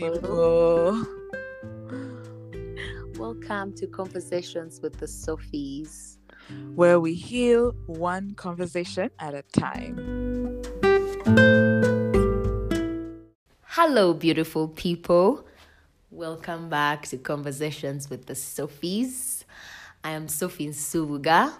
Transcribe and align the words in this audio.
people. 0.00 1.06
Welcome 3.18 3.74
to 3.74 3.86
Conversations 3.86 4.80
with 4.80 4.98
the 4.98 5.04
Sophies. 5.04 6.16
Where 6.74 6.98
we 6.98 7.12
heal 7.12 7.72
one 7.86 8.32
conversation 8.34 9.10
at 9.18 9.34
a 9.34 9.42
time. 9.42 10.62
Hello, 13.66 14.14
beautiful 14.14 14.68
people. 14.68 15.46
Welcome 16.10 16.70
back 16.70 17.06
to 17.08 17.18
Conversations 17.18 18.08
with 18.08 18.24
the 18.24 18.34
Sophies. 18.34 19.44
I 20.02 20.12
am 20.12 20.28
Sophie 20.28 20.68
Subuga, 20.68 21.52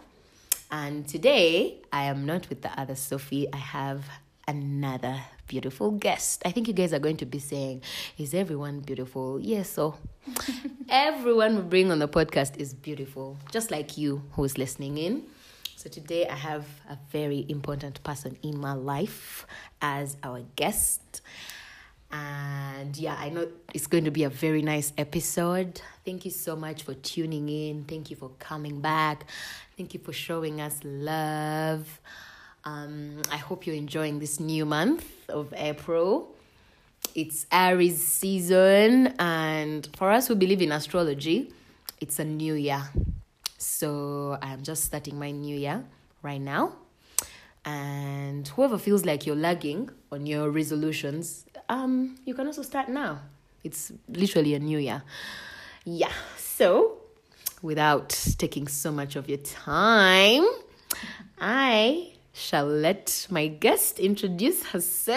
and 0.71 1.07
today 1.07 1.83
I 1.93 2.05
am 2.05 2.25
not 2.25 2.49
with 2.49 2.63
the 2.63 2.71
other 2.81 2.95
Sophie. 2.95 3.53
I 3.53 3.59
have 3.59 4.07
another 4.49 5.21
beautiful 5.51 5.91
guest. 5.91 6.43
I 6.47 6.53
think 6.53 6.69
you 6.69 6.73
guys 6.73 6.93
are 6.93 7.01
going 7.01 7.17
to 7.17 7.27
be 7.27 7.41
saying, 7.41 7.83
Is 8.17 8.35
everyone 8.35 8.79
beautiful? 8.81 9.41
Yes, 9.41 9.69
so 9.69 9.97
everyone 10.89 11.57
we 11.57 11.63
bring 11.63 11.91
on 11.91 11.99
the 11.99 12.07
podcast 12.07 12.57
is 12.57 12.73
beautiful, 12.73 13.37
just 13.51 13.73
like 13.73 13.99
you 13.99 14.23
who 14.33 14.45
is 14.45 14.57
listening 14.57 14.97
in. 14.97 15.25
So 15.75 15.91
today 15.91 16.29
I 16.29 16.37
have 16.37 16.67
a 16.89 16.97
very 17.11 17.45
important 17.49 18.01
person 18.05 18.39
in 18.45 18.61
my 18.61 18.75
life 18.75 19.45
as 19.83 20.17
our 20.23 20.43
guest. 20.55 21.21
And 22.13 22.97
yeah, 22.97 23.17
I 23.19 23.31
know 23.31 23.49
it's 23.75 23.89
going 23.89 24.05
to 24.05 24.13
be 24.13 24.23
a 24.23 24.31
very 24.31 24.63
nice 24.63 24.93
episode. 24.97 25.81
Thank 26.05 26.25
you 26.25 26.31
so 26.31 26.55
much 26.55 26.85
for 26.85 26.95
tuning 26.95 27.49
in. 27.49 27.85
Thank 27.85 28.11
you 28.11 28.17
for 28.17 28.31
coming 28.39 28.81
back. 28.81 29.25
Thank 29.77 29.95
you 29.95 30.01
for 30.01 30.13
showing 30.13 30.61
us 30.61 30.79
love. 30.85 32.01
Um, 32.65 33.23
I 33.33 33.37
hope 33.37 33.67
you're 33.67 33.77
enjoying 33.77 34.19
this 34.19 34.39
new 34.39 34.67
month 34.67 35.05
of 35.29 35.53
April. 35.57 36.35
It's 37.15 37.47
Aries 37.51 38.05
season, 38.05 39.15
and 39.19 39.89
for 39.97 40.11
us 40.11 40.29
who 40.29 40.35
believe 40.35 40.61
in 40.61 40.71
astrology, 40.71 41.53
it's 42.01 42.19
a 42.19 42.25
new 42.25 42.55
year. 42.55 42.83
So 43.59 44.39
I'm 44.43 44.63
just 44.63 44.85
starting 44.85 45.19
my 45.19 45.31
new 45.31 45.57
year 45.57 45.85
right 46.23 46.41
now. 46.41 46.75
And 47.65 48.47
whoever 48.49 48.79
feels 48.79 49.05
like 49.05 49.27
you're 49.27 49.37
lagging 49.37 49.91
on 50.13 50.27
your 50.27 50.51
resolutions, 50.51 51.47
um, 51.69 52.17
you 52.25 52.35
can 52.35 52.47
also 52.47 52.63
start 52.63 52.89
now. 52.89 53.21
It's 53.65 53.93
literally 54.09 54.55
a 54.55 54.59
new 54.59 54.79
year. 54.79 55.03
Yeah. 55.85 56.13
So, 56.37 56.99
without 57.63 58.11
taking 58.39 58.69
so 58.69 58.93
much 58.93 59.17
of 59.17 59.29
your 59.29 59.39
time, 59.39 60.47
I 61.39 62.13
shall 62.41 62.67
let 62.67 63.27
my 63.31 63.47
guest 63.47 63.99
introduce 63.99 64.65
herself. 64.65 65.17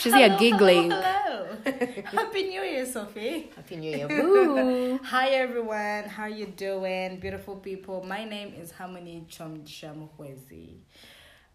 She's 0.00 0.12
here 0.12 0.36
giggling. 0.38 0.90
Hello. 0.90 1.46
Happy 2.04 2.42
New 2.48 2.62
Year, 2.62 2.84
Sophie. 2.84 3.50
Happy 3.54 3.76
New 3.76 3.96
Year. 3.96 4.08
Woo. 4.08 4.98
Hi 5.04 5.28
everyone. 5.28 6.04
How 6.08 6.26
you 6.26 6.46
doing? 6.46 7.20
Beautiful 7.20 7.54
people. 7.56 8.04
My 8.04 8.24
name 8.24 8.52
is 8.60 8.72
Harmonie 8.72 9.26
Chomchamuhwezi. 9.28 10.80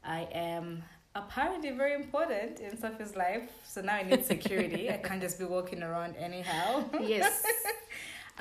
I 0.03 0.27
am 0.31 0.83
apparently 1.13 1.71
very 1.71 1.93
important 1.95 2.61
in 2.61 2.77
Sophie's 2.77 3.17
life. 3.17 3.49
So 3.65 3.81
now 3.81 3.95
I 3.95 4.03
need 4.03 4.25
security. 4.25 4.89
I 4.89 4.97
can't 4.97 5.21
just 5.21 5.37
be 5.37 5.45
walking 5.45 5.83
around 5.83 6.15
anyhow. 6.15 6.85
Yes. 7.01 7.43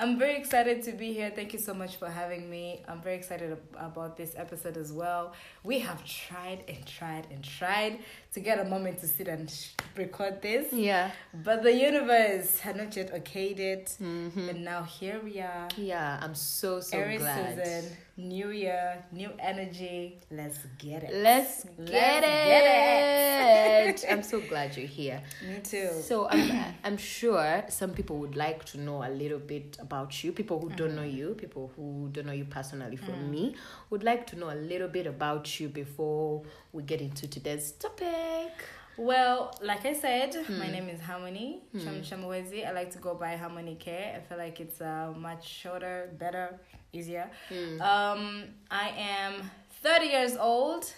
I'm 0.00 0.16
very 0.16 0.36
excited 0.36 0.84
to 0.84 0.92
be 0.92 1.12
here. 1.12 1.32
Thank 1.34 1.52
you 1.52 1.58
so 1.58 1.74
much 1.74 1.96
for 1.96 2.08
having 2.08 2.48
me. 2.48 2.84
I'm 2.86 3.00
very 3.00 3.16
excited 3.16 3.58
about 3.76 4.16
this 4.16 4.34
episode 4.36 4.76
as 4.76 4.92
well. 4.92 5.32
We 5.64 5.80
have 5.80 6.04
tried 6.04 6.62
and 6.68 6.86
tried 6.86 7.26
and 7.32 7.42
tried 7.42 7.98
to 8.34 8.38
get 8.38 8.60
a 8.60 8.64
moment 8.64 9.00
to 9.00 9.08
sit 9.08 9.26
and 9.26 9.52
record 9.96 10.40
this. 10.40 10.72
Yeah. 10.72 11.10
But 11.34 11.64
the 11.64 11.74
universe 11.74 12.60
had 12.60 12.76
not 12.76 12.94
yet 12.94 13.12
okayed 13.12 13.58
it. 13.58 13.96
Mm-hmm. 14.00 14.48
And 14.50 14.64
now 14.64 14.84
here 14.84 15.20
we 15.22 15.40
are. 15.40 15.66
Yeah, 15.76 16.20
I'm 16.22 16.36
so, 16.36 16.78
so 16.78 16.96
Aries 16.96 17.20
glad. 17.20 17.96
New 18.18 18.50
year, 18.50 19.04
new 19.12 19.30
energy. 19.38 20.18
Let's 20.30 20.58
get 20.78 21.04
it. 21.04 21.14
Let's 21.14 21.64
get 21.64 22.22
Let's 22.22 22.26
it. 22.26 24.04
get 24.04 24.04
it. 24.04 24.12
I'm 24.12 24.22
so 24.22 24.40
glad 24.40 24.76
you're 24.76 24.86
here. 24.86 25.22
Me 25.48 25.60
too. 25.62 25.90
So 26.02 26.28
I'm, 26.28 26.74
I'm 26.84 26.96
sure 26.96 27.64
some 27.68 27.92
people 27.92 28.18
would 28.18 28.36
like 28.36 28.64
to 28.66 28.80
know 28.80 29.04
a 29.04 29.08
little 29.10 29.38
bit 29.38 29.78
about 29.80 30.22
you. 30.22 30.32
People 30.32 30.58
who 30.60 30.68
don't 30.70 30.96
know 30.96 31.02
mm-hmm. 31.02 31.16
you, 31.16 31.34
people 31.34 31.70
who 31.76 32.08
don't 32.12 32.26
know 32.26 32.32
you 32.32 32.44
personally 32.44 32.96
from 32.96 33.14
mm. 33.14 33.30
me, 33.30 33.54
would 33.90 34.02
like 34.02 34.26
to 34.28 34.36
know 34.38 34.50
a 34.50 34.56
little 34.56 34.88
bit 34.88 35.06
about 35.06 35.60
you 35.60 35.68
before 35.68 36.42
we 36.72 36.82
get 36.82 37.00
into 37.00 37.28
today's 37.28 37.72
topic. 37.72 38.52
Well, 38.98 39.52
like 39.62 39.86
I 39.86 39.92
said, 39.94 40.34
Hmm. 40.34 40.58
my 40.58 40.68
name 40.70 40.88
is 40.88 41.00
Harmonie 41.00 41.60
Cham 41.82 42.02
Chamwezi. 42.02 42.66
I 42.66 42.72
like 42.72 42.90
to 42.92 42.98
go 42.98 43.14
by 43.14 43.36
Harmonie 43.36 43.78
K. 43.78 44.12
I 44.16 44.20
feel 44.20 44.38
like 44.38 44.58
it's 44.60 44.80
uh, 44.80 45.12
much 45.16 45.48
shorter, 45.48 46.10
better, 46.18 46.58
easier. 46.92 47.30
Hmm. 47.48 47.80
Um, 47.80 48.44
I 48.70 48.88
am 48.98 49.48
30 49.82 50.06
years 50.06 50.36
old. 50.36 50.92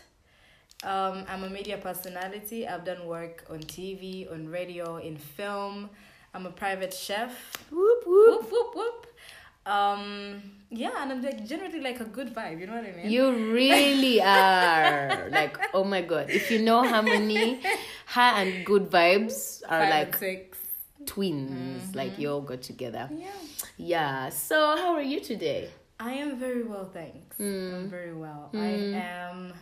Um, 0.82 1.24
I'm 1.28 1.44
a 1.44 1.50
media 1.50 1.76
personality. 1.76 2.66
I've 2.66 2.84
done 2.86 3.06
work 3.06 3.44
on 3.50 3.58
TV, 3.60 4.32
on 4.32 4.48
radio, 4.48 4.96
in 4.96 5.18
film. 5.18 5.90
I'm 6.32 6.46
a 6.46 6.50
private 6.50 6.94
chef. 6.94 7.32
Whoop 7.70 8.04
Whoop 8.06 8.50
whoop 8.50 8.74
whoop. 8.74 9.06
Um, 9.70 10.42
yeah, 10.70 11.02
and 11.02 11.12
I'm 11.12 11.22
like 11.22 11.46
generally 11.46 11.80
like 11.80 12.00
a 12.00 12.04
good 12.04 12.34
vibe. 12.34 12.60
You 12.60 12.66
know 12.66 12.74
what 12.74 12.84
I 12.84 12.92
mean? 12.92 13.10
You 13.10 13.52
really 13.52 14.20
are. 14.38 15.28
like, 15.30 15.58
oh 15.74 15.84
my 15.84 16.02
god. 16.02 16.30
If 16.30 16.50
you 16.50 16.60
know 16.60 16.82
Harmonie, 16.82 17.62
her 18.06 18.20
and 18.20 18.64
good 18.64 18.90
vibes 18.90 19.62
are 19.68 19.80
Five 19.80 19.90
like 19.90 20.16
six. 20.16 20.58
twins. 21.06 21.82
Mm-hmm. 21.82 21.96
Like 21.98 22.18
you 22.18 22.30
all 22.30 22.40
got 22.40 22.62
together. 22.62 23.08
Yeah. 23.12 23.28
Yeah. 23.76 24.28
So 24.28 24.76
how 24.76 24.94
are 24.94 25.02
you 25.02 25.20
today? 25.20 25.70
I 25.98 26.14
am 26.14 26.38
very 26.38 26.62
well, 26.62 26.86
thanks. 26.86 27.36
Mm. 27.36 27.74
I'm 27.74 27.90
very 27.90 28.14
well. 28.14 28.48
I 28.54 28.56
mm. 28.56 28.94
am 28.94 29.52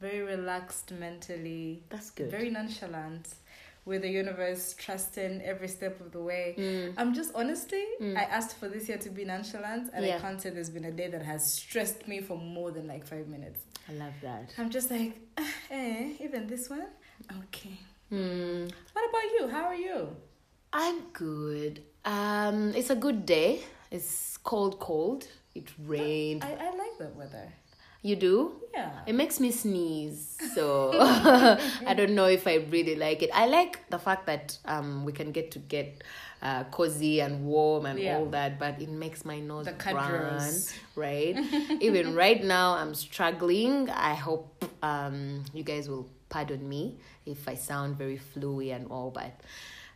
very 0.00 0.20
relaxed 0.20 0.92
mentally, 0.92 1.82
That's 1.88 2.10
good. 2.10 2.30
very 2.30 2.50
nonchalant 2.50 3.34
with 3.84 4.02
the 4.02 4.08
universe, 4.08 4.74
trusting 4.78 5.42
every 5.42 5.68
step 5.68 6.00
of 6.00 6.12
the 6.12 6.20
way. 6.20 6.92
I'm 6.96 7.14
just 7.14 7.32
honestly, 7.34 7.84
I 8.00 8.22
asked 8.24 8.56
for 8.58 8.68
this 8.68 8.88
year 8.88 8.98
to 8.98 9.10
be 9.10 9.24
nonchalant, 9.24 9.90
and 9.92 10.04
Yeah. 10.06 10.16
I 10.16 10.18
can't 10.20 10.40
say 10.40 10.50
there's 10.50 10.70
been 10.70 10.84
a 10.84 10.92
day 10.92 11.08
that 11.08 11.22
has 11.22 11.52
stressed 11.52 12.06
me 12.06 12.20
for 12.20 12.36
more 12.36 12.70
than 12.70 12.86
like 12.86 13.06
five 13.06 13.26
minutes. 13.28 13.64
I 13.88 13.92
love 13.94 14.14
that. 14.22 14.52
I'm 14.58 14.70
just 14.70 14.90
like, 14.90 15.18
eh, 15.70 16.12
even 16.20 16.46
this 16.46 16.70
one? 16.70 16.86
Okay. 17.44 17.76
Hmm. 18.10 18.66
What 18.92 19.08
about 19.10 19.24
you? 19.36 19.48
How 19.48 19.64
are 19.64 19.74
you? 19.74 20.16
I'm 20.72 21.00
good. 21.12 21.82
Um, 22.04 22.72
it's 22.74 22.90
a 22.90 22.96
good 22.96 23.26
day. 23.26 23.60
It's 23.90 24.36
cold, 24.38 24.78
cold. 24.78 25.26
It 25.54 25.68
rained. 25.86 26.44
I, 26.44 26.52
I 26.52 26.70
like 26.76 26.96
that 26.98 27.14
weather. 27.16 27.52
You 28.02 28.16
do? 28.16 28.52
Yeah. 28.74 28.90
It 29.06 29.14
makes 29.14 29.38
me 29.40 29.50
sneeze, 29.50 30.26
so 30.54 30.92
I 31.00 31.94
don't 31.94 32.14
know 32.14 32.26
if 32.26 32.46
I 32.46 32.56
really 32.70 32.96
like 32.96 33.22
it. 33.22 33.30
I 33.34 33.46
like 33.46 33.78
the 33.90 33.98
fact 33.98 34.26
that 34.26 34.58
um 34.64 35.04
we 35.04 35.12
can 35.12 35.30
get 35.32 35.50
to 35.52 35.58
get 35.58 36.02
uh, 36.42 36.64
cozy 36.70 37.20
and 37.20 37.44
warm 37.46 37.86
and 37.86 37.98
Yeah. 37.98 38.16
all 38.16 38.26
that, 38.30 38.58
but 38.58 38.80
it 38.80 38.88
makes 38.88 39.24
my 39.24 39.38
nose 39.40 39.66
The 39.66 39.94
run, 39.94 40.64
right? 40.96 41.36
Even 41.80 42.14
right 42.14 42.42
now, 42.42 42.74
I'm 42.74 42.94
struggling. 42.94 43.90
I 43.90 44.14
hope 44.14 44.64
um 44.82 45.44
you 45.52 45.62
guys 45.62 45.88
will 45.88 46.08
pardon 46.28 46.68
me 46.68 46.96
if 47.26 47.46
I 47.48 47.54
sound 47.54 47.96
very 47.98 48.18
fluey 48.18 48.70
and 48.74 48.90
all, 48.90 49.10
but 49.10 49.32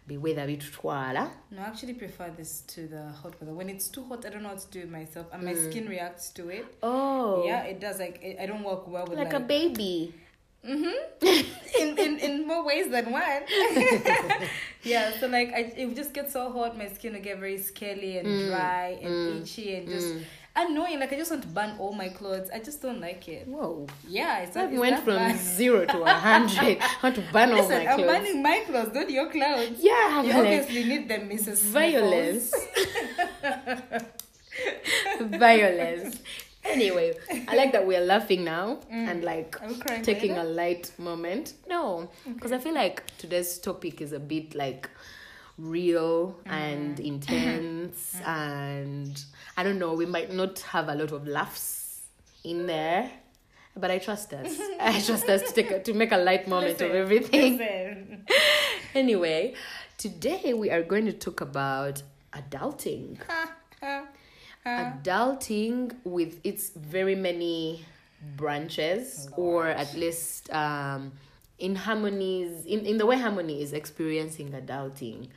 be 0.06 0.16
with 0.16 0.38
a 0.38 0.46
bit 0.46 0.62
twala. 0.72 1.30
No, 1.50 1.62
I 1.62 1.66
actually 1.66 1.94
prefer 1.94 2.30
this 2.36 2.60
to 2.68 2.86
the 2.86 3.08
hot 3.08 3.40
weather. 3.40 3.54
When 3.54 3.68
it's 3.68 3.88
too 3.88 4.04
hot, 4.04 4.24
I 4.24 4.30
don't 4.30 4.42
know 4.42 4.50
what 4.50 4.60
to 4.60 4.70
do 4.70 4.80
with 4.80 4.90
myself, 4.90 5.26
and 5.32 5.42
my 5.42 5.54
mm. 5.54 5.70
skin 5.70 5.88
reacts 5.88 6.30
to 6.30 6.48
it. 6.48 6.66
Oh, 6.82 7.44
Yeah, 7.44 7.62
it 7.62 7.80
does. 7.80 7.98
Like 7.98 8.22
it, 8.22 8.38
I 8.40 8.46
don't 8.46 8.62
work 8.62 8.86
well 8.86 9.06
with 9.06 9.18
like 9.18 9.32
like, 9.32 9.42
a 9.42 9.44
baby. 9.44 10.14
Mm-hmm. 10.64 11.26
in, 11.80 11.98
in 11.98 12.18
in 12.18 12.46
more 12.46 12.64
ways 12.64 12.90
than 12.90 13.10
one. 13.10 13.42
yeah, 14.82 15.12
so 15.20 15.28
like 15.28 15.52
I, 15.52 15.72
it 15.76 15.94
just 15.94 16.12
gets 16.12 16.32
so 16.32 16.50
hot, 16.50 16.76
my 16.76 16.88
skin 16.88 17.14
will 17.14 17.20
get 17.20 17.38
very 17.38 17.58
scaly 17.58 18.18
and 18.18 18.26
Mm, 18.26 18.48
dry 18.48 18.98
and 19.00 19.12
mm. 19.12 19.42
itchy 19.42 19.76
and 19.76 19.88
just 19.88 20.08
mm. 20.08 20.22
Annoying. 20.56 20.98
Like 21.00 21.12
I 21.12 21.16
just 21.16 21.30
want 21.30 21.42
to 21.42 21.48
burn 21.48 21.76
all 21.78 21.92
my 21.92 22.08
clothes. 22.08 22.48
I 22.52 22.58
just 22.58 22.82
don't 22.82 23.00
like 23.00 23.28
it. 23.28 23.46
Whoa. 23.46 23.86
Yeah, 24.08 24.38
it's 24.40 24.56
I 24.56 24.62
not. 24.62 24.72
It's 24.72 24.80
went 24.80 24.96
that 24.96 25.04
from 25.04 25.16
bad. 25.16 25.38
zero 25.38 25.84
to 25.86 26.02
a 26.02 26.10
hundred. 26.28 26.78
I 26.80 26.96
want 27.02 27.14
to 27.16 27.24
burn 27.32 27.50
all 27.50 27.56
Listen, 27.56 27.84
my 27.84 27.90
I'm 27.90 27.98
clothes. 27.98 28.10
burning 28.18 28.42
my 28.42 28.64
clothes, 28.66 28.94
not 28.94 29.10
your 29.10 29.30
clothes. 29.30 29.76
Yeah, 29.78 30.22
You 30.22 30.30
I'm 30.32 30.38
obviously 30.40 30.84
need 30.84 31.08
them, 31.08 31.28
Mrs. 31.28 31.62
violence. 31.62 32.54
violence. 35.20 36.18
Anyway, 36.64 37.14
I 37.48 37.54
like 37.54 37.72
that 37.72 37.86
we're 37.86 38.00
laughing 38.04 38.42
now 38.44 38.80
mm. 38.92 39.08
and 39.08 39.22
like 39.22 39.60
Are 39.62 39.68
we 39.68 40.02
taking 40.02 40.30
later? 40.34 40.40
a 40.40 40.44
light 40.44 40.92
moment. 40.98 41.52
No, 41.68 42.10
because 42.26 42.50
I 42.52 42.58
feel 42.58 42.74
like 42.74 43.04
today's 43.18 43.58
topic 43.58 44.00
is 44.00 44.12
a 44.12 44.18
bit 44.18 44.54
like 44.54 44.90
real 45.58 46.36
mm-hmm. 46.44 46.50
and 46.50 47.00
intense, 47.12 48.16
mm-hmm. 48.16 48.28
and 48.30 49.24
I 49.56 49.62
don't 49.62 49.78
know, 49.78 49.94
we 49.94 50.06
might 50.06 50.32
not 50.32 50.58
have 50.60 50.88
a 50.88 50.94
lot 50.94 51.12
of 51.12 51.26
laughs 51.26 52.02
in 52.44 52.66
there. 52.66 53.10
But 53.78 53.90
I 53.90 53.98
trust 53.98 54.32
us. 54.32 54.58
I 54.80 55.00
trust 55.00 55.28
us 55.28 55.42
to 55.42 55.52
take 55.52 55.70
a, 55.70 55.82
to 55.82 55.92
make 55.92 56.12
a 56.12 56.16
light 56.16 56.48
moment 56.48 56.80
of 56.80 56.90
everything. 56.92 57.58
listen. 57.58 58.26
anyway, 58.94 59.54
today 59.98 60.54
we 60.54 60.70
are 60.70 60.82
going 60.82 61.04
to 61.06 61.12
talk 61.12 61.42
about 61.42 62.02
adulting. 62.32 63.18
adulting 64.66 65.94
with 66.04 66.40
its 66.42 66.70
very 66.70 67.14
many 67.14 67.84
branches, 68.36 69.28
or 69.36 69.68
at 69.68 69.94
least 69.94 70.50
um, 70.54 71.12
in 71.58 71.76
Harmonie's, 71.76 72.64
in, 72.64 72.86
in 72.86 72.96
the 72.96 73.04
way 73.04 73.16
Harmonie 73.16 73.60
is 73.60 73.74
experiencing 73.74 74.52
adulting, 74.52 75.28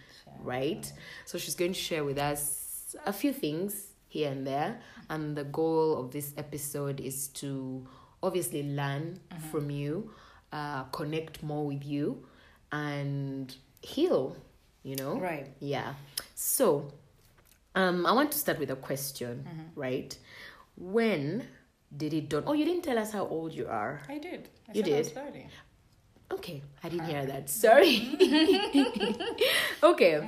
right? 0.41 0.91
So 1.25 1.37
she's 1.37 1.55
going 1.55 1.73
to 1.73 1.79
share 1.79 2.05
with 2.05 2.17
us 2.17 2.95
a 3.05 3.11
few 3.11 3.33
things 3.33 3.88
here 4.09 4.29
and 4.31 4.45
there. 4.45 4.81
And 5.09 5.35
the 5.37 5.45
goal 5.45 5.97
of 5.97 6.11
this 6.11 6.33
episode 6.37 6.99
is 6.99 7.27
to 7.39 7.87
obviously 8.21 8.63
learn 8.63 9.19
from 9.49 9.69
you, 9.71 10.11
uh, 10.51 10.83
connect 10.85 11.41
more 11.41 11.65
with 11.65 11.85
you, 11.85 12.25
and 12.71 13.55
heal, 13.81 14.35
you 14.83 14.95
know? 14.95 15.17
Right. 15.19 15.47
Yeah. 15.59 15.93
So, 16.35 16.91
um, 17.75 18.05
I 18.05 18.11
want 18.11 18.31
to 18.33 18.37
start 18.37 18.59
with 18.59 18.71
a 18.71 18.75
question, 18.75 19.47
right? 19.75 20.17
When 20.75 21.47
did 21.95 22.13
it 22.13 22.29
dawn? 22.29 22.43
Oh, 22.45 22.53
you 22.53 22.65
didn't 22.65 22.83
tell 22.83 22.97
us 22.99 23.11
how 23.11 23.25
old 23.27 23.53
you 23.53 23.67
are. 23.67 24.01
I 24.09 24.17
did. 24.17 24.49
I 24.67 24.73
You 24.73 24.81
I 24.81 24.85
did? 24.85 25.05
30. 25.07 25.47
Okay, 26.31 26.61
I 26.83 26.89
didn't 26.89 27.07
hear 27.07 27.25
that. 27.25 27.49
Sorry. 27.49 28.09
okay. 29.83 30.21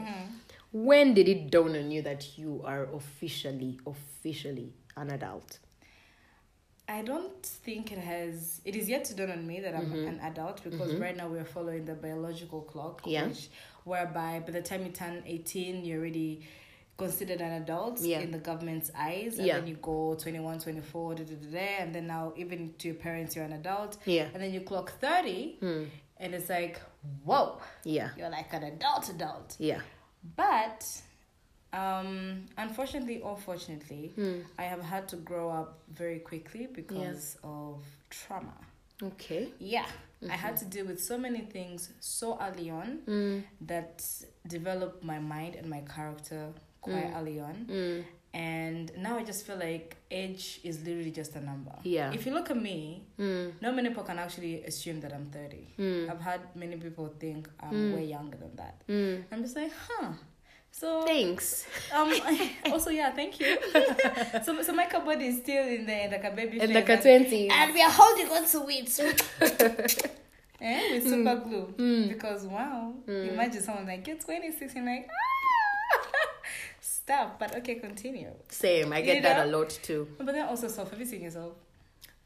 When 0.72 1.14
did 1.14 1.28
it 1.28 1.52
dawn 1.52 1.76
on 1.76 1.92
you 1.92 2.02
that 2.04 2.38
you 2.38 2.62
are 2.66 2.84
officially, 2.94 3.80
officially 3.86 4.74
an 4.96 5.10
adult? 5.12 5.60
I 6.88 7.02
don't 7.04 7.46
think 7.46 7.92
it 7.92 7.98
has. 8.00 8.62
It 8.66 8.76
is 8.76 8.90
yet 8.90 9.06
to 9.06 9.16
dawn 9.16 9.32
on 9.32 9.46
me 9.48 9.60
that 9.62 9.76
I'm 9.76 9.86
Mm-hmm. 9.92 10.08
an 10.08 10.20
adult 10.22 10.64
because 10.64 10.96
right 10.96 11.16
now 11.16 11.28
we're 11.28 11.46
following 11.46 11.86
the 11.86 11.94
biological 11.96 12.62
clock, 12.62 13.02
Yeah. 13.06 13.28
which 13.28 13.50
whereby 13.84 14.40
by 14.46 14.52
the 14.52 14.62
time 14.62 14.86
you 14.86 14.92
turn 14.92 15.24
eighteen, 15.26 15.84
you're 15.86 16.00
already 16.00 16.46
considered 16.98 17.42
an 17.42 17.62
adult 17.64 18.00
Yeah. 18.02 18.20
in 18.20 18.32
the 18.32 18.38
government's 18.40 18.92
eyes, 18.96 19.38
and 19.38 19.48
Yeah. 19.48 19.60
then 19.60 19.68
you 19.68 19.76
go 19.76 20.16
21, 20.16 20.60
24, 20.60 21.16
da, 21.16 21.24
da, 21.24 21.36
da, 21.36 21.52
da, 21.52 21.78
and 21.80 21.96
then 21.96 22.08
now 22.08 22.34
even 22.36 22.74
to 22.80 22.90
your 22.90 22.98
parents, 22.98 23.36
you're 23.36 23.46
an 23.46 23.54
adult, 23.54 23.98
Yeah. 24.06 24.28
and 24.34 24.42
then 24.44 24.54
you 24.54 24.62
clock 24.62 24.92
thirty, 25.00 25.58
Hmm. 25.60 25.86
and 26.18 26.36
it's 26.36 26.50
like, 26.50 26.80
whoa, 27.24 27.60
Yeah. 27.84 28.10
you're 28.18 28.30
like 28.30 28.54
an 28.54 28.64
adult, 28.64 29.10
adult. 29.10 29.56
Yeah. 29.60 29.82
But 30.36 30.86
um, 31.74 32.46
unfortunately 32.58 33.20
or 33.22 33.38
fortunately, 33.38 34.12
Hmm. 34.16 34.40
I 34.60 34.64
have 34.64 34.82
had 34.82 35.08
to 35.10 35.16
grow 35.16 35.50
up 35.50 35.80
very 35.94 36.20
quickly 36.20 36.68
because 36.68 37.38
of 37.44 37.84
trauma. 38.10 38.54
Okay. 39.02 39.50
Yeah, 39.60 39.86
I 40.30 40.34
had 40.36 40.58
to 40.58 40.66
deal 40.66 40.86
with 40.86 41.02
so 41.02 41.18
many 41.18 41.42
things 41.42 41.90
so 42.00 42.38
early 42.40 42.70
on 42.70 43.00
Mm. 43.08 43.44
that 43.62 44.04
developed 44.48 45.04
my 45.04 45.18
mind 45.20 45.56
and 45.56 45.68
my 45.70 45.82
character 45.82 46.54
quite 46.82 47.12
early 47.16 47.40
on. 47.40 47.66
Mm. 48.34 48.40
And 48.40 48.92
now 48.98 49.18
I 49.18 49.24
just 49.24 49.46
feel 49.46 49.58
like 49.58 49.98
age 50.10 50.60
is 50.64 50.84
literally 50.86 51.12
just 51.12 51.36
a 51.36 51.42
number. 51.42 51.74
Yeah. 51.84 52.12
If 52.14 52.26
you 52.26 52.34
look 52.34 52.50
at 52.50 52.58
me, 52.62 53.04
Mm. 53.20 53.52
not 53.62 53.76
many 53.76 53.90
people 53.90 54.04
can 54.04 54.20
actually 54.20 54.64
assume 54.64 55.02
that 55.02 55.14
I'm 55.14 55.26
30. 55.26 55.68
Mm. 55.78 56.10
I've 56.10 56.22
had 56.22 56.42
many 56.56 56.78
people 56.78 57.14
think 57.20 57.50
I'm 57.60 57.94
way 57.94 58.06
younger 58.06 58.38
than 58.38 58.56
that. 58.56 58.76
Mm. 58.88 59.24
I'm 59.32 59.42
just 59.44 59.56
like, 59.56 59.72
huh. 59.88 60.14
So 60.74 61.02
Thanks. 61.06 61.66
um. 61.94 62.14
also, 62.72 62.90
yeah. 62.92 63.12
Thank 63.12 63.40
you. 63.42 63.58
so, 64.46 64.62
so 64.62 64.72
my 64.72 64.86
cupboard 64.86 65.22
is 65.22 65.40
still 65.40 65.68
in 65.68 65.86
the 65.86 66.08
like 66.10 66.24
a 66.24 66.32
baby. 66.32 66.60
And 66.62 66.72
phase, 66.72 66.76
like 66.76 66.90
a 66.90 67.02
20. 67.02 67.50
and 67.50 67.74
we 67.74 67.82
are 67.82 67.92
holding 67.92 68.28
on 68.32 68.46
to 68.46 68.70
it. 68.70 68.88
So 68.88 69.04
eh, 70.62 70.94
with 70.94 71.04
super 71.04 71.36
Hmm. 71.36 71.50
glue. 71.50 72.08
Because 72.08 72.46
wow, 72.46 72.94
imagine 73.08 73.62
someone 73.62 73.86
like 73.88 74.08
you're 74.08 74.16
26 74.18 74.76
and 74.76 74.86
like 74.86 75.08
ah! 75.10 75.31
Stop. 77.04 77.40
But 77.40 77.56
okay, 77.58 77.76
continue. 77.76 78.32
Same. 78.50 78.94
I 78.94 79.02
get 79.02 79.16
You 79.18 79.22
that 79.24 79.48
a 79.48 79.50
lot 79.58 79.70
too. 79.70 80.08
But 80.18 80.28
then 80.28 80.48
also 80.48 80.68
self. 80.68 80.90
Have 80.92 81.00
you 81.00 81.06
seen 81.06 81.22
yourself? 81.22 81.54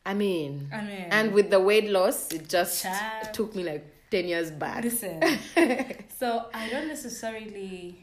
I 0.06 0.14
mean, 0.14 0.70
I 0.72 0.82
mean, 0.82 1.08
and 1.10 1.34
with 1.34 1.50
the 1.50 1.60
weight 1.60 1.90
loss, 1.90 2.32
it 2.32 2.48
just 2.48 2.84
Child. 2.84 3.34
took 3.34 3.56
me 3.56 3.64
like 3.64 3.84
10 4.12 4.28
years 4.28 4.52
back. 4.52 4.84
listen. 4.84 5.20
so 6.20 6.46
I 6.54 6.70
don't 6.70 6.88
necessarily 6.88 7.98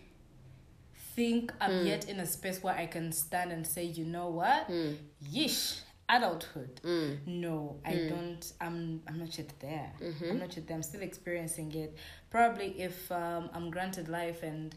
think 1.14 1.52
I'm 1.60 1.80
Hmm. 1.80 1.86
yet 1.86 2.08
in 2.08 2.18
a 2.20 2.26
space 2.26 2.62
where 2.62 2.74
I 2.74 2.86
can 2.86 3.12
stand 3.12 3.52
and 3.52 3.66
say, 3.66 3.84
you 3.84 4.04
know 4.04 4.28
what, 4.30 4.68
Mm. 4.68 4.96
yeesh, 5.32 5.80
adulthood. 6.08 6.80
Mm. 6.82 7.26
No, 7.26 7.76
I 7.84 7.94
don't. 8.08 8.52
I'm. 8.60 9.02
I'm 9.06 9.18
not 9.18 9.36
yet 9.38 9.52
there. 9.60 9.92
Mm-hmm. 10.00 10.30
I'm 10.30 10.38
not 10.38 10.56
yet 10.56 10.66
there. 10.66 10.76
I'm 10.76 10.82
still 10.82 11.02
experiencing 11.02 11.72
it. 11.74 11.96
Probably 12.30 12.68
if 12.80 13.10
um, 13.12 13.48
I'm 13.54 13.70
granted 13.70 14.08
life 14.08 14.42
and 14.42 14.74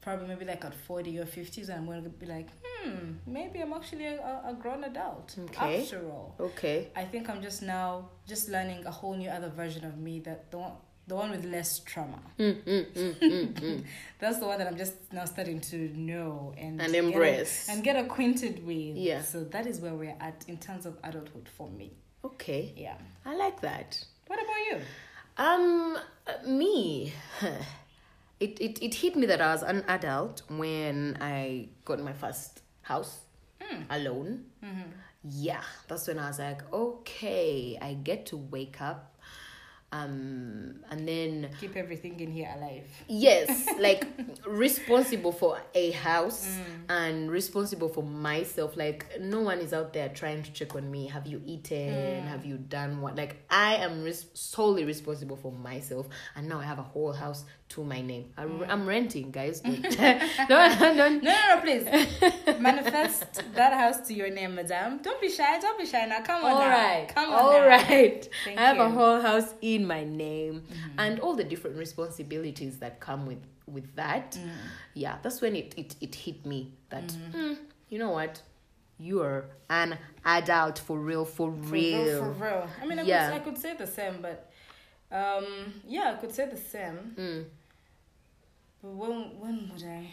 probably 0.00 0.26
maybe 0.28 0.44
like 0.44 0.64
at 0.64 0.74
40 0.74 1.18
or 1.18 1.24
50s 1.24 1.68
and 1.68 1.78
I'm 1.80 1.86
going 1.86 2.02
to 2.02 2.08
be 2.08 2.26
like, 2.26 2.48
hmm, 2.62 3.12
maybe 3.26 3.60
I'm 3.60 3.72
actually 3.72 4.06
a, 4.06 4.14
a 4.46 4.56
grown 4.60 4.84
adult 4.84 5.34
Okay. 5.46 5.82
after 5.82 6.06
all. 6.08 6.34
Okay. 6.40 6.88
I 6.96 7.04
think 7.04 7.28
I'm 7.28 7.42
just 7.42 7.62
now 7.62 8.08
just 8.26 8.48
learning 8.48 8.86
a 8.86 8.90
whole 8.90 9.14
new 9.14 9.28
other 9.28 9.48
version 9.50 9.84
of 9.84 9.98
me 9.98 10.20
that 10.20 10.50
the 10.50 10.58
one 10.58 10.72
the 11.06 11.16
one 11.16 11.30
with 11.32 11.44
less 11.44 11.80
trauma. 11.80 12.20
Mm, 12.38 12.62
mm, 12.62 12.86
mm, 12.92 13.14
mm, 13.18 13.52
mm. 13.54 13.84
That's 14.20 14.38
the 14.38 14.46
one 14.46 14.58
that 14.58 14.68
I'm 14.68 14.76
just 14.76 14.94
now 15.12 15.24
starting 15.24 15.60
to 15.62 15.76
know 15.96 16.54
and 16.56 16.80
And 16.80 16.92
get 16.92 17.04
embrace. 17.04 17.68
and 17.68 17.82
get 17.82 17.96
acquainted 17.96 18.64
with. 18.64 18.96
Yeah. 18.96 19.22
So 19.22 19.42
that 19.44 19.66
is 19.66 19.80
where 19.80 19.94
we're 19.94 20.16
at 20.20 20.44
in 20.46 20.58
terms 20.58 20.86
of 20.86 20.96
adulthood 21.02 21.48
for 21.56 21.68
me. 21.68 21.94
Okay. 22.24 22.72
Yeah. 22.76 22.94
I 23.26 23.34
like 23.34 23.60
that. 23.62 24.02
What 24.28 24.38
about 24.40 24.56
you? 24.70 24.78
Um, 25.36 25.98
uh, 26.28 26.48
me. 26.48 27.12
It, 28.40 28.58
it, 28.60 28.82
it 28.82 28.94
hit 28.94 29.16
me 29.16 29.26
that 29.26 29.40
I 29.40 29.52
was 29.52 29.62
an 29.62 29.84
adult 29.86 30.42
when 30.48 31.18
I 31.20 31.68
got 31.84 32.00
my 32.00 32.12
first 32.14 32.62
house 32.82 33.20
Hmm. 33.60 33.82
alone. 33.90 34.46
Mm-hmm. 34.64 34.90
Yeah, 35.24 35.62
that's 35.86 36.08
when 36.08 36.18
I 36.18 36.28
was 36.28 36.38
like, 36.38 36.62
okay, 36.72 37.78
I 37.80 37.92
get 37.92 38.24
to 38.26 38.38
wake 38.38 38.80
up. 38.80 39.09
Um, 39.92 40.76
and 40.88 41.06
then 41.06 41.50
Keep 41.60 41.74
everything 41.76 42.20
in 42.20 42.30
here 42.30 42.48
alive. 42.56 42.84
yes 43.08 43.68
like 43.80 44.06
responsible 44.46 45.32
for 45.32 45.58
a 45.74 45.90
house 45.90 46.46
mm. 46.46 46.62
and 46.88 47.28
responsible 47.28 47.88
for 47.88 48.04
myself 48.04 48.76
like 48.76 49.06
no 49.20 49.40
one 49.40 49.58
is 49.58 49.72
out 49.72 49.92
there 49.92 50.08
trying 50.08 50.44
to 50.44 50.52
check 50.52 50.76
on 50.76 50.88
me 50.88 51.08
have 51.08 51.26
you 51.26 51.42
eaten 51.44 51.92
mm. 51.92 52.22
have 52.28 52.44
you 52.46 52.56
done 52.56 53.00
what 53.00 53.16
like 53.16 53.42
i 53.50 53.74
am 53.76 54.04
res- 54.04 54.26
solely 54.34 54.84
responsible 54.84 55.36
for 55.36 55.50
myself 55.50 56.08
and 56.36 56.48
now 56.48 56.60
i 56.60 56.64
have 56.64 56.78
a 56.78 56.82
whole 56.82 57.12
house 57.12 57.44
to 57.70 57.82
my 57.84 58.00
name 58.00 58.26
I, 58.36 58.42
am 58.42 58.60
mm. 58.60 58.86
renting 58.86 59.30
guys 59.32 59.62
no, 59.64 59.72
no, 60.48 60.92
no, 60.92 61.08
No, 61.08 61.60
please. 61.62 61.84
Manifest 62.60 63.42
that 63.54 63.72
house 63.72 64.06
to 64.08 64.14
your 64.14 64.30
name, 64.30 64.56
madam. 64.56 64.98
Don't 65.02 65.20
be 65.20 65.28
shy. 65.30 65.58
Don't 65.60 65.78
be 65.78 65.86
shy 65.86 66.04
now. 66.06 66.20
Come 66.22 66.44
on 66.44 66.50
all 66.52 66.60
now. 66.60 66.68
right 66.68 67.08
Come 67.14 67.30
on 67.32 67.38
all 67.38 67.52
now. 67.52 67.66
right 67.68 68.28
Thank 68.44 68.58
i 68.58 68.62
have 68.62 68.78
a 68.78 68.90
whole 68.90 69.20
house 69.20 69.54
in 69.62 69.79
my 69.86 70.04
name 70.04 70.64
and 70.98 71.20
all 71.20 71.34
the 71.34 71.44
different 71.44 71.76
responsibilities 71.76 72.78
that 72.78 73.00
come 73.00 73.26
with 73.26 73.42
with 73.66 73.94
that 73.94 74.32
Mm. 74.36 74.50
yeah 74.94 75.16
that's 75.22 75.40
when 75.40 75.54
it 75.56 75.74
it, 75.76 75.94
it 76.00 76.14
hit 76.14 76.44
me 76.44 76.72
that 76.88 77.10
"Hmm, 77.34 77.54
you 77.88 77.98
know 77.98 78.10
what 78.10 78.42
you 78.98 79.22
are 79.22 79.44
an 79.70 79.96
adult 80.24 80.78
for 80.78 80.98
real 80.98 81.24
for, 81.24 81.50
For 81.52 81.72
real, 81.76 82.04
real, 82.04 82.18
for 82.22 82.30
real. 82.44 82.68
I 82.82 82.86
mean, 82.86 82.98
I, 82.98 83.02
Yeah. 83.02 83.30
could, 83.30 83.36
I 83.40 83.44
could 83.44 83.58
say 83.58 83.74
the 83.76 83.86
same, 83.86 84.16
but 84.20 84.50
um, 85.10 85.46
yeah, 85.86 86.12
I 86.14 86.20
could 86.20 86.34
say 86.34 86.44
the 86.48 86.56
same. 86.74 86.98
Mm. 87.16 87.44
But 88.82 88.90
when 88.90 89.40
when 89.40 89.70
would 89.72 89.84
I 89.84 90.06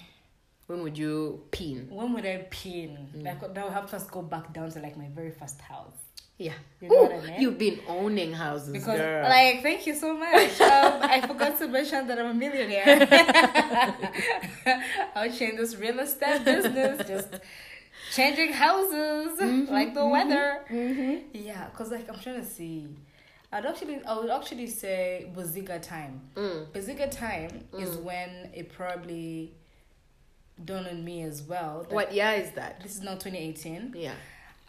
when 0.68 0.82
would 0.84 0.98
you 0.98 1.44
pin 1.52 1.88
when 1.90 2.14
would 2.14 2.26
I 2.26 2.48
pin? 2.50 3.10
Mm. 3.16 3.24
Like 3.26 3.40
that 3.42 3.64
would 3.64 3.74
have 3.74 3.90
to 3.92 4.00
go 4.12 4.22
back 4.22 4.54
down 4.54 4.70
to 4.72 4.80
like 4.80 4.96
my 4.98 5.10
very 5.10 5.32
first 5.32 5.60
house. 5.62 5.96
Yeah 6.40 6.54
You 6.82 6.90
know 6.90 6.96
Ooh, 6.96 7.02
what 7.04 7.24
I 7.24 7.28
mean? 7.32 7.42
you've 7.42 7.58
been 7.58 7.80
owning 7.88 8.34
houses 8.34 8.70
Because 8.74 9.00
girl. 9.00 9.24
like 9.28 9.62
thank 9.64 9.88
you 9.88 9.96
so 9.96 10.16
much. 10.18 10.60
Um, 10.62 11.00
I 11.02 11.22
forgot 11.26 11.58
to 11.60 11.68
mention 11.68 12.08
that 12.08 12.20
I'm 12.20 12.28
a 12.28 12.34
millionaire. 12.34 12.88
I'll 15.16 15.32
change 15.32 15.58
this 15.58 15.76
real 15.76 16.00
estate 16.00 16.44
business, 16.46 17.08
just 17.08 17.30
changing 18.14 18.54
houses 18.54 19.40
like 19.70 19.94
the 19.94 20.06
weather. 20.08 20.60
Mhm. 20.70 21.24
Yeah, 21.34 21.68
cause 21.76 21.92
like 21.92 22.08
I'm 22.12 22.20
trying 22.20 22.42
to 22.42 22.46
see. 22.46 22.88
I'd 23.52 23.66
actually 23.66 24.02
I 24.06 24.20
would 24.20 24.30
actually 24.30 24.68
say 24.68 25.32
Buziga 25.36 25.82
time. 25.82 26.22
Mm. 26.36 26.68
Buziga 26.74 27.10
time 27.10 27.64
is 27.78 27.96
when 27.98 28.52
it 28.54 28.72
probably 28.74 29.54
dawned 30.64 30.88
on 30.88 31.04
me 31.04 31.22
as 31.24 31.42
well. 31.44 31.86
what 31.90 32.14
year 32.14 32.34
is 32.44 32.52
that 32.52 32.82
This 32.84 32.96
is 32.96 33.02
now 33.02 33.14
2018. 33.14 33.94
yeah 33.96 34.14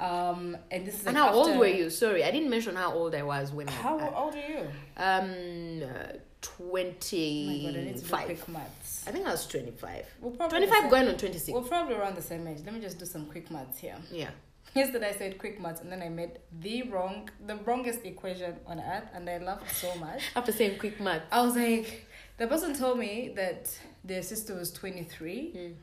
Um, 0.01 0.57
and 0.71 0.87
this 0.87 1.01
is 1.01 1.07
and 1.07 1.17
how 1.17 1.33
old 1.33 1.57
were 1.59 1.67
you 1.67 1.91
sorry 1.91 2.23
i 2.23 2.31
didn't 2.31 2.51
mention 2.51 2.77
how 2.77 2.93
old 2.93 3.17
i 3.17 3.23
was 3.25 3.51
when 3.51 3.69
I 3.69 3.73
How 3.73 3.99
i 3.99 4.15
old 4.15 4.35
are 4.35 4.49
you? 4.53 4.61
um 4.97 5.83
uh, 5.83 6.13
Oh 6.61 6.75
my 6.75 6.83
god, 6.85 7.77
I 7.77 7.85
need 7.85 7.97
to 7.97 8.05
25 8.09 8.25
quick 8.27 8.49
maths. 8.49 9.05
i 9.09 9.11
think 9.11 9.27
i 9.27 9.33
was 9.33 9.45
25 9.49 10.07
We'll 10.21 10.31
probably 10.33 10.59
25 10.67 10.91
going 10.91 11.09
on 11.09 11.17
26 11.17 11.53
We're 11.53 11.63
probably 11.63 11.97
around 11.97 12.17
the 12.17 12.23
same 12.23 12.47
age. 12.47 12.59
Let 12.65 12.75
me 12.75 12.81
just 12.81 12.99
do 12.99 13.07
some 13.07 13.27
quick 13.27 13.51
maths 13.51 13.79
here. 13.81 13.97
yeah 14.13 14.31
Yesterday 14.75 15.09
I 15.09 15.13
said 15.19 15.39
quick 15.39 15.61
maths 15.61 15.81
and 15.81 15.91
then 15.91 16.01
I 16.03 16.11
made 16.11 16.39
the 16.61 16.83
wrong, 16.85 17.29
the 17.45 17.57
wrongest 17.57 18.01
equation 18.05 18.55
on 18.67 18.79
earth, 18.79 19.09
and 19.15 19.29
I 19.29 19.39
laughed 19.39 19.75
so 19.75 19.93
much. 19.97 20.23
after 20.37 20.53
saying 20.53 20.79
quick 20.79 21.01
math 21.01 21.23
I 21.33 21.43
was 21.43 21.57
like, 21.57 22.07
the 22.37 22.47
person 22.47 22.73
told 22.79 22.99
me 23.01 23.33
that 23.35 23.63
their 24.05 24.23
sister 24.23 24.55
was 24.55 24.71
23 24.73 25.53
Mm. 25.57 25.75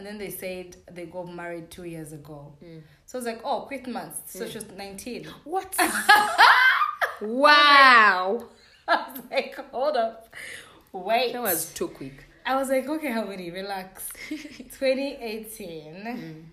And 0.00 0.06
then 0.06 0.16
they 0.16 0.30
said 0.30 0.76
they 0.90 1.04
got 1.04 1.30
married 1.30 1.70
two 1.70 1.84
years 1.84 2.14
ago. 2.14 2.54
Mm. 2.64 2.80
So 3.04 3.18
I 3.18 3.20
was 3.20 3.26
like, 3.26 3.42
oh, 3.44 3.66
quick 3.68 3.86
months. 3.86 4.32
So 4.32 4.48
she 4.48 4.56
was 4.56 4.66
19. 4.70 5.24
What? 5.44 5.76
wow. 7.20 8.48
I 8.88 9.10
was 9.10 9.20
like, 9.30 9.56
hold 9.70 9.98
up. 9.98 10.34
Wait. 10.92 11.34
That 11.34 11.42
was 11.42 11.66
too 11.74 11.88
quick. 11.88 12.24
I 12.46 12.56
was 12.56 12.70
like, 12.70 12.88
okay, 12.88 13.10
how 13.10 13.26
many? 13.26 13.50
Relax. 13.50 14.08
2018. 14.30 16.48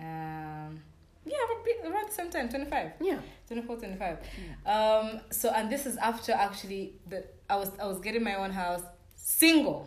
Um, 0.00 0.80
yeah, 1.24 1.36
around 1.84 2.08
the- 2.08 2.12
same 2.12 2.30
time, 2.30 2.48
25. 2.48 2.94
Yeah. 3.00 3.20
24, 3.46 3.76
25. 3.76 4.18
Um, 4.66 5.20
so, 5.30 5.50
and 5.50 5.70
this 5.70 5.86
is 5.86 5.96
after 5.98 6.32
actually 6.32 6.94
the 7.06 7.24
I 7.48 7.54
was 7.54 7.70
I 7.80 7.86
was 7.86 8.00
getting 8.00 8.24
my 8.24 8.34
own 8.34 8.50
house 8.50 8.82
single. 9.14 9.86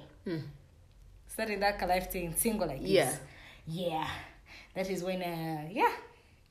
Mm. 1.42 1.60
Starting 1.60 1.60
that 1.60 1.88
life 1.90 2.12
thing, 2.12 2.34
single 2.36 2.68
like 2.68 2.82
this. 2.82 2.90
Yeah. 2.92 3.12
Yeah. 3.68 4.08
That 4.76 4.90
is 4.90 5.04
when, 5.04 5.22
uh, 5.22 5.68
yeah. 5.72 5.90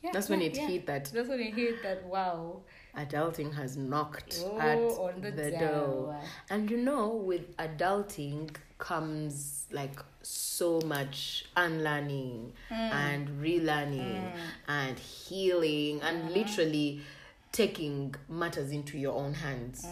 yeah 0.03 0.11
That's 0.13 0.29
when 0.29 0.43
it 0.43 0.57
yeah. 0.57 0.67
hit 0.67 0.87
that 0.87 1.05
That's 1.07 1.29
when 1.29 1.41
it 1.41 1.55
hit 1.55 1.83
that, 1.83 2.05
wow. 2.07 2.61
adulting 2.97 3.55
has 3.55 3.77
knocked 3.77 4.41
Oh, 4.45 4.59
at 4.59 4.79
on 4.79 5.21
the 5.21 5.31
the, 5.31 5.51
door. 5.53 5.59
door. 5.61 6.21
And 6.51 6.71
you 6.71 6.77
know, 6.77 7.09
with 7.09 7.57
adulting 7.57 8.55
comes 8.79 9.67
like 9.71 9.99
so 10.23 10.81
much 10.87 11.47
unlearning 11.57 12.53
and 12.71 13.29
relearning 13.43 14.33
and 14.69 14.99
healing 14.99 16.01
and 16.03 16.31
literally 16.31 17.01
taking 17.53 18.15
matters 18.29 18.71
into 18.71 18.97
your 18.99 19.15
own 19.15 19.35
hands 19.35 19.87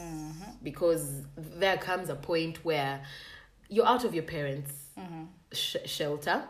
because 0.62 1.22
there 1.36 1.76
comes 1.76 2.08
a 2.08 2.14
point 2.14 2.64
where 2.64 3.00
you're 3.68 3.86
out 3.86 4.04
of 4.04 4.14
your 4.14 4.22
parents 4.24 4.72
sh- 5.52 5.76
shelter 5.86 6.42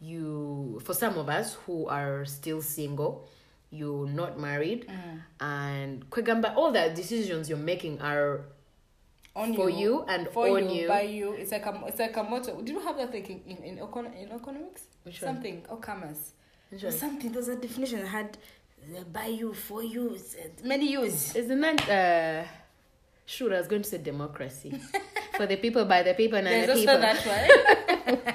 you 0.00 0.80
for 0.84 0.94
some 0.94 1.16
of 1.18 1.28
us 1.28 1.54
who 1.66 1.86
are 1.88 2.24
still 2.24 2.60
single 2.60 3.26
you're 3.70 4.06
not 4.08 4.38
married 4.38 4.86
and 5.40 6.08
kwegamba 6.10 6.54
all 6.56 6.70
the 6.72 6.90
decisions 6.94 7.48
you're 7.48 7.58
making 7.72 8.00
are 8.00 8.44
On 9.36 9.52
For 9.54 9.68
you 9.68 10.04
and 10.06 10.28
for 10.28 10.46
on 10.48 10.70
you, 10.70 10.82
you. 10.82 10.88
by 10.88 11.02
you. 11.02 11.32
It's 11.34 11.50
like 11.50 11.66
a, 11.66 11.74
it's 11.90 11.98
like 11.98 12.16
a 12.16 12.22
motto. 12.22 12.54
Did 12.62 12.68
you 12.68 12.80
have 12.86 12.96
that 12.98 13.10
thing 13.10 13.42
in 13.50 13.56
in, 13.68 13.74
econ- 13.82 14.14
in 14.22 14.30
economics? 14.30 14.82
Which 15.02 15.18
one? 15.20 15.34
Something 15.34 15.56
or. 15.68 16.20
Which 16.70 16.84
one? 16.84 16.92
Something. 16.92 17.32
There's 17.32 17.48
a 17.48 17.56
definition 17.56 17.98
that 18.02 18.10
had 18.18 18.38
uh, 18.38 19.02
by 19.12 19.26
you, 19.40 19.52
for 19.52 19.82
you, 19.82 20.04
uh, 20.14 20.48
many 20.62 20.86
use. 21.00 21.34
isn't 21.34 21.60
that 21.66 21.80
uh 21.90 22.46
sure 23.26 23.54
i 23.54 23.58
was 23.58 23.66
going 23.68 23.82
to 23.82 23.88
say 23.88 23.98
democracy 23.98 24.72
for 25.36 25.46
the 25.46 25.56
people 25.56 25.84
by 25.84 26.02
the 26.02 26.14
people 26.14 26.38
and 26.38 26.46
There's 26.46 26.66
the 26.66 26.72
also 26.72 26.86
people 26.86 27.00
that 27.00 28.16
one. 28.16 28.34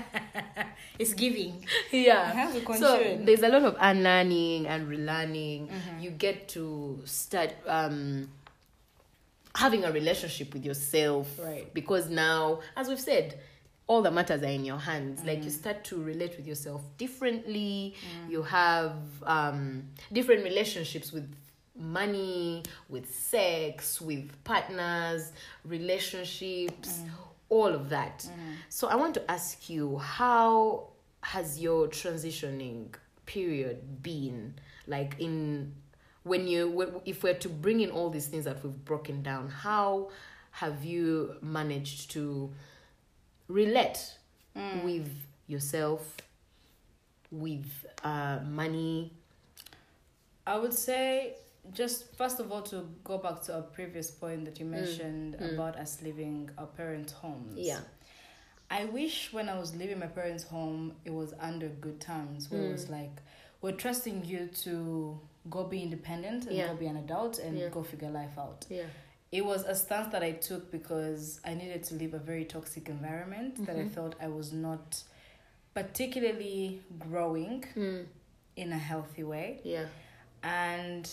it's 1.00 1.14
giving. 1.14 1.66
yeah 1.92 2.50
Uh-huh, 2.50 2.76
so 2.78 3.18
there's 3.24 3.42
a 3.44 3.50
lot 3.50 3.64
of 3.64 3.76
unlearning 3.80 4.68
and 4.68 4.88
relearning 4.88 5.70
Mm-hmm. 5.70 6.00
you 6.04 6.10
get 6.12 6.48
to 6.50 7.00
start 7.06 7.54
um 7.68 8.30
having 9.56 9.84
a 9.84 9.92
relationship 9.92 10.54
with 10.54 10.66
yourself 10.66 11.28
Right. 11.44 11.74
because 11.74 12.10
now 12.10 12.60
as 12.76 12.88
we've 12.88 13.00
said 13.00 13.40
all 13.88 14.02
the 14.04 14.12
matters 14.12 14.44
are 14.44 14.48
in 14.60 14.66
your 14.66 14.78
hands 14.78 15.24
like 15.24 15.40
Mm. 15.40 15.46
you 15.46 15.50
start 15.50 15.84
to 15.86 16.02
relate 16.02 16.36
with 16.38 16.46
yourself 16.48 16.82
differently 16.98 17.96
you 18.30 18.44
have 18.44 18.94
um 19.24 19.84
different 20.14 20.44
relationships 20.44 21.12
with 21.12 21.28
money 21.80 22.64
with 22.90 23.14
sex 23.14 24.02
with 24.02 24.32
partners 24.44 25.32
relationships 25.64 27.00
Mm. 27.00 27.10
all 27.50 27.74
of 27.74 27.90
that. 27.90 28.28
So 28.70 28.88
i 28.90 28.96
want 28.96 29.14
to 29.16 29.32
ask 29.32 29.70
you 29.70 29.98
how 29.98 30.90
has 31.22 31.60
your 31.60 31.88
transitioning 31.88 32.94
period 33.26 34.04
been? 34.04 34.54
Like 34.88 35.16
in 35.20 35.74
when 36.24 36.48
you 36.48 37.02
if 37.06 37.24
we're 37.24 37.34
to 37.40 37.50
bring 37.50 37.80
in 37.80 37.90
all 37.92 38.10
these 38.10 38.28
things 38.28 38.46
that 38.46 38.64
we've 38.64 38.86
broken 38.86 39.24
down 39.24 39.48
how 39.50 40.10
have 40.52 40.84
you 40.84 41.36
managed 41.42 42.12
to 42.12 42.52
relate 43.48 44.18
with 44.84 45.10
yourself 45.48 46.18
with 47.32 47.66
uh 48.04 48.40
money? 48.46 49.14
I 50.46 50.58
would 50.58 50.74
say 50.74 51.36
just 51.74 52.16
first 52.16 52.40
of 52.40 52.52
all 52.52 52.62
to 52.62 52.88
go 53.04 53.18
back 53.18 53.42
to 53.44 53.58
a 53.58 53.62
previous 53.62 54.12
point 54.12 54.46
that 54.46 54.60
you 54.60 54.66
mm. 54.66 54.72
mentioned 54.72 55.36
mm. 55.40 55.54
about 55.54 55.76
us 55.78 56.02
leaving 56.02 56.50
our 56.58 56.68
parents' 56.68 57.14
homes. 57.14 57.58
yeah 57.58 57.80
I 58.72 58.86
wish 58.86 59.34
when 59.34 59.50
I 59.50 59.58
was 59.58 59.76
leaving 59.76 59.98
my 60.00 60.06
parents' 60.08 60.44
home, 60.44 60.94
it 61.04 61.12
was 61.12 61.34
under 61.40 61.70
good 61.70 62.00
terms, 62.00 62.52
where 62.52 62.62
it 62.62 62.72
was 62.72 62.86
mm. 62.86 62.92
like, 62.92 63.16
we're 63.62 63.72
trusting 63.72 64.26
you 64.26 64.48
to 64.64 65.20
go 65.50 65.64
be 65.64 65.82
independent 65.82 66.46
and 66.46 66.56
Yeah. 66.56 66.68
go 66.68 66.76
be 66.76 66.86
an 66.86 66.98
adult 66.98 67.40
and 67.40 67.58
Yeah. 67.58 67.70
go 67.70 67.82
figure 67.84 68.12
life 68.12 68.38
out. 68.38 68.66
yeah 68.70 68.86
It 69.32 69.46
was 69.46 69.64
a 69.64 69.76
stance 69.76 70.12
that 70.12 70.24
I 70.24 70.34
took 70.34 70.72
because 70.72 71.40
I 71.44 71.54
needed 71.54 71.84
to 71.86 71.96
leave 71.96 72.14
a 72.14 72.20
very 72.20 72.46
toxic 72.46 72.90
environment 72.90 73.66
that 73.66 73.76
I 73.76 73.80
mm-hmm. 73.80 73.90
felt 73.90 74.16
I 74.20 74.28
was 74.28 74.52
not 74.54 75.04
particularly 75.74 76.82
growing 76.98 77.64
mm. 77.76 78.06
in 78.56 78.72
a 78.72 78.78
healthy 78.78 79.24
way 79.24 79.62
yeah 79.64 79.86
and 80.44 81.10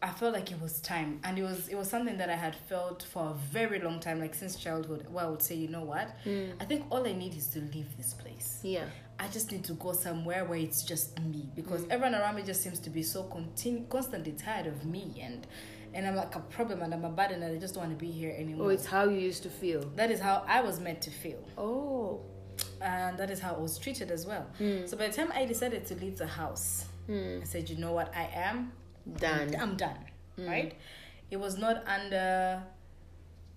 I 0.00 0.10
felt 0.10 0.32
like 0.32 0.52
it 0.52 0.60
was 0.60 0.80
time, 0.80 1.20
and 1.24 1.36
it 1.38 1.42
was 1.42 1.68
it 1.68 1.74
was 1.76 1.88
something 1.90 2.18
that 2.18 2.30
I 2.30 2.36
had 2.36 2.54
felt 2.68 3.02
for 3.02 3.30
a 3.30 3.34
very 3.34 3.80
long 3.80 3.98
time, 3.98 4.20
like 4.20 4.34
since 4.34 4.54
childhood. 4.56 5.06
Where 5.10 5.24
I 5.24 5.28
would 5.28 5.42
say, 5.42 5.56
you 5.56 5.68
know 5.68 5.82
what, 5.82 6.08
Mm. 6.24 6.52
I 6.60 6.64
think 6.64 6.86
all 6.90 7.04
I 7.06 7.12
need 7.12 7.34
is 7.34 7.48
to 7.48 7.60
leave 7.60 7.96
this 7.96 8.14
place. 8.14 8.60
yeah 8.62 8.84
I 9.20 9.26
just 9.26 9.50
need 9.50 9.64
to 9.64 9.72
go 9.72 9.92
somewhere 9.92 10.44
where 10.44 10.60
it's 10.60 10.84
just 10.84 11.18
me, 11.20 11.48
because 11.56 11.82
Mm. 11.82 11.90
everyone 11.90 12.14
around 12.14 12.36
me 12.36 12.42
just 12.44 12.62
seems 12.62 12.78
to 12.80 12.90
be 12.90 13.02
so 13.02 13.24
continu- 13.24 13.88
constantly 13.88 14.32
tired 14.32 14.66
of 14.68 14.84
me, 14.86 15.20
and 15.20 15.46
and 15.94 16.06
I'm 16.06 16.14
like 16.14 16.34
a 16.36 16.40
problem, 16.56 16.82
and 16.82 16.94
I'm 16.94 17.04
a 17.04 17.10
burden, 17.10 17.42
and 17.42 17.56
I 17.56 17.58
just 17.58 17.74
don't 17.74 17.84
want 17.88 17.98
to 17.98 18.04
be 18.06 18.12
here 18.12 18.32
anymore. 18.38 18.66
oh 18.66 18.68
it's 18.70 18.86
how 18.86 19.04
you 19.08 19.18
used 19.18 19.42
to 19.42 19.50
feel 19.50 19.80
that 19.96 20.10
is 20.12 20.20
how 20.20 20.44
I 20.46 20.60
was 20.60 20.78
meant 20.78 21.00
to 21.02 21.10
feel, 21.10 21.42
oh 21.58 22.20
and 22.80 23.18
that 23.18 23.30
is 23.30 23.40
how 23.40 23.54
I 23.54 23.58
was 23.58 23.78
treated 23.78 24.10
as 24.12 24.26
well. 24.26 24.46
Mm. 24.60 24.88
So 24.88 24.96
by 24.96 25.08
the 25.08 25.14
time 25.14 25.32
I 25.34 25.44
decided 25.44 25.84
to 25.86 25.94
leave 25.96 26.18
the 26.18 26.26
house, 26.28 26.84
Mm. 27.08 27.40
I 27.40 27.44
said, 27.44 27.70
you 27.70 27.76
know 27.78 27.92
what, 27.92 28.14
I 28.14 28.28
am 28.34 28.70
done 29.16 29.54
I'm 29.58 29.76
done, 29.76 29.98
right? 30.38 30.74
It 31.30 31.36
was 31.38 31.58
not 31.58 31.82
under 31.86 32.62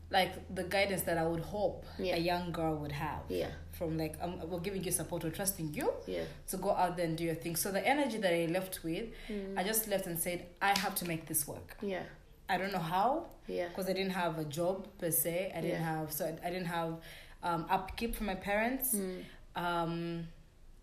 like 0.09 0.33
the 0.53 0.63
guidance 0.63 1.03
that 1.03 1.17
I 1.17 1.25
would 1.25 1.39
hope 1.39 1.85
Yeah. 1.97 2.15
a 2.15 2.19
young 2.19 2.51
girl 2.51 2.75
would 2.77 2.91
have. 2.91 3.21
yeah 3.29 3.51
From 3.71 3.97
like, 3.97 4.15
um, 4.21 4.41
we're 4.49 4.59
giving 4.59 4.83
you 4.83 4.91
support, 4.91 5.23
we're 5.23 5.29
trusting 5.31 5.73
you 5.73 5.93
yeah 6.05 6.23
to 6.49 6.57
go 6.57 6.71
out 6.71 6.97
there 6.97 7.05
and 7.05 7.17
do 7.17 7.23
your 7.23 7.35
thing. 7.35 7.55
So 7.55 7.71
the 7.71 7.85
energy 7.87 8.17
that 8.17 8.33
I 8.33 8.45
left 8.47 8.83
with, 8.83 9.05
Mm. 9.29 9.57
I 9.57 9.63
just 9.63 9.87
left 9.87 10.07
and 10.07 10.19
said, 10.19 10.45
I 10.61 10.77
have 10.79 10.95
to 10.95 11.05
make 11.05 11.25
this 11.27 11.47
work. 11.47 11.77
yeah 11.81 12.03
I 12.49 12.57
don't 12.57 12.73
know 12.73 12.79
how, 12.95 13.27
yeah 13.47 13.69
because 13.69 13.87
I 13.89 13.93
didn't 13.93 14.11
have 14.23 14.37
a 14.37 14.43
job 14.43 14.87
per 14.99 15.11
se. 15.11 15.53
I 15.55 15.61
didn't 15.61 15.79
Yeah. 15.81 15.95
have 15.97 16.11
so 16.11 16.25
I, 16.25 16.47
I 16.47 16.49
didn't 16.51 16.67
have 16.67 16.91
um, 17.43 17.65
upkeep 17.69 18.15
from 18.15 18.27
my 18.27 18.35
parents. 18.35 18.93
Mm. 18.93 19.23
Um, 19.55 20.27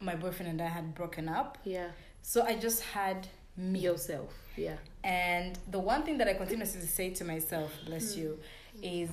my 0.00 0.14
boyfriend 0.14 0.50
and 0.52 0.62
I 0.62 0.66
had 0.68 0.94
broken 0.94 1.28
up, 1.28 1.58
yeah 1.64 1.88
so 2.22 2.42
I 2.42 2.54
just 2.56 2.80
had 2.82 3.26
me. 3.58 3.78
yourself 3.80 4.32
yeah 4.56 4.76
And 5.04 5.52
the 5.70 5.78
one 5.92 6.02
thing 6.04 6.18
that 6.18 6.28
I 6.28 6.34
continuously 6.34 6.80
say 6.98 7.10
to 7.20 7.24
myself, 7.24 7.70
bless 7.86 8.14
Hmm. 8.14 8.20
you, 8.20 8.38
is 8.82 9.10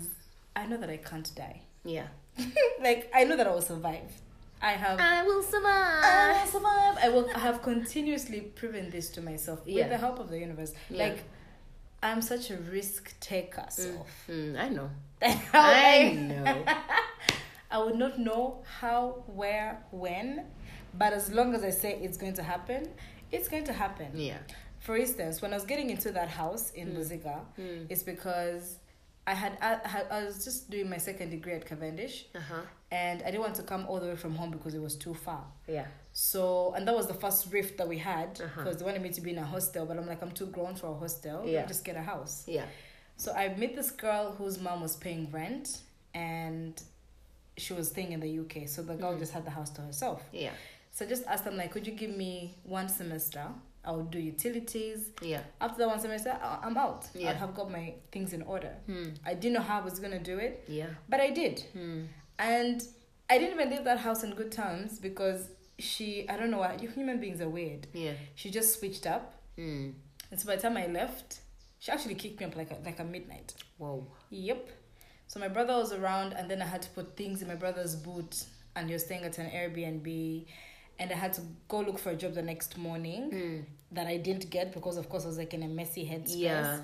I 0.56 0.66
know 0.70 0.78
that 0.84 0.90
I 0.90 0.98
can't 1.10 1.30
die. 1.36 1.60
yeah 1.84 2.08
like 2.88 3.02
I 3.14 3.24
know 3.28 3.36
that 3.40 3.48
I 3.48 3.52
will 3.56 3.62
survive. 3.74 4.12
I 4.62 4.72
have 4.84 4.98
i 5.00 5.22
will 5.28 5.44
survive 5.54 6.04
I 6.04 6.32
will 6.34 6.50
survive. 6.56 6.94
I 7.06 7.08
will 7.14 7.28
I 7.36 7.40
have 7.48 7.58
continuously 7.72 8.40
proven 8.60 8.86
this 8.96 9.08
to 9.16 9.20
myself 9.30 9.60
Yeah. 9.66 9.76
with 9.82 9.90
the 9.94 9.98
help 10.06 10.18
of 10.24 10.28
the 10.34 10.40
universe. 10.48 10.74
Yeah. 10.90 11.04
Like 11.06 11.20
I'm 12.08 12.22
such 12.22 12.46
a 12.52 12.58
risk 12.78 13.04
taker, 13.32 13.66
so 13.70 13.88
mm, 14.30 14.52
i 14.66 14.68
know 14.70 14.90
i 15.54 16.14
know 16.30 16.64
I 17.76 17.78
would 17.84 17.96
not 18.06 18.14
know 18.20 18.44
how, 18.80 19.24
where, 19.40 19.72
when, 19.92 20.46
but 21.02 21.12
as 21.14 21.26
long 21.38 21.54
as 21.56 21.64
I 21.64 21.72
say 21.72 21.92
it's 22.06 22.18
going 22.24 22.36
to 22.36 22.44
happen, 22.44 22.82
it's 23.36 23.48
going 23.54 23.66
to 23.66 23.74
happen. 23.74 24.10
yeah 24.30 24.38
For 24.88 24.96
instance, 25.06 25.42
when 25.42 25.52
I 25.54 25.56
was 25.62 25.66
getting 25.72 25.90
into 25.96 26.10
that 26.20 26.30
house 26.42 26.66
in 26.80 26.88
Buziga, 26.96 27.38
Mm. 27.60 27.86
it's 27.92 28.04
because 28.14 28.64
I 29.28 29.34
had, 29.34 29.54
I 29.62 29.72
had 29.94 30.06
I 30.18 30.20
was 30.28 30.36
just 30.48 30.60
doing 30.70 30.88
my 30.96 31.00
second 31.10 31.28
degree 31.36 31.54
at 31.60 31.64
Cavendish, 31.72 32.16
uh-huh 32.42 32.62
and 32.92 33.18
I 33.24 33.26
didn't 33.32 33.42
want 33.48 33.56
to 33.62 33.64
come 33.72 33.84
all 33.90 34.00
the 34.00 34.10
way 34.12 34.16
from 34.16 34.34
home 34.40 34.52
because 34.52 34.74
it 34.80 34.82
was 34.90 34.96
too 35.06 35.16
far. 35.28 35.44
yeah 35.78 35.88
So, 36.14 36.42
and 36.76 36.82
that 36.88 36.96
was 37.02 37.08
the 37.14 37.20
first 37.24 37.40
rift 37.58 37.74
that 37.80 37.88
we 37.94 37.98
had 38.14 38.30
Uh-huh. 38.40 38.62
because 38.62 38.76
they 38.78 38.86
wanted 38.90 39.02
me 39.08 39.12
to 39.18 39.22
be 39.28 39.32
in 39.36 39.40
a 39.48 39.50
hostel, 39.56 39.84
but 39.88 39.96
I'm 40.00 40.08
like, 40.14 40.22
I'm 40.26 40.32
too 40.42 40.50
grown 40.58 40.76
for 40.82 40.88
a 40.96 40.98
hostel. 41.04 41.38
Yeah. 41.46 41.66
just 41.74 41.84
get 41.90 41.96
a 42.04 42.06
house. 42.14 42.36
yeah 42.58 42.66
So 43.24 43.28
I 43.34 43.44
met 43.64 43.72
this 43.80 43.92
girl 44.06 44.26
whose 44.38 44.56
mom 44.68 44.80
was 44.88 44.96
paying 45.06 45.24
rent, 45.40 45.66
and 46.14 46.74
she 47.64 47.72
was 47.74 47.86
staying 47.94 48.12
in 48.16 48.20
the 48.26 48.32
UK. 48.44 48.56
So 48.74 48.78
the 48.92 48.96
girl 49.02 49.14
just 49.24 49.34
had 49.38 49.44
the 49.50 49.56
house 49.60 49.72
to 49.78 49.82
herself. 49.90 50.20
yeah 50.44 50.52
So 50.96 51.04
I 51.04 51.10
just 51.10 51.26
asked 51.28 51.44
them 51.44 51.58
like, 51.58 51.72
could 51.72 51.86
you 51.86 51.92
give 51.94 52.16
me 52.16 52.56
one 52.64 52.88
semester 52.88 53.46
I'll 53.88 54.02
do 54.02 54.18
utilities. 54.18 55.12
Yeah. 55.22 55.42
After 55.62 55.78
that 55.80 55.88
one 55.88 56.00
semester, 56.00 56.36
I'm 56.42 56.76
out. 56.76 57.08
Yeah. 57.14 57.30
I 57.30 57.34
have 57.34 57.54
got 57.54 57.70
my 57.72 57.94
things 58.12 58.34
in 58.34 58.42
order. 58.42 58.72
Hmm. 58.88 59.10
I 59.24 59.36
didn't 59.36 59.54
know 59.54 59.62
how 59.62 59.80
I 59.80 59.84
was 59.84 60.00
gonna 60.00 60.18
do 60.18 60.40
it, 60.40 60.64
Yeah. 60.68 60.88
but 61.08 61.20
I 61.20 61.30
did. 61.30 61.60
Hmm. 61.74 62.06
And 62.40 62.82
I 63.30 63.38
didn't 63.38 63.54
even 63.60 63.70
leave 63.70 63.84
that 63.84 64.00
house 64.00 64.24
on 64.24 64.32
good 64.32 64.52
terms 64.52 64.98
because 64.98 65.50
she, 65.78 66.28
I 66.28 66.36
don't 66.36 66.50
know 66.50 66.58
why, 66.60 66.78
you 66.82 66.90
human 66.90 67.20
beings 67.20 67.42
are 67.42 67.48
weird. 67.50 67.86
Yeah. 67.94 68.14
She 68.34 68.50
just 68.50 68.80
switched 68.80 69.06
up. 69.06 69.36
Hmm. 69.56 69.92
And 70.32 70.40
so 70.40 70.48
by 70.48 70.56
the 70.56 70.64
time 70.64 70.78
I 70.78 70.88
left, 70.88 71.42
she 71.78 71.92
actually 71.92 72.16
kicked 72.16 72.40
me 72.40 72.48
up 72.48 72.56
like 72.56 72.72
a, 72.72 72.78
like 72.84 73.00
a 73.00 73.04
midnight. 73.04 73.54
Whoa. 73.78 74.08
Yep. 74.32 74.68
So 75.28 75.40
my 75.40 75.48
brother 75.48 75.76
was 75.76 75.94
around, 75.94 76.34
and 76.34 76.50
then 76.50 76.60
I 76.62 76.66
had 76.66 76.82
to 76.82 76.90
put 76.90 77.16
things 77.16 77.44
in 77.44 77.48
my 77.48 77.56
brother's 77.56 77.96
boot, 77.96 78.46
and 78.76 78.88
he 78.88 78.94
was 78.94 79.04
staying 79.06 79.24
at 79.26 79.38
an 79.38 79.52
Airbnb, 79.52 80.46
and 81.00 81.12
I 81.12 81.16
had 81.16 81.34
to 81.34 81.42
go 81.68 81.80
look 81.82 82.00
for 82.00 82.12
a 82.12 82.16
job 82.16 82.34
the 82.34 82.42
next 82.42 82.78
morning 82.78 83.30
Hmm. 83.32 83.60
that 83.96 84.08
I 84.08 84.18
didn't 84.18 84.50
get 84.50 84.74
because, 84.74 84.98
of 84.98 85.10
course, 85.10 85.24
I 85.26 85.28
was 85.28 85.38
like 85.38 85.54
in 85.54 85.64
a 85.64 85.68
messy 85.68 86.06
headspace. 86.06 86.38
Yeah. 86.38 86.80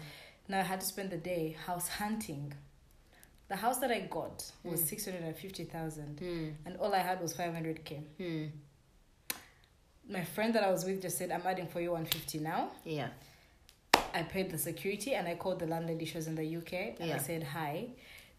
Now 0.47 0.59
I 0.59 0.63
had 0.63 0.81
to 0.81 0.85
spend 0.85 1.09
the 1.11 1.17
day 1.17 1.55
house 1.65 1.87
hunting. 1.87 2.53
The 3.47 3.55
house 3.57 3.79
that 3.79 3.91
I 3.91 3.99
got 4.01 4.49
was 4.63 4.81
Mm. 4.81 4.85
six 4.87 5.05
hundred 5.05 5.23
and 5.23 5.35
fifty 5.35 5.65
thousand, 5.65 6.19
Hmm. 6.19 6.49
and 6.65 6.77
all 6.77 6.93
I 6.93 6.99
had 6.99 7.21
was 7.21 7.33
five 7.35 7.53
hundred 7.53 7.83
k. 7.85 8.01
Hmm. 8.17 8.45
My 10.09 10.23
friend 10.23 10.53
that 10.55 10.63
I 10.63 10.71
was 10.71 10.83
with 10.85 11.01
just 11.01 11.17
said, 11.17 11.31
"I'm 11.31 11.45
adding 11.45 11.67
for 11.67 11.79
you 11.81 11.91
one 11.91 12.05
fifty 12.05 12.39
now." 12.39 12.71
Yeah. 12.83 13.09
I 14.13 14.23
paid 14.23 14.51
the 14.51 14.57
security 14.57 15.13
and 15.13 15.27
I 15.27 15.35
called 15.35 15.59
the 15.59 15.67
landlady. 15.67 16.05
She 16.05 16.17
was 16.17 16.27
in 16.27 16.35
the 16.35 16.43
UK 16.57 16.95
and 16.99 17.13
I 17.13 17.17
said, 17.17 17.43
Hi, 17.43 17.87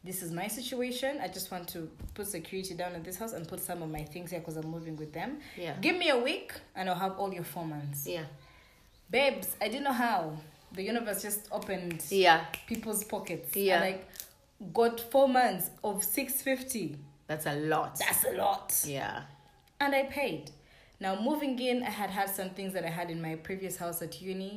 this 0.04 0.23
is 0.23 0.32
my 0.32 0.49
situation. 0.49 1.18
I 1.23 1.28
just 1.28 1.50
want 1.50 1.68
to 1.68 1.88
put 2.14 2.26
security 2.26 2.75
down 2.75 2.94
in 2.94 3.02
this 3.02 3.16
house 3.16 3.32
and 3.32 3.47
put 3.47 3.61
some 3.61 3.82
of 3.82 3.90
my 3.90 4.02
things 4.02 4.30
here 4.30 4.40
because 4.40 4.56
I'm 4.56 4.68
moving 4.71 4.97
with 4.97 5.12
them. 5.12 5.38
Yeah. 5.56 5.75
Give 5.80 5.97
me 5.97 6.09
a 6.11 6.18
week 6.18 6.52
and 6.75 6.88
I'll 6.88 6.97
have 6.99 7.18
all 7.18 7.32
your 7.32 7.44
four 7.44 7.64
months. 7.64 8.06
Yeah. 8.06 8.25
Babes, 9.11 9.56
I 9.61 9.68
didn't 9.68 9.85
know 9.85 9.92
how. 9.92 10.37
The 10.73 10.82
universe 10.82 11.23
just 11.23 11.49
opened 11.52 12.02
Yeah. 12.09 12.44
people's 12.66 13.04
pockets. 13.04 13.54
Yeah. 13.56 13.82
And 13.82 13.92
like 13.92 14.09
got 14.73 15.00
four 15.12 15.28
months 15.28 15.71
of 15.85 16.02
six 16.02 16.40
fifty. 16.42 16.97
That's 17.26 17.47
a 17.47 17.54
lot. 17.54 17.99
That's 17.99 18.25
a 18.25 18.32
lot. 18.32 18.75
yeah. 18.87 19.23
And 19.80 19.94
I 19.94 20.04
paid. 20.04 20.50
Now 21.02 21.14
moving 21.21 21.59
in, 21.59 21.82
I 21.82 21.90
had 21.90 22.11
had 22.11 22.28
some 22.30 22.50
things 22.50 22.73
that 22.75 22.85
I 22.85 22.92
had 23.00 23.11
in 23.11 23.21
my 23.21 23.35
previous 23.49 23.76
house 23.76 23.99
at 24.02 24.23
uni. 24.23 24.52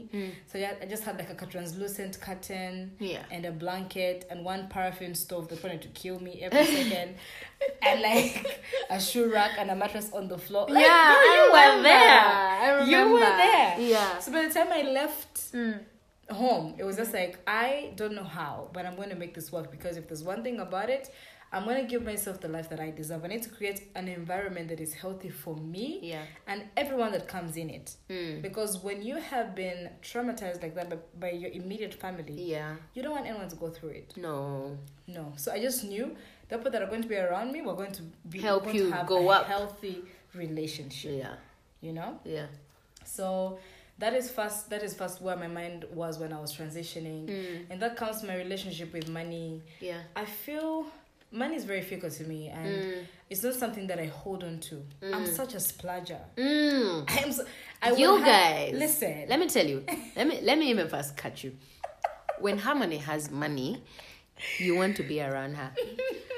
So 0.49 0.57
yeah, 0.59 0.73
I 0.81 0.85
just 0.85 1.03
had 1.03 1.17
like 1.17 1.31
a 1.41 1.45
translucent 1.47 2.13
curtain 2.21 2.91
Yeah. 2.99 3.23
and 3.31 3.43
a 3.45 3.51
blanket 3.51 4.27
and 4.29 4.45
one 4.45 4.67
paraffin 4.69 5.15
stove 5.15 5.47
that 5.49 5.63
wanted 5.63 5.81
to 5.81 5.87
kill 6.01 6.19
me 6.27 6.33
every 6.43 6.65
second, 6.77 7.15
and 7.81 8.01
like 8.09 8.61
a 8.91 8.99
shoe 9.01 9.27
rack 9.33 9.53
and 9.57 9.71
a 9.71 9.75
mattress 9.75 10.11
on 10.13 10.27
the 10.27 10.37
floor. 10.37 10.67
Like, 10.69 10.85
yeah, 10.85 11.15
I 11.17 11.49
were 11.51 11.77
remember. 11.77 11.89
there. 11.89 12.21
I 12.65 12.85
You 12.91 13.13
were 13.13 13.19
there. 13.19 13.69
Yeah. 13.93 14.19
So 14.19 14.31
by 14.31 14.41
the 14.47 14.53
time 14.53 14.67
I 14.71 14.83
left 14.83 15.33
Mm. 15.53 15.79
home, 16.29 16.75
it 16.77 16.83
was 16.83 16.95
just 16.97 17.13
like 17.13 17.39
I 17.47 17.91
don't 17.95 18.13
know 18.13 18.23
how, 18.39 18.69
but 18.73 18.85
I'm 18.85 18.95
going 18.95 19.09
to 19.09 19.15
make 19.15 19.33
this 19.33 19.51
work 19.51 19.71
because 19.71 19.95
if 19.97 20.07
there's 20.07 20.23
one 20.23 20.43
thing 20.43 20.59
about 20.59 20.89
it, 20.89 21.09
I'm 21.55 21.63
going 21.63 21.81
to 21.81 21.89
give 21.89 22.03
myself 22.03 22.41
the 22.41 22.49
life 22.49 22.69
that 22.69 22.79
I 22.81 22.91
deserve. 22.91 23.23
I 23.23 23.27
need 23.27 23.43
to 23.43 23.49
create 23.49 23.87
an 23.95 24.07
environment 24.09 24.67
that 24.67 24.81
is 24.81 24.93
healthy 24.93 25.29
for 25.29 25.55
me 25.55 25.99
Yeah. 26.03 26.23
and 26.47 26.63
everyone 26.75 27.13
that 27.13 27.27
comes 27.29 27.55
in 27.55 27.69
it. 27.69 27.95
Mm. 28.09 28.41
Because 28.41 28.83
when 28.83 29.01
you 29.01 29.15
have 29.15 29.55
been 29.55 29.89
traumatized 30.03 30.61
like 30.61 30.75
that 30.75 30.89
by, 30.89 30.97
by 31.19 31.31
your 31.31 31.51
immediate 31.51 31.93
family, 31.93 32.33
Yeah. 32.33 32.75
you 32.93 33.01
don't 33.01 33.13
want 33.13 33.25
anyone 33.25 33.47
to 33.47 33.55
go 33.55 33.69
through 33.69 33.89
it. 34.01 34.13
No. 34.17 34.77
No. 35.07 35.31
So 35.37 35.51
I 35.53 35.59
just 35.61 35.85
knew 35.85 36.15
the 36.49 36.57
people 36.57 36.71
that 36.71 36.81
are 36.81 36.87
going 36.87 37.01
to 37.03 37.07
be 37.07 37.15
around 37.15 37.53
me 37.53 37.61
were 37.61 37.73
going 37.75 37.93
to 37.93 38.01
be 38.29 38.39
Help 38.41 38.73
you 38.73 38.93
go 39.07 39.29
up. 39.29 39.45
healthy 39.47 40.03
relationship. 40.33 41.11
Yeah. 41.19 41.35
You 41.81 41.93
know? 41.93 42.19
Yeah. 42.25 42.47
So 43.05 43.59
that 43.97 44.13
is 44.13 44.29
first 44.29 44.69
that 44.71 44.83
is 44.83 44.93
first 44.93 45.21
where 45.21 45.37
my 45.37 45.47
mind 45.47 45.85
was 45.93 46.19
when 46.19 46.33
I 46.33 46.39
was 46.41 46.51
transitioning. 46.55 47.27
Mm. 47.29 47.65
And 47.69 47.81
that 47.81 47.95
comes 47.95 48.21
to 48.21 48.27
my 48.27 48.35
relationship 48.35 48.91
with 48.93 49.07
money. 49.07 49.61
Yeah. 49.79 49.99
I 50.15 50.25
feel 50.25 50.85
money 51.35 51.55
is 51.55 51.65
very 51.65 51.81
fickle 51.81 52.09
to 52.09 52.23
me 52.23 52.47
and 52.49 52.67
Mm. 52.67 53.05
it's 53.29 53.43
not 53.43 53.53
something 53.53 53.87
that 53.87 53.99
I 53.99 54.05
hold 54.05 54.43
on 54.43 54.59
to. 54.69 54.81
I'm 55.13 55.25
such 55.25 55.53
a 55.53 55.57
splurger. 55.57 56.19
Mm. 56.37 57.09
I 57.15 57.17
am 57.25 57.31
so, 57.31 57.43
I 57.81 57.91
you 57.91 58.19
guys 58.19 58.73
listen. 58.73 59.25
let 59.27 59.39
me 59.39 59.47
tell 59.47 59.65
you 59.65 59.83
let 60.15 60.27
me 60.27 60.39
let 60.41 60.57
me 60.57 60.69
even 60.69 60.87
first 60.89 61.15
cut 61.17 61.43
you 61.43 61.51
when 62.39 62.57
Harmonie 62.59 62.99
has 63.01 63.29
money 63.31 63.83
you 64.59 64.75
want 64.75 64.95
to 64.97 65.03
be 65.03 65.21
around 65.21 65.55
her 65.55 65.71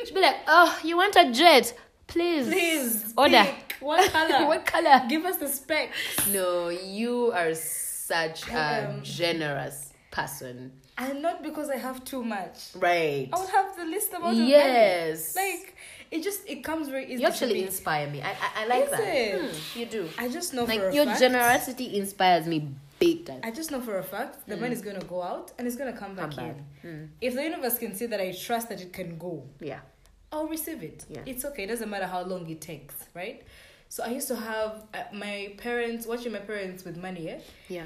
she'll 0.06 0.14
be 0.16 0.22
like 0.22 0.36
oh 0.48 0.78
you 0.84 0.96
want 0.98 1.16
a 1.16 1.32
jet 1.32 1.74
please 2.08 2.48
Please 2.48 3.14
order 3.18 3.44
pick 3.44 3.76
what 3.80 4.12
color? 4.12 4.46
what 4.52 4.66
color 4.66 5.02
Give 5.10 5.26
us 5.26 5.38
the 5.38 5.48
specs. 5.48 6.28
no 6.28 6.70
you 6.70 7.32
are 7.34 7.54
such 7.56 8.48
a 8.50 8.90
Um, 8.90 9.02
generous 9.04 9.92
person 10.12 10.72
And 10.98 11.22
not 11.22 11.44
because 11.44 11.70
I 11.70 11.78
have 11.78 12.04
too 12.04 12.24
much. 12.24 12.58
right 12.76 13.30
I 13.32 13.40
would 13.40 13.50
have 13.50 13.76
the 13.78 13.86
least 13.86 14.12
amount 14.14 14.38
of 14.40 14.48
yes 14.48 15.36
money. 15.36 15.52
Like 15.52 15.76
it 16.12 16.24
just 16.24 16.42
it 16.48 16.64
comes 16.64 16.88
very 16.90 17.06
easy. 17.12 17.22
you 17.22 17.28
actually 17.28 17.62
inspire 17.64 18.08
me 18.10 18.22
i 18.22 18.30
i, 18.30 18.50
I 18.64 18.66
like 18.68 18.86
Is 18.86 18.92
that? 18.92 19.42
Hmm, 19.42 19.80
you 19.80 19.86
do 19.86 20.10
I 20.18 20.30
just 20.30 20.54
know 20.54 20.64
like 20.64 20.80
for 20.80 20.90
a 20.90 20.96
your 20.96 21.06
fact, 21.06 21.20
generosity 21.20 21.98
inspires 21.98 22.46
me 22.48 22.70
big 23.00 23.26
time 23.26 23.42
I 23.44 23.52
just 23.52 23.70
know 23.72 23.82
for 23.82 23.98
a 23.98 24.04
fact 24.04 24.48
the 24.48 24.58
money 24.58 24.74
is 24.74 24.82
gonna 24.82 25.04
go 25.16 25.22
out 25.22 25.52
and 25.58 25.68
it's 25.68 25.76
gonna 25.76 25.94
come 26.04 26.16
back 26.16 26.32
Come 26.32 26.46
back. 26.48 26.56
in. 26.84 26.90
Mm. 26.90 27.08
If 27.22 27.36
the 27.36 27.44
universe 27.44 27.78
can 27.78 27.94
see 27.94 28.06
that 28.08 28.22
I 28.22 28.32
trust 28.32 28.70
that 28.70 28.82
it 28.82 28.92
can 28.94 29.18
go, 29.18 29.44
yeah 29.60 29.82
I'll 30.32 30.48
receive 30.48 30.84
it. 30.84 31.06
Yeah. 31.10 31.22
It's 31.26 31.46
okay. 31.46 31.64
It 31.64 31.68
doesn't 31.68 31.90
matter 31.90 32.06
how 32.06 32.22
long 32.24 32.50
it 32.50 32.60
takes, 32.60 32.96
right? 33.14 33.44
So 33.88 34.04
I 34.04 34.10
used 34.10 34.28
to 34.28 34.36
have 34.36 34.84
uh, 34.94 35.04
my 35.14 35.54
parents 35.58 36.06
watching 36.06 36.34
my 36.34 36.40
parents 36.40 36.84
with 36.84 36.98
money. 36.98 37.30
Eh? 37.30 37.40
yeah 37.70 37.84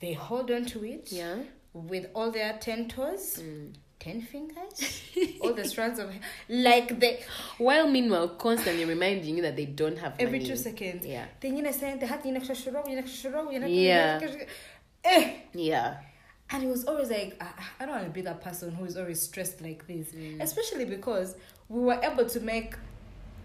They 0.00 0.12
hold 0.14 0.50
on 0.50 0.64
to 0.66 0.84
it 0.84 1.12
yeah 1.12 1.36
with 1.72 2.06
all 2.14 2.30
their 2.30 2.54
ten 2.58 2.88
toes, 2.88 3.38
Mm. 3.40 3.74
ten 4.00 4.22
fingers, 4.22 5.02
all 5.40 5.52
the 5.54 5.64
strands 5.64 5.98
of 6.00 6.10
hair, 6.10 6.20
like 6.48 6.98
they 6.98 7.22
While 7.58 7.86
meanwhile 7.88 8.28
constantly 8.30 8.84
reminding 8.86 9.36
you 9.36 9.42
that 9.42 9.56
they 9.56 9.66
don't 9.66 9.98
have 9.98 10.14
every 10.18 10.38
money. 10.40 10.50
two 10.50 10.56
seconds. 10.56 11.06
Yeah. 11.06 11.26
Tingine 11.40 11.72
saying 11.72 11.98
the 12.00 12.06
hat 12.06 12.24
yina 12.24 12.40
kshashuro, 12.40 12.84
yina 12.88 13.04
kshashuro, 13.04 13.52
yina 13.52 13.66
Yeah. 13.68 14.20
Eh. 15.04 15.32
Yeah. 15.54 15.98
And 16.52 16.64
it 16.64 16.68
was 16.68 16.84
always 16.86 17.10
like, 17.10 17.40
I, 17.40 17.46
I 17.78 17.86
don't 17.86 17.94
want 17.94 18.06
to 18.06 18.10
be 18.10 18.22
that 18.22 18.40
person 18.42 18.72
who 18.72 18.84
is 18.84 18.96
always 18.96 19.22
stressed 19.22 19.60
like 19.62 19.86
this. 19.86 20.08
Mm. 20.08 20.40
Especially 20.42 20.84
because 20.84 21.36
we 21.68 21.80
were 21.80 22.00
able 22.02 22.26
to 22.28 22.40
make 22.40 22.74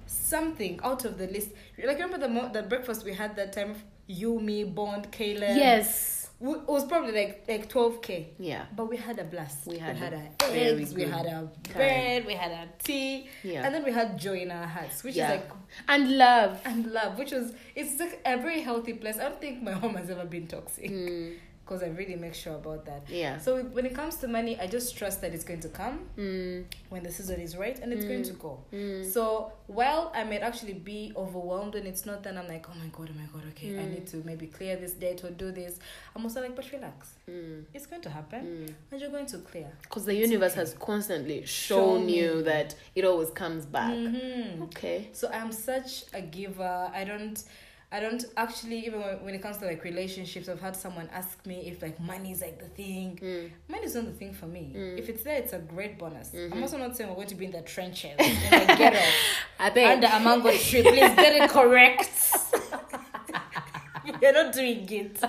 something 0.07 0.79
out 0.83 1.05
of 1.05 1.17
the 1.17 1.27
list. 1.27 1.49
Like, 1.77 1.97
remember 1.97 2.17
the, 2.17 2.29
mo- 2.29 2.49
the 2.51 2.63
breakfast 2.63 3.05
we 3.05 3.13
had 3.13 3.35
that 3.35 3.53
time? 3.53 3.75
You, 4.07 4.39
me, 4.39 4.63
Bond, 4.63 5.11
Caleb. 5.11 5.55
Yes. 5.57 6.14
We, 6.39 6.51
it 6.53 6.67
was 6.67 6.85
probably 6.85 7.13
like 7.13 7.45
like 7.47 7.69
12K. 7.69 8.25
Yeah. 8.39 8.65
But 8.75 8.89
we 8.89 8.97
had 8.97 9.17
a 9.19 9.23
blast. 9.23 9.67
We 9.67 9.77
had 9.77 9.97
a 9.97 10.17
our 10.43 10.51
eggs, 10.51 10.93
we 10.93 11.03
had 11.03 11.25
our 11.25 11.43
time. 11.43 11.73
bread, 11.73 12.25
we 12.25 12.33
had 12.33 12.51
our 12.51 12.67
tea. 12.83 13.29
Yeah. 13.43 13.65
And 13.65 13.73
then 13.73 13.83
we 13.83 13.91
had 13.91 14.17
joy 14.19 14.39
in 14.39 14.51
our 14.51 14.67
hearts, 14.67 15.03
which 15.03 15.15
yeah. 15.15 15.31
is 15.31 15.39
like, 15.39 15.49
and 15.87 16.17
love. 16.17 16.59
and 16.65 16.91
love, 16.91 17.17
which 17.17 17.31
was, 17.31 17.53
it's 17.75 17.99
like 17.99 18.21
a 18.25 18.37
very 18.37 18.61
healthy 18.61 18.93
place. 18.93 19.17
I 19.17 19.23
don't 19.29 19.39
think 19.39 19.63
my 19.63 19.71
home 19.83 19.95
has 19.95 20.09
ever 20.09 20.25
been 20.25 20.47
toxic 20.47 20.91
Mm. 20.91 21.35
Because 21.65 21.81
I 21.81 21.87
really 21.87 22.15
make 22.15 22.35
sure 22.35 22.53
about 22.55 22.85
that. 22.85 23.01
Yeah. 23.09 23.39
So 23.39 23.63
when 23.63 23.87
it 23.87 23.95
comes 23.95 24.17
to 24.17 24.27
money, 24.27 24.59
I 24.59 24.67
just 24.67 24.95
trust 24.95 25.21
that 25.21 25.33
it's 25.33 25.43
going 25.43 25.61
to 25.61 25.69
come 25.69 26.01
Mm. 26.15 26.65
when 26.89 27.01
the 27.01 27.11
season 27.11 27.39
is 27.41 27.57
right 27.57 27.77
and 27.79 27.91
it's 27.91 28.05
going 28.05 28.21
to 28.23 28.33
go. 28.33 28.59
Mm. 28.71 29.03
So 29.11 29.51
while 29.65 30.11
I 30.13 30.23
might 30.25 30.41
actually 30.43 30.73
be 30.75 31.11
overwhelmed 31.15 31.73
when 31.73 31.87
it's 31.87 32.05
not 32.05 32.21
done, 32.21 32.37
I'm 32.37 32.47
like, 32.47 32.67
oh 32.69 32.75
my 32.79 32.85
god, 32.91 33.09
oh 33.11 33.17
my 33.19 33.25
god, 33.33 33.49
okay, 33.49 33.69
I 33.79 33.81
Mm. 33.83 33.89
need 33.95 34.07
to 34.07 34.17
maybe 34.17 34.45
clear 34.45 34.75
this 34.75 34.91
debt 34.93 35.23
or 35.23 35.31
do 35.31 35.51
this. 35.51 35.79
I'm 36.15 36.23
also 36.23 36.39
like, 36.41 36.55
but 36.55 36.71
relax, 36.71 37.15
Mm. 37.27 37.63
it's 37.73 37.87
going 37.87 38.03
to 38.03 38.09
happen 38.11 38.41
Mm. 38.67 38.73
and 38.91 39.01
you're 39.01 39.09
going 39.09 39.25
to 39.25 39.39
clear. 39.39 39.71
Because 39.81 40.05
the 40.05 40.13
universe 40.15 40.53
has 40.53 40.75
constantly 40.75 41.45
shown 41.45 41.75
Shown 41.85 42.09
you 42.09 42.43
that 42.43 42.75
it 42.93 43.05
always 43.05 43.31
comes 43.31 43.65
back. 43.65 43.91
Mhm. 43.93 44.61
Okay. 44.65 45.09
So 45.13 45.29
I'm 45.29 45.51
such 45.51 46.03
a 46.13 46.21
giver. 46.21 46.89
I 46.93 47.03
don't. 47.03 47.43
I 47.91 47.99
don't 47.99 48.23
actually 48.35 48.79
even 48.87 48.99
when, 48.99 49.23
when 49.23 49.33
it 49.35 49.41
comes 49.41 49.57
to 49.57 49.65
like 49.65 49.83
relationships. 49.83 50.49
I've 50.49 50.59
had 50.59 50.75
someone 50.75 51.07
ask 51.13 51.45
me 51.45 51.67
if 51.67 51.81
like 51.81 51.99
money 51.99 52.31
is 52.31 52.41
like 52.41 52.59
the 52.59 52.67
thing. 52.67 53.19
Mm. 53.21 53.51
Money 53.69 53.85
is 53.85 53.95
not 53.95 54.05
the 54.05 54.11
thing 54.11 54.33
for 54.33 54.47
me. 54.47 54.73
Mm. 54.75 54.97
If 54.99 55.07
it's 55.09 55.23
there, 55.23 55.37
it's 55.37 55.53
a 55.53 55.59
great 55.59 55.97
bonus. 55.97 56.29
Mhm. 56.31 56.51
I'm 56.53 56.61
also 56.63 56.77
not 56.77 56.97
saying 56.97 57.09
we're 57.09 57.15
going 57.15 57.27
to 57.27 57.35
be 57.35 57.45
in 57.45 57.51
the 57.51 57.61
trenches 57.61 58.11
in 58.19 58.35
the 58.67 58.75
ghetto 58.77 58.99
I 59.59 59.69
think. 59.69 59.89
under 59.89 60.07
a 60.07 60.19
mango 60.19 60.49
tree. 60.51 60.81
Please 60.81 61.15
get 61.15 61.43
it 61.43 61.49
correct. 61.49 62.09
We're 64.21 64.33
not 64.33 64.53
doing 64.53 64.87
it. 64.89 65.19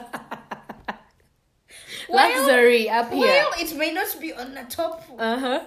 Luxury 2.09 2.89
up 2.89 3.11
here. 3.13 3.21
Well, 3.27 3.51
it 3.59 3.77
may 3.77 3.93
not 3.93 4.21
be 4.21 4.33
on 4.33 4.55
the 4.55 4.63
top. 4.69 5.03
Uh 5.19 5.39
huh. 5.39 5.61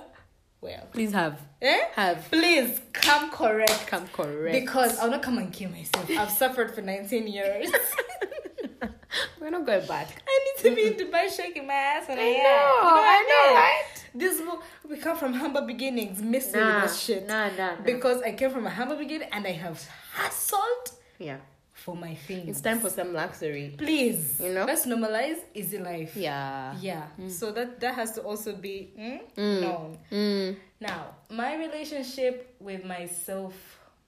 Well, 0.62 0.88
Please 0.92 1.14
have. 1.14 1.40
eh? 1.62 1.80
Have. 1.96 2.30
Please 2.32 2.82
come 2.92 3.32
correct. 3.32 3.88
Come 3.88 4.08
correct. 4.10 4.54
Because 4.54 5.00
I'll 5.00 5.10
not 5.10 5.22
come 5.22 5.38
and 5.38 5.54
kill 5.54 5.70
myself. 5.72 6.10
I've 6.12 6.32
suffered 6.32 6.76
for 6.76 6.82
19 6.82 7.28
years. 7.28 7.72
We're 9.40 9.50
not 9.50 9.66
going 9.66 9.88
back. 9.88 10.10
I 10.28 10.40
need 10.46 10.70
to 10.70 10.76
be 10.76 10.84
in 10.88 10.94
Dubai 10.94 11.30
shaking 11.36 11.66
my 11.66 11.74
ass 11.74 12.08
when 12.08 12.20
I, 12.20 12.24
know, 12.24 12.30
You 12.30 12.40
I 12.44 13.26
know, 13.30 13.56
right? 13.56 13.84
This 14.14 14.42
we 14.88 14.98
come 14.98 15.18
from 15.18 15.34
humble 15.34 15.62
beginnings, 15.62 16.22
missing 16.22 16.60
Nah, 16.60 16.82
this 16.82 17.00
shit. 17.00 17.26
nah, 17.28 17.48
nah, 17.50 17.76
nah. 17.76 17.82
Because 17.84 18.22
I 18.22 18.34
came 18.34 18.52
from 18.52 18.68
a 18.68 18.70
humble 18.70 18.98
beginning 18.98 19.30
and 19.32 19.48
I 19.48 19.52
have 19.54 19.88
hustled 20.14 20.92
Yeah. 21.20 21.38
For 21.80 21.96
my 21.96 22.14
things. 22.16 22.50
It's 22.50 22.62
time 22.62 22.80
for 22.80 22.90
some 22.90 23.14
luxury. 23.14 23.74
please. 23.78 24.40
You 24.44 24.54
know? 24.54 24.66
let's 24.66 24.86
normalize 24.86 25.40
easy 25.54 25.78
life. 25.78 26.16
Yeah. 26.16 26.76
Yeah. 26.82 27.08
So 27.28 27.52
that 27.52 27.80
that 27.80 27.96
has 27.96 28.12
to 28.14 28.22
also 28.22 28.54
be 28.56 28.92
mm, 28.98 29.20
Mm. 29.38 29.62
known. 29.62 29.98
Mm. 30.12 30.56
Now, 30.82 31.16
my 31.30 31.56
relationship 31.56 32.56
with 32.60 32.84
my 32.86 33.06
self 33.08 33.54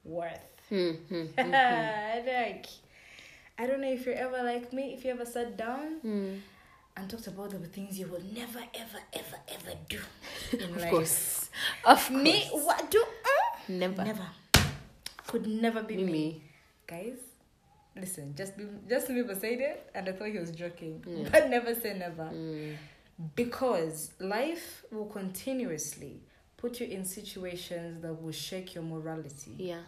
worth. 0.04 0.40
Mm, 0.70 0.96
mm, 1.10 1.36
like, 2.32 2.66
I 3.58 3.66
don't 3.66 3.80
know 3.80 3.90
if 3.92 4.06
you're 4.06 4.14
ever 4.16 4.42
like 4.42 4.72
me. 4.72 4.94
If 4.94 5.04
you 5.04 5.10
ever 5.12 5.26
sat 5.26 5.56
down 5.56 6.00
mm. 6.04 6.38
and 6.96 7.10
talked 7.10 7.26
about 7.26 7.50
the 7.50 7.58
things 7.68 7.98
you 7.98 8.06
will 8.06 8.22
never, 8.32 8.60
ever, 8.74 9.00
ever, 9.12 9.38
ever 9.48 9.72
do 9.88 10.00
in 10.56 10.62
Of 10.72 10.76
life. 10.80 10.90
course. 10.90 11.50
Of 11.84 12.08
course. 12.08 12.10
Me, 12.10 12.48
what 12.52 12.90
do? 12.90 13.00
Uh, 13.02 13.58
Never. 13.68 14.04
never. 14.04 14.26
Could 15.26 15.46
never 15.46 15.82
be 15.82 15.96
Be 15.96 16.04
me. 16.04 16.12
me. 16.12 16.42
Guys, 16.86 17.18
listen. 17.96 18.34
Just 18.36 18.56
be, 18.56 18.64
just 18.88 19.08
Bieber 19.08 19.38
said 19.40 19.60
it, 19.60 19.90
and 19.94 20.08
I 20.08 20.12
thought 20.12 20.28
he 20.28 20.38
was 20.38 20.50
joking. 20.50 21.04
Yeah. 21.06 21.28
But 21.32 21.50
never 21.50 21.74
say 21.74 21.96
never. 21.98 22.24
Mm. 22.24 22.76
Because 23.36 24.12
life 24.18 24.84
will 24.90 25.06
continuously 25.06 26.20
put 26.56 26.80
you 26.80 26.86
in 26.86 27.04
situations 27.04 28.02
that 28.02 28.14
will 28.20 28.32
shake 28.32 28.74
your 28.74 28.84
morality. 28.84 29.54
Yeah. 29.58 29.80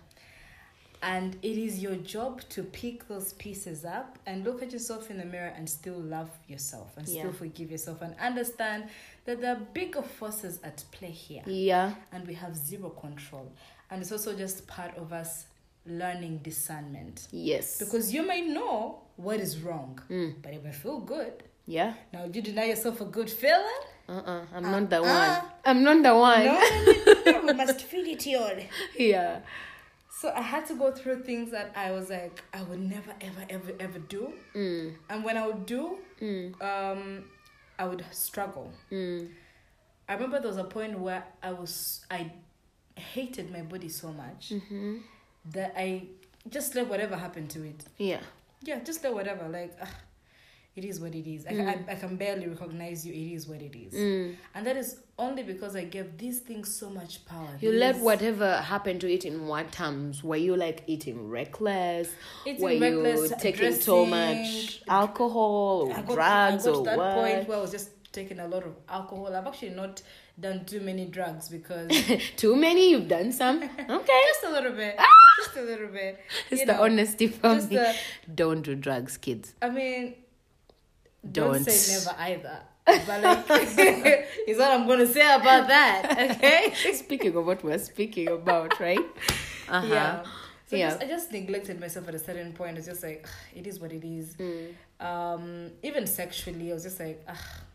And 1.02 1.36
it 1.42 1.58
is 1.58 1.82
your 1.82 1.96
job 1.96 2.40
to 2.50 2.62
pick 2.62 3.08
those 3.08 3.34
pieces 3.34 3.84
up 3.84 4.18
and 4.24 4.42
look 4.42 4.62
at 4.62 4.72
yourself 4.72 5.10
in 5.10 5.18
the 5.18 5.24
mirror 5.26 5.52
and 5.54 5.68
still 5.68 5.98
love 5.98 6.30
yourself 6.48 6.96
and 6.96 7.06
still 7.06 7.32
forgive 7.32 7.70
yourself 7.70 8.00
and 8.00 8.14
understand 8.18 8.88
that 9.26 9.42
there 9.42 9.52
are 9.54 9.60
bigger 9.74 10.00
forces 10.00 10.60
at 10.64 10.82
play 10.92 11.10
here 11.10 11.42
Yeah. 11.46 11.94
and 12.10 12.26
we 12.26 12.32
have 12.34 12.56
zero 12.56 12.88
control. 12.88 13.52
And 13.90 14.00
it's 14.00 14.12
also 14.12 14.34
just 14.34 14.66
part 14.66 14.96
of 14.96 15.12
us 15.12 15.44
learning 15.86 16.38
discernment. 16.38 17.28
Yes. 17.30 17.78
Because 17.78 18.12
you 18.12 18.26
may 18.26 18.40
know 18.42 19.00
what 19.16 19.38
is 19.40 19.60
wrong, 19.60 20.00
Mm. 20.10 20.42
but 20.42 20.52
it 20.54 20.64
may 20.64 20.72
feel 20.72 21.00
good. 21.00 21.42
Yeah. 21.66 21.94
Now, 22.12 22.24
you 22.24 22.42
deny 22.42 22.64
yourself 22.64 23.00
a 23.00 23.04
good 23.04 23.30
feeling? 23.30 23.82
Uh-uh. 24.08 24.44
I'm 24.54 24.64
Uh, 24.64 24.70
not 24.80 24.90
the 24.90 24.98
uh. 25.02 25.02
one. 25.02 25.50
I'm 25.64 25.82
not 25.82 26.02
the 26.02 26.14
one. 26.14 26.44
No, 26.44 26.60
no, 26.60 27.32
no, 27.32 27.40
no, 27.40 27.46
we 27.46 27.52
must 27.54 27.80
feed 27.90 28.06
it 28.08 28.26
your. 28.26 28.50
yeah. 28.98 29.40
So 30.10 30.30
I 30.30 30.42
had 30.42 30.64
to 30.66 30.74
go 30.74 30.92
through 30.92 31.22
things 31.24 31.50
that 31.50 31.72
I 31.76 31.90
was 31.90 32.08
like, 32.10 32.42
I 32.52 32.62
would 32.62 32.80
never, 32.80 33.12
ever, 33.20 33.44
ever, 33.50 33.72
ever 33.80 33.98
do. 33.98 34.32
Mm. 34.54 34.94
And 35.10 35.24
when 35.24 35.36
I 35.36 35.46
would 35.46 35.66
do, 35.66 35.98
Mm. 36.20 36.54
um, 36.62 37.24
I 37.78 37.84
would 37.86 38.04
struggle. 38.12 38.70
Mm. 38.92 39.30
I 40.08 40.14
remember 40.14 40.38
there 40.38 40.48
was 40.48 40.58
a 40.58 40.64
point 40.64 40.98
where 40.98 41.24
I 41.42 41.52
was, 41.52 42.04
I 42.10 42.30
hated 42.94 43.50
my 43.50 43.62
body 43.62 43.88
so 43.88 44.12
much 44.12 44.50
Mm-hmm. 44.50 44.98
That 45.52 45.74
I 45.76 46.04
just 46.48 46.74
let 46.74 46.88
whatever 46.88 47.16
happen 47.16 47.46
to 47.48 47.62
it. 47.64 47.84
Yeah. 47.98 48.20
Yeah, 48.62 48.80
just 48.80 49.02
let 49.04 49.14
whatever. 49.14 49.48
Like, 49.48 49.76
ah, 49.82 49.88
it 50.76 50.84
is 50.84 51.00
what 51.00 51.14
it 51.14 51.26
is. 51.30 51.46
I, 51.46 51.50
Mm. 51.52 51.88
I, 51.88 51.92
I 51.92 51.94
can 51.96 52.16
barely 52.16 52.48
recognize 52.48 53.06
you. 53.06 53.12
It 53.12 53.34
is 53.34 53.46
what 53.46 53.60
it 53.62 53.76
is. 53.76 53.92
Mm. 53.94 54.36
And 54.54 54.66
that 54.66 54.76
is 54.76 54.98
only 55.18 55.42
because 55.44 55.76
I 55.76 55.84
gave 55.84 56.18
these 56.18 56.40
things 56.40 56.74
so 56.74 56.90
much 56.90 57.24
power. 57.26 57.48
You 57.60 57.72
let 57.72 57.96
whatever 57.98 58.56
happen 58.56 58.98
to 59.00 59.12
it 59.12 59.24
in 59.24 59.46
what 59.46 59.70
terms? 59.70 60.24
Were 60.24 60.36
you 60.36 60.56
like 60.56 60.82
eating 60.86 61.28
reckless? 61.28 62.08
Eating 62.46 62.62
Were 62.62 62.78
reckless, 62.80 63.30
you 63.30 63.36
taking 63.38 63.72
so 63.74 64.06
dressing, 64.06 64.10
much 64.42 64.82
alcohol 64.88 65.88
or 65.88 65.92
I 65.92 66.02
got, 66.02 66.14
drugs 66.14 66.66
I 66.66 66.70
got 66.70 66.76
or 66.78 66.84
to 66.84 66.90
that 66.90 66.98
what? 66.98 67.14
point 67.14 67.48
where 67.48 67.58
I 67.58 67.60
was 67.60 67.70
just 67.70 67.90
taking 68.12 68.40
a 68.40 68.48
lot 68.48 68.64
of 68.64 68.74
alcohol. 68.88 69.34
I've 69.34 69.46
actually 69.46 69.70
not 69.70 70.02
done 70.38 70.64
too 70.64 70.80
many 70.80 71.04
drugs 71.06 71.48
because 71.48 71.90
Too 72.36 72.56
many? 72.56 72.90
You've 72.90 73.08
done 73.08 73.32
some? 73.32 73.62
Okay. 73.98 74.20
just 74.32 74.44
a 74.44 74.50
little 74.50 74.72
bit, 74.72 74.98
just 75.44 75.56
a 75.56 75.62
little 75.62 75.88
bit. 75.88 76.20
It's 76.50 76.60
you 76.60 76.66
the 76.66 76.72
know. 76.74 76.82
honesty 76.84 77.28
from 77.28 77.58
me. 77.68 77.76
the- 77.76 77.94
Don't 78.34 78.62
do 78.62 78.74
drugs, 78.74 79.16
kids. 79.16 79.54
I 79.62 79.70
mean, 79.70 80.14
don't, 81.30 81.52
Don't. 81.54 81.70
say 81.70 81.94
never 81.98 82.16
either. 82.20 82.58
But 82.86 83.22
like, 83.22 83.48
is 84.46 84.58
what 84.58 84.70
I'm 84.72 84.86
gonna 84.86 85.06
say 85.06 85.22
about 85.34 85.68
that. 85.68 86.36
Okay. 86.36 86.74
speaking 86.92 87.34
of 87.34 87.46
what 87.46 87.64
we're 87.64 87.78
speaking 87.78 88.28
about, 88.28 88.78
right? 88.78 88.98
Uh-huh. 89.68 89.86
Yeah. 89.94 90.22
So 90.66 90.76
Yeah. 90.76 90.90
Just, 90.90 91.02
I 91.02 91.06
just 91.06 91.32
neglected 91.32 91.80
myself 91.80 92.08
at 92.08 92.14
a 92.14 92.18
certain 92.18 92.52
point. 92.52 92.76
It's 92.76 92.86
just 92.86 93.02
like 93.02 93.26
it 93.56 93.66
is 93.66 93.80
what 93.80 93.92
it 93.92 94.04
is. 94.04 94.34
Mm. 94.36 94.74
Um, 95.00 95.70
even 95.82 96.06
sexually, 96.06 96.70
I 96.70 96.74
was 96.74 96.82
just 96.82 97.00
like, 97.00 97.24
ah, 97.28 97.40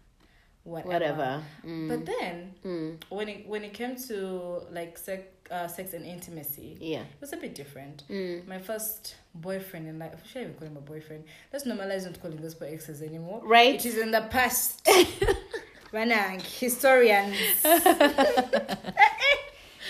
whatever. 0.63 0.91
Whatever. 0.93 1.43
Mm. 1.65 1.87
But 1.89 2.05
then 2.05 2.53
Mm. 2.65 2.97
when 3.09 3.29
it 3.29 3.47
when 3.47 3.63
it 3.63 3.73
came 3.73 3.95
to 4.07 4.61
like 4.71 4.97
sex, 4.97 5.23
uh, 5.51 5.67
sex 5.67 5.93
and 5.93 6.05
intimacy, 6.05 6.77
Yeah. 6.79 6.99
it 7.01 7.21
was 7.21 7.33
a 7.33 7.37
bit 7.37 7.55
different. 7.55 8.03
Mm. 8.09 8.45
My 8.47 8.59
first 8.59 9.15
boyfriend 9.33 9.87
in 9.87 9.97
life, 9.99 10.13
should 10.27 10.39
I 10.39 10.41
even 10.43 10.53
call 10.55 10.67
him 10.67 10.77
a 10.77 10.81
boyfriend? 10.81 11.23
Let's 11.51 11.65
normalize 11.65 12.05
not 12.05 12.21
calling 12.21 12.37
those 12.41 12.55
boy 12.55 12.67
exes 12.73 13.01
anymore. 13.01 13.41
Right. 13.43 13.75
It 13.75 13.85
is 13.85 13.97
in 13.97 14.11
the 14.11 14.21
past. 14.29 14.83
Ranang, 15.91 16.39
historians. 16.59 17.35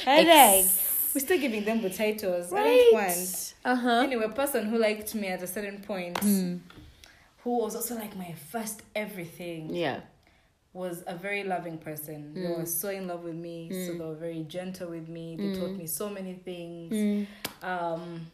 Ex. 0.05 1.11
We're 1.13 1.21
still 1.21 1.39
giving 1.39 1.65
them 1.65 1.81
the 1.81 1.89
titles. 1.89 2.53
I 2.53 2.55
Right. 2.57 2.65
don't 2.91 2.93
want. 2.93 3.53
Uh-huh. 3.65 4.01
Anyway, 4.03 4.23
a 4.25 4.29
person 4.29 4.65
who 4.67 4.77
liked 4.77 5.13
me 5.15 5.27
at 5.27 5.41
a 5.43 5.47
certain 5.47 5.81
point, 5.81 6.15
Mm. 6.21 6.59
who 7.43 7.57
was 7.59 7.75
also 7.75 7.95
like 7.95 8.15
my 8.15 8.33
first 8.51 8.81
everything, 8.95 9.73
Yeah. 9.75 10.01
Was 10.73 11.03
a 11.07 11.15
very 11.15 11.43
loving 11.43 11.77
person. 11.77 12.33
They 12.33 12.41
Mm. 12.41 12.57
were 12.59 12.65
so 12.65 12.89
in 12.89 13.07
love 13.07 13.23
with 13.23 13.35
me, 13.35 13.69
so 13.85 13.93
they 13.93 13.99
were 14.05 14.13
very 14.15 14.43
gentle 14.43 14.89
with 14.89 15.07
me. 15.09 15.35
They 15.35 15.43
Mm. 15.45 15.59
taught 15.59 15.71
me 15.75 15.87
so 15.87 16.09
many 16.09 16.33
things. 16.33 16.93
Mm. 16.93 17.27
Um, 17.63 18.31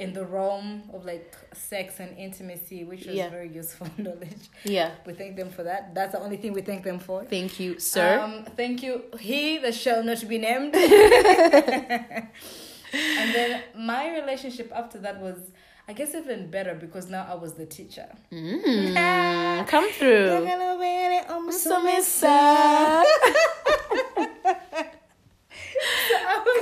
in 0.00 0.12
the 0.12 0.24
realm 0.24 0.82
of 0.92 1.04
like 1.04 1.32
sex 1.52 2.00
and 2.00 2.18
intimacy, 2.18 2.82
which 2.82 3.06
was 3.06 3.14
Yeah. 3.14 3.28
very 3.28 3.48
useful 3.48 3.86
knowledge. 3.98 4.48
Yeah. 4.64 4.90
We 5.06 5.12
thank 5.12 5.36
them 5.36 5.50
for 5.50 5.62
that. 5.62 5.94
That's 5.94 6.12
the 6.12 6.20
only 6.20 6.36
thing 6.36 6.52
we 6.52 6.62
thank 6.62 6.82
them 6.82 6.98
for. 6.98 7.24
Thank 7.24 7.60
you, 7.60 7.78
sir. 7.78 8.18
Um, 8.18 8.44
thank 8.56 8.82
you. 8.82 9.04
He 9.20 9.58
that 9.58 9.74
shall 9.74 10.02
not 10.02 10.26
be 10.26 10.38
named. 10.38 10.74
and 10.74 12.28
then 12.92 13.62
my 13.76 14.10
relationship 14.20 14.72
after 14.74 14.98
that 15.00 15.20
was, 15.20 15.38
I 15.86 15.92
guess, 15.92 16.14
even 16.14 16.50
better 16.50 16.74
because 16.74 17.10
now 17.10 17.26
I 17.30 17.34
was 17.34 17.54
the 17.54 17.66
teacher. 17.66 18.08
Mm. 18.32 19.66
Come 19.66 19.90
through. 19.92 20.46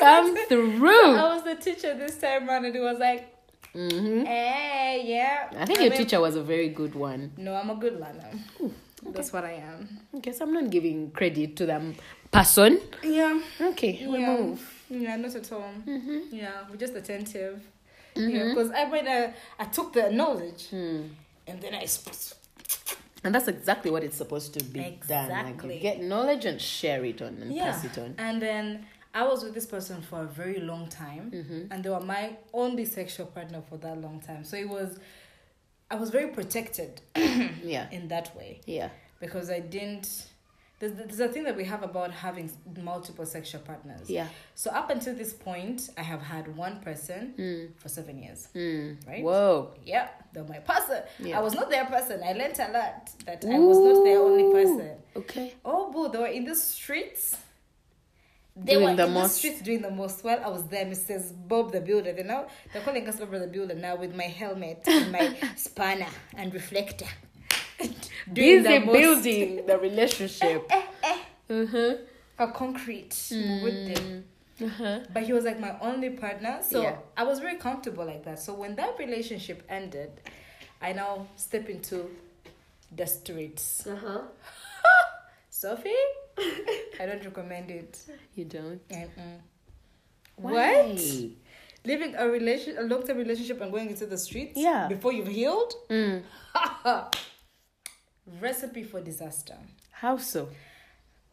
Come 0.00 0.37
through. 0.48 1.16
I 1.16 1.35
was 1.35 1.44
the 1.44 1.54
teacher 1.54 1.94
this 1.96 2.18
time 2.18 2.48
around, 2.48 2.64
and 2.64 2.74
it 2.74 2.80
was 2.80 2.98
like, 2.98 3.28
hmm 3.72 4.24
hey, 4.24 5.02
yeah. 5.06 5.48
I 5.56 5.64
think 5.64 5.80
your 5.80 5.90
mean- 5.90 5.98
teacher 5.98 6.20
was 6.20 6.37
a 6.37 6.42
very 6.42 6.68
good 6.68 6.94
one. 6.94 7.32
No, 7.37 7.54
I'm 7.54 7.70
a 7.70 7.76
good 7.76 8.00
learner. 8.00 8.30
That's 9.04 9.32
what 9.32 9.44
I 9.44 9.52
am. 9.52 10.00
Okay, 10.16 10.32
so 10.32 10.44
I'm 10.44 10.52
not 10.52 10.70
giving 10.70 11.11
credit 11.11 11.56
to 11.56 11.66
the 11.66 11.94
person. 12.30 12.80
Yeah. 13.02 13.40
Okay, 13.61 14.06
we 14.06 14.18
yeah. 14.20 14.37
move. 14.37 14.85
Yeah, 14.90 15.16
not 15.16 15.35
at 15.35 15.50
all. 15.52 15.70
Mm-hmm. 15.87 16.18
Yeah, 16.37 16.62
we're 16.70 16.76
just 16.76 16.94
attentive. 16.94 17.62
Mhm. 18.14 18.31
Yeah, 18.33 18.48
because 18.48 18.70
I 18.70 18.85
might 18.87 19.07
uh, 19.07 19.31
I 19.59 19.64
took 19.66 19.92
the 19.92 20.11
knowledge 20.11 20.68
Hmm. 20.68 21.03
and 21.46 21.61
then 21.61 21.75
I 21.75 21.87
sp- 21.87 22.37
And 23.25 23.33
that's 23.35 23.46
exactly 23.48 23.90
what 23.90 24.03
it's 24.03 24.16
supposed 24.16 24.53
to 24.55 24.64
be 24.64 24.81
done. 24.81 24.92
Exactly. 24.92 25.75
Like, 25.75 25.83
get 25.83 26.01
knowledge 26.03 26.44
and 26.44 26.61
share 26.61 27.05
it 27.05 27.22
on 27.22 27.38
and 27.40 27.53
yeah. 27.55 27.64
pass 27.70 27.85
it 27.85 27.96
on. 27.98 28.14
And 28.18 28.42
then 28.42 28.87
I 29.14 29.22
was 29.25 29.44
with 29.44 29.55
this 29.55 29.66
person 29.66 30.03
for 30.03 30.22
a 30.22 30.27
very 30.27 30.59
long 30.59 30.88
time, 30.88 31.31
Mm-hmm. 31.31 31.70
and 31.72 31.85
they 31.85 31.90
were 31.90 32.01
my 32.01 32.37
only 32.53 32.85
sexual 32.85 33.27
partner 33.27 33.62
for 33.68 33.77
that 33.79 34.01
long 34.01 34.20
time. 34.20 34.42
So 34.44 34.57
it 34.57 34.68
was, 34.68 34.98
I 35.90 35.94
was 35.96 36.11
very 36.11 36.29
protected 36.33 37.01
Yeah. 37.62 37.87
in 37.96 38.09
that 38.09 38.35
way 38.37 38.61
Yeah. 38.66 38.88
because 39.20 39.51
I 39.51 39.61
didn't. 39.61 40.27
There's, 40.83 40.95
there's 40.95 41.21
a 41.21 41.29
thing 41.29 41.45
that 41.45 41.57
we 41.57 41.62
have 41.62 41.85
about 41.85 42.11
having 42.11 42.51
multiple 42.83 43.25
sexual 43.25 43.61
partners. 43.61 44.11
Yeah. 44.11 44.27
So 44.57 44.68
up 44.73 44.90
until 44.90 45.14
this 45.14 45.33
point, 45.33 45.90
I 45.97 46.03
have 46.03 46.21
had 46.23 46.57
one 46.57 46.81
person 46.81 47.35
Mm. 47.38 47.77
for 47.81 47.88
seven 47.88 48.18
years. 48.18 48.49
Mm. 48.53 48.97
Right? 49.07 49.23
Whoa. 49.23 49.75
Yeah, 49.85 50.09
they're 50.33 50.42
my 50.42 50.59
person. 50.59 51.03
Yeah. 51.21 51.38
I 51.38 51.40
was 51.40 51.55
not 51.55 51.71
their 51.71 51.85
person. 51.87 52.21
I 52.25 52.33
learned 52.33 52.59
a 52.59 52.73
lot 52.73 53.11
that 53.27 53.45
I 53.49 53.59
was 53.61 53.79
not 53.79 54.03
their 54.03 54.18
only 54.18 54.53
person. 54.53 54.90
Okay. 55.14 55.55
Oh, 55.64 55.92
boo, 55.92 56.09
they 56.11 56.18
were 56.18 56.27
in 56.27 56.45
the 56.47 56.57
streets. 56.57 57.37
They 58.57 58.75
Doing 58.75 58.85
were 58.90 58.97
the 58.97 59.07
in 59.07 59.12
most. 59.14 59.33
the 59.35 59.38
streets 59.38 59.62
doing 59.62 59.83
the 59.83 59.90
most. 59.90 60.25
Well, 60.25 60.42
I 60.45 60.49
was 60.49 60.64
there, 60.66 60.85
Mrs. 60.85 61.33
Bob 61.49 61.71
the 61.73 61.81
Builder. 61.81 62.12
They 62.12 62.25
now 62.25 62.49
they're 62.73 62.83
calling 62.83 63.09
us 63.09 63.18
Bob 63.21 63.31
the 63.31 63.47
Builder 63.47 63.75
now 63.77 63.95
with 63.97 64.14
my 64.14 64.25
helmet 64.25 64.83
and 64.87 65.11
my 65.12 65.35
spanner 65.57 66.09
and 66.37 66.53
reflector. 66.53 67.07
Doing 68.30 68.62
Busy 68.62 68.78
the 68.78 68.85
most. 68.87 68.98
building 68.98 69.66
the 69.66 69.78
relationship. 69.78 70.70
mm-hmm. 71.48 72.04
a 72.38 72.52
concrete 72.52 73.16
with 73.30 73.94
them. 73.94 74.24
Uh-huh. 74.62 75.00
But 75.12 75.22
he 75.24 75.32
was 75.32 75.44
like 75.44 75.58
my 75.58 75.76
only 75.80 76.11
partner, 76.11 76.61
so 76.62 76.82
Yeah. 76.82 76.96
I 77.16 77.24
was 77.24 77.40
very 77.40 77.56
comfortable 77.56 78.04
like 78.04 78.24
that. 78.24 78.38
So 78.38 78.54
when 78.54 78.76
that 78.76 78.98
relationship 78.98 79.62
ended, 79.68 80.11
I 80.80 80.92
now 80.92 81.26
step 81.37 81.68
into 81.68 82.11
the 82.94 83.06
streets. 83.06 83.87
Uh-huh. 83.87 84.20
Sophie, 85.50 85.90
I 87.00 87.06
don't 87.06 87.24
recommend 87.24 87.70
it. 87.70 87.98
You 88.35 88.44
don't. 88.44 88.88
Mm-mm. 88.88 89.38
Why? 90.37 90.82
What? 90.92 91.00
Leaving 91.85 92.14
a 92.14 92.28
relation, 92.28 92.78
a 92.78 92.82
long 92.82 93.04
term 93.04 93.18
relationship, 93.18 93.61
and 93.61 93.72
going 93.72 93.88
into 93.90 94.06
the 94.06 94.18
streets. 94.18 94.52
Yeah. 94.56 94.87
Before 94.88 95.12
you've 95.12 95.28
healed. 95.28 95.72
Mm. 95.90 96.22
Recipe 98.40 98.82
for 98.85 99.00
disaster. 99.00 99.56
How 99.90 100.16
so? 100.16 100.48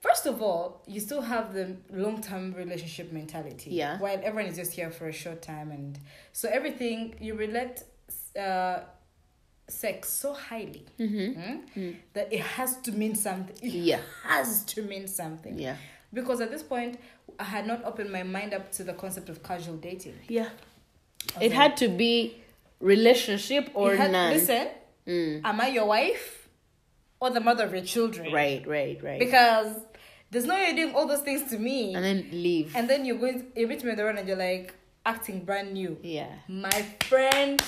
First 0.02 0.26
of 0.26 0.42
all, 0.42 0.82
you 0.88 1.00
still 1.00 1.22
have 1.22 1.54
the 1.54 1.76
long 1.92 2.22
term 2.22 2.54
relationship 2.54 3.12
mentality. 3.12 3.72
Yeah. 3.72 4.00
While 4.00 4.20
everyone 4.24 4.46
is 4.50 4.56
just 4.58 4.72
here 4.72 4.90
for 4.92 5.08
a 5.08 5.12
short 5.14 5.42
time, 5.42 5.72
and 5.72 6.00
so 6.34 6.50
everything 6.50 7.16
you 7.20 7.36
relate 7.36 7.84
uh, 8.40 8.80
sex 9.68 10.10
so 10.10 10.34
highly 10.34 10.86
Mm-hmm. 11.00 11.80
mm, 11.80 11.96
that 12.14 12.32
it 12.34 12.40
has 12.42 12.78
to 12.78 12.92
mean 12.92 13.14
something. 13.16 13.56
It 13.62 13.74
Yeah. 13.74 14.00
has 14.24 14.64
to 14.66 14.82
mean 14.82 15.08
something. 15.08 15.60
Yeah. 15.60 15.76
Because 16.14 16.42
at 16.42 16.50
this 16.50 16.64
point, 16.64 17.00
I 17.38 17.44
had 17.44 17.68
not 17.68 17.84
opened 17.84 18.12
my 18.12 18.24
mind 18.24 18.54
up 18.54 18.72
to 18.74 18.84
the 18.84 18.94
concept 18.94 19.30
of 19.30 19.44
casual 19.44 19.76
dating. 19.78 20.16
Yeah. 20.28 20.50
It 21.40 21.50
like, 21.50 21.52
had 21.52 21.78
to 21.78 21.88
be 21.90 22.38
relationship 22.80 23.70
or 23.76 23.96
had- 23.96 24.12
none. 24.12 24.34
Listen, 24.34 24.70
Mm. 25.06 25.42
am 25.44 25.60
I 25.62 25.68
your 25.68 25.86
wife 25.86 26.39
or 27.20 27.30
the 27.30 27.40
mother 27.40 27.64
of 27.66 27.74
your 27.74 27.84
children? 27.84 28.32
Right, 28.32 28.66
right, 28.68 29.02
right. 29.04 29.20
Because 29.20 29.76
there's 30.32 30.46
no 30.46 30.54
way 30.56 30.68
you're 30.68 30.76
doing 30.76 30.96
all 30.96 31.08
those 31.08 31.22
things 31.22 31.50
to 31.52 31.58
me. 31.58 31.94
and 31.96 32.04
then 32.04 32.28
leave. 32.32 32.76
And 32.76 32.90
then 32.90 33.06
you're 33.06 33.18
going 33.18 33.40
to, 33.40 33.60
you 33.60 33.68
meet 33.68 33.84
me 33.84 33.92
on 33.92 33.98
the 33.98 34.08
and 34.08 34.28
you're 34.28 34.38
like 34.38 34.76
acting 35.06 35.44
brand 35.44 35.74
new. 35.74 35.98
yeah. 36.04 36.28
My 36.48 36.70
friend, 37.02 37.62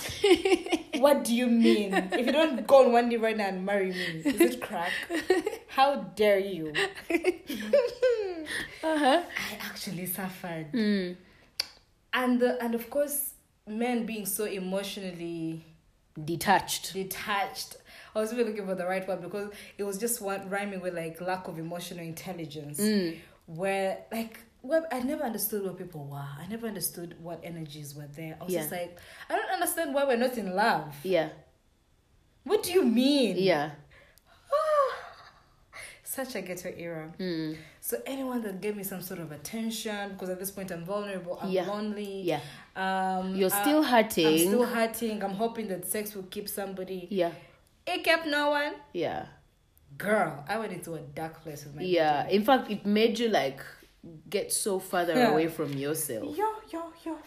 what 0.97 1.23
do 1.23 1.33
you 1.35 1.47
mean? 1.47 1.93
If 1.93 2.25
you 2.25 2.31
don't 2.31 2.67
go 2.67 2.85
on 2.85 2.91
one 2.91 3.09
day 3.09 3.17
right 3.17 3.35
now 3.35 3.47
and 3.47 3.65
marry 3.65 3.89
me, 3.91 4.21
is 4.25 4.39
it 4.41 4.61
crack? 4.61 4.91
How 5.67 5.95
dare 6.15 6.39
you? 6.39 6.73
Uh-huh. 8.83 9.21
I 9.27 9.55
actually 9.65 10.05
suffered. 10.07 10.71
Mm. 10.73 11.15
And 12.13 12.39
the, 12.39 12.61
and 12.61 12.73
of 12.75 12.89
course, 12.89 13.33
men 13.67 14.05
being 14.05 14.25
so 14.25 14.45
emotionally 14.45 15.63
Detached. 16.25 16.91
detached. 16.93 17.77
I 18.15 18.19
was 18.19 18.33
even 18.33 18.47
looking 18.47 18.65
for 18.65 18.75
the 18.75 18.85
right 18.85 19.07
word 19.07 19.21
because 19.21 19.51
it 19.77 19.83
was 19.83 19.97
just 19.97 20.21
one 20.21 20.49
rhyming 20.49 20.81
with 20.81 20.93
like 20.93 21.21
lack 21.21 21.47
of 21.47 21.57
emotional 21.59 22.03
intelligence. 22.03 22.79
Mm. 22.79 23.17
Where 23.45 23.99
like 24.11 24.39
well, 24.63 24.85
I 24.91 24.99
never 24.99 25.23
understood 25.23 25.63
what 25.63 25.77
people 25.77 26.05
were. 26.05 26.17
I 26.17 26.45
never 26.47 26.67
understood 26.67 27.15
what 27.19 27.41
energies 27.43 27.95
were 27.95 28.07
there. 28.15 28.37
I 28.39 28.43
was 28.43 28.53
just 28.53 28.71
like, 28.71 28.95
I 29.29 29.35
don't 29.35 29.49
understand 29.49 29.93
why 29.93 30.03
we're 30.03 30.17
not 30.17 30.37
in 30.37 30.55
love. 30.55 30.93
Yeah. 31.03 31.29
What 32.43 32.61
do 32.63 32.71
you 32.71 32.83
mean? 32.83 33.37
Yeah. 33.39 33.71
Such 36.03 36.35
a 36.35 36.41
ghetto 36.41 36.71
era. 36.77 37.11
Mm. 37.19 37.57
So 37.79 37.97
anyone 38.05 38.41
that 38.43 38.61
gave 38.61 38.75
me 38.75 38.83
some 38.83 39.01
sort 39.01 39.19
of 39.19 39.31
attention, 39.31 40.11
because 40.11 40.29
at 40.29 40.39
this 40.39 40.51
point 40.51 40.69
I'm 40.69 40.85
vulnerable, 40.85 41.39
I'm 41.41 41.49
Yeah. 41.49 41.65
lonely. 41.65 42.21
Yeah. 42.21 42.41
Um, 42.75 43.35
You're 43.35 43.49
still 43.49 43.81
hurting. 43.81 44.27
I'm 44.27 44.37
still 44.37 44.65
hurting. 44.65 45.23
I'm 45.23 45.31
hoping 45.33 45.69
that 45.69 45.87
sex 45.87 46.13
will 46.13 46.23
keep 46.23 46.47
somebody. 46.47 47.07
Yeah. 47.09 47.31
It 47.85 48.03
kept 48.03 48.27
no 48.27 48.49
one. 48.51 48.73
Yeah. 48.93 49.25
Girl, 49.97 50.43
I 50.47 50.57
went 50.59 50.71
into 50.73 50.93
a 50.95 50.99
dark 50.99 51.41
place 51.43 51.65
with 51.65 51.75
my 51.75 51.81
Yeah. 51.81 52.27
In 52.29 52.43
fact, 52.43 52.69
it 52.71 52.85
made 52.85 53.19
you 53.19 53.29
like 53.29 53.61
get 54.29 54.51
so 54.51 54.79
further 54.79 55.13
Yeah. 55.13 55.31
away 55.31 55.47
from 55.47 55.73
yourself. 55.73 56.35
Yo, 56.37 56.45
yo, 56.71 56.93
yo. 57.05 57.17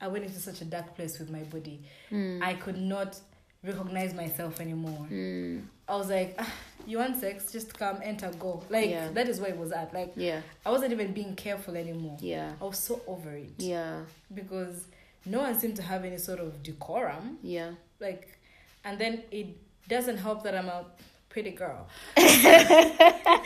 I 0.00 0.08
went 0.08 0.24
into 0.24 0.38
such 0.38 0.60
a 0.60 0.64
dark 0.64 0.94
place 0.94 1.18
with 1.18 1.30
my 1.30 1.42
body. 1.42 1.82
Mm. 2.10 2.42
I 2.42 2.54
could 2.54 2.78
not 2.78 3.18
recognize 3.62 4.14
myself 4.14 4.60
anymore. 4.60 5.06
Mm. 5.10 5.66
I 5.88 5.96
was 5.96 6.08
like, 6.08 6.34
ah, 6.38 6.52
you 6.86 6.98
want 6.98 7.18
sex? 7.20 7.52
Just 7.52 7.76
come, 7.76 7.98
enter, 8.02 8.30
go. 8.38 8.62
Like, 8.70 8.88
Yeah. 8.90 9.08
that 9.12 9.28
is 9.28 9.40
where 9.40 9.50
it 9.50 9.58
was 9.58 9.72
at. 9.72 9.92
Like, 9.92 10.12
Yeah. 10.16 10.40
I 10.64 10.70
wasn't 10.70 10.92
even 10.92 11.12
being 11.12 11.34
careful 11.36 11.76
anymore. 11.76 12.16
Yeah. 12.20 12.52
I 12.60 12.64
was 12.64 12.78
so 12.78 13.02
over 13.06 13.30
it. 13.32 13.50
Yeah. 13.58 14.00
Because 14.32 14.86
no 15.26 15.40
one 15.40 15.58
seemed 15.58 15.76
to 15.76 15.82
have 15.82 16.04
any 16.04 16.16
sort 16.18 16.38
of 16.40 16.62
decorum. 16.62 17.38
Yeah. 17.42 17.72
Like, 17.98 18.38
and 18.84 18.98
then 18.98 19.22
it 19.30 19.56
doesn't 19.88 20.18
help 20.18 20.42
that 20.44 20.54
I'm 20.54 20.68
a 20.68 20.84
pretty 21.28 21.50
girl. 21.52 21.86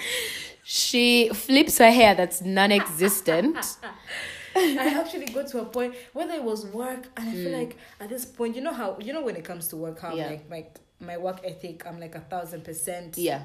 She 0.67 1.29
flips 1.29 1.77
her 1.79 1.91
hair 1.91 2.15
that's 2.15 2.41
non-existent. 2.41 3.57
I 4.57 4.95
actually 4.99 5.27
got 5.27 5.49
to 5.49 5.61
a 5.61 5.65
point 5.67 5.95
whether 6.15 6.33
it 6.35 6.43
was 6.43 6.65
work 6.67 7.07
and 7.17 7.29
I 7.29 7.33
feel 7.33 7.51
Mm. 7.51 7.59
like 7.59 7.77
at 8.01 8.09
this 8.09 8.25
point 8.25 8.55
you 8.57 8.63
know 8.63 8.73
how 8.73 8.97
you 9.01 9.13
know 9.13 9.23
when 9.23 9.35
it 9.37 9.45
comes 9.45 9.69
to 9.69 9.77
work 9.77 9.99
how 10.01 10.15
Yeah. 10.15 10.29
like 10.29 10.45
like 10.49 10.77
my 11.01 11.19
work 11.19 11.41
ethic 11.45 11.85
I'm 11.87 11.99
like 12.01 12.15
a 12.15 12.21
thousand 12.21 12.63
percent 12.65 13.19
yeah. 13.19 13.43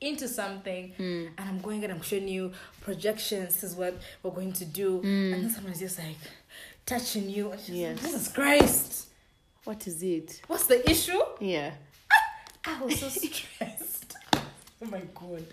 into 0.00 0.28
something 0.28 0.92
Mm. 0.98 1.30
and 1.38 1.48
I'm 1.48 1.60
going 1.62 1.82
and 1.84 1.92
I'm 1.92 2.02
showing 2.02 2.28
you 2.28 2.52
projections 2.82 3.54
this 3.54 3.64
is 3.70 3.74
what 3.74 3.94
we're 4.22 4.30
going 4.30 4.52
to 4.52 4.64
do 4.66 5.00
Mm. 5.00 5.32
and 5.34 5.42
then 5.44 5.50
someone's 5.50 5.80
just 5.80 5.98
like 5.98 6.16
touching 6.86 7.28
you 7.30 7.50
and 7.52 7.60
she's 7.60 7.74
Yes. 7.76 7.96
like, 7.96 8.06
Jesus 8.12 8.28
Christ 8.28 9.06
What 9.64 9.86
is 9.86 10.02
it? 10.02 10.40
what's 10.46 10.66
the 10.66 10.88
issue 10.90 11.20
Yeah. 11.40 11.72
I 12.64 12.82
was 12.82 12.98
so 13.00 13.08
stressed 13.08 14.14
oh 14.82 14.86
my 14.86 15.02
god 15.14 15.44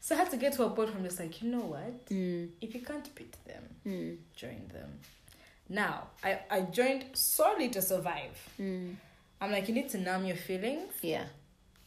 so 0.00 0.14
I 0.14 0.18
had 0.18 0.30
to 0.30 0.36
get 0.36 0.52
to 0.54 0.64
a 0.64 0.70
point 0.70 0.88
where 0.90 0.98
I'm 0.98 1.04
just 1.04 1.20
like 1.20 1.42
you 1.42 1.50
know 1.50 1.60
what 1.60 2.06
Mm. 2.08 2.48
if 2.60 2.74
you 2.74 2.80
can't 2.80 3.12
beat 3.14 3.36
them 3.46 3.64
Mm. 3.86 4.16
join 4.36 4.68
them. 4.72 4.90
Now, 5.72 6.08
I, 6.24 6.40
I 6.50 6.60
joined 6.62 7.04
solely 7.14 7.68
to 7.70 7.80
survive. 7.80 8.36
Mm. 8.60 8.96
I'm 9.40 9.52
like, 9.52 9.68
you 9.68 9.74
need 9.74 9.88
to 9.90 9.98
numb 9.98 10.24
your 10.26 10.36
feelings 10.36 10.92
Yeah. 11.00 11.24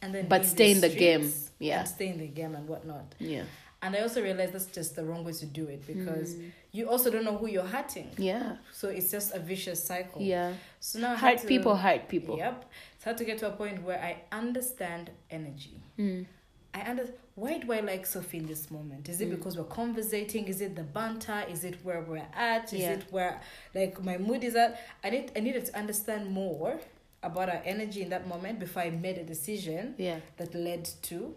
and 0.00 0.14
then 0.14 0.26
But 0.26 0.46
stay 0.46 0.72
in 0.72 0.80
the 0.80 0.88
game. 0.88 1.30
Yeah. 1.58 1.84
stay 1.84 2.08
in 2.08 2.18
the 2.18 2.26
game 2.28 2.54
and 2.54 2.66
whatnot. 2.66 3.14
Yeah. 3.18 3.44
And 3.84 3.94
I 3.94 4.00
also 4.00 4.22
realized 4.22 4.54
that's 4.54 4.64
just 4.66 4.96
the 4.96 5.04
wrong 5.04 5.24
way 5.24 5.32
to 5.32 5.46
do 5.46 5.66
it 5.66 5.86
because 5.86 6.34
Mm. 6.36 6.50
you 6.72 6.88
also 6.88 7.10
don't 7.10 7.24
know 7.24 7.36
who 7.36 7.46
you're 7.48 7.70
hurting. 7.76 8.10
Yeah. 8.16 8.56
So 8.72 8.88
it's 8.88 9.10
just 9.10 9.34
a 9.34 9.38
vicious 9.38 9.84
cycle. 9.84 10.22
Yeah. 10.22 10.54
So 10.80 10.98
now 11.00 11.12
I 11.12 11.16
Hurt 11.16 11.38
to- 11.40 11.46
people 11.46 11.76
hurt 11.76 12.08
people. 12.08 12.38
Yep. 12.38 12.64
It's 12.96 13.04
hard 13.04 13.18
to 13.18 13.24
get 13.26 13.36
to 13.40 13.46
a 13.48 13.50
point 13.62 13.82
where 13.82 14.00
I 14.00 14.12
understand 14.34 15.10
energy. 15.30 15.82
Mm. 15.98 16.24
I 16.72 16.80
understand 16.80 17.18
why 17.34 17.58
do 17.58 17.72
I 17.72 17.80
like 17.80 18.06
Sophie 18.06 18.38
in 18.38 18.46
this 18.46 18.70
moment? 18.70 19.08
Is 19.10 19.20
it 19.20 19.28
Mm. 19.28 19.36
because 19.36 19.58
we're 19.58 19.64
conversating? 19.82 20.48
Is 20.48 20.60
it 20.62 20.74
the 20.76 20.82
banter? 20.82 21.44
Is 21.50 21.62
it 21.64 21.76
where 21.84 22.00
we're 22.00 22.26
at? 22.32 22.72
Is 22.72 22.80
Yeah. 22.80 22.92
it 22.94 23.04
where 23.12 23.40
like 23.74 24.02
my 24.02 24.16
mood 24.16 24.42
is 24.44 24.56
at? 24.56 24.80
I 25.04 25.10
need 25.10 25.30
I 25.36 25.40
needed 25.40 25.66
to 25.66 25.76
understand 25.76 26.30
more 26.30 26.80
about 27.22 27.48
our 27.50 27.62
energy 27.66 28.00
in 28.02 28.08
that 28.10 28.26
moment 28.26 28.58
before 28.60 28.82
I 28.82 28.90
made 28.90 29.18
a 29.18 29.24
decision 29.24 29.94
Yeah. 29.98 30.20
that 30.38 30.54
led 30.54 30.84
to 31.02 31.36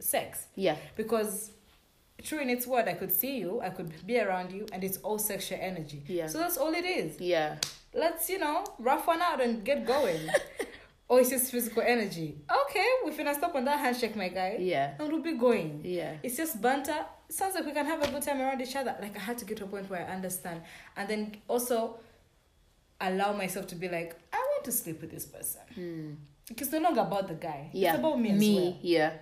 sex. 0.00 0.46
Yeah. 0.56 0.76
Because 0.96 1.52
true 2.22 2.40
in 2.40 2.50
its 2.50 2.66
word, 2.66 2.88
I 2.88 2.94
could 2.94 3.12
see 3.12 3.38
you, 3.38 3.60
I 3.60 3.70
could 3.70 3.92
be 4.06 4.18
around 4.20 4.52
you, 4.52 4.66
and 4.72 4.82
it's 4.82 4.98
all 4.98 5.18
sexual 5.18 5.58
energy. 5.60 6.02
Yeah. 6.06 6.26
So 6.26 6.38
that's 6.38 6.56
all 6.56 6.72
it 6.74 6.84
is. 6.84 7.20
Yeah. 7.20 7.56
Let's, 7.94 8.28
you 8.28 8.38
know, 8.38 8.64
rough 8.78 9.06
one 9.06 9.22
out 9.22 9.40
and 9.40 9.64
get 9.64 9.86
going. 9.86 10.28
or 11.08 11.20
it's 11.20 11.30
just 11.30 11.50
physical 11.50 11.82
energy. 11.84 12.36
Okay, 12.66 12.86
we're 13.04 13.12
finna 13.12 13.34
stop 13.34 13.54
on 13.54 13.64
that 13.64 13.78
handshake, 13.78 14.14
my 14.14 14.28
guy. 14.28 14.56
Yeah. 14.60 14.94
And 14.98 15.10
we'll 15.10 15.22
be 15.22 15.34
going. 15.34 15.80
Yeah. 15.84 16.16
It's 16.22 16.36
just 16.36 16.60
banter. 16.60 17.06
It 17.28 17.34
sounds 17.34 17.54
like 17.54 17.64
we 17.64 17.72
can 17.72 17.86
have 17.86 18.02
a 18.02 18.10
good 18.10 18.22
time 18.22 18.40
around 18.40 18.60
each 18.60 18.76
other. 18.76 18.94
Like 19.00 19.16
I 19.16 19.20
had 19.20 19.38
to 19.38 19.44
get 19.44 19.56
to 19.58 19.64
a 19.64 19.66
point 19.66 19.88
where 19.88 20.06
I 20.06 20.12
understand. 20.12 20.62
And 20.96 21.08
then 21.08 21.36
also 21.48 21.98
allow 23.00 23.32
myself 23.32 23.66
to 23.68 23.74
be 23.74 23.88
like, 23.88 24.16
I 24.32 24.36
want 24.36 24.64
to 24.64 24.72
sleep 24.72 25.00
with 25.00 25.10
this 25.10 25.24
person. 25.24 25.62
Mm. 25.78 26.16
It's 26.50 26.72
no 26.72 26.80
longer 26.80 27.00
about 27.00 27.28
the 27.28 27.34
guy. 27.34 27.70
Yeah. 27.72 27.90
It's 27.90 27.98
about 28.00 28.20
me 28.20 28.30
as 28.30 28.40
Me. 28.40 28.54
well. 28.56 28.78
Yeah. 28.82 29.12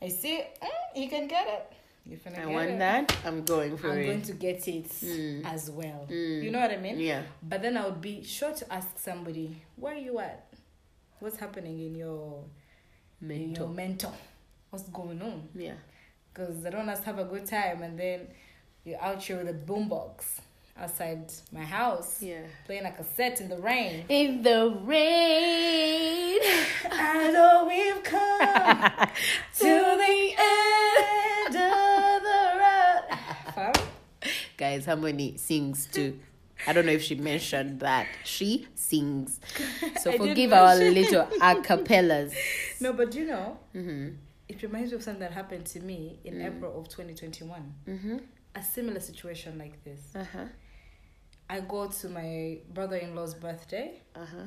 I 0.00 0.08
see, 0.08 0.40
mm, 0.62 1.02
you 1.02 1.08
can 1.08 1.26
get 1.26 1.46
it. 1.46 1.72
I 2.10 2.46
want 2.46 2.70
it. 2.70 2.78
that. 2.78 3.16
I'm 3.24 3.44
going 3.44 3.76
for 3.76 3.88
it. 3.88 4.00
I'm 4.00 4.06
going 4.06 4.22
to 4.22 4.32
get 4.32 4.66
it 4.68 4.88
Mm. 4.88 5.44
as 5.44 5.70
well. 5.70 6.06
Mm. 6.10 6.42
You 6.42 6.50
know 6.50 6.60
what 6.60 6.70
I 6.70 6.76
mean? 6.78 6.98
Yeah. 6.98 7.22
But 7.42 7.62
then 7.62 7.76
I 7.76 7.84
would 7.86 8.00
be 8.00 8.22
sure 8.24 8.52
to 8.52 8.72
ask 8.72 8.98
somebody, 8.98 9.56
where 9.76 9.94
are 9.94 9.98
you 9.98 10.18
at? 10.18 10.48
What's 11.20 11.36
happening 11.38 11.78
in 11.80 11.94
your 11.94 12.44
in 13.20 13.54
your 13.54 13.68
Mental. 13.68 14.14
What's 14.70 14.88
going 14.90 15.20
on? 15.20 15.48
Yeah. 15.54 15.74
Because 16.32 16.64
I 16.64 16.70
don't 16.70 16.86
to 16.86 17.02
have 17.06 17.18
a 17.18 17.24
good 17.24 17.46
time 17.46 17.82
and 17.82 17.98
then 17.98 18.28
you're 18.84 19.02
out 19.02 19.22
here 19.22 19.38
with 19.38 19.48
a 19.48 19.54
boombox 19.54 20.40
outside 20.78 21.32
my 21.50 21.64
house 21.64 22.22
Yeah. 22.22 22.42
playing 22.66 22.84
a 22.86 22.92
cassette 22.92 23.40
in 23.40 23.48
the 23.48 23.58
rain. 23.58 24.04
In 24.08 24.42
the 24.42 24.78
rain. 24.84 26.38
I 26.90 27.30
know 27.32 27.66
we've 27.68 28.02
come 28.04 28.38
to 29.58 29.64
the 29.64 30.34
end 30.38 31.17
Guys, 34.58 34.84
Harmonie 34.86 35.38
sings 35.38 35.86
too. 35.86 36.18
I 36.66 36.72
don't 36.72 36.84
know 36.86 36.92
if 36.92 37.02
she 37.02 37.14
mentioned 37.14 37.80
that. 37.80 38.06
She 38.24 38.66
sings. 38.74 39.40
So 40.02 40.10
forgive 40.12 40.52
our 40.52 40.74
little 40.74 41.22
a 41.40 41.54
acapellas. 41.54 42.34
No, 42.80 42.92
but 42.92 43.14
you 43.14 43.24
know, 43.26 43.58
Mm-hmm. 43.74 44.08
it 44.48 44.62
reminds 44.62 44.90
me 44.90 44.96
of 44.96 45.02
something 45.04 45.20
that 45.20 45.32
happened 45.32 45.64
to 45.66 45.80
me 45.80 46.18
in 46.24 46.34
Mm. 46.34 46.46
April 46.56 46.78
of 46.78 46.88
2021. 46.88 47.74
Mm-hmm. 47.88 48.16
A 48.56 48.62
similar 48.62 48.98
situation 49.00 49.56
like 49.58 49.82
this. 49.84 50.00
Uh-huh. 50.16 50.46
I 51.48 51.60
go 51.60 51.86
to 51.88 52.08
my 52.08 52.58
brother-in-law's 52.74 53.34
birthday. 53.34 54.00
Uh-huh. 54.16 54.44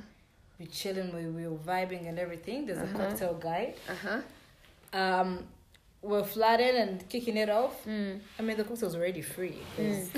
We're 0.59 0.67
chilling, 0.67 1.15
we 1.15 1.25
we 1.27 1.47
were 1.47 1.57
vibing 1.57 2.07
and 2.09 2.19
everything. 2.19 2.65
There's 2.65 2.79
a 2.79 2.83
Uh-huh. 2.83 2.97
cocktail 2.97 3.33
guy. 3.35 3.73
Uh-huh. 3.89 4.19
Um, 5.01 5.47
we're 6.01 6.23
flooding 6.23 6.75
and 6.75 7.07
kicking 7.09 7.37
it 7.37 7.49
off. 7.49 7.85
Mm. 7.85 8.19
I 8.39 8.41
mean, 8.41 8.57
the 8.57 8.63
cocktail 8.63 8.87
was 8.87 8.95
already 8.95 9.21
free. 9.21 9.59
'cause 9.75 10.09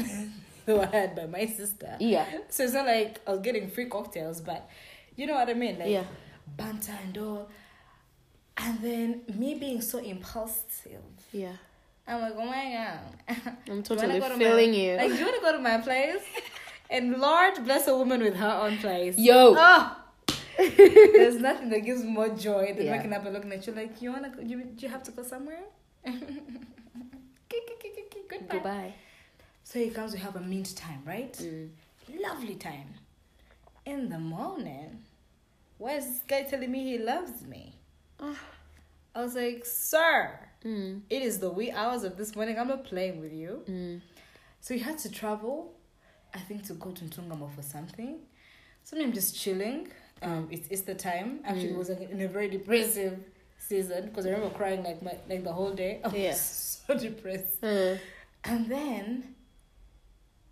they 0.65 0.73
were 0.73 0.85
had 0.85 1.15
by 1.15 1.25
my 1.25 1.45
sister. 1.45 1.97
Yeah. 1.99 2.25
So 2.49 2.63
it's 2.63 2.73
not 2.73 2.85
like 2.85 3.19
I 3.27 3.31
was 3.31 3.41
getting 3.41 3.69
free 3.69 3.85
cocktails, 3.89 4.39
but 4.41 4.69
you 5.15 5.27
know 5.27 5.33
what 5.35 5.49
I 5.49 5.53
mean? 5.53 5.77
Like 5.79 5.89
Yeah. 5.89 6.05
banter 6.57 6.97
and 7.03 7.17
all. 7.17 7.49
And 8.57 8.79
then 8.81 9.21
me 9.35 9.55
being 9.55 9.81
so 9.81 9.97
impulsive. 9.97 11.01
Yeah. 11.31 11.53
I'm 12.07 12.21
like, 12.21 12.33
oh 12.37 12.45
my 12.45 12.71
god. 12.71 13.37
I'm 13.67 13.81
Do 13.81 13.93
you 13.95 13.97
wanna 13.97 14.19
totally 14.19 14.19
to 14.19 14.35
feeling 14.37 14.71
my, 14.71 14.77
you. 14.77 14.95
Like, 14.97 15.09
do 15.09 15.15
you 15.15 15.25
want 15.25 15.35
to 15.35 15.41
go 15.41 15.51
to 15.53 15.59
my 15.59 15.77
place? 15.79 16.21
And 16.89 17.17
Lord 17.19 17.55
bless 17.63 17.87
a 17.87 17.97
woman 17.97 18.21
with 18.21 18.35
her 18.35 18.59
own 18.61 18.77
place. 18.77 19.17
Yo. 19.17 19.55
Oh, 19.57 19.97
there's 21.17 21.35
nothing 21.37 21.69
that 21.69 21.79
gives 21.79 22.03
more 22.03 22.29
joy 22.29 22.73
than 22.75 22.85
Yeah. 22.85 22.97
waking 22.97 23.13
up 23.13 23.25
and 23.25 23.33
looking 23.33 23.51
at 23.51 23.65
you 23.65 23.73
like, 23.73 24.01
you 24.01 24.11
wanna, 24.11 24.31
you, 24.41 24.63
do 24.63 24.85
you 24.85 24.89
have 24.89 25.03
to 25.03 25.11
go 25.11 25.23
somewhere? 25.23 25.63
Goodbye. 28.29 28.47
Goodbye. 28.49 28.93
So 29.63 29.79
he 29.79 29.89
comes, 29.89 30.13
we 30.13 30.19
have 30.19 30.35
a 30.35 30.41
mint 30.41 30.75
time, 30.75 31.01
right? 31.05 31.33
Mm. 31.33 31.69
Lovely 32.21 32.55
time. 32.55 32.93
In 33.85 34.09
the 34.09 34.19
morning, 34.19 34.99
why 35.77 35.93
is 35.95 36.05
this 36.05 36.19
guy 36.27 36.43
telling 36.43 36.71
me 36.71 36.83
he 36.83 36.97
loves 36.97 37.45
me? 37.45 37.75
Ah. 38.19 38.37
I 39.15 39.21
was 39.23 39.35
like, 39.35 39.65
sir, 39.65 40.39
Mm. 40.65 41.01
it 41.09 41.21
is 41.21 41.39
the 41.39 41.49
wee 41.49 41.71
hours 41.71 42.03
of 42.05 42.15
this 42.15 42.35
morning. 42.37 42.57
I'm 42.57 42.69
not 42.69 42.85
playing 42.85 43.19
with 43.19 43.33
you. 43.33 43.63
Mm. 43.67 44.01
So 44.61 44.73
he 44.73 44.79
had 44.79 44.97
to 44.99 45.11
travel, 45.11 45.73
I 46.33 46.39
think, 46.39 46.63
to 46.67 46.73
go 46.73 46.91
to 46.91 47.03
Ntungamo 47.03 47.53
for 47.53 47.61
something. 47.61 48.19
So 48.85 48.97
I'm 48.97 49.11
just 49.11 49.35
chilling. 49.37 49.89
Um, 50.21 50.47
it's 50.51 50.71
Easter 50.71 50.93
time. 50.93 51.39
Actually, 51.43 51.69
it 51.71 51.77
was 51.77 51.89
like 51.89 52.09
in 52.09 52.21
a 52.21 52.27
very 52.27 52.47
depressive 52.49 53.19
season 53.57 54.05
because 54.07 54.25
I 54.25 54.29
remember 54.31 54.55
crying 54.55 54.83
like 54.83 55.01
my 55.01 55.15
like 55.29 55.43
the 55.43 55.51
whole 55.51 55.71
day. 55.73 55.99
I 56.03 56.07
was 56.07 56.17
Yeah. 56.17 56.33
so 56.33 56.97
depressed. 56.97 57.61
Mm. 57.61 57.99
And 58.45 58.69
then, 58.69 59.35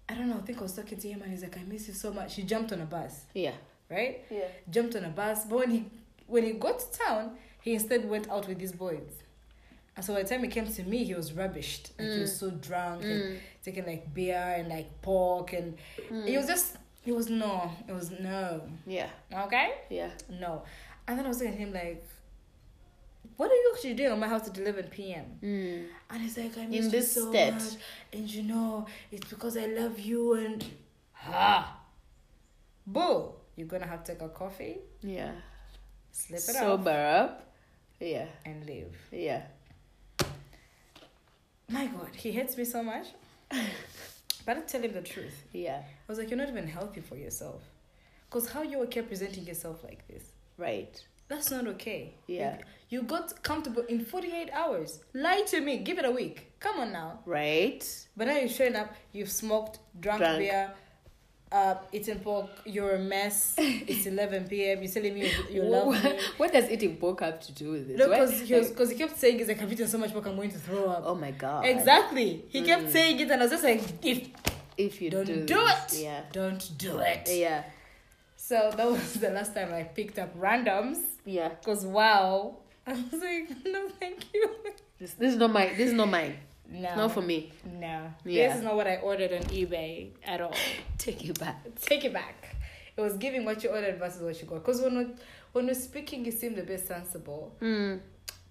I 0.10 0.13
don't 0.15 0.30
know. 0.30 0.38
I 0.38 0.41
think 0.41 0.60
I 0.60 0.62
was 0.63 0.74
talking 0.76 0.97
to 0.97 1.08
him, 1.08 1.21
and 1.21 1.32
he's 1.32 1.41
like, 1.43 1.58
"I 1.58 1.63
miss 1.63 1.88
you 1.88 1.93
so 1.93 2.12
much." 2.13 2.36
He 2.36 2.43
jumped 2.43 2.71
on 2.74 2.82
a 2.82 2.86
bus, 2.86 3.26
Yeah. 3.34 3.54
right? 3.89 4.26
Yeah. 4.30 4.47
Jumped 4.69 4.95
on 4.95 5.06
a 5.06 5.10
bus, 5.10 5.45
but 5.45 5.60
when 5.60 5.71
he 5.71 5.86
when 6.28 6.43
he 6.43 6.52
got 6.54 6.80
to 6.80 6.97
town, 7.00 7.38
he 7.62 7.74
instead 7.74 8.10
went 8.10 8.30
out 8.30 8.47
with 8.47 8.60
his 8.60 8.71
boys. 8.71 9.12
And 9.95 10.06
so 10.06 10.13
by 10.13 10.24
the 10.24 10.30
time 10.30 10.41
he 10.43 10.47
came 10.50 10.65
to 10.67 10.84
me, 10.84 11.04
he 11.04 11.13
was 11.13 11.32
rubbished. 11.34 11.89
Like 12.00 12.12
he 12.12 12.19
was 12.21 12.38
so 12.38 12.50
drunk 12.50 13.04
and 13.04 13.21
Mm. 13.24 13.38
taking 13.63 13.86
like 13.86 14.13
beer 14.13 14.56
and 14.58 14.69
like 14.69 15.02
pork 15.02 15.52
and 15.54 15.78
he 16.26 16.38
was 16.38 16.47
just 16.47 16.78
it 17.06 17.14
was 17.16 17.30
no 17.30 17.72
it 17.88 17.94
was 17.94 18.12
no 18.12 18.62
Yeah. 18.86 19.10
okay 19.46 19.72
Yeah. 19.90 20.10
no 20.30 20.64
and 21.08 21.18
then 21.18 21.26
i 21.26 21.30
was 21.30 21.40
looking 21.40 21.54
at 21.54 21.60
him 21.60 21.74
like 21.74 22.04
what 23.38 23.50
are 23.52 23.56
you 23.56 23.72
actually 23.74 23.94
doing 23.96 24.12
on 24.12 24.20
my 24.20 24.28
house 24.28 24.44
to 24.44 24.52
deliver 24.52 24.80
at 24.80 24.86
11 24.86 24.92
p.m 24.92 25.26
Mm. 25.42 25.86
and 26.10 26.22
he's 26.22 26.38
like 26.38 26.58
i 26.58 26.62
In 26.62 26.70
miss 26.70 26.86
you 26.86 26.90
this 26.92 27.14
so 27.14 27.30
state. 27.30 27.54
much 27.54 27.64
and 28.14 28.30
you 28.30 28.44
know 28.44 28.86
it's 29.12 29.28
because 29.30 29.58
i 29.58 29.66
love 29.66 30.00
you 30.00 30.34
and 30.34 30.64
ha 31.14 31.78
boo 32.86 33.34
you're 33.56 33.68
gonna 33.68 33.88
have 33.88 34.04
to 34.04 34.14
take 34.14 34.22
a 34.22 34.30
coffee 34.30 34.78
Yeah. 35.02 35.32
slip 36.12 36.40
it 36.40 36.56
off 36.56 36.62
Sober 36.62 36.90
up. 36.92 37.54
Yeah. 38.00 38.28
and 38.46 38.66
leave 38.66 38.96
Yeah. 39.12 39.44
my 41.70 41.86
god 41.88 42.10
he 42.16 42.32
hates 42.32 42.58
me 42.58 42.66
so 42.66 42.84
much 42.84 43.08
but 44.45 44.58
i 44.58 44.62
tell 44.62 44.82
him 44.82 44.93
the 44.93 45.01
truth 45.01 45.43
Yeah. 45.54 45.82
i 45.82 46.12
was 46.12 46.17
like 46.19 46.30
you're 46.30 46.38
not 46.38 46.49
even 46.49 46.67
healthy 46.67 47.01
for 47.01 47.15
yourself 47.15 47.62
because 48.30 48.49
how 48.49 48.62
you 48.63 48.82
okay 48.84 49.01
presenting 49.01 49.45
yourself 49.45 49.84
like 49.84 50.08
this 50.08 50.23
Right. 50.58 51.01
That's 51.27 51.49
not 51.49 51.65
okay. 51.65 52.13
Yeah. 52.27 52.58
You, 52.89 52.99
you 52.99 53.04
got 53.08 53.41
comfortable 53.41 53.84
in 53.88 54.04
48 54.06 54.49
hours. 54.51 54.99
Lie 55.15 55.41
to 55.47 55.62
me. 55.62 55.77
Give 55.77 55.97
it 55.97 56.06
a 56.06 56.12
week. 56.12 56.51
Come 56.60 56.80
on 56.82 56.91
now. 56.91 57.19
Right. 57.25 57.84
But 58.15 58.27
now 58.27 58.36
you're 58.38 58.49
showing 58.49 58.75
up. 58.75 58.93
You've 59.12 59.32
smoked, 59.32 59.80
drunk, 59.99 60.19
Drunk. 60.19 60.38
beer, 60.39 60.71
uh, 61.52 61.76
eaten 61.92 62.20
pork. 62.20 62.50
You're 62.66 62.96
a 62.96 63.00
mess. 63.00 63.56
it's 63.58 64.06
11 64.14 64.48
p.m. 64.48 64.82
You're 64.82 64.92
telling 64.92 65.14
me 65.14 65.28
you, 65.30 65.44
you 65.56 65.64
love 65.64 65.90
me. 66.04 66.20
what 66.38 66.52
does 66.54 66.70
eating 66.70 66.96
pork 66.98 67.20
have 67.22 67.40
to 67.42 67.52
do 67.52 67.72
with 67.72 67.88
this? 67.88 67.98
No, 67.98 68.10
because 68.10 68.40
he, 68.42 68.54
was- 68.56 68.72
'cause 68.72 68.90
he 68.92 68.96
kept 68.98 69.18
saying, 69.18 69.40
it's 69.40 69.48
like, 69.50 69.62
I've 69.62 69.72
eaten 69.72 69.88
so 69.88 69.98
much 69.98 70.12
pork, 70.14 70.26
I'm 70.28 70.36
going 70.36 70.52
to 70.52 70.58
throw 70.60 70.86
up. 70.86 71.04
oh 71.06 71.16
my 71.16 71.32
god. 71.32 71.66
Exactly. 71.66 72.46
He 72.50 72.62
kept 72.64 72.92
saying 72.92 73.20
it, 73.20 73.30
and 73.32 73.42
I 73.42 73.46
was 73.46 73.52
just 73.52 73.64
like, 73.64 73.82
if 74.06 74.30
If 74.78 75.02
you 75.02 75.10
don't 75.12 75.26
do, 75.26 75.46
do, 75.46 75.60
it, 75.60 75.94
Yeah. 76.00 76.22
don't 76.32 76.72
do 76.78 77.00
it. 77.00 77.30
Yeah. 77.30 77.64
So 78.38 78.72
that 78.76 78.90
was 78.90 79.14
the 79.16 79.30
last 79.30 79.54
time 79.54 79.74
I 79.74 79.84
picked 79.84 80.18
up 80.18 80.36
randoms. 80.40 80.98
Yeah. 81.26 81.50
Because 81.50 81.86
wow. 81.86 82.56
I 82.88 82.94
was 82.94 83.22
like, 83.22 83.50
no, 83.66 83.90
thank 84.00 84.26
you. 84.34 84.50
This, 85.00 85.14
this 85.16 85.34
is 85.34 85.38
not 85.38 85.52
my. 85.52 85.68
This 85.78 85.90
is 85.90 85.94
not 85.94 86.10
mine. 86.10 86.36
No. 86.71 86.95
Not 86.95 87.12
for 87.12 87.21
me. 87.21 87.51
No. 87.65 88.13
Yeah. 88.25 88.47
This 88.47 88.57
is 88.57 88.63
not 88.63 88.75
what 88.75 88.88
I 88.88 88.95
ordered 88.97 89.34
on 89.34 89.41
eBay 89.49 90.12
at 90.23 90.39
all. 90.41 90.55
Take 90.97 91.23
you 91.23 91.34
back. 91.34 91.57
Take 91.81 92.05
it 92.05 92.13
back. 92.13 92.55
It 92.95 93.01
was 93.01 93.17
giving 93.17 93.43
what 93.45 93.63
you 93.63 93.69
ordered 93.69 93.99
versus 93.99 94.21
what 94.21 94.41
you 94.41 94.47
got. 94.47 94.55
Because 94.65 94.81
when, 94.81 94.97
we- 94.97 95.13
when 95.51 95.65
we're 95.67 95.73
speaking, 95.73 96.23
you 96.25 96.31
seem 96.31 96.57
a 96.57 96.63
bit 96.63 96.86
sensible. 96.86 97.53
Mm. 97.62 97.99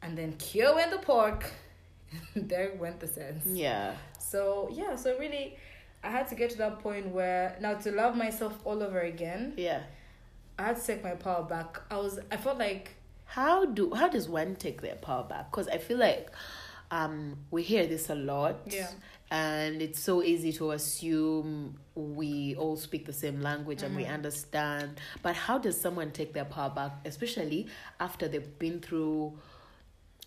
And 0.03 0.19
then 0.19 0.33
cure 0.35 0.75
went 0.75 0.91
the 0.91 0.99
pork. 0.99 1.51
there 2.37 2.73
went 2.79 3.01
the 3.01 3.07
sense. 3.07 3.45
Yeah. 3.47 3.95
So, 4.19 4.69
yeah, 4.73 4.97
so 4.97 5.17
really, 5.19 5.57
I 6.03 6.11
had 6.11 6.29
to 6.29 6.35
get 6.35 6.51
to 6.51 6.59
that 6.59 6.79
point 6.81 7.09
where 7.09 7.57
now 7.61 7.75
to 7.75 7.91
love 7.93 8.17
myself 8.17 8.59
all 8.65 8.83
over 8.83 9.01
again, 9.01 9.55
Yeah. 9.57 9.83
I 10.59 10.65
had 10.65 10.77
to 10.77 10.87
take 10.87 11.03
my 11.03 11.13
power 11.13 11.43
back. 11.45 11.81
I 11.91 11.97
was, 11.97 12.19
I 12.31 12.37
felt 12.37 12.59
like, 12.59 12.97
How 13.25 13.65
do 13.65 13.95
how 13.95 14.09
does 14.09 14.29
one 14.29 14.57
take 14.57 14.83
their 14.83 14.97
power 14.97 15.25
back? 15.25 15.51
Because 15.51 15.69
I 15.69 15.79
feel 15.79 15.97
like 15.99 16.31
um 16.91 17.37
we 17.51 17.63
hear 17.63 17.87
this 17.87 18.11
a 18.11 18.15
lot. 18.15 18.61
Yeah. 18.67 18.91
And 19.33 19.81
it's 19.81 20.01
so 20.01 20.25
easy 20.25 20.53
to 20.55 20.73
assume 20.73 21.79
we 21.95 22.57
all 22.57 22.75
speak 22.77 23.07
the 23.07 23.13
same 23.13 23.41
language 23.41 23.85
and 23.85 23.95
we 23.95 24.05
understand. 24.05 25.01
But 25.23 25.37
how 25.37 25.57
does 25.59 25.81
someone 25.81 26.11
take 26.11 26.33
their 26.33 26.47
power 26.47 26.71
back, 26.71 26.93
especially 27.05 27.69
after 28.01 28.27
they've 28.27 28.59
been 28.59 28.81
through 28.81 29.39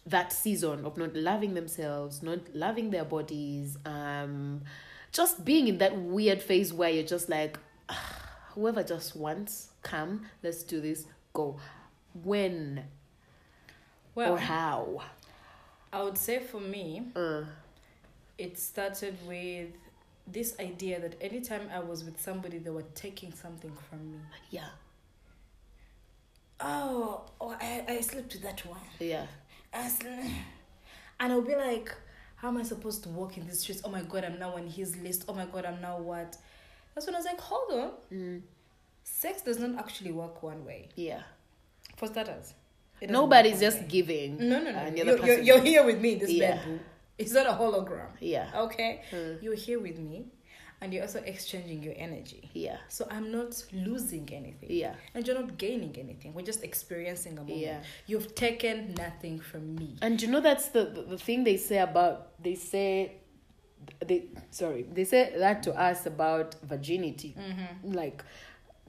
that 0.05 0.31
season 0.31 0.85
of 0.85 0.97
not 0.97 1.13
loving 1.15 1.53
themselves, 1.53 2.23
not 2.23 2.39
loving 2.55 2.91
their 2.91 3.05
bodies, 3.05 3.77
um, 3.85 4.61
just 5.11 5.43
being 5.43 5.67
in 5.67 5.77
that 5.79 5.97
weird 5.97 6.41
phase 6.41 6.73
where 6.73 6.89
you're 6.89 7.03
just 7.03 7.27
like, 7.29 7.57
"Ah, 7.89 8.23
whoever 8.53 8.83
just 8.83 9.15
wants, 9.15 9.69
come, 9.81 10.25
let's 10.41 10.63
do 10.63 10.81
this, 10.81 11.05
go. 11.33 11.59
When 12.13 12.85
well, 14.15 14.33
or 14.33 14.37
how? 14.37 15.01
I 15.93 16.01
would 16.03 16.17
say 16.17 16.39
for 16.39 16.59
me, 16.59 17.03
Uh, 17.15 17.43
it 18.37 18.57
started 18.57 19.15
with 19.27 19.69
this 20.25 20.55
idea 20.59 20.99
that 20.99 21.15
anytime 21.21 21.69
I 21.71 21.79
was 21.79 22.03
with 22.03 22.19
somebody, 22.19 22.57
they 22.57 22.69
were 22.71 22.85
taking 22.95 23.31
something 23.33 23.73
from 23.89 24.11
me. 24.11 24.17
yeah, 24.49 24.69
Oh, 26.59 27.21
oh 27.41 27.55
I, 27.59 27.83
I 27.87 28.01
slept 28.01 28.33
with 28.33 28.41
that 28.43 28.65
one. 28.65 28.79
yeah, 28.99 29.25
I 29.73 29.89
and 31.19 31.31
I'll 31.33 31.41
be 31.41 31.55
like, 31.55 31.93
how 32.37 32.47
am 32.49 32.57
I 32.57 32.63
supposed 32.63 33.03
to 33.03 33.09
walk 33.09 33.37
in 33.37 33.45
these 33.45 33.59
streets? 33.59 33.81
Oh 33.83 33.89
my 33.89 34.01
god, 34.01 34.23
I'm 34.23 34.39
now 34.39 34.55
on 34.55 34.67
his 34.67 34.95
list. 34.97 35.25
Oh 35.27 35.33
my 35.33 35.45
god, 35.45 35.65
I'm 35.65 35.81
now 35.81 35.99
what? 35.99 36.37
That's 36.95 37.05
when 37.07 37.15
I 37.15 37.19
was 37.19 37.25
like, 37.25 37.39
hold 37.39 37.71
on. 37.71 37.91
mm, 38.11 38.41
Sex 39.03 39.41
does 39.41 39.59
not 39.59 39.77
actually 39.77 40.11
work 40.11 40.41
one 40.43 40.65
way. 40.65 40.89
yeah. 40.95 41.21
For 41.97 42.07
starters, 42.07 42.53
Nobody's 43.09 43.59
just 43.59 43.87
giving. 43.87 44.37
No, 44.49 44.59
no, 44.61 44.71
no. 44.71 44.77
and 44.79 44.97
You're, 44.97 45.25
you're, 45.25 45.39
you're 45.39 45.61
here 45.61 45.85
with 45.85 45.99
me 45.99 46.13
in 46.13 46.19
this 46.19 46.31
Yeah. 46.31 46.55
bed, 46.55 46.65
boo. 46.65 46.79
It's 47.17 47.31
not 47.33 47.45
a 47.45 47.51
hologram. 47.51 48.07
Yeah, 48.19 48.49
Okay? 48.55 49.01
Mm. 49.11 49.41
You're 49.43 49.55
here 49.55 49.79
with 49.79 49.99
me, 49.99 50.25
and 50.81 50.91
you're 50.93 51.03
also 51.03 51.19
exchanging 51.19 51.83
your 51.83 51.93
energy. 51.95 52.49
yeah, 52.53 52.77
So 52.89 53.07
I'm 53.09 53.31
not 53.31 53.63
losing 53.71 54.27
anything. 54.33 54.69
yeah, 54.71 54.95
And 55.13 55.25
you're 55.25 55.39
not 55.39 55.57
gaining 55.57 55.95
anything. 55.97 56.33
We're 56.33 56.41
just 56.53 56.63
experiencing 56.63 57.33
a 57.33 57.41
moment. 57.41 57.57
Yeah. 57.59 57.81
You've 58.07 58.33
taken 58.35 58.95
nothing 58.95 59.39
from 59.39 59.75
me. 59.75 59.95
And 60.01 60.19
you 60.21 60.27
know 60.27 60.41
that's 60.41 60.67
the, 60.69 60.85
the 60.85 61.01
the 61.13 61.17
thing 61.17 61.43
they 61.43 61.57
say 61.57 61.77
about 61.79 62.41
they 62.41 62.55
say 62.55 63.13
they 64.07 64.25
sorry 64.49 64.83
they 64.93 65.03
say 65.03 65.33
that 65.37 65.61
to 65.63 65.71
us 65.89 66.05
about 66.05 66.55
virginity 66.63 67.35
like 67.83 68.23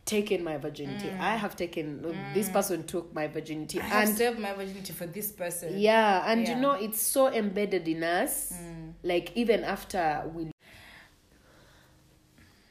taken 0.05 0.44
my 0.44 0.57
virginity 0.59 1.09
mm. 1.09 1.20
i 1.20 1.34
have 1.34 1.57
taken 1.57 2.05
uh, 2.05 2.34
this 2.34 2.48
mm. 2.48 2.52
person 2.52 2.82
took 2.84 3.12
my 3.14 3.26
virginity 3.26 3.80
I 3.80 3.84
have 3.84 4.09
and 4.09 4.16
saved 4.16 4.38
my 4.38 4.52
virginity 4.52 4.92
for 4.92 5.07
this 5.07 5.32
person. 5.32 5.78
yeah 5.78 6.30
and 6.30 6.42
Yeah. 6.42 6.55
you 6.55 6.61
know 6.61 6.72
it's 6.72 7.00
so 7.00 7.28
embedded 7.32 7.88
in 7.88 8.02
us 8.02 8.52
mm. 8.52 8.92
like 9.02 9.32
even 9.34 9.64
after 9.64 10.22
we 10.34 10.50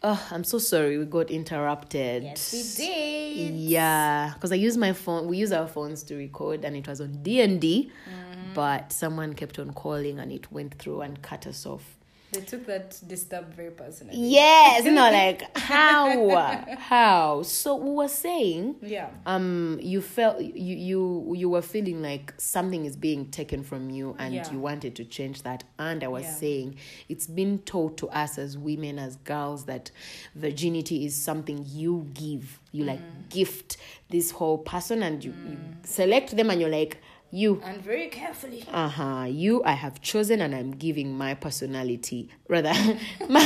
oh 0.04 0.28
i'm 0.32 0.44
so 0.44 0.58
sorry 0.60 0.98
we 0.98 1.06
got 1.06 1.32
interrupted 1.32 2.24
Yes, 2.24 2.54
we 2.54 2.86
did. 2.86 3.56
yeah 3.56 4.32
because 4.36 4.52
i 4.52 4.56
use 4.56 4.78
my 4.78 4.94
phone 4.94 5.28
we 5.28 5.38
use 5.38 5.52
our 5.52 5.68
phones 5.68 6.04
to 6.04 6.16
record 6.16 6.64
and 6.66 6.76
it 6.76 6.88
was 6.88 7.02
on 7.02 7.24
d&d 7.24 7.92
Mm-hmm. 8.08 8.54
but 8.54 8.92
someone 8.92 9.34
kept 9.34 9.58
on 9.58 9.72
calling 9.74 10.20
and 10.20 10.32
it 10.32 10.52
went 10.52 10.76
through 10.78 11.02
and 11.02 11.22
cut 11.22 11.48
us 11.48 11.66
off 11.66 11.98
They 12.34 12.42
took 12.42 12.66
that 12.66 13.00
disturb 13.08 13.54
very 13.54 13.70
personally. 13.72 14.18
Yes, 14.18 14.86
you 14.86 14.92
know, 14.92 15.10
like 15.12 15.56
how, 15.58 16.66
how? 16.78 17.44
So 17.44 17.76
we 17.76 17.92
were 17.92 18.08
saying, 18.08 18.76
Yeah. 18.82 19.10
um, 19.26 19.80
you 19.82 20.02
felt 20.02 20.42
you 20.42 20.76
you 20.76 21.34
you 21.36 21.50
were 21.50 21.62
feeling 21.62 22.02
like 22.02 22.34
something 22.38 22.86
is 22.86 22.98
being 22.98 23.28
taken 23.30 23.64
from 23.64 23.90
you, 23.92 24.16
and 24.20 24.34
Yeah. 24.34 24.52
you 24.52 24.60
wanted 24.60 24.96
to 24.96 25.06
change 25.06 25.44
that. 25.44 25.64
And 25.78 26.04
I 26.04 26.08
was 26.08 26.26
Yeah. 26.26 26.34
saying, 26.34 26.76
it's 27.08 27.28
been 27.28 27.60
taught 27.60 27.98
to 27.98 28.08
us 28.10 28.38
as 28.38 28.58
women, 28.58 28.98
as 29.00 29.16
girls, 29.18 29.66
that 29.66 29.92
virginity 30.36 31.06
is 31.06 31.16
something 31.16 31.64
you 31.68 32.10
give. 32.14 32.60
You 32.72 32.86
like 32.86 33.02
Mm. 33.02 33.30
gift 33.30 33.78
this 34.10 34.32
whole 34.32 34.58
person, 34.58 35.04
and 35.04 35.24
you, 35.24 35.34
you 35.48 35.60
select 35.84 36.36
them, 36.36 36.50
and 36.50 36.60
you're 36.60 36.70
like 36.72 36.98
you 37.34 37.60
And 37.66 37.82
very 37.82 38.08
carefully. 38.10 38.64
uh-huh 38.72 39.26
you 39.28 39.64
i 39.66 39.72
have 39.74 40.00
chosen 40.02 40.40
and 40.40 40.54
i'm 40.54 40.70
giving 40.72 41.18
my 41.18 41.34
personality 41.34 42.30
rather 42.48 42.74
my, 43.30 43.46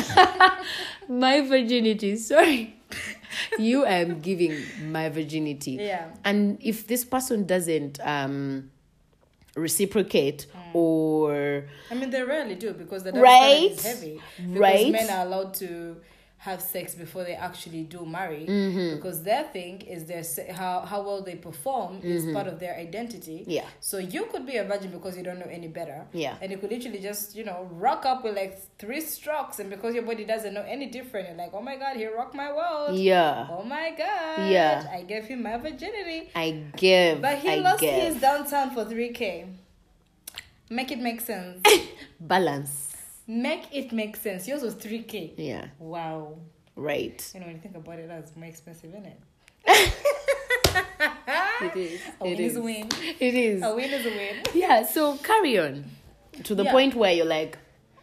my 1.08 1.42
virginity 1.42 2.18
sorry 2.18 2.76
you 3.58 3.86
I 3.86 3.96
am 4.06 4.20
giving 4.20 4.54
my 4.92 5.08
virginity 5.10 5.74
Yeah. 5.80 6.10
and 6.26 6.58
if 6.62 6.88
this 6.88 7.04
person 7.06 7.46
doesn't 7.46 8.00
um 8.04 8.70
reciprocate 9.56 10.46
or 10.74 11.66
I 11.90 11.96
mean, 11.96 12.10
they 12.12 12.22
rarely 12.22 12.56
do 12.56 12.74
because 12.74 13.04
the 13.04 13.12
Right? 13.14 13.72
is 13.72 13.84
heavy. 13.84 14.22
Because 14.38 14.60
Right? 14.60 14.92
men 14.92 15.10
are 15.10 15.26
allowed 15.26 15.54
to 15.56 15.98
have 16.40 16.62
sex 16.62 16.94
before 16.94 17.24
they 17.24 17.34
actually 17.34 17.82
do 17.84 18.06
marry 18.06 18.46
Mm-hmm. 18.48 18.96
because 18.98 19.24
their 19.24 19.44
thing 19.46 19.82
is 19.82 20.06
their 20.06 20.24
se- 20.24 20.52
how 20.52 20.82
how 20.82 21.02
well 21.02 21.22
they 21.24 21.36
perform 21.36 22.00
is 22.04 22.32
part 22.32 22.46
of 22.48 22.60
their 22.60 22.76
identity. 22.76 23.40
Mm-hmm. 23.40 23.50
Yeah. 23.58 23.66
So 23.80 23.98
you 23.98 24.26
could 24.32 24.46
be 24.46 24.58
a 24.58 24.64
virgin 24.64 24.92
because 24.92 25.18
you 25.18 25.24
don't 25.24 25.40
know 25.40 25.50
any 25.52 25.68
better. 25.68 26.06
Yeah. 26.14 26.36
And 26.42 26.52
you 26.52 26.58
could 26.60 26.70
literally 26.70 27.00
just 27.00 27.36
you 27.36 27.44
know 27.44 27.68
rock 27.72 28.06
up 28.06 28.24
with 28.24 28.36
like 28.36 28.54
three 28.78 29.02
strokes, 29.02 29.58
and 29.60 29.70
because 29.72 29.96
your 29.96 30.04
body 30.04 30.26
doesn't 30.26 30.54
know 30.54 30.64
any 30.68 30.86
different, 30.86 31.28
you're 31.28 31.38
like, 31.38 31.54
oh 31.54 31.62
my 31.62 31.76
god, 31.76 31.98
he 31.98 32.06
rocked 32.06 32.36
my 32.36 32.54
world. 32.54 32.96
yeah 32.98 33.48
Oh 33.50 33.64
my 33.64 33.90
god. 33.98 34.52
Yeah. 34.52 34.88
I 34.94 35.02
gave 35.04 35.26
him 35.26 35.42
my 35.42 35.58
virginity. 35.58 36.30
i 36.36 36.64
give 36.76 37.20
But 37.22 37.40
he 37.40 37.50
I 37.50 37.56
lost 37.56 37.82
give. 37.82 37.94
his 38.04 38.22
downtown 38.22 38.72
for 38.76 38.86
3K. 38.86 39.48
Make 40.70 40.92
it 40.92 41.00
make 41.00 41.22
sense. 41.22 41.62
balance 42.20 42.87
make 43.28 43.68
it 43.74 43.92
make 43.92 44.16
sense. 44.16 44.48
Yours 44.48 44.62
was 44.64 44.76
3K. 44.76 45.34
yeah 45.38 45.66
Wow. 45.80 46.38
right 46.76 47.32
You 47.34 47.40
know, 47.42 47.46
when 47.48 47.56
you 47.56 47.62
think 47.62 47.76
about 47.76 48.00
it, 48.00 48.08
that's 48.08 48.36
more 48.36 48.48
expensive, 48.50 48.90
isn't 48.92 49.06
it? 49.06 49.20
it 51.62 51.76
is 51.76 52.02
A 52.22 52.24
win 52.24 52.34
it 52.34 52.40
is 52.40 52.52
is 52.52 52.58
a 52.58 52.62
win. 52.62 52.90
it 53.20 53.34
is 53.34 53.64
A 53.64 53.76
win 53.76 53.90
is 53.92 54.06
a 54.06 54.10
win. 54.10 54.36
yeah 54.54 54.86
so 54.86 55.18
carry 55.18 55.60
on 55.60 55.84
to 56.44 56.56
the 56.56 56.64
Yeah. 56.64 56.72
point 56.72 56.96
where 56.96 57.12
you're 57.12 57.26
like 57.26 57.58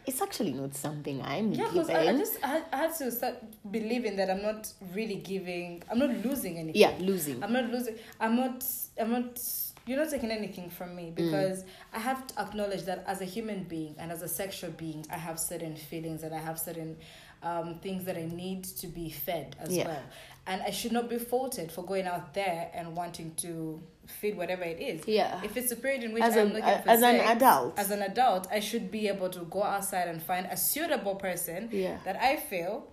it's 0.05 0.21
actually 0.21 0.53
not 0.53 0.75
something 0.75 1.21
i'm 1.23 1.51
Yeah, 1.53 1.67
because 1.71 1.89
I, 1.89 2.01
I 2.09 2.17
just 2.17 2.37
I 2.43 2.61
I 2.71 2.77
had 2.77 2.93
to 2.97 3.11
start 3.11 3.35
believing 3.71 4.15
that 4.17 4.29
I'm 4.29 4.41
not 4.43 4.71
really 4.93 5.15
giving. 5.15 5.81
I'm 5.89 5.97
not 5.97 6.11
losing 6.23 6.57
anything. 6.59 6.79
yeah 6.79 6.93
losing 6.99 7.43
I'm 7.43 7.53
not 7.53 7.65
losing. 7.71 7.95
I'm 8.19 8.35
not. 8.35 8.63
I'm 8.99 9.11
not. 9.11 9.41
You're 9.85 9.97
not 9.99 10.09
taking 10.09 10.31
anything 10.31 10.69
from 10.69 10.95
me 10.95 11.11
because 11.15 11.63
I 11.93 11.99
have 11.99 12.25
to 12.27 12.39
acknowledge 12.41 12.83
that 12.85 13.03
as 13.07 13.21
a 13.21 13.25
human 13.25 13.63
being 13.63 13.95
and 13.99 14.11
as 14.11 14.21
a 14.23 14.27
sexual 14.27 14.71
being, 14.71 15.05
I 15.11 15.17
have 15.17 15.39
certain 15.39 15.75
feelings 15.75 16.23
and 16.23 16.33
I 16.33 16.39
have 16.39 16.57
certain 16.59 16.97
um, 17.43 17.77
things 17.83 18.05
that 18.05 18.17
I 18.17 18.23
need 18.25 18.63
to 18.63 18.87
be 18.87 19.11
fed 19.11 19.55
as 19.59 19.75
Yeah. 19.75 19.87
well. 19.87 20.03
And 20.47 20.63
I 20.63 20.71
should 20.71 20.91
not 20.91 21.09
be 21.09 21.19
faulted 21.19 21.71
for 21.71 21.83
going 21.83 22.07
out 22.07 22.33
there 22.33 22.71
and 22.73 22.95
wanting 22.95 23.35
to 23.37 23.81
feed 24.07 24.35
whatever 24.37 24.63
it 24.63 24.79
is. 24.79 25.07
Yeah. 25.07 25.39
If 25.43 25.55
it's 25.55 25.71
a 25.71 25.75
period 25.75 26.03
in 26.03 26.13
which 26.13 26.23
As 26.23 26.35
I'm 26.35 26.47
an- 26.47 26.53
looking 26.53 26.81
for 26.83 26.89
as 26.89 27.01
an 27.03 27.15
adult. 27.19 27.77
as 27.77 27.91
an 27.91 28.01
adult, 28.01 28.47
I 28.51 28.59
should 28.61 28.89
be 28.89 29.07
able 29.07 29.29
to 29.29 29.39
go 29.41 29.61
outside 29.61 30.07
and 30.07 30.21
find 30.21 30.47
a 30.47 30.57
suitable 30.57 31.15
person 31.15 31.69
Yeah. 31.71 31.97
that 32.05 32.15
I 32.19 32.37
feel. 32.37 32.87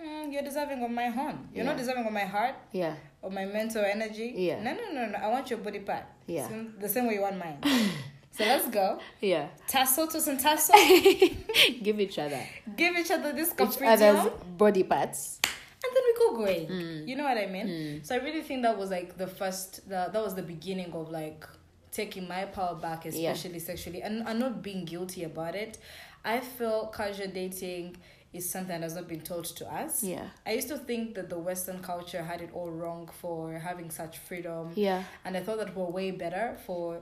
"Mm, 0.00 0.32
you're 0.32 0.42
deserving 0.42 0.82
of 0.82 0.90
my 0.90 1.06
horn. 1.08 1.48
You're 1.54 1.64
not 1.64 1.76
deserving 1.76 2.06
of 2.06 2.12
my 2.12 2.24
heart 2.24 2.54
yeah 2.72 2.94
or 3.22 3.30
my 3.30 3.44
mental 3.46 3.84
energy. 3.84 4.32
Yeah. 4.36 4.62
No, 4.62 4.72
no, 4.74 4.92
no, 4.92 5.06
no. 5.06 5.18
I 5.18 5.28
want 5.28 5.50
your 5.50 5.58
body 5.58 5.80
part. 5.80 6.04
Yeah. 6.26 6.48
Same- 6.48 6.74
the 6.80 6.88
same 6.88 7.06
way 7.06 7.14
you 7.14 7.22
want 7.22 7.36
mine. 7.38 7.58
so 8.36 8.44
let's 8.44 8.68
go. 8.68 8.98
yeah 9.20 9.48
Tassel 9.66 10.06
to 10.08 10.20
some 10.20 10.38
tassel. 10.38 10.76
give 11.82 11.98
each 12.00 12.18
other 12.18 12.40
Give 12.76 12.96
each 12.96 13.10
other 13.10 13.32
this 13.32 13.50
each 13.50 13.56
capriccio. 13.56 13.92
other's 13.92 14.32
body 14.56 14.84
parts 14.84 15.40
And 15.84 15.90
then 15.94 16.02
we 16.08 16.12
go 16.22 16.36
going. 16.36 16.66
Mm. 16.68 17.08
You 17.08 17.16
know 17.16 17.24
what 17.24 17.38
I 17.38 17.46
mean? 17.46 18.00
So 18.04 18.14
I 18.14 18.18
really 18.18 18.42
think 18.42 18.62
that 18.62 18.76
was 18.76 18.90
like 18.90 19.16
the 19.16 19.26
first, 19.26 19.88
the, 19.88 20.10
that 20.12 20.22
was 20.22 20.34
the 20.34 20.42
beginning 20.42 20.92
of 20.92 21.10
like 21.10 21.46
taking 21.92 22.28
my 22.28 22.44
power 22.44 22.74
back, 22.74 23.04
Yeah. 23.04 23.30
especially 23.32 23.58
sexually, 23.60 24.02
and, 24.02 24.26
and 24.28 24.38
not 24.38 24.62
being 24.62 24.84
guilty 24.84 25.24
about 25.24 25.54
it. 25.54 25.78
I 26.24 26.40
feel 26.40 26.88
casual 26.88 27.28
dating 27.28 27.96
is 28.32 28.48
something 28.50 28.68
that 28.68 28.82
has 28.82 28.94
not 28.94 29.08
been 29.08 29.20
taught 29.22 29.46
to 29.56 29.64
us. 29.72 30.02
yeah 30.04 30.26
I 30.46 30.52
used 30.52 30.68
to 30.68 30.76
think 30.78 31.14
that 31.14 31.28
the 31.30 31.38
Western 31.38 31.80
culture 31.80 32.22
had 32.22 32.40
it 32.42 32.50
all 32.52 32.70
wrong 32.70 33.08
for 33.20 33.52
having 33.58 33.90
such 33.90 34.18
freedom. 34.18 34.72
yeah 34.74 35.02
And 35.24 35.36
I 35.36 35.40
thought 35.40 35.58
that 35.58 35.74
we're 35.76 35.86
way 35.86 36.10
better 36.10 36.56
for 36.66 37.00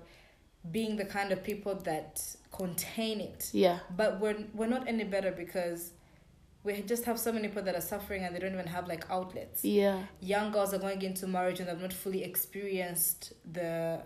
being 0.70 0.97
the 0.97 1.05
kind 1.05 1.33
of 1.33 1.43
people 1.43 1.74
that 1.91 2.20
contain 2.53 3.20
it. 3.20 3.51
yeah 3.53 3.79
But 3.97 4.20
we're 4.20 4.39
we're 4.55 4.68
not 4.77 4.87
any 4.89 5.05
better 5.05 5.33
because 5.33 5.93
we 6.64 6.81
just 6.83 7.05
have 7.05 7.18
so 7.18 7.31
many 7.33 7.47
people 7.49 7.62
that 7.62 7.77
are 7.77 7.81
suffering 7.95 8.24
and 8.24 8.35
they 8.35 8.41
don't 8.41 8.53
even 8.55 8.66
have 8.66 8.87
like 8.89 9.05
outlets. 9.11 9.64
yeah 9.64 10.03
Young 10.20 10.53
girls 10.53 10.72
are 10.74 10.79
going 10.79 11.03
into 11.03 11.27
marriage 11.27 11.59
and 11.61 11.68
they've 11.68 11.81
not 11.81 11.93
fully 11.93 12.22
experienced 12.24 13.33
the 13.53 14.01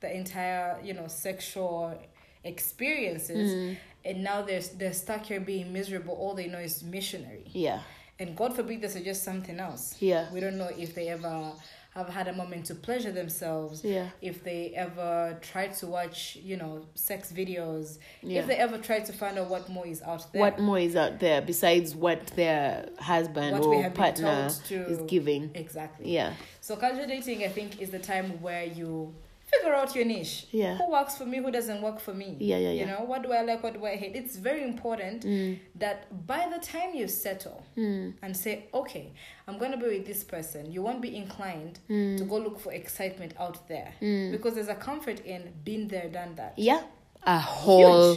the 0.00 0.14
entire, 0.16 0.78
you 0.84 0.94
know, 0.94 1.08
sexual 1.08 2.00
experiences. 2.44 3.50
Mm. 3.52 3.76
And 4.04 4.22
now 4.24 4.42
they're 4.42 4.62
they're 4.78 4.92
stuck 4.92 5.26
here 5.26 5.40
being 5.40 5.72
miserable. 5.72 6.14
All 6.14 6.34
they 6.34 6.46
know 6.46 6.58
is 6.60 6.82
missionary. 6.82 7.44
yeah 7.52 7.80
And 8.20 8.36
God 8.36 8.54
forbid 8.54 8.80
they 8.82 8.88
suggest 8.88 9.24
something 9.24 9.58
else. 9.60 9.96
yeah 10.00 10.30
We 10.32 10.40
don't 10.40 10.56
know 10.58 10.70
if 10.78 10.94
they 10.94 11.08
ever 11.08 11.52
have 11.94 12.08
had 12.08 12.28
a 12.28 12.32
moment 12.32 12.66
to 12.66 12.74
pleasure 12.76 13.10
themselves 13.10 13.82
yeah 13.82 14.08
if 14.22 14.44
they 14.44 14.72
ever 14.76 15.36
tried 15.40 15.74
to 15.80 15.86
watch, 15.88 16.36
you 16.50 16.56
know, 16.56 16.86
sex 16.94 17.32
videos, 17.32 17.98
Yeah. 18.22 18.40
if 18.40 18.46
they 18.46 18.56
ever 18.56 18.78
tried 18.78 19.04
to 19.06 19.12
find 19.12 19.36
out 19.38 19.48
what 19.50 19.68
more 19.68 19.86
is 19.86 20.00
out 20.02 20.32
there. 20.32 20.40
what 20.42 20.60
more 20.60 20.78
is 20.78 20.94
out 20.94 21.18
there 21.18 21.40
besides 21.42 21.96
what 21.96 22.20
their 22.28 22.88
husband 23.00 23.52
What 23.58 23.64
or 23.66 23.90
partner 23.90 24.48
to- 24.68 24.86
is 24.92 24.98
giving 25.14 25.50
Exactly. 25.54 26.12
yeah 26.14 26.34
So 26.60 26.76
casual 26.76 27.06
dating, 27.06 27.42
I 27.44 27.48
think, 27.48 27.80
is 27.82 27.90
the 27.90 27.98
time 28.12 28.40
where 28.42 28.64
you 28.64 29.14
figure 29.50 29.74
out 29.74 29.94
your 29.96 30.04
niche. 30.04 30.46
Yeah. 30.50 30.76
Who 30.76 30.90
works 30.90 31.16
for 31.16 31.24
me? 31.26 31.38
Who 31.38 31.50
doesn't 31.50 31.80
work 31.82 32.00
for 32.00 32.14
me? 32.14 32.36
Yeah, 32.38 32.58
yeah, 32.58 32.70
yeah. 32.70 32.80
You 32.80 32.86
know, 32.86 33.04
what 33.04 33.22
do 33.22 33.32
I 33.32 33.42
like? 33.42 33.62
What 33.62 33.74
do 33.74 33.84
I 33.86 33.96
hate? 33.96 34.14
It's 34.14 34.36
very 34.36 34.62
important 34.62 35.24
Mm. 35.24 35.58
that 35.76 36.26
by 36.26 36.46
the 36.54 36.58
time 36.64 36.94
you 36.94 37.08
settle 37.08 37.64
Mm. 37.76 38.14
and 38.22 38.36
say, 38.36 38.66
okay, 38.74 39.12
I'm 39.46 39.56
going 39.58 39.72
to 39.72 39.78
be 39.78 39.86
with 39.86 40.06
this 40.06 40.22
person, 40.24 40.70
you 40.70 40.82
won't 40.82 41.00
be 41.00 41.16
inclined 41.16 41.78
Mm. 41.88 42.18
to 42.18 42.24
go 42.24 42.36
look 42.38 42.60
for 42.60 42.72
excitement 42.72 43.32
out 43.38 43.66
there 43.68 43.92
because 44.32 44.54
there's 44.54 44.68
a 44.68 44.74
comfort 44.74 45.20
in 45.24 45.52
being 45.64 45.88
there, 45.88 46.08
done 46.08 46.34
that. 46.36 46.52
yeah 46.56 46.82
a 47.24 47.38
whole 47.38 48.16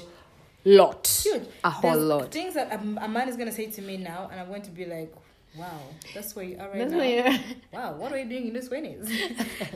lot 0.66 1.08
huge. 1.24 1.42
a 1.64 1.70
whole 1.70 1.92
There's 1.94 2.04
lot 2.04 2.32
Things 2.32 2.54
that 2.54 2.72
a, 2.72 2.80
a 3.04 3.08
man 3.08 3.28
is 3.30 3.36
gonna 3.36 3.52
say 3.52 3.66
to 3.72 3.82
me 3.82 3.98
now, 3.98 4.30
and 4.32 4.40
I'm 4.40 4.48
going 4.48 4.62
to 4.62 4.70
be 4.72 4.86
like, 4.86 5.12
"Wow, 5.58 5.80
that's 6.14 6.36
where 6.36 6.46
you 6.46 6.58
are 6.60 6.70
right 6.70 6.78
That's 6.80 6.92
now." 6.92 6.98
where 7.00 7.40
Wow, 7.74 7.94
what 7.98 8.12
are 8.14 8.18
you 8.20 8.30
doing 8.30 8.48
in 8.48 8.54
this 8.54 8.68
twenties? 8.68 9.10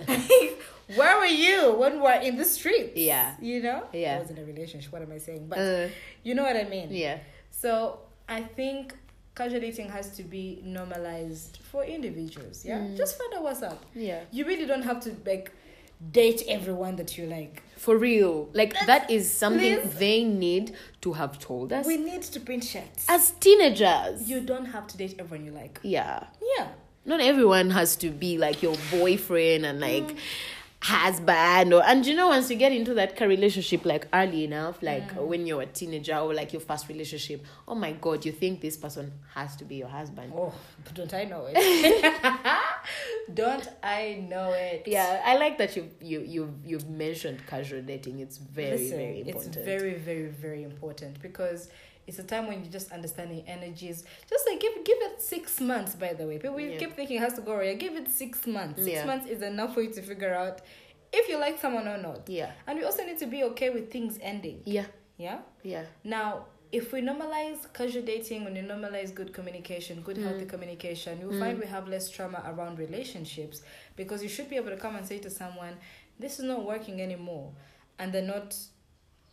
where 0.95 1.17
were 1.17 1.25
you 1.25 1.73
when 1.73 1.93
we 1.95 1.99
were 1.99 2.11
in 2.21 2.37
the 2.37 2.45
streets? 2.45 2.93
Yeah. 2.95 3.35
you 3.41 3.61
know. 3.61 3.83
Yeah. 3.93 4.15
I 4.15 4.19
was 4.19 4.29
in 4.29 4.37
a 4.37 4.45
relationship. 4.45 4.91
What 4.91 5.01
am 5.01 5.11
I 5.11 5.17
saying? 5.17 5.47
But 5.47 5.59
Uh, 5.59 5.87
you 6.23 6.35
know 6.35 6.43
what 6.43 6.55
I 6.55 6.63
mean. 6.65 6.89
yeah 6.91 7.17
So 7.51 7.99
I 8.29 8.41
think 8.41 8.95
casual 9.35 9.59
dating 9.59 9.89
has 9.89 10.15
to 10.17 10.23
be 10.23 10.61
normalized 10.63 11.57
for 11.71 11.83
individuals. 11.83 12.63
Yeah, 12.65 12.79
Mm. 12.79 12.95
just 12.97 13.17
find 13.17 13.33
out 13.33 13.43
what's 13.43 13.61
up. 13.61 13.83
yeah 13.93 14.21
You 14.31 14.45
really 14.45 14.65
don't 14.65 14.83
have 14.83 14.99
to 15.01 15.15
like 15.25 15.51
date 16.11 16.43
everyone 16.47 16.95
that 16.97 17.17
you 17.17 17.25
like. 17.27 17.61
For 17.85 17.95
real 17.97 18.49
like 18.53 18.73
that 18.87 19.03
is 19.11 19.23
something 19.43 19.73
they 19.99 20.23
need 20.23 20.65
to 21.01 21.13
have 21.13 21.37
told 21.37 21.71
us 21.71 21.85
We 21.85 21.97
need 21.97 22.23
to 22.35 22.39
print 22.39 22.63
shirts. 22.63 23.05
as 23.07 23.23
teenagers 23.45 24.27
You 24.31 24.39
don't 24.51 24.65
have 24.75 24.85
to 24.91 24.97
date 24.97 25.13
everyone 25.19 25.45
you 25.45 25.51
like. 25.51 25.79
yeah 25.83 26.23
Yeah. 26.57 26.67
not 27.11 27.19
everyone 27.21 27.69
has 27.79 27.95
to 27.97 28.09
be 28.09 28.31
like 28.45 28.57
your 28.63 28.75
boyfriend 28.89 29.61
and 29.69 29.79
like 29.79 30.07
mm. 30.15 30.17
Husband 30.81 31.73
or 31.73 31.83
and 31.83 32.05
you 32.05 32.13
know 32.13 32.27
once 32.27 32.49
you 32.49 32.55
get 32.55 32.71
into 32.71 32.93
that 32.93 33.19
relationship 33.21 33.85
like 33.85 34.07
early 34.13 34.43
enough 34.43 34.81
like 34.83 35.15
mm. 35.15 35.25
when 35.25 35.47
you're 35.47 35.61
a 35.63 35.65
teenager 35.65 36.15
or 36.15 36.33
like 36.33 36.53
your 36.53 36.59
first 36.59 36.87
relationship 36.87 37.43
oh 37.67 37.73
my 37.73 37.91
god 37.93 38.23
you 38.23 38.31
think 38.31 38.61
this 38.61 38.77
person 38.77 39.11
has 39.33 39.55
to 39.55 39.65
be 39.65 39.75
your 39.77 39.87
husband 39.87 40.31
Oh, 40.35 40.53
don't 40.93 41.13
I 41.13 41.23
know 41.23 41.47
it? 41.49 42.13
don't 43.33 43.67
I 43.81 44.23
know 44.29 44.51
it? 44.51 44.83
yeah 44.85 45.21
i 45.25 45.37
like 45.37 45.57
that 45.57 45.75
you 45.75 45.89
you 46.01 46.21
you've 46.21 46.53
you've 46.63 46.89
mentioned 46.89 47.41
casual 47.47 47.81
dating 47.81 48.19
it's 48.19 48.37
very 48.37 48.77
Listen, 48.77 48.97
very 48.97 49.19
important 49.21 49.55
It's 49.55 49.65
very, 49.65 49.93
very, 49.95 50.27
very 50.27 50.63
important 50.63 51.21
because 51.21 51.69
it's 52.07 52.19
a 52.19 52.23
time 52.23 52.47
when 52.47 52.61
you're 52.63 52.71
just 52.71 52.91
understanding 52.91 53.43
energies. 53.47 54.03
Just 54.29 54.47
like 54.49 54.59
give 54.59 54.73
give 54.83 54.97
it 55.01 55.21
six 55.21 55.59
months. 55.59 55.95
By 55.95 56.13
the 56.13 56.25
way, 56.27 56.37
people 56.37 56.59
Yeah. 56.59 56.77
keep 56.77 56.95
thinking 56.95 57.17
it 57.17 57.21
has 57.21 57.33
to 57.33 57.41
go 57.41 57.55
right. 57.55 57.77
Give 57.77 57.95
it 57.95 58.09
six 58.09 58.45
months. 58.47 58.83
Six 58.83 58.95
Yeah. 58.97 59.05
months 59.05 59.27
is 59.29 59.41
enough 59.41 59.73
for 59.73 59.81
you 59.81 59.91
to 59.93 60.01
figure 60.01 60.33
out 60.33 60.61
if 61.13 61.29
you 61.29 61.37
like 61.37 61.59
someone 61.59 61.87
or 61.87 61.97
not. 61.97 62.27
yeah 62.27 62.51
And 62.67 62.77
we 62.79 62.85
also 62.85 63.03
need 63.05 63.17
to 63.19 63.25
be 63.25 63.43
okay 63.45 63.69
with 63.69 63.91
things 63.91 64.17
ending. 64.21 64.61
yeah 64.65 64.85
Yeah. 65.17 65.39
yeah 65.63 65.85
Now, 66.03 66.47
if 66.71 66.91
we 66.91 66.99
normalize 67.01 67.71
casual 67.73 68.03
dating, 68.03 68.43
when 68.43 68.53
we 68.53 68.59
normalize 68.61 69.13
good 69.15 69.31
communication, 69.33 70.01
good 70.01 70.17
healthy 70.17 70.45
mm. 70.45 70.49
communication, 70.49 71.21
you'll 71.21 71.39
find 71.39 71.57
mm. 71.57 71.61
we 71.61 71.67
have 71.67 71.87
less 71.87 72.09
trauma 72.09 72.43
around 72.45 72.79
relationships 72.79 73.61
because 73.95 74.21
you 74.21 74.27
should 74.29 74.49
be 74.49 74.57
able 74.57 74.71
to 74.71 74.77
come 74.77 74.95
and 74.97 75.05
say 75.07 75.19
to 75.19 75.29
someone, 75.29 75.77
"This 76.19 76.37
is 76.39 76.45
not 76.45 76.65
working 76.65 77.01
anymore," 77.01 77.53
and 77.97 78.11
they're 78.11 78.21
not 78.37 78.57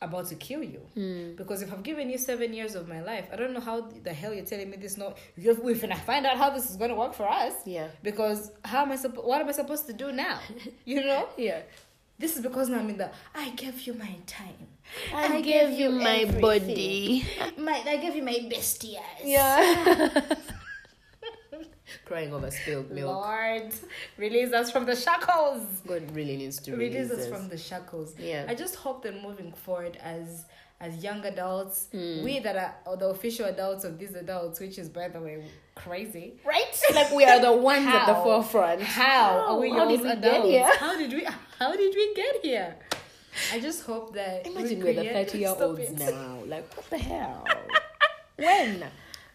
about 0.03 0.27
to 0.29 0.35
kill 0.35 0.63
you. 0.63 0.81
Hmm. 0.95 1.35
Because 1.37 1.63
if 1.63 1.73
I've 1.73 1.83
given 1.83 2.11
you 2.11 2.19
seven 2.19 2.53
years 2.53 2.75
of 2.75 2.89
my 2.89 3.03
life, 3.03 3.27
I 3.33 3.37
don't 3.37 3.53
know 3.53 3.61
how 3.61 3.81
the 3.81 4.13
hell 4.13 4.35
you're 4.35 4.45
telling 4.45 4.71
me 4.71 4.77
this. 4.77 4.97
No, 4.97 5.15
you're 5.37 5.55
we're 5.55 5.75
finna 5.75 5.99
find 5.99 6.27
out 6.27 6.37
how 6.37 6.51
this 6.51 6.71
is 6.71 6.77
gonna 6.77 6.95
work 6.95 7.15
for 7.15 7.29
us. 7.29 7.55
Yeah. 7.65 7.89
Because 8.03 8.51
how 8.65 8.83
am 8.83 8.93
I? 8.93 8.97
Supp- 8.97 9.25
what 9.25 9.41
am 9.41 9.49
I 9.49 9.53
supposed 9.53 9.87
to 9.87 9.93
do 9.93 10.13
now? 10.13 10.39
You 10.85 11.01
know. 11.05 11.29
Yeah. 11.37 11.63
This 12.19 12.37
is 12.37 12.43
because 12.43 12.69
now 12.69 12.79
I'm 12.79 12.89
in 12.91 12.99
the. 12.99 13.11
I 13.35 13.51
gave 13.51 13.81
you 13.81 13.95
my 13.95 14.15
time. 14.27 14.69
I, 15.15 15.41
gave 15.41 15.71
you 15.71 15.91
my 15.91 16.19
everything. 16.19 16.41
body. 16.41 17.25
My, 17.59 17.83
I 17.87 17.97
gave 17.97 18.15
you 18.15 18.23
my 18.23 18.47
best 18.51 18.85
years. 18.85 19.03
Yeah. 19.25 20.35
Crying 22.05 22.33
over 22.33 22.51
spilled 22.51 22.91
milk. 22.91 23.15
Lord, 23.25 23.73
release 24.19 24.53
us 24.53 24.71
from 24.71 24.85
the 24.87 24.97
shackles. 24.97 25.63
God 25.87 26.11
really 26.15 26.37
needs 26.37 26.59
to 26.61 26.73
Release 26.73 26.95
release 26.95 27.11
us 27.13 27.19
us. 27.21 27.29
from 27.29 27.49
the 27.49 27.59
shackles. 27.59 28.15
Yeah. 28.19 28.47
I 28.49 28.55
just 28.55 28.77
hope 28.77 29.03
that 29.05 29.23
moving 29.23 29.53
forward 29.53 29.97
as 30.03 30.45
as 30.81 30.97
young 31.05 31.25
adults, 31.25 31.87
Hmm. 31.93 32.25
we 32.25 32.41
that 32.41 32.57
are 32.87 32.97
the 32.97 33.07
official 33.11 33.47
adults 33.47 33.85
of 33.85 34.01
these 34.01 34.15
adults, 34.17 34.59
which 34.59 34.79
is 34.79 34.89
by 34.89 35.07
the 35.09 35.21
way 35.21 35.45
crazy. 35.77 36.35
Right? 36.45 36.75
Like 36.93 37.13
we 37.13 37.25
are 37.25 37.39
the 37.41 37.53
ones 37.73 37.87
at 37.87 38.07
the 38.07 38.15
forefront. 38.17 38.83
How 38.83 39.47
are 39.49 39.59
we 39.61 39.71
How 39.71 39.87
did 39.89 40.01
we 40.03 40.17
get 40.17 40.45
here? 40.45 40.71
How 40.79 40.97
did 40.99 41.13
we 41.13 41.25
how 41.59 41.73
did 41.77 41.95
we 41.95 42.15
get 42.15 42.35
here? 42.43 42.75
I 43.53 43.61
just 43.61 43.85
hope 43.85 44.13
that 44.15 44.45
Imagine 44.47 44.79
we 44.81 44.85
we're 44.93 45.03
the 45.05 45.09
30 45.25 45.39
year 45.39 45.55
olds 45.59 45.91
now. 45.93 46.43
Like, 46.47 46.67
what 46.77 46.91
the 46.91 46.99
hell? 46.99 47.47
when? 48.37 48.85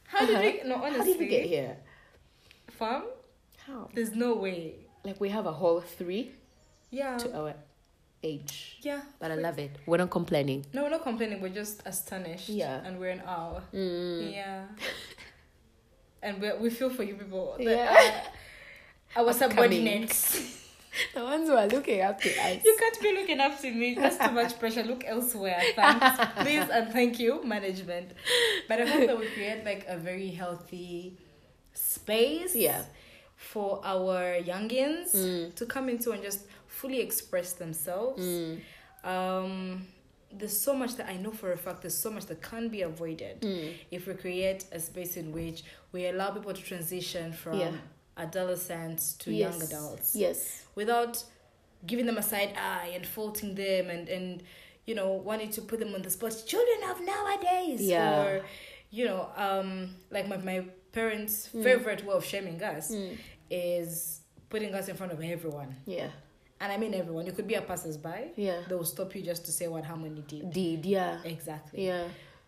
How 0.05 0.25
did 0.25 0.35
Uh-huh. 0.35 0.51
we 0.63 0.69
no 0.69 0.75
honestly 0.75 0.97
How 0.99 1.03
did 1.05 1.19
we 1.19 1.27
get 1.27 1.45
here? 1.45 1.77
How? 2.79 3.89
there's 3.93 4.15
no 4.15 4.35
way. 4.35 4.75
Like, 5.03 5.19
we 5.19 5.29
have 5.29 5.45
a 5.45 5.51
whole 5.51 5.81
three 5.81 6.31
Yeah. 6.89 7.17
to 7.17 7.37
our 7.37 7.53
age. 8.23 8.77
Yeah. 8.81 9.01
But 9.19 9.31
I 9.31 9.35
love 9.35 9.59
it. 9.59 9.71
We're 9.85 9.97
not 9.97 10.09
complaining. 10.09 10.65
No, 10.73 10.83
we're 10.83 10.89
not 10.89 11.03
complaining. 11.03 11.41
We're 11.41 11.49
just 11.63 11.81
astonished. 11.85 12.49
Yeah. 12.49 12.81
And 12.85 12.99
we're 12.99 13.11
in 13.11 13.21
awe. 13.21 13.61
Mm. 13.73 14.31
Yeah. 14.33 14.65
and 16.23 16.41
we 16.41 16.51
we 16.59 16.69
feel 16.69 16.89
for 16.89 17.03
you 17.03 17.15
people. 17.15 17.55
Yeah. 17.59 18.23
are 19.15 19.23
Our 19.25 19.33
subordinates. 19.33 20.53
The 21.13 21.23
ones 21.23 21.47
who 21.47 21.55
are 21.55 21.67
looking 21.67 22.01
up 22.01 22.19
to 22.21 22.29
us. 22.41 22.65
You 22.65 22.75
can't 22.79 22.99
be 22.99 23.13
looking 23.13 23.39
up 23.39 23.61
to 23.61 23.71
me. 23.71 23.93
That's 23.93 24.17
too 24.17 24.31
much 24.31 24.57
pressure. 24.57 24.81
Look 24.81 25.03
elsewhere. 25.05 25.61
Thanks. 25.75 26.25
Please 26.43 26.67
and 26.71 26.91
thank 26.91 27.19
you, 27.19 27.43
management. 27.43 28.13
But 28.67 28.81
I 28.81 28.85
hope 28.87 29.05
that 29.05 29.19
we 29.19 29.27
create 29.27 29.63
like 29.63 29.85
a 29.87 29.95
very 29.95 30.31
healthy 30.31 31.15
space 31.77 32.55
Yeah. 32.55 32.83
for 33.35 33.79
our 33.83 34.41
youngins 34.41 35.13
Mm. 35.15 35.55
to 35.55 35.65
come 35.65 35.89
into 35.89 36.11
and 36.11 36.23
just 36.23 36.41
fully 36.67 36.99
express 36.99 37.53
themselves. 37.53 38.23
Mm. 38.23 38.61
Um, 39.03 39.87
there's 40.31 40.59
so 40.59 40.73
much 40.73 40.95
that 40.95 41.07
I 41.07 41.17
know 41.17 41.31
for 41.31 41.51
a 41.53 41.57
fact. 41.57 41.81
There's 41.83 41.97
so 41.97 42.09
much 42.11 42.25
that 42.25 42.41
can 42.41 42.67
be 42.69 42.81
avoided 42.81 43.41
Mm. 43.41 43.73
if 43.91 44.07
we 44.07 44.13
create 44.15 44.65
a 44.71 44.79
space 44.79 45.15
in 45.17 45.31
which 45.31 45.63
we 45.91 46.07
allow 46.07 46.31
people 46.31 46.53
to 46.53 46.61
transition 46.61 47.31
from 47.31 47.59
Yeah. 47.59 47.71
adolescents 48.17 49.13
to 49.19 49.31
Yes. 49.31 49.53
young 49.53 49.61
adults 49.63 50.15
Yes. 50.15 50.63
without 50.75 51.23
giving 51.85 52.05
them 52.07 52.17
a 52.17 52.23
side 52.23 52.53
eye 52.57 52.91
and 52.95 53.05
faulting 53.05 53.53
them 53.55 53.89
and 53.89 54.09
and 54.09 54.43
you 54.87 54.95
know 54.95 55.09
wanting 55.11 55.51
to 55.51 55.61
put 55.61 55.79
them 55.79 55.93
on 55.93 56.01
the 56.01 56.09
spot. 56.09 56.33
Children 56.45 56.89
of 56.89 57.01
nowadays, 57.01 57.81
Yeah. 57.81 58.23
or 58.23 58.45
you 58.89 59.05
know, 59.05 59.29
um, 59.35 59.95
like 60.11 60.27
my 60.27 60.37
my 60.37 60.65
parents' 61.01 61.35
Hmm. 61.51 61.63
favorite 61.67 62.01
way 62.07 62.13
of 62.19 62.23
shaming 62.31 62.59
us 62.73 62.85
Mm. 62.91 63.17
is 63.49 64.21
putting 64.53 64.71
us 64.79 64.85
in 64.91 64.95
front 64.99 65.11
of 65.15 65.19
everyone, 65.35 65.71
Yeah. 65.95 66.09
and 66.61 66.69
I 66.75 66.77
mean 66.83 66.93
everyone. 67.01 67.23
You 67.29 67.33
could 67.37 67.49
be 67.53 67.57
a 67.63 67.65
passersby. 67.71 68.19
Yeah. 68.47 68.59
They 68.67 68.75
will 68.79 68.91
stop 68.95 69.09
you 69.15 69.21
just 69.31 69.41
to 69.47 69.51
say 69.59 69.65
what 69.73 69.83
Harmonie 69.91 70.25
did. 70.33 70.43
Did, 70.61 70.81
yeah. 70.97 71.13
Exactly. 71.33 71.85
Yeah. 71.89 72.05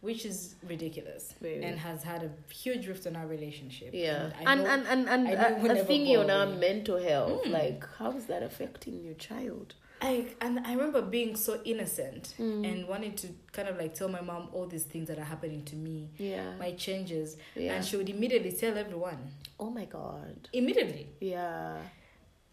Which 0.08 0.22
is 0.32 0.38
ridiculous 0.74 1.24
Very. 1.41 1.62
and 1.68 1.76
has 1.88 2.00
had 2.12 2.22
a 2.30 2.32
huge 2.64 2.84
rift 2.91 3.04
on 3.10 3.14
our 3.20 3.28
relationship. 3.38 3.89
Yeah. 3.93 4.32
And 4.52 4.64
know- 4.64 4.70
and 4.74 4.84
and, 4.93 5.02
and, 5.14 5.22
I 5.28 5.78
a 5.82 5.84
thing 5.91 6.04
go 6.14 6.22
on 6.24 6.30
our 6.38 6.47
mental 6.68 7.00
health. 7.12 7.43
Mm. 7.43 7.52
Like, 7.60 7.82
how 8.00 8.12
is 8.20 8.26
that 8.32 8.41
affecting 8.50 8.95
your 9.08 9.18
child? 9.30 9.70
I 10.02 10.28
and 10.41 10.60
I 10.66 10.72
remember 10.74 11.02
being 11.02 11.36
so 11.36 11.60
innocent 11.66 12.34
Mm. 12.39 12.66
and 12.72 12.88
wanting 12.88 13.16
to 13.16 13.28
kind 13.52 13.68
of 13.68 13.78
like 13.78 13.93
tell 13.93 14.08
my 14.08 14.22
mom 14.22 14.50
all 14.54 14.66
these 14.66 14.84
things 14.86 15.08
that 15.10 15.20
are 15.20 15.24
happening 15.26 15.64
to 15.66 15.76
me, 15.76 16.10
Yeah. 16.18 16.56
my 16.58 16.72
changes, 16.74 17.38
Yeah. 17.56 17.74
and 17.76 17.86
she 17.86 17.97
would 17.97 18.10
immediately 18.10 18.52
tell 18.54 18.78
everyone 18.78 19.18
oh 19.60 19.70
my 19.70 19.86
god. 19.86 20.47
immediately. 20.54 21.10
Yeah. 21.20 21.82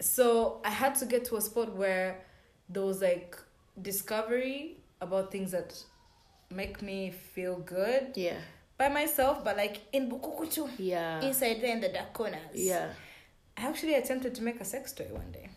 So 0.01 0.61
I 0.65 0.71
had 0.71 0.95
to 0.97 1.07
get 1.07 1.25
to 1.27 1.37
a 1.37 1.41
spot 1.41 1.75
where 1.77 2.25
there 2.69 2.83
was 2.83 3.01
like 3.01 3.37
discovery 3.81 4.77
about 5.01 5.31
things 5.31 5.53
that 5.53 5.75
make 6.51 6.83
me 6.83 7.11
feel 7.35 7.57
good 7.61 8.13
Yeah. 8.17 8.39
by 8.79 8.89
myself, 8.89 9.45
but 9.45 9.57
like 9.57 9.81
in 9.93 10.11
Bukukuchu, 10.11 10.69
Yeah. 10.79 11.21
inside 11.23 11.61
there 11.61 11.73
in 11.73 11.81
the 11.81 11.89
dark 11.91 12.13
corners. 12.13 12.55
yeah. 12.55 12.93
I 13.57 13.63
actually 13.69 13.95
attempted 13.95 14.35
to 14.35 14.43
make 14.43 14.61
a 14.61 14.65
sex 14.65 14.93
toy 14.93 15.07
one 15.13 15.31
day. 15.33 15.49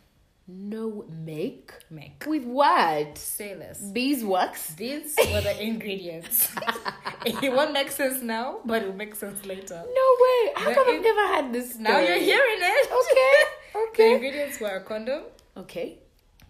No 0.52 1.06
make 1.08 1.72
Make 1.92 2.26
with 2.26 2.44
what? 2.44 3.18
say 3.20 3.56
less. 3.56 3.80
Beeswax. 3.82 4.74
These 4.74 5.16
were 5.32 5.42
the 5.42 5.62
ingredients. 5.64 6.50
it 7.26 7.54
won't 7.54 7.72
make 7.72 7.92
sense 7.92 8.24
now, 8.24 8.58
but 8.66 8.82
it'll 8.82 8.96
make 8.96 9.14
sense 9.16 9.46
later. 9.46 9.76
No 9.76 10.08
way. 10.24 10.52
How 10.56 10.70
The 10.70 10.74
come 10.76 10.88
I've 10.90 11.04
never 11.04 11.28
had 11.36 11.54
this? 11.54 11.78
Now 11.78 12.00
you're 12.00 12.18
hearing 12.18 12.62
it. 12.62 12.88
Okay. 12.92 13.36
The 13.74 13.80
Okay. 13.90 14.14
ingredients 14.16 14.60
were 14.60 14.70
a 14.78 14.82
condom, 14.82 15.22
Okay. 15.56 16.00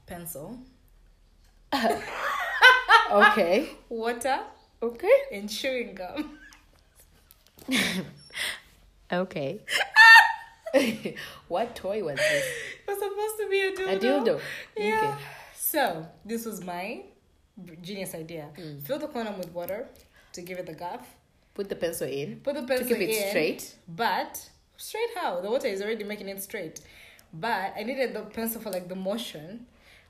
pencil, 0.07 0.57
Okay. 3.11 3.69
water, 3.89 4.39
Okay. 4.81 5.17
and 5.33 5.49
chewing 5.49 5.95
gum. 5.95 6.39
Okay. 9.11 9.59
what 11.47 11.75
toy 11.75 12.03
was 12.03 12.17
this? 12.17 12.45
It 12.87 12.91
was 12.91 12.99
supposed 12.99 13.37
to 13.37 13.49
be 13.49 13.59
a 13.61 13.71
dildo. 13.71 13.95
A 13.95 13.99
dildo. 13.99 14.41
Yeah. 14.77 14.97
Okay. 15.03 15.23
So 15.53 16.07
this 16.25 16.45
was 16.45 16.63
my 16.63 17.03
genius 17.81 18.15
idea. 18.15 18.49
Mm. 18.57 18.81
Fill 18.81 18.99
the 18.99 19.07
condom 19.07 19.37
with 19.37 19.51
water 19.53 19.87
to 20.33 20.41
give 20.41 20.57
it 20.57 20.65
the 20.65 20.73
gaff. 20.73 21.07
Put 21.53 21.69
the 21.69 21.75
pencil 21.75 22.07
in. 22.07 22.39
Put 22.39 22.55
the 22.55 22.63
pencil 22.63 22.87
keep 22.87 22.97
it 22.97 23.09
in, 23.09 23.29
straight? 23.29 23.75
But 23.87 24.49
straight 24.77 25.09
how? 25.15 25.41
The 25.41 25.49
water 25.49 25.67
is 25.67 25.81
already 25.81 26.03
making 26.03 26.29
it 26.29 26.41
straight. 26.41 26.79
But 27.33 27.73
I 27.77 27.83
needed 27.83 28.13
the 28.13 28.21
pencil 28.21 28.61
for 28.61 28.71
like 28.71 28.87
the 28.87 28.95
motion. 28.95 29.65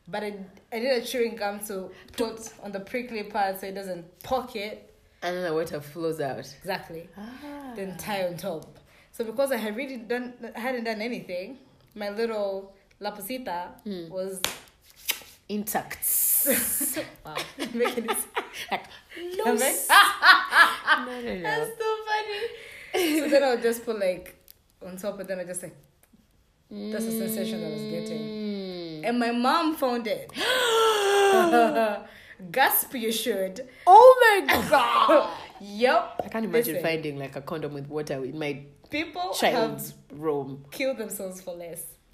But 0.08 0.24
I, 0.24 0.34
I 0.72 0.80
needed 0.80 1.06
chewing 1.06 1.36
gum 1.36 1.60
to 1.66 1.92
put 2.14 2.54
on 2.64 2.72
the 2.72 2.80
prickly 2.80 3.24
part 3.24 3.60
so 3.60 3.68
it 3.68 3.76
doesn't 3.76 4.24
pocket. 4.24 4.94
And 5.22 5.36
then 5.36 5.44
the 5.44 5.54
water 5.54 5.82
flows 5.82 6.22
out. 6.22 6.40
Exactly. 6.40 7.10
Ah. 7.18 7.74
Then 7.76 7.98
tie 7.98 8.26
on 8.26 8.38
top. 8.38 8.79
So 9.20 9.26
because 9.26 9.52
I 9.52 9.58
had 9.58 9.76
really 9.76 9.98
done 9.98 10.34
hadn't 10.56 10.86
done 10.86 11.02
anything, 11.02 11.58
my 11.94 12.10
little 12.10 12.74
lapasita 13.02 13.68
Hmm. 13.84 14.08
was 14.10 14.40
Intact. 15.50 16.00
wow 17.26 17.36
making 17.74 18.06
it 18.06 18.12
like, 18.72 18.86
I'm 19.18 19.38
no. 19.38 19.44
like, 19.56 19.62
s- 19.64 19.90
no, 19.90 21.20
no, 21.20 21.36
no. 21.36 21.42
That's 21.42 21.72
so 21.78 21.96
funny. 22.08 23.20
so 23.20 23.28
then 23.28 23.44
I 23.44 23.50
would 23.50 23.62
just 23.62 23.84
put 23.84 24.00
like 24.00 24.36
on 24.86 24.96
top, 24.96 25.20
and 25.20 25.28
then 25.28 25.40
I 25.40 25.44
just 25.44 25.64
like 25.64 25.76
that's 26.72 27.04
the 27.06 27.12
sensation 27.12 27.62
I 27.66 27.70
was 27.72 27.82
getting. 27.82 28.22
Mm. 28.22 29.06
And 29.10 29.20
my 29.20 29.32
mom 29.32 29.76
found 29.76 30.08
it. 30.08 30.32
Gasp, 32.52 32.94
you 32.96 33.12
should. 33.12 33.68
Oh 33.86 34.46
my 34.48 34.70
god. 34.70 35.30
Yep. 35.60 36.22
I 36.24 36.28
can't 36.30 36.46
imagine 36.46 36.76
Listen, 36.76 36.88
finding 36.88 37.20
like 37.20 37.36
a 37.36 37.42
condom 37.42 37.74
with 37.74 37.88
water 37.88 38.24
in 38.24 38.40
my 38.40 38.62
people 38.90 39.34
child's 39.34 39.94
room. 40.12 40.62
have 40.64 40.72
killed 40.72 40.98
themselves 40.98 41.42
for 41.42 41.56
less. 41.56 41.84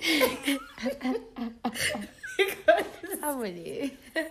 because 2.37 3.19
How 3.21 3.37
many? 3.37 3.93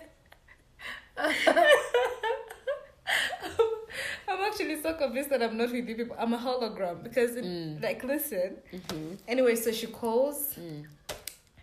I'm 4.27 4.41
actually 4.51 4.81
so 4.81 4.93
convinced 4.95 5.29
that 5.29 5.41
I'm 5.43 5.57
not 5.57 5.71
with 5.71 5.87
you 5.87 5.95
people. 5.95 6.15
I'm 6.19 6.33
a 6.33 6.37
hologram 6.37 7.03
because, 7.03 7.35
it, 7.35 7.45
Mm. 7.45 7.81
like, 7.81 8.03
listen. 8.03 8.57
Mm-hmm. 8.73 9.13
Anyway, 9.27 9.55
so 9.55 9.71
she 9.71 9.87
calls, 9.87 10.53
Mm. 10.59 10.85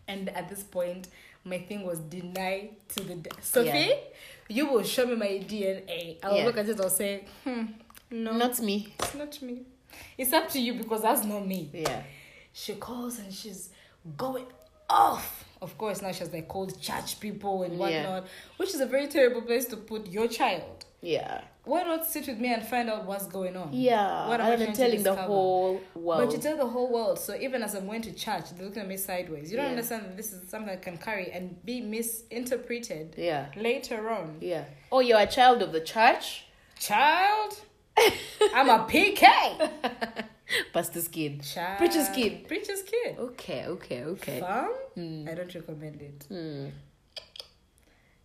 and 0.08 0.28
at 0.30 0.48
this 0.48 0.62
point, 0.62 1.08
my 1.44 1.58
thing 1.58 1.84
was 1.84 1.98
denied 1.98 2.70
to 2.90 3.02
the 3.02 3.14
death. 3.16 3.44
Sophie, 3.44 3.68
Yeah. 3.68 3.94
you 4.48 4.66
will 4.70 4.84
show 4.84 5.06
me 5.06 5.16
my 5.16 5.26
DNA. 5.46 6.18
I 6.22 6.28
will 6.30 6.36
Yeah. 6.38 6.44
look 6.46 6.56
at 6.58 6.68
it 6.68 6.78
and 6.80 6.92
say, 6.92 7.24
hmm, 7.44 7.64
no, 8.10 8.32
Not 8.36 8.60
me. 8.60 8.94
it's 9.00 9.14
not 9.14 9.42
me. 9.42 9.62
It's 10.18 10.32
up 10.32 10.48
to 10.50 10.60
you 10.60 10.74
because 10.74 11.02
that's 11.02 11.24
not 11.24 11.46
me. 11.46 11.70
Yeah. 11.72 12.02
She 12.52 12.74
calls 12.74 13.18
and 13.18 13.32
she's 13.32 13.70
going 14.16 14.46
off 14.90 15.44
of 15.62 15.78
course, 15.78 16.02
now 16.02 16.10
she 16.10 16.18
has 16.18 16.32
like 16.32 16.48
called 16.48 16.78
church 16.80 17.20
people 17.20 17.62
and 17.62 17.74
Yeah. 17.74 17.78
whatnot, 17.78 18.26
which 18.56 18.74
is 18.74 18.80
a 18.80 18.86
very 18.86 19.06
terrible 19.06 19.42
place 19.42 19.64
to 19.66 19.76
put 19.76 20.08
your 20.08 20.26
child. 20.26 20.84
Yeah. 21.00 21.42
Why 21.64 21.84
not 21.84 22.04
sit 22.06 22.26
with 22.26 22.38
me 22.38 22.52
and 22.52 22.64
find 22.66 22.90
out 22.90 23.04
what's 23.06 23.26
going 23.26 23.56
on? 23.56 23.72
Yeah. 23.72 24.26
What 24.28 24.40
am 24.40 24.60
I 24.60 24.66
to 24.66 24.72
telling 24.72 25.04
the 25.04 25.14
whole 25.14 25.80
world. 25.94 26.24
But 26.26 26.32
you 26.32 26.38
tell 26.42 26.56
the 26.56 26.66
whole 26.66 26.92
world. 26.92 27.20
So 27.20 27.36
even 27.36 27.62
as 27.62 27.74
I'm 27.74 27.86
going 27.86 28.02
to 28.02 28.12
church, 28.12 28.50
they're 28.56 28.66
looking 28.66 28.82
at 28.82 28.88
me 28.88 28.96
sideways. 28.96 29.50
You 29.52 29.56
don't 29.56 29.66
Yeah. 29.66 29.70
understand 29.70 30.04
that 30.04 30.16
this 30.16 30.32
is 30.32 30.48
something 30.50 30.68
that 30.68 30.82
can 30.82 30.98
carry 30.98 31.30
and 31.30 31.64
be 31.64 31.80
misinterpreted 31.80 33.14
yeah. 33.16 33.46
later 33.56 34.10
on. 34.10 34.38
Yeah. 34.40 34.64
Oh, 34.90 34.98
you're 34.98 35.20
a 35.20 35.26
child 35.26 35.62
of 35.62 35.70
the 35.70 35.80
church? 35.80 36.46
Child, 36.78 37.60
I'm 38.54 38.68
a 38.68 38.84
PK. 38.88 39.22
Pastor's 40.72 41.08
kid. 41.16 41.42
Child, 41.42 41.78
Preacher's 41.78 42.08
kid. 42.10 42.46
Preacher's 42.48 42.82
kid. 42.82 43.16
Okay, 43.18 43.66
okay, 43.66 44.04
okay. 44.04 44.40
Fam, 44.40 44.72
Mm. 44.96 45.26
I 45.30 45.34
don't 45.34 45.54
recommend 45.54 46.02
it. 46.02 46.24
Hmm. 46.28 46.66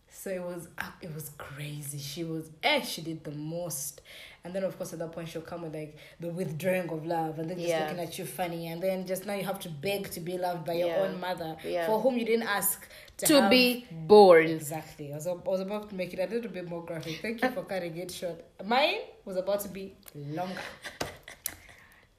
So 0.10 0.30
it 0.32 0.42
was 0.42 0.68
ah, 0.80 0.94
it 1.02 1.14
was 1.14 1.32
crazy. 1.38 1.98
She 2.00 2.24
was 2.24 2.50
eh, 2.64 2.82
she 2.82 3.02
did 3.02 3.24
the 3.24 3.32
most. 3.32 4.02
And 4.44 4.54
then 4.54 4.64
of 4.64 4.78
course 4.78 4.92
at 4.94 5.00
that 5.00 5.12
point 5.12 5.30
she'll 5.30 5.42
come 5.42 5.62
with 5.62 5.74
like 5.74 5.96
the 6.20 6.28
withdrawing 6.30 6.90
of 6.90 7.06
love 7.06 7.38
and 7.40 7.50
then 7.50 7.58
just 7.58 7.70
Yeah. 7.70 7.84
looking 7.84 8.00
at 8.00 8.18
you 8.18 8.26
funny 8.26 8.68
and 8.68 8.82
then 8.82 9.06
just 9.06 9.26
now 9.26 9.34
you 9.34 9.44
have 9.44 9.60
to 9.62 9.70
beg 9.70 10.10
to 10.12 10.20
be 10.20 10.38
loved 10.38 10.66
by 10.66 10.74
your 10.74 10.88
Yeah. 10.90 10.98
own 11.04 11.20
mother 11.20 11.56
Yeah. 11.64 11.86
for 11.86 12.00
whom 12.02 12.18
you 12.18 12.26
didn't 12.26 12.48
ask 12.48 12.88
to, 13.18 13.26
To 13.26 13.42
have- 13.42 13.50
be 13.52 13.86
born. 13.92 14.46
Exactly. 14.48 15.12
I 15.12 15.16
was, 15.16 15.28
I 15.28 15.34
was 15.34 15.62
about 15.62 15.90
to 15.90 15.96
make 15.96 16.14
it 16.14 16.20
a 16.20 16.34
little 16.34 16.52
bit 16.52 16.68
more 16.70 16.84
graphic. 16.86 17.20
Thank 17.22 17.42
you 17.42 17.50
for 17.50 17.64
cutting 17.64 17.98
it 17.98 18.12
short. 18.12 18.44
Mine 18.66 19.00
was 19.26 19.38
about 19.38 19.62
to 19.62 19.70
be 19.70 19.96
longer. 20.16 20.62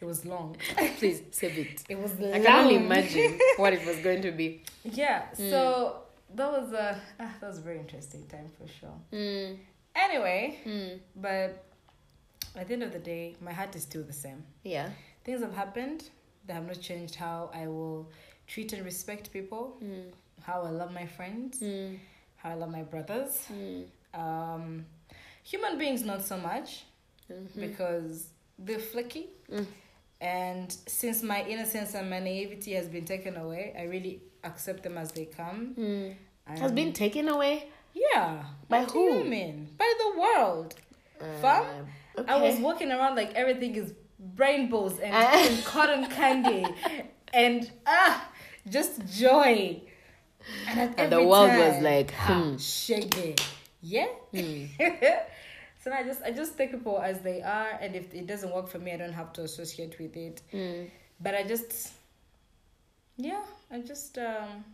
It 0.00 0.04
was 0.04 0.24
long. 0.24 0.56
Please 0.98 1.22
save 1.32 1.58
it. 1.58 1.82
It 1.88 1.98
was 2.00 2.18
long. 2.20 2.32
I 2.32 2.40
can 2.40 2.64
only 2.64 2.76
imagine 2.76 3.38
what 3.56 3.72
it 3.72 3.84
was 3.84 3.96
going 3.98 4.22
to 4.22 4.30
be. 4.30 4.62
Yeah. 4.84 5.24
So 5.34 6.02
that 6.34 6.50
was 6.52 6.72
a 6.72 7.00
ah, 7.18 7.34
that 7.40 7.48
was 7.48 7.58
a 7.58 7.62
very 7.62 7.78
interesting 7.80 8.24
time 8.28 8.48
for 8.56 8.66
sure. 8.78 8.94
Mm. 9.12 9.58
Anyway, 9.96 10.58
Mm. 10.64 11.00
but 11.16 11.64
at 12.54 12.68
the 12.68 12.74
end 12.74 12.84
of 12.84 12.92
the 12.92 13.00
day, 13.00 13.34
my 13.40 13.52
heart 13.52 13.74
is 13.74 13.82
still 13.82 14.04
the 14.04 14.12
same. 14.12 14.44
Yeah. 14.62 14.88
Things 15.24 15.40
have 15.42 15.54
happened 15.54 16.08
that 16.46 16.54
have 16.54 16.66
not 16.66 16.80
changed 16.80 17.16
how 17.16 17.50
I 17.52 17.66
will 17.66 18.08
treat 18.46 18.72
and 18.72 18.84
respect 18.84 19.32
people, 19.32 19.78
Mm. 19.82 20.12
How 20.48 20.62
I 20.62 20.70
love 20.70 20.92
my 21.00 21.06
friends, 21.16 21.60
Mm. 21.60 21.98
how 22.36 22.50
I 22.50 22.54
love 22.62 22.70
my 22.78 22.82
brothers. 22.92 23.32
Mm. 23.52 23.84
Um, 24.14 24.86
human 25.52 25.74
beings, 25.78 26.00
not 26.12 26.22
so 26.30 26.36
much 26.50 26.68
Mhm. 27.30 27.60
because 27.66 28.30
they're 28.58 28.78
flaky. 28.92 29.24
Mm. 29.50 29.66
And 30.20 30.72
since 31.00 31.22
my 31.22 31.40
innocence 31.52 31.94
and 31.94 32.08
my 32.14 32.18
naivety 32.28 32.72
has 32.80 32.88
been 32.88 33.04
taken 33.04 33.36
away, 33.36 33.74
I 33.78 33.82
really 33.94 34.14
accept 34.42 34.82
them 34.82 34.96
as 34.98 35.12
they 35.12 35.26
come. 35.26 35.60
Mm. 35.76 36.14
Has 36.62 36.72
been 36.72 36.92
taken 37.04 37.28
away? 37.28 37.54
yeah. 37.94 38.44
By 38.68 38.80
what 38.80 38.92
do 38.92 38.98
you 39.00 39.12
who? 39.22 39.24
mean? 39.24 39.56
By 39.76 39.90
the 40.02 40.10
world. 40.22 40.74
Fam, 41.42 41.64
Uh, 42.16 42.22
I 42.34 42.36
was 42.46 42.58
walking 42.60 42.90
around 42.96 43.14
like 43.16 43.32
everything 43.42 43.74
is 43.82 43.92
rainbows 44.36 44.94
and, 45.04 45.12
Ah. 45.14 45.32
and 45.46 45.64
cotton 45.64 46.04
candy 46.18 46.64
and 47.32 47.70
ah, 47.86 48.14
just 48.76 48.94
joy. 49.24 49.80
And, 50.68 50.94
And 50.98 51.12
the 51.12 51.22
world 51.24 51.50
was 51.50 51.74
time, 51.74 51.82
like, 51.82 52.12
ah, 52.18 52.42
hmm. 52.42 52.56
shaggy. 52.56 53.36
Yeah. 53.80 54.06
Hmm. 54.34 54.64
so 55.82 55.92
I 55.92 56.02
just 56.02 56.22
I 56.22 56.30
just 56.30 56.56
take 56.56 56.72
people 56.72 56.98
as 57.00 57.20
they 57.20 57.42
are, 57.42 57.70
and 57.80 57.94
if 57.94 58.12
it 58.14 58.26
doesn't 58.26 58.52
work 58.52 58.68
for 58.68 58.78
me, 58.78 58.92
I 58.92 58.96
don't 58.96 59.12
have 59.12 59.32
to 59.34 59.42
associate 59.42 59.98
with 59.98 60.16
it. 60.16 60.42
Mm. 60.52 60.90
But 61.20 61.34
I 61.34 61.42
just, 61.44 61.92
yeah, 63.16 63.42
I 63.70 63.80
just 63.80 64.18
um, 64.18 64.64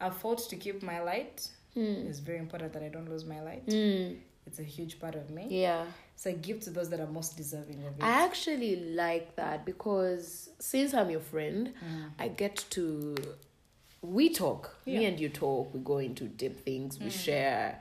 I 0.00 0.10
fought 0.10 0.48
to 0.50 0.56
keep 0.56 0.82
my 0.82 1.00
light. 1.00 1.48
Mm. 1.76 2.08
It's 2.08 2.20
very 2.20 2.38
important 2.38 2.72
that 2.72 2.82
I 2.82 2.88
don't 2.88 3.08
lose 3.10 3.24
my 3.24 3.40
light. 3.40 3.66
Mm. 3.66 4.16
It's 4.46 4.58
a 4.58 4.62
huge 4.62 5.00
part 5.00 5.14
of 5.14 5.30
me. 5.30 5.46
Yeah. 5.50 5.84
So 6.16 6.30
I 6.30 6.34
give 6.34 6.60
to 6.60 6.70
those 6.70 6.90
that 6.90 7.00
are 7.00 7.06
most 7.06 7.36
deserving 7.36 7.82
of 7.84 7.98
it. 7.98 8.02
I 8.02 8.24
actually 8.24 8.76
like 8.94 9.34
that 9.36 9.64
because 9.64 10.50
since 10.60 10.94
I'm 10.94 11.10
your 11.10 11.20
friend, 11.20 11.72
Mm. 11.84 12.10
I 12.18 12.28
get 12.28 12.64
to 12.70 13.16
we 14.04 14.28
talk. 14.28 14.76
Me 14.86 14.94
Yeah. 14.94 15.00
Mm. 15.00 15.08
and 15.08 15.20
you 15.20 15.28
talk. 15.30 15.72
We 15.74 15.80
go 15.80 15.98
into 15.98 16.24
deep 16.24 16.64
things. 16.64 16.98
We 17.00 17.10
share. 17.10 17.80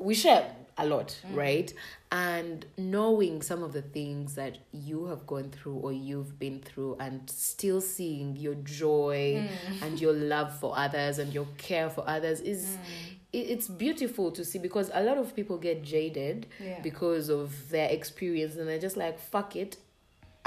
We 0.00 0.14
share 0.14 0.54
a 0.76 0.86
lot, 0.86 1.18
Mm. 1.26 1.36
right? 1.36 1.74
And 2.12 2.64
knowing 2.76 3.42
some 3.42 3.62
of 3.64 3.72
the 3.72 3.82
things 3.82 4.34
that 4.36 4.58
you 4.72 5.06
have 5.06 5.26
gone 5.26 5.50
through 5.50 5.74
or 5.76 5.92
you've 5.92 6.38
been 6.38 6.60
through, 6.60 6.96
and 7.00 7.28
still 7.28 7.80
seeing 7.80 8.36
your 8.36 8.54
joy 8.54 9.48
Mm. 9.48 9.82
and 9.82 10.00
your 10.00 10.12
love 10.12 10.56
for 10.60 10.78
others 10.78 11.18
and 11.18 11.32
your 11.32 11.46
care 11.56 11.90
for 11.90 12.04
others 12.08 12.40
is 12.40 12.76
Mm. 12.76 13.14
it's 13.32 13.68
beautiful 13.68 14.30
to 14.30 14.44
see 14.44 14.58
because 14.58 14.90
a 14.94 15.02
lot 15.02 15.18
of 15.18 15.34
people 15.34 15.58
get 15.58 15.82
jaded 15.82 16.46
Yeah. 16.62 16.80
because 16.80 17.28
of 17.28 17.68
their 17.70 17.90
experience 17.90 18.56
and 18.56 18.66
they're 18.68 18.78
just 18.78 18.96
like 18.96 19.18
fuck 19.18 19.54
it 19.56 19.76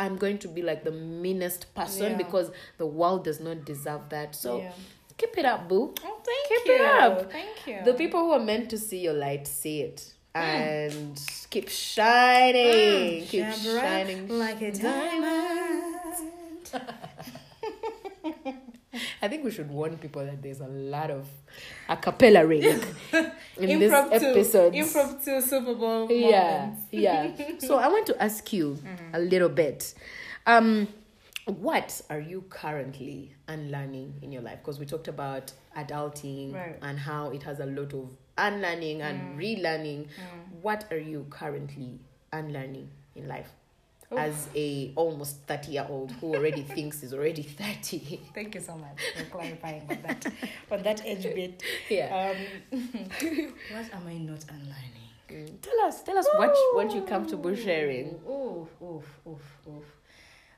i'm 0.04 0.16
going 0.24 0.38
to 0.46 0.48
be 0.58 0.62
like 0.70 0.84
the 0.90 0.96
meanest 1.26 1.68
person 1.80 2.12
Yeah. 2.12 2.18
because 2.24 2.52
the 2.84 2.86
world 3.02 3.24
does 3.30 3.40
not 3.48 3.66
deserve 3.72 4.04
that 4.16 4.36
so 4.44 4.52
Yeah. 4.60 4.72
keep 5.18 5.38
it 5.44 5.46
up 5.54 5.68
boo 5.70 5.84
Oh, 6.04 6.18
thank 6.30 6.50
you. 6.52 6.58
Keep 6.58 6.68
you. 6.68 6.76
it 6.76 7.02
up. 7.04 7.32
Thank 7.32 7.68
you. 7.68 7.78
the 7.90 7.94
people 8.04 8.20
who 8.26 8.32
are 8.40 8.46
meant 8.54 8.70
to 8.76 8.78
see 8.88 9.00
your 9.08 9.14
light 9.26 9.48
see 9.48 9.78
it 9.90 10.00
and 10.34 11.22
keep 11.50 11.68
shining 11.70 13.24
Mm, 13.24 13.28
keep 13.34 13.52
shining 13.54 14.28
like 14.44 14.62
a 14.62 14.72
diamond. 14.72 15.86
i 19.22 19.28
think 19.28 19.44
we 19.44 19.52
should 19.52 19.70
warn 19.70 19.98
people 19.98 20.24
that 20.26 20.42
there's 20.42 20.60
a 20.60 20.68
lot 20.68 21.10
of 21.12 21.28
a 21.90 21.98
cappella 21.98 22.46
ring 22.46 22.64
in 23.58 23.80
this 23.80 23.92
episode. 23.92 24.74
impromptu 24.74 25.42
Super 25.42 25.76
Bowl 25.76 26.12
yeah 26.12 26.68
moments. 26.68 26.84
yeah. 26.92 27.32
So 27.60 27.78
i 27.78 27.88
want 27.88 28.06
to 28.08 28.22
ask 28.22 28.52
you 28.54 28.78
mm-hmm. 28.82 29.16
a 29.16 29.20
little 29.20 29.50
bit. 29.50 29.94
Um 30.46 30.88
what 31.46 32.02
are 32.10 32.20
you 32.20 32.44
currently 32.50 33.34
unlearning 33.48 34.14
in 34.22 34.32
your 34.32 34.42
life? 34.42 34.60
Because 34.60 34.80
we 34.80 34.86
talked 34.86 35.08
about 35.08 35.52
adulting 35.76 36.54
Right. 36.54 36.78
and 36.82 37.00
how 37.00 37.32
it 37.32 37.44
has 37.44 37.60
a 37.60 37.66
lot 37.66 37.94
of 37.94 38.10
unlearning 38.38 39.02
and 39.02 39.20
mm. 39.20 39.38
relearning. 39.38 40.06
Mm. 40.06 40.62
What 40.62 40.86
are 40.92 41.00
you 41.00 41.26
currently 41.30 42.00
unlearning 42.32 42.90
in 43.16 43.28
life 43.28 43.50
As 44.18 44.50
a 44.56 44.92
almost 44.96 45.38
30 45.48 45.72
year 45.72 45.86
old 45.90 46.12
who 46.12 46.36
already 46.36 46.62
thinks 46.76 47.02
is 47.04 47.14
already 47.14 47.44
30 47.44 48.20
Thank 48.34 48.56
you 48.56 48.62
so 48.62 48.76
much 48.76 49.00
for 49.16 49.24
clarifying 49.26 49.84
on 49.90 49.98
that 50.04 50.26
on 50.72 50.84
that 50.84 51.02
edge 51.06 51.24
bit. 51.24 51.64
yeah 51.90 52.34
Um, 52.72 52.80
what 53.72 53.86
am 53.94 54.08
I 54.08 54.18
not 54.18 54.44
unlearning? 54.50 55.08
Mm. 55.30 55.62
tell 55.62 55.80
us 55.88 56.04
tell 56.04 56.18
us 56.18 56.28
what 56.36 56.54
what 56.74 56.94
you 56.94 57.04
comfortable 57.04 57.56
sharing 57.56 58.20
Oof, 58.30 58.68
oof, 58.82 59.06
oof, 59.26 59.58
oof. 59.68 59.86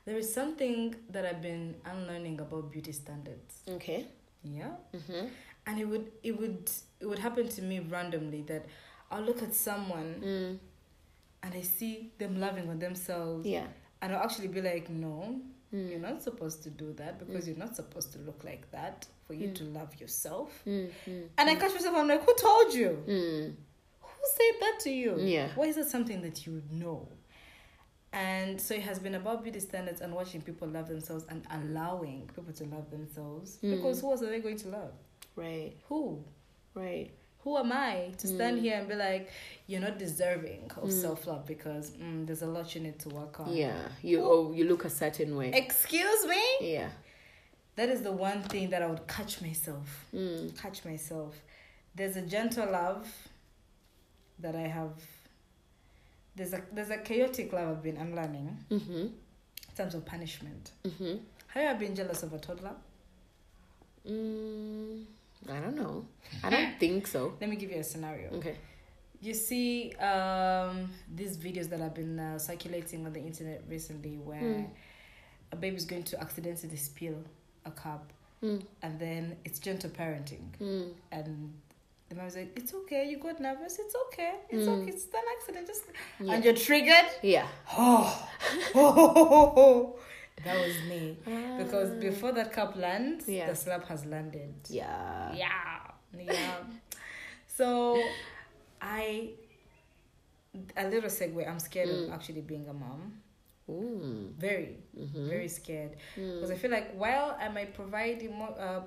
There 0.04 0.18
is 0.18 0.34
something 0.34 0.94
that 1.10 1.24
I've 1.24 1.40
been 1.40 1.76
unlearning 1.86 2.40
about 2.40 2.72
beauty 2.72 2.92
standards. 2.92 3.62
okay 3.68 4.06
Yeah. 4.42 4.72
mm-hmm. 4.94 5.26
And 5.66 5.78
it 5.80 5.84
would 5.84 6.10
it 6.24 6.38
would 6.40 6.70
it 7.00 7.06
would 7.06 7.20
happen 7.20 7.48
to 7.48 7.62
me 7.62 7.78
randomly 7.80 8.42
that 8.42 8.66
I'll 9.12 9.22
look 9.22 9.42
at 9.42 9.54
someone 9.54 10.10
mm. 10.24 10.58
And 11.44 11.54
I 11.54 11.60
see 11.60 12.10
them 12.18 12.40
loving 12.40 12.68
on 12.68 12.78
themselves 12.80 13.46
yeah 13.46 13.66
and 14.02 14.12
I'll 14.12 14.24
actually 14.24 14.48
be 14.48 14.60
like, 14.62 14.90
No, 14.90 15.40
Mm. 15.74 15.90
you're 15.90 15.98
not 16.10 16.22
supposed 16.22 16.62
to 16.64 16.70
do 16.70 16.92
that 17.00 17.18
because 17.18 17.48
you're 17.48 17.56
not 17.66 17.74
supposed 17.74 18.12
to 18.12 18.18
look 18.20 18.44
like 18.44 18.70
that 18.70 19.06
for 19.26 19.34
you 19.34 19.50
to 19.58 19.64
love 19.64 19.90
yourself. 20.00 20.50
Mm, 20.66 20.88
mm, 21.08 21.26
And 21.38 21.50
I 21.50 21.54
catch 21.56 21.72
myself, 21.74 21.96
I'm 21.96 22.06
like, 22.06 22.22
Who 22.24 22.32
told 22.48 22.72
you? 22.74 22.90
mm. 23.08 23.54
Who 24.02 24.24
said 24.36 24.54
that 24.60 24.76
to 24.84 24.90
you? 24.90 25.16
Yeah. 25.18 25.48
Why 25.56 25.64
is 25.66 25.74
that 25.76 25.88
something 25.88 26.20
that 26.22 26.46
you 26.46 26.62
know? 26.70 27.08
And 28.12 28.60
so 28.60 28.74
it 28.74 28.82
has 28.82 28.98
been 29.00 29.16
about 29.16 29.42
beauty 29.42 29.58
standards 29.58 30.00
and 30.00 30.14
watching 30.14 30.40
people 30.42 30.68
love 30.68 30.86
themselves 30.88 31.24
and 31.28 31.44
allowing 31.50 32.30
people 32.36 32.52
to 32.52 32.64
love 32.66 32.88
themselves. 32.90 33.58
Mm. 33.62 33.76
Because 33.76 34.00
who 34.00 34.10
else 34.12 34.22
are 34.22 34.26
they 34.30 34.38
going 34.40 34.58
to 34.58 34.68
love? 34.68 34.92
Right, 35.34 35.72
Who? 35.88 36.22
right. 36.74 37.10
Who 37.44 37.58
am 37.58 37.72
I 37.72 38.12
to 38.18 38.26
stand 38.26 38.58
here 38.60 38.78
and 38.78 38.88
be 38.88 38.94
like, 38.94 39.30
you're 39.66 39.80
not 39.80 39.98
deserving 39.98 40.70
of 40.80 40.90
self 40.90 41.26
love 41.26 41.46
because 41.46 41.90
mm, 41.90 42.26
there's 42.26 42.40
a 42.42 42.46
lot 42.46 42.74
you 42.74 42.80
need 42.80 42.98
to 43.00 43.10
work 43.10 43.38
on? 43.40 43.54
Yeah, 43.54 43.76
you 44.02 44.22
oh, 44.22 44.52
you 44.52 44.64
look 44.64 44.84
a 44.86 44.90
certain 44.90 45.36
way. 45.36 45.50
Excuse 45.52 46.26
me? 46.26 46.42
Yeah. 46.60 46.88
That 47.76 47.88
is 47.90 48.00
the 48.02 48.12
one 48.12 48.40
thing 48.42 48.70
that 48.70 48.82
I 48.82 48.86
would 48.86 49.06
catch 49.06 49.42
myself. 49.42 50.06
Mm. 50.14 50.56
Catch 50.60 50.84
myself. 50.84 51.34
There's 51.94 52.16
a 52.16 52.22
gentle 52.22 52.70
love 52.70 53.06
that 54.38 54.56
I 54.56 54.62
have. 54.66 54.92
There's 56.36 56.54
a 56.54 56.62
there's 56.72 56.90
a 56.90 56.98
chaotic 56.98 57.52
love 57.52 57.68
I've 57.68 57.82
been 57.82 57.96
unlearning 57.98 58.56
Mm-hmm. 58.70 58.92
in 58.92 59.12
terms 59.76 59.94
of 59.94 60.06
punishment. 60.06 60.70
Mm-hmm. 60.84 61.16
Have 61.48 61.62
you 61.62 61.68
ever 61.68 61.78
been 61.78 61.94
jealous 61.94 62.22
of 62.22 62.32
a 62.32 62.38
toddler? 62.38 62.72
Mm, 64.08 65.04
I 65.50 65.60
don't 65.60 65.76
know. 65.76 66.06
I 66.42 66.50
don't 66.50 66.78
think 66.80 67.06
so. 67.06 67.34
Let 67.40 67.50
me 67.50 67.56
give 67.56 67.70
you 67.70 67.78
a 67.78 67.84
scenario. 67.84 68.30
Okay. 68.34 68.56
You 69.20 69.32
see 69.34 69.92
um, 69.94 70.90
these 71.14 71.36
videos 71.38 71.68
that 71.70 71.80
have 71.80 71.94
been 71.94 72.18
uh, 72.18 72.38
circulating 72.38 73.06
on 73.06 73.12
the 73.12 73.20
internet 73.20 73.62
recently 73.68 74.16
where 74.18 74.40
Mm. 74.42 74.66
a 75.52 75.56
baby's 75.56 75.84
going 75.86 76.02
to 76.04 76.20
accidentally 76.20 76.76
spill 76.76 77.18
a 77.64 77.70
cup 77.70 78.12
Mm. 78.42 78.62
and 78.82 78.98
then 79.00 79.36
it's 79.46 79.58
gentle 79.58 79.88
parenting. 79.90 80.50
Mm. 80.60 80.92
And 81.12 81.54
the 82.10 82.14
mom's 82.16 82.36
like, 82.36 82.52
"It's 82.56 82.74
okay. 82.74 83.08
You 83.08 83.16
got 83.18 83.40
nervous. 83.40 83.78
It's 83.78 83.94
okay. 84.06 84.34
It's 84.50 84.68
okay. 84.68 84.90
It's 84.90 85.04
an 85.06 85.26
accident. 85.36 85.66
Just 85.66 85.84
Yeah. 86.20 86.32
and 86.34 86.44
you're 86.44 86.54
triggered. 86.54 87.06
Yeah. 87.22 87.46
Oh, 87.78 88.28
that 90.42 90.56
was 90.56 90.74
me. 90.88 91.16
Because 91.58 91.90
Ah. 91.92 92.00
before 92.00 92.32
that 92.32 92.52
cup 92.52 92.76
lands, 92.76 93.28
Yeah. 93.28 93.46
the 93.50 93.54
slap 93.56 93.86
has 93.88 94.04
landed. 94.06 94.54
Yeah. 94.68 95.32
Yeah, 95.34 95.90
yeah. 96.18 96.56
so, 97.46 98.02
I 98.80 99.30
a 100.76 100.86
little 100.88 101.10
segue. 101.10 101.48
I'm 101.48 101.58
scared 101.58 101.88
Mm. 101.88 102.04
of 102.06 102.12
actually 102.12 102.42
being 102.42 102.68
a 102.68 102.72
mom. 102.72 103.20
Mm. 103.68 104.32
Very, 104.36 104.76
Mhm. 104.96 105.28
very 105.28 105.48
scared. 105.48 105.96
Mm. 106.16 106.34
Because 106.34 106.50
I 106.50 106.56
feel 106.56 106.70
like 106.70 106.92
while 106.94 107.36
I 107.40 107.48
might 107.48 107.72
provide 107.74 108.22
emo- 108.22 108.54
uh, 108.54 108.82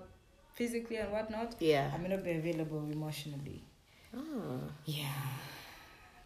physically 0.53 0.97
and 0.97 1.11
whatnot, 1.11 1.55
Yeah. 1.59 1.91
I 1.93 1.97
may 1.97 2.09
not 2.09 2.23
be 2.23 2.31
available 2.31 2.85
emotionally. 2.91 3.63
Ah. 4.15 4.59
Yeah, 4.85 5.27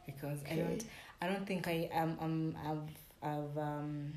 because 0.06 0.44
I 0.50 0.56
don't. 0.56 0.84
I 1.22 1.28
don't 1.28 1.46
think 1.46 1.68
I 1.68 1.90
am. 1.92 2.18
Um, 2.20 2.56
I've 2.68 2.90
I've 3.24 3.58
um 3.58 4.14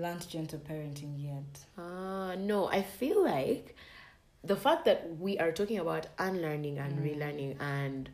learned 0.00 0.28
gentle 0.28 0.58
parenting 0.60 1.14
yet. 1.16 1.64
Ah, 1.76 2.34
no, 2.38 2.68
I 2.68 2.82
feel 2.82 3.24
like 3.24 3.74
the 4.44 4.56
fact 4.56 4.84
that 4.84 5.18
we 5.18 5.38
are 5.38 5.50
talking 5.52 5.78
about 5.78 6.06
unlearning 6.18 6.78
and 6.78 6.98
relearning 7.00 7.56
and 7.60 8.08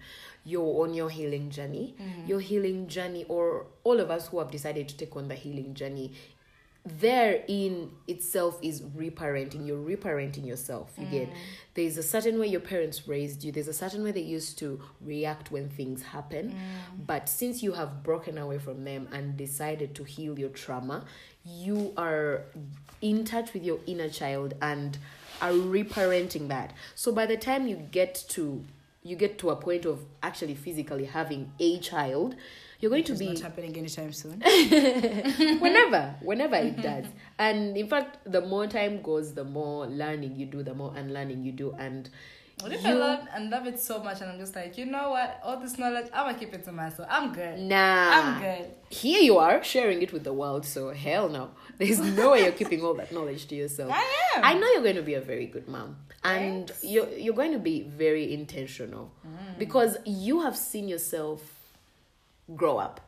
you're 0.45 0.83
on 0.85 0.95
your 0.95 1.11
healing 1.11 1.51
journey, 1.51 1.95
your 2.27 2.41
healing 2.41 2.87
journey, 2.89 3.25
or 3.29 3.67
all 3.85 4.01
of 4.01 4.11
us 4.11 4.29
who 4.29 4.39
have 4.39 4.51
decided 4.51 4.89
to 4.89 4.97
take 4.97 5.15
on 5.17 5.29
the 5.29 5.35
healing 5.35 5.75
journey, 5.75 6.13
therein 6.87 7.91
itself 8.07 8.59
is 8.61 8.83
reparenting. 8.83 9.67
You're 9.67 9.83
reparenting 9.83 10.47
yourself. 10.47 10.93
You 10.99 11.07
get 11.07 11.31
mm. 11.31 11.37
there's 11.73 11.97
a 11.97 12.03
certain 12.03 12.39
way 12.39 12.47
your 12.47 12.61
parents 12.61 13.09
raised 13.09 13.43
you, 13.43 13.53
there's 13.53 13.69
a 13.69 13.73
certain 13.73 14.05
way 14.05 14.13
they 14.13 14.21
used 14.21 14.59
to 14.59 14.81
react 15.01 15.51
when 15.51 15.71
things 15.71 16.03
happen. 16.03 16.51
Mm. 16.51 17.07
But 17.07 17.29
since 17.29 17.63
you 17.63 17.73
have 17.73 18.03
broken 18.03 18.37
away 18.37 18.59
from 18.59 18.85
them 18.85 19.09
and 19.13 19.35
decided 19.37 19.95
to 19.95 20.05
heal 20.05 20.39
your 20.39 20.51
trauma, 20.51 21.07
you 21.45 21.95
are 21.97 22.43
in 23.01 23.25
touch 23.25 23.55
with 23.55 23.65
your 23.65 23.79
inner 23.87 24.11
child 24.11 24.55
and 24.61 24.99
are 25.41 25.53
reparenting 25.53 26.49
that. 26.49 26.75
So 26.95 27.13
by 27.13 27.25
the 27.25 27.39
time 27.39 27.67
you 27.67 27.77
get 27.77 28.15
to 28.31 28.63
you 29.03 29.17
get 29.17 29.39
to 29.39 29.51
a 29.51 29.57
point 29.57 29.85
of 29.85 30.01
actually 30.23 30.55
physically 30.55 31.05
having 31.05 31.53
a 31.61 31.79
child, 31.79 32.35
you're 32.85 32.91
going 32.91 33.05
to 33.05 33.13
It's 33.13 33.19
be 33.21 33.29
not 33.29 33.41
happening 33.41 33.75
anytime 33.79 34.13
soon. 34.13 34.41
whenever 35.61 36.15
whenever 36.21 36.57
it 36.57 36.81
does 36.89 37.07
and 37.39 37.77
in 37.77 37.89
fact 37.89 38.19
the 38.31 38.41
more 38.41 38.67
time 38.67 39.01
goes 39.03 39.33
the 39.35 39.45
more 39.45 39.87
learning 39.87 40.37
you 40.37 40.47
do 40.47 40.63
the 40.63 40.75
more 40.75 40.93
unlearning 40.97 41.43
you 41.45 41.53
do 41.53 41.73
and 41.79 42.11
What 42.61 42.73
if 42.73 42.85
I 42.87 42.91
you- 42.91 42.99
learn 42.99 43.29
and 43.35 43.51
love 43.51 43.67
it 43.67 43.81
so 43.81 43.95
much 44.03 44.21
and 44.21 44.31
I'm 44.31 44.39
just 44.39 44.55
like, 44.55 44.79
you 44.79 44.87
know 44.87 45.11
what? 45.11 45.41
All 45.43 45.59
this 45.59 45.77
knowledge, 45.77 46.07
I'm 46.15 46.27
gonna 46.27 46.39
keep 46.39 46.55
it 46.55 46.63
to 46.65 46.73
myself. 46.73 47.09
I'm 47.11 47.33
good. 47.33 47.59
nah 47.59 48.07
I'm 48.19 48.41
good. 48.43 48.67
here 48.91 49.21
you 49.29 49.39
are 49.39 49.63
sharing 49.65 50.03
it 50.03 50.13
with 50.13 50.23
the 50.25 50.33
world 50.33 50.65
so 50.65 50.91
hell 50.93 51.29
no 51.29 51.51
there's 51.79 51.99
no 52.21 52.31
way 52.33 52.43
you're 52.45 52.53
keeping 52.53 52.83
all 52.85 52.95
that 52.95 53.11
knowledge 53.13 53.47
to 53.49 53.55
yourself 53.57 53.91
I 53.93 54.05
am. 54.37 54.45
I 54.45 54.53
know 54.59 54.69
you're 54.73 54.83
going 54.91 54.97
to 55.05 55.09
be 55.13 55.15
a 55.15 55.21
very 55.33 55.47
good 55.47 55.67
mom, 55.69 55.97
and 56.23 56.69
Thanks. 56.69 56.85
you're 56.85 57.09
you're 57.25 57.35
going 57.43 57.53
to 57.53 57.59
be 57.73 57.77
very 58.05 58.33
intentional 58.33 59.11
mm. 59.27 59.59
because 59.59 59.97
you 60.07 60.41
have 60.47 60.57
seen 60.57 60.87
yourself 60.89 61.54
grow 62.57 62.79
up. 62.79 63.01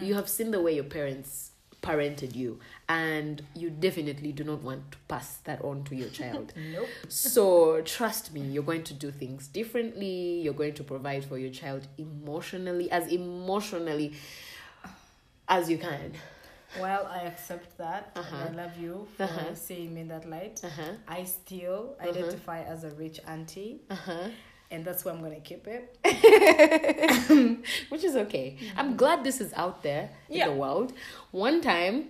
You 0.00 0.14
have 0.14 0.28
seen 0.28 0.50
the 0.50 0.60
way 0.60 0.74
your 0.74 0.84
parents 0.84 1.52
parented 1.82 2.34
you, 2.34 2.58
and 2.88 3.40
you 3.54 3.70
definitely 3.70 4.32
do 4.32 4.44
not 4.44 4.62
want 4.62 4.90
to 4.92 4.98
pass 5.08 5.36
that 5.44 5.62
on 5.64 5.84
to 5.84 5.94
your 5.96 6.08
child. 6.10 6.52
Nope. 6.72 6.88
so 7.08 7.80
trust 7.82 8.32
me, 8.34 8.40
you're 8.42 8.64
going 8.64 8.82
to 8.84 8.94
do 8.94 9.10
things 9.10 9.46
differently. 9.48 10.40
You're 10.42 10.52
going 10.62 10.74
to 10.74 10.84
provide 10.84 11.24
for 11.24 11.38
your 11.38 11.50
child 11.50 11.86
emotionally, 11.96 12.90
as 12.90 13.06
emotionally 13.10 14.12
as 15.48 15.70
you 15.70 15.78
can. 15.78 16.12
Well, 16.78 17.06
I 17.10 17.20
accept 17.22 17.78
that. 17.78 18.12
Uh-huh. 18.14 18.36
I 18.36 18.50
love 18.50 18.76
you 18.78 19.06
for 19.16 19.22
Uh-huh. 19.24 19.54
seeing 19.54 19.94
me 19.94 20.02
in 20.02 20.08
that 20.08 20.28
light. 20.28 20.60
Uh 20.62 20.68
huh. 20.68 20.92
I 21.06 21.24
still 21.24 21.96
Uh-huh. 21.98 22.08
identify 22.10 22.62
as 22.62 22.84
a 22.84 22.90
rich 22.90 23.20
auntie, 23.26 23.80
Uh 23.90 23.94
huh. 23.94 24.28
And 24.70 24.84
that's 24.84 25.04
where 25.04 25.14
I'm 25.14 25.22
gonna 25.22 25.40
keep 25.40 25.66
it. 25.66 25.96
which 27.88 28.04
is 28.04 28.16
okay. 28.16 28.56
I'm 28.76 28.96
glad 28.96 29.24
this 29.24 29.40
is 29.40 29.52
out 29.54 29.82
there 29.82 30.10
Yeah. 30.28 30.46
in 30.46 30.50
the 30.52 30.56
world. 30.56 30.92
One 31.30 31.60
time, 31.60 32.08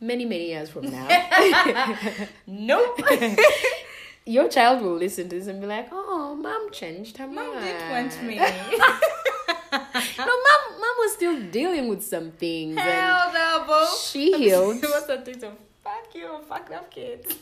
many 0.00 0.24
many 0.24 0.48
years 0.48 0.70
from 0.70 0.90
now, 0.90 1.08
Nope. 2.46 3.00
your 4.26 4.48
child 4.48 4.82
will 4.82 4.96
listen 4.96 5.28
to 5.28 5.36
this 5.38 5.46
and 5.48 5.60
be 5.60 5.66
like, 5.66 5.88
"Oh, 5.92 6.34
mom 6.34 6.70
changed 6.72 7.16
her 7.18 7.26
Mom 7.26 7.54
mind. 7.54 7.64
did 7.64 7.90
want 7.90 8.22
me. 8.22 8.36
no, 8.36 10.34
mom, 10.48 10.62
mom 10.80 10.96
was 11.02 11.12
still 11.14 11.40
dealing 11.50 11.88
with 11.88 12.02
some 12.04 12.30
things, 12.32 12.78
Hell 12.78 13.32
no, 13.32 13.64
bro. 13.66 13.86
she 14.06 14.32
healed. 14.32 14.82
What's 14.82 15.06
that 15.06 15.24
thing 15.24 15.40
to 15.40 15.52
fuck 15.82 16.14
you, 16.14 16.34
and 16.34 16.44
fuck 16.46 16.68
them 16.68 16.84
kids? 16.90 17.34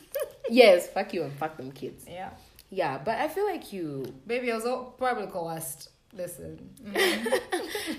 yes, 0.51 0.89
fuck 0.89 1.13
you 1.15 1.23
and 1.23 1.33
fuck 1.35 1.57
them 1.57 1.71
kids. 1.73 2.05
Yeah. 2.09 2.31
Yeah, 2.73 2.97
but 3.05 3.19
I 3.19 3.29
feel 3.29 3.45
like 3.45 3.71
you. 3.71 4.03
Baby, 4.27 4.51
I 4.51 4.55
was 4.57 4.65
all, 4.65 4.95
probably 4.97 5.27
coerced. 5.27 5.91
Listen. 6.15 6.71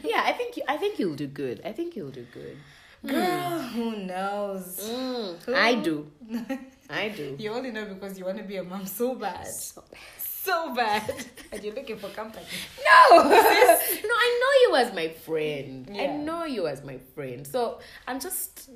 Yeah, 0.04 0.22
I 0.26 0.34
think 0.34 0.58
you. 0.58 0.64
I 0.68 0.78
think 0.78 1.00
you'll 1.00 1.16
do 1.16 1.28
good. 1.28 1.62
I 1.64 1.72
think 1.72 1.96
you'll 1.96 2.12
do 2.12 2.26
good. 2.34 2.58
Girl, 3.06 3.60
who 3.60 3.98
knows? 3.98 4.80
Mm, 4.84 5.44
Who? 5.44 5.56
I 5.56 5.76
do. 5.76 6.10
I 6.90 7.10
do. 7.10 7.36
You 7.38 7.52
only 7.52 7.72
know 7.72 7.86
because 7.86 8.18
you 8.18 8.26
want 8.26 8.38
to 8.38 8.44
be 8.44 8.58
a 8.58 8.64
mom 8.64 8.86
so 8.86 9.16
bad. 9.16 9.48
So 9.48 9.84
So 10.18 10.74
bad. 10.74 11.04
and 11.52 11.64
you're 11.64 11.76
looking 11.76 11.98
for 11.98 12.10
company. 12.10 12.46
No, 12.80 13.24
no, 13.24 13.36
I 13.36 14.40
know 14.42 14.54
you 14.64 14.86
as 14.86 14.94
my 14.94 15.10
friend. 15.10 15.90
I 16.00 16.08
know 16.08 16.46
you 16.46 16.68
as 16.68 16.84
my 16.84 16.98
friend. 17.14 17.46
So 17.46 17.80
I'm 18.08 18.20
just 18.20 18.70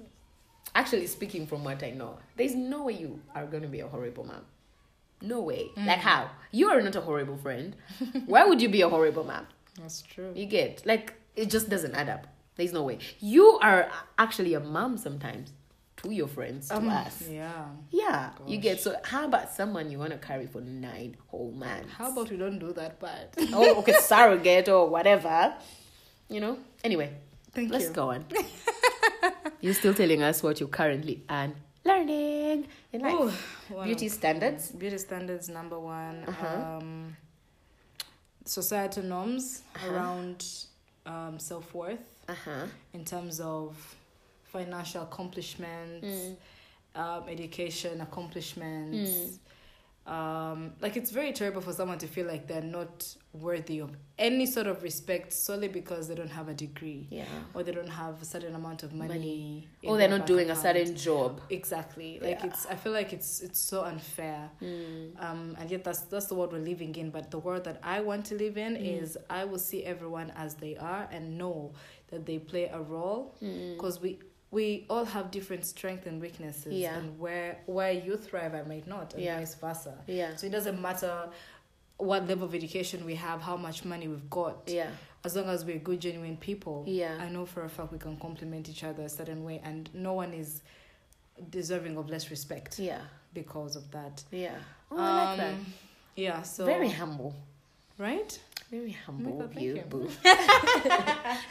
actually 0.76 1.08
speaking 1.08 1.48
from 1.48 1.64
what 1.64 1.84
I 1.84 1.91
know. 1.91 2.20
There's 2.36 2.56
no 2.56 2.84
way 2.84 2.93
you 2.93 3.22
are 3.36 3.45
going 3.45 3.64
to 3.64 3.70
be 3.70 3.80
a 3.82 3.88
horrible 3.88 4.26
mom. 4.26 4.43
No 5.22 5.41
way. 5.41 5.72
Like 5.76 5.99
how? 5.99 6.30
You 6.51 6.70
are 6.70 6.82
not 6.82 6.95
a 6.95 7.01
horrible 7.01 7.38
friend. 7.38 7.76
Why 8.26 8.45
would 8.45 8.61
you 8.61 8.70
be 8.70 8.82
a 8.82 8.89
horrible 8.89 9.24
mom? 9.24 9.47
That's 9.80 10.01
true. 10.01 10.32
You 10.36 10.45
get 10.45 10.84
like 10.86 11.13
it 11.36 11.49
just 11.49 11.70
doesn't 11.70 11.95
add 11.95 12.09
up. 12.09 12.28
There's 12.55 12.74
no 12.74 12.84
way. 12.84 12.99
You 13.20 13.59
are 13.61 13.89
actually 14.18 14.53
a 14.55 14.59
mom 14.59 14.97
sometimes 14.97 15.51
to 15.97 16.11
your 16.11 16.28
friends, 16.28 16.70
to 16.70 16.78
Um, 16.78 16.89
us. 16.89 17.24
Yeah. 17.30 17.65
Yeah, 17.89 18.30
you 18.45 18.57
get 18.57 18.80
so. 18.80 18.95
How 19.03 19.26
about 19.26 19.51
someone 19.51 19.89
you 19.91 19.97
want 19.99 20.11
to 20.11 20.18
carry 20.20 20.45
for 20.47 20.61
nine 20.61 21.18
whole 21.28 21.51
months? 21.51 21.91
How 21.97 22.11
about 22.11 22.30
we 22.30 22.38
don't 22.38 22.59
do 22.59 22.72
that 22.74 22.99
part? 22.99 23.34
oh, 23.53 23.80
okay, 23.80 23.93
surrogate 24.01 24.70
or 24.70 24.88
whatever. 24.89 25.55
You 26.30 26.39
know. 26.41 26.57
Anyway, 26.84 27.13
Thank 27.53 27.68
you. 27.70 27.74
let's 27.74 27.86
you. 27.86 27.91
go 27.93 28.09
on. 28.11 28.26
You're 29.61 29.74
still 29.74 29.93
telling 29.95 30.22
us 30.22 30.43
what 30.43 30.59
you're 30.59 30.70
currently 30.70 31.24
and 31.28 31.55
learning 31.84 32.68
in 32.98 33.02
life. 33.04 33.72
Ooh, 33.72 33.84
Beauty 33.84 34.10
standards. 34.10 34.72
Beauty 34.72 34.98
standards 34.98 35.50
number 35.50 35.80
one. 35.80 36.24
Uh-huh. 36.28 36.78
Um, 36.78 37.16
societal 38.45 39.04
norms 39.04 39.62
Uh-huh. 39.76 39.93
around 39.93 40.45
um, 41.06 41.39
self 41.39 41.74
worth 41.74 42.24
Uh 42.28 42.34
huh. 42.45 42.66
in 42.93 43.06
terms 43.06 43.39
of 43.39 43.95
financial 44.45 45.04
accomplishments, 45.04 46.06
Mm. 46.08 46.36
um, 46.95 47.30
education 47.30 48.02
accomplishments. 48.02 49.10
Mm. 49.10 49.39
Um, 50.08 50.72
like 50.80 50.95
it's 50.95 51.12
very 51.12 51.34
terrible 51.34 51.62
for 51.62 51.74
someone 51.74 51.97
to 51.99 52.08
feel 52.08 52.26
like 52.28 52.47
they're 52.47 52.62
not 52.62 53.14
worthy 53.34 53.80
of 53.80 53.91
any 54.18 54.45
sort 54.45 54.66
of 54.66 54.82
respect 54.82 55.34
solely 55.34 55.68
because 55.68 56.08
they 56.08 56.16
don't 56.16 56.32
have 56.32 56.47
a 56.47 56.53
degree 56.53 57.08
Yeah. 57.12 57.26
or 57.53 57.62
they 57.64 57.74
don't 57.74 57.89
have 57.89 58.22
a 58.22 58.26
certain 58.26 58.55
amount 58.55 58.84
of 58.84 58.93
money. 58.93 59.14
Money. 59.14 59.68
Or 59.84 59.97
they're 59.97 60.08
not 60.18 60.26
doing 60.26 60.49
a 60.49 60.55
certain 60.55 60.95
job. 60.95 61.41
Exactly. 61.49 62.20
Like 62.22 62.39
Yeah. 62.39 62.45
it's. 62.47 62.66
I 62.68 62.76
feel 62.76 62.93
like 62.93 63.12
it's 63.12 63.41
it's 63.41 63.60
so 63.60 63.82
unfair. 63.84 64.49
Mm. 64.62 65.22
Um, 65.22 65.55
and 65.60 65.70
yet 65.70 65.84
that's 65.84 66.01
that's 66.01 66.28
the 66.28 66.36
world 66.36 66.53
we're 66.53 66.60
living 66.74 66.95
in. 66.95 67.10
But 67.10 67.30
the 67.30 67.39
world 67.39 67.66
that 67.66 67.80
I 67.84 67.99
want 67.99 68.26
to 68.28 68.36
live 68.36 68.58
in 68.58 68.76
Mm. 68.76 69.01
is 69.01 69.18
I 69.30 69.43
will 69.43 69.60
see 69.60 69.84
everyone 69.84 70.32
as 70.38 70.55
they 70.55 70.78
are 70.78 71.08
and 71.12 71.38
know 71.38 71.74
that 72.12 72.26
they 72.26 72.39
play 72.39 72.66
a 72.66 72.80
role 72.82 73.36
Mm. 73.43 73.74
because 73.74 73.99
we 74.01 74.20
we 74.52 74.86
all 74.89 75.06
have 75.06 75.30
different 75.32 75.66
strengths 75.66 76.08
and 76.08 76.22
weaknesses. 76.22 76.74
Yeah. 76.74 76.98
And 76.98 77.20
where 77.20 77.60
where 77.66 77.91
you 77.91 78.16
thrive, 78.18 78.54
I 78.56 78.64
might 78.64 78.88
not, 78.88 79.14
and 79.14 79.24
Yeah. 79.24 79.39
vice 79.39 79.56
versa. 79.56 79.98
Yeah. 80.08 80.36
So 80.36 80.48
it 80.48 80.52
doesn't 80.52 80.82
matter 80.82 81.30
what 81.98 82.28
level 82.28 82.45
of 82.45 82.54
education 82.56 83.04
we 83.06 83.16
have, 83.16 83.41
how 83.41 83.58
much 83.58 83.84
money 83.84 84.08
we've 84.08 84.30
got. 84.30 84.64
Yeah. 84.68 84.89
As 85.26 85.36
long 85.36 85.45
as 85.50 85.66
we're 85.66 85.80
good, 85.80 86.00
genuine 86.00 86.38
people. 86.38 86.84
Yeah. 86.88 87.18
I 87.20 87.28
know 87.30 87.45
for 87.45 87.64
a 87.66 87.70
fact 87.70 87.91
we 87.91 87.98
can 87.98 88.18
complement 88.18 88.70
each 88.70 88.84
other 88.84 89.04
a 89.04 89.10
certain 89.10 89.43
way, 89.43 89.60
and 89.64 89.89
no 89.93 90.14
one 90.14 90.34
is 90.34 90.62
deserving 91.50 91.98
of 91.98 92.10
less 92.10 92.30
respect 92.30 92.80
Yeah. 92.80 93.02
because 93.34 93.76
of 93.76 93.89
that. 93.91 94.24
Yeah. 94.32 94.56
Oh, 94.91 94.98
I 94.98 95.26
like 95.26 95.38
that. 95.38 95.54
Um, 95.54 95.66
Yeah. 96.16 96.41
So 96.43 96.66
Very 96.66 96.89
humble. 96.89 97.36
right. 97.98 98.39
Very 98.70 98.91
humble 98.91 99.39
God, 99.39 99.55
of 99.55 99.61
you, 99.61 99.82
boo. 99.89 100.09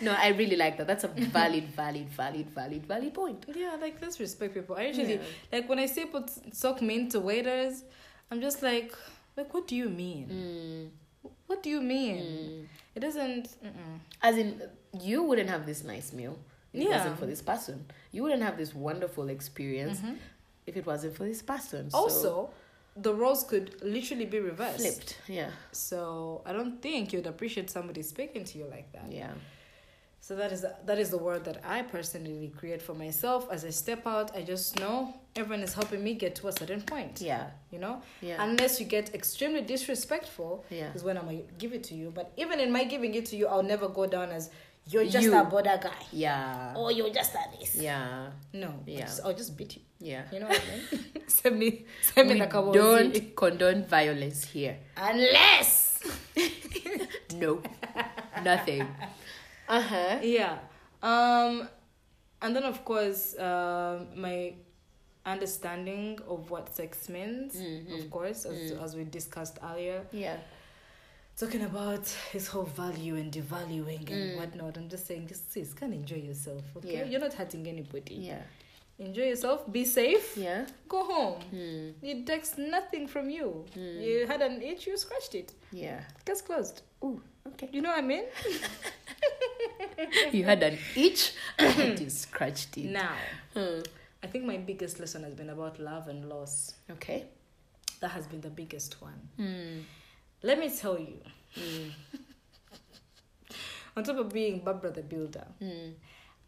no, 0.03 0.12
I 0.19 0.35
really 0.37 0.57
like 0.57 0.77
that. 0.77 0.87
That's 0.87 1.05
a 1.05 1.09
valid, 1.09 1.64
valid, 1.69 2.09
valid, 2.11 2.51
valid, 2.51 2.85
valid 2.87 3.14
point. 3.14 3.47
Yeah, 3.55 3.77
like 3.81 3.97
let's 4.03 4.21
respect 4.21 4.53
people. 4.55 4.77
I 4.77 4.87
usually 4.89 5.14
Yeah. 5.14 5.21
like 5.53 5.69
when 5.69 5.79
I 5.79 5.87
see 5.87 6.03
people 6.05 6.27
talk 6.61 6.83
mean 6.83 7.09
to 7.11 7.21
waiters, 7.21 7.85
I'm 8.31 8.41
just 8.41 8.62
like, 8.62 8.95
like 9.37 9.53
what 9.55 9.67
do 9.67 9.75
you 9.77 9.89
mean? 9.89 10.91
Mm. 11.25 11.31
What 11.47 11.62
do 11.62 11.71
you 11.71 11.81
mean? 11.81 12.19
Mm. 12.19 12.67
It 12.95 13.01
doesn't. 13.01 13.45
Mm-mm. 13.64 13.99
As 14.23 14.37
in, 14.37 14.61
you 15.01 15.23
wouldn't 15.23 15.49
have 15.49 15.64
this 15.64 15.85
nice 15.85 16.12
meal 16.12 16.39
if 16.75 16.83
it 16.83 16.91
wasn't 16.91 17.19
for 17.19 17.27
this 17.27 17.41
person. 17.41 17.85
You 18.12 18.25
wouldn't 18.25 18.43
have 18.43 18.59
this 18.59 18.75
wonderful 18.75 19.29
experience 19.31 20.01
Mhm. 20.01 20.17
if 20.67 20.77
it 20.77 20.85
wasn't 20.85 21.17
for 21.17 21.25
this 21.25 21.41
person. 21.43 21.91
So, 21.91 21.97
Also, 21.99 22.51
the 22.97 23.13
roles 23.15 23.45
could 23.45 23.77
literally 23.83 24.25
be 24.27 24.39
reversed. 24.41 24.81
flipped. 24.81 25.19
Yeah, 25.29 25.51
So 25.73 26.43
I 26.47 26.53
don't 26.53 26.81
think 26.81 27.13
you'd 27.13 27.27
appreciate 27.27 27.69
somebody 27.71 28.03
speaking 28.03 28.45
to 28.45 28.59
you 28.59 28.67
like 28.71 28.91
that. 28.93 29.11
yeah, 29.11 29.33
So 30.21 30.35
that 30.37 30.51
is 30.53 30.65
that 30.89 30.99
is 30.99 31.11
the 31.11 31.19
world 31.19 31.45
that 31.45 31.59
I 31.65 31.83
personally 31.83 32.53
create 32.59 32.83
for 32.83 32.95
myself. 32.95 33.41
As 33.51 33.65
I 33.65 33.71
step 33.71 34.07
out, 34.07 34.29
I 34.39 34.43
just 34.43 34.79
know 34.81 35.15
everyone 35.37 35.63
is 35.63 35.75
helping 35.75 36.03
me 36.03 36.15
get 36.15 36.35
to 36.37 36.49
a 36.49 36.53
certain 36.53 36.83
point. 36.83 37.21
yeah, 37.21 37.45
You 37.71 37.79
know, 37.85 37.95
yeah, 38.23 38.43
unless 38.43 38.81
you 38.81 38.87
get 38.87 39.15
extremely 39.15 39.61
disrespectful, 39.75 40.65
yeah. 40.71 40.91
is 40.97 41.03
when 41.05 41.17
I'm 41.19 41.27
gonna 41.27 41.43
give 41.59 41.73
it 41.79 41.85
to 41.91 41.95
you. 41.95 42.11
But 42.19 42.33
even 42.37 42.61
in 42.61 42.71
my 42.73 42.85
giving 42.85 43.15
it 43.15 43.27
to 43.31 43.37
you, 43.37 43.47
I'll 43.47 43.63
never 43.75 43.89
go 43.89 44.07
down 44.07 44.31
as 44.31 44.51
you're 44.89 45.05
just 45.07 45.24
You. 45.26 45.34
a 45.39 45.45
border 45.45 45.78
guy. 45.82 46.03
Yeah, 46.12 46.74
Or 46.76 46.93
you're 46.93 47.11
just 47.11 47.34
a 47.34 47.39
this. 47.59 47.74
yeah, 47.76 48.30
No. 48.53 48.72
Yeah. 48.87 49.01
I'll 49.01 49.07
just, 49.07 49.20
I'll 49.24 49.34
just 49.34 49.57
beat 49.57 49.76
you. 49.76 49.82
yeah. 50.01 50.22
You 50.32 50.41
know 50.41 50.47
what 50.47 50.62
I 50.62 50.97
mean? 50.97 51.05
send 51.26 51.59
me 51.59 51.84
send 52.14 52.28
me 52.28 52.34
We 52.34 52.41
the 52.41 52.47
kabozi. 52.47 52.78
don't 52.78 53.37
condone 53.37 53.84
violence 53.84 54.45
here. 54.45 54.78
Unless 54.97 56.03
No, 57.34 57.61
nothing. 58.45 58.87
Uh 59.68 59.80
huh. 59.80 60.18
Yeah. 60.22 60.59
Um 61.03 61.68
and 62.41 62.55
then 62.55 62.62
of 62.64 62.84
course 62.84 63.37
um 63.39 64.07
my 64.14 64.55
understanding 65.24 66.18
of 66.28 66.51
what 66.51 66.74
sex 66.74 67.09
means, 67.09 67.57
Mhm. 67.57 67.99
of 68.05 68.11
course, 68.11 68.47
as 68.47 68.70
Mm. 68.72 68.82
as 68.84 68.95
we 68.95 69.05
discussed 69.05 69.59
earlier. 69.62 70.07
Yeah. 70.12 70.37
Talking 71.39 71.62
about 71.62 72.09
his 72.32 72.49
whole 72.49 72.64
value 72.64 73.16
and 73.16 73.30
devaluing 73.30 74.11
and 74.11 74.32
Mm. 74.32 74.37
whatnot. 74.39 74.76
I'm 74.78 74.89
just 74.89 75.07
saying 75.07 75.26
just 75.28 75.53
sis, 75.53 75.74
can 75.74 75.93
enjoy 75.93 76.16
yourself. 76.16 76.62
Okay. 76.76 76.95
Yeah. 76.95 77.05
You're 77.05 77.20
not 77.20 77.34
hurting 77.34 77.66
anybody. 77.66 78.14
Yeah. 78.14 78.43
Enjoy 78.99 79.24
yourself, 79.24 79.70
be 79.70 79.84
safe, 79.84 80.34
Yeah. 80.39 80.66
go 80.89 81.05
home. 81.05 81.43
Hmm. 81.51 81.91
It 82.03 82.26
takes 82.26 82.57
nothing 82.57 83.07
from 83.07 83.28
you. 83.28 83.66
Mm. 83.76 84.03
You 84.03 84.26
had 84.26 84.41
an 84.41 84.62
itch, 84.62 84.87
you 84.87 84.97
scratched 84.97 85.34
it. 85.34 85.53
Yeah. 85.70 86.01
Case 86.24 86.41
closed. 86.41 86.80
Ooh. 87.05 87.20
Okay. 87.49 87.68
You 87.70 87.82
know 87.82 87.91
what 87.91 87.99
I 87.99 88.07
mean? 88.07 88.24
You 90.32 90.45
had 90.45 90.62
an 90.62 90.78
itch 90.97 91.32
and 91.59 92.01
you 92.01 92.09
scratched 92.24 92.78
it. 92.78 92.87
Now, 92.91 93.14
Hmm. 93.53 93.80
I 94.22 94.26
think 94.26 94.45
my 94.47 94.57
biggest 94.57 94.99
lesson 95.01 95.22
has 95.24 95.34
been 95.34 95.51
about 95.51 95.78
love 95.78 96.09
and 96.09 96.26
loss. 96.30 96.72
Okay. 96.91 97.26
That 98.01 98.09
has 98.12 98.26
been 98.26 98.41
the 98.41 98.51
biggest 98.51 99.03
one. 99.03 99.28
Hmm. 99.37 99.80
Let 100.43 100.59
me 100.59 100.70
tell 100.70 100.99
you, 100.99 101.20
Hmm. 101.55 101.89
on 103.97 104.05
top 104.05 104.16
of 104.18 104.28
being 104.32 104.61
Barbara 104.61 104.91
the 104.91 105.03
Builder, 105.03 105.47
Hmm. 105.59 105.91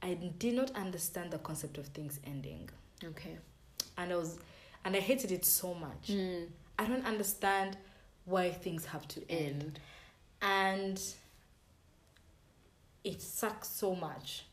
I 0.02 0.14
did 0.14 0.54
not 0.54 0.70
understand 0.76 1.30
the 1.32 1.38
concept 1.38 1.78
of 1.78 1.86
things 1.88 2.20
ending. 2.24 2.68
Okay. 3.02 3.38
And 3.96 4.12
I 4.12 4.16
was 4.16 4.38
and 4.84 4.94
I 4.94 5.00
hated 5.00 5.32
it 5.32 5.44
so 5.44 5.74
much. 5.74 6.08
Hmm. 6.08 6.44
I 6.78 6.84
don't 6.86 7.04
understand 7.04 7.76
why 8.26 8.50
things 8.52 8.84
have 8.86 9.08
to 9.08 9.20
end. 9.30 9.62
End. 9.62 9.80
And 10.42 11.02
it 13.04 13.20
sucks 13.22 13.68
so 13.68 13.94
much. 13.94 14.44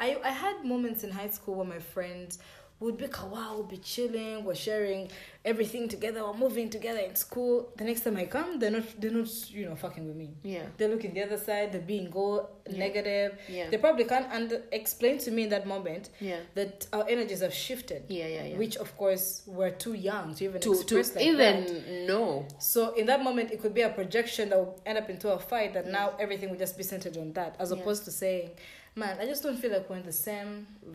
I 0.00 0.16
I 0.24 0.30
had 0.30 0.64
moments 0.64 1.04
in 1.04 1.10
high 1.10 1.28
school 1.30 1.54
where 1.56 1.66
my 1.66 1.78
friends 1.78 2.38
would 2.80 2.96
be 2.96 3.06
kawaii, 3.06 3.46
oh, 3.50 3.56
would 3.58 3.68
be 3.68 3.78
chilling, 3.78 4.44
we're 4.44 4.54
sharing 4.54 5.08
everything 5.44 5.88
together, 5.88 6.22
we're 6.24 6.34
moving 6.34 6.70
together 6.70 7.00
in 7.00 7.16
school. 7.16 7.72
The 7.76 7.84
next 7.84 8.02
time 8.04 8.16
I 8.16 8.26
come, 8.26 8.58
they're 8.60 8.70
not 8.70 8.84
they're 9.00 9.10
not, 9.10 9.50
you 9.50 9.66
know, 9.66 9.74
fucking 9.74 10.06
with 10.06 10.14
me. 10.16 10.30
Yeah. 10.42 10.62
They're 10.76 10.88
looking 10.88 11.12
the 11.14 11.22
other 11.24 11.38
side, 11.38 11.72
they're 11.72 11.80
being 11.80 12.08
go 12.10 12.48
Yeah. 12.70 12.78
negative. 12.78 13.38
Yeah. 13.48 13.70
They 13.70 13.78
probably 13.78 14.04
can't 14.04 14.30
under 14.30 14.62
explain 14.70 15.18
to 15.18 15.30
me 15.30 15.44
in 15.44 15.48
that 15.50 15.66
moment 15.66 16.10
Yeah. 16.20 16.40
that 16.54 16.86
our 16.92 17.04
energies 17.08 17.40
have 17.40 17.54
shifted. 17.54 18.04
Yeah. 18.08 18.26
Yeah. 18.26 18.44
Yeah. 18.44 18.56
Which 18.58 18.76
of 18.76 18.96
course 18.96 19.42
we're 19.46 19.70
too 19.70 19.94
young 19.94 20.34
to 20.36 20.44
even 20.44 20.60
to 20.60 20.74
to 20.84 20.96
like 20.96 21.16
even 21.20 21.64
that. 21.64 22.06
know. 22.08 22.46
So 22.58 22.92
in 22.94 23.06
that 23.06 23.22
moment, 23.24 23.50
it 23.50 23.60
could 23.60 23.74
be 23.74 23.82
a 23.82 23.88
projection 23.88 24.50
that 24.50 24.58
will 24.58 24.80
end 24.86 24.98
up 24.98 25.10
into 25.10 25.32
a 25.32 25.38
fight. 25.38 25.74
That 25.74 25.86
now 25.88 26.14
everything 26.20 26.50
will 26.50 26.58
just 26.58 26.76
be 26.76 26.84
centered 26.84 27.16
on 27.16 27.32
that, 27.32 27.56
as 27.58 27.70
Yeah. 27.72 27.78
opposed 27.78 28.04
to 28.04 28.10
saying, 28.12 28.50
"Man, 28.98 29.14
I 29.22 29.26
just 29.32 29.42
don't 29.44 29.56
feel 29.62 29.72
like 29.76 29.88
we're 29.88 29.96
in 29.96 30.08
the 30.12 30.18
same," 30.28 30.50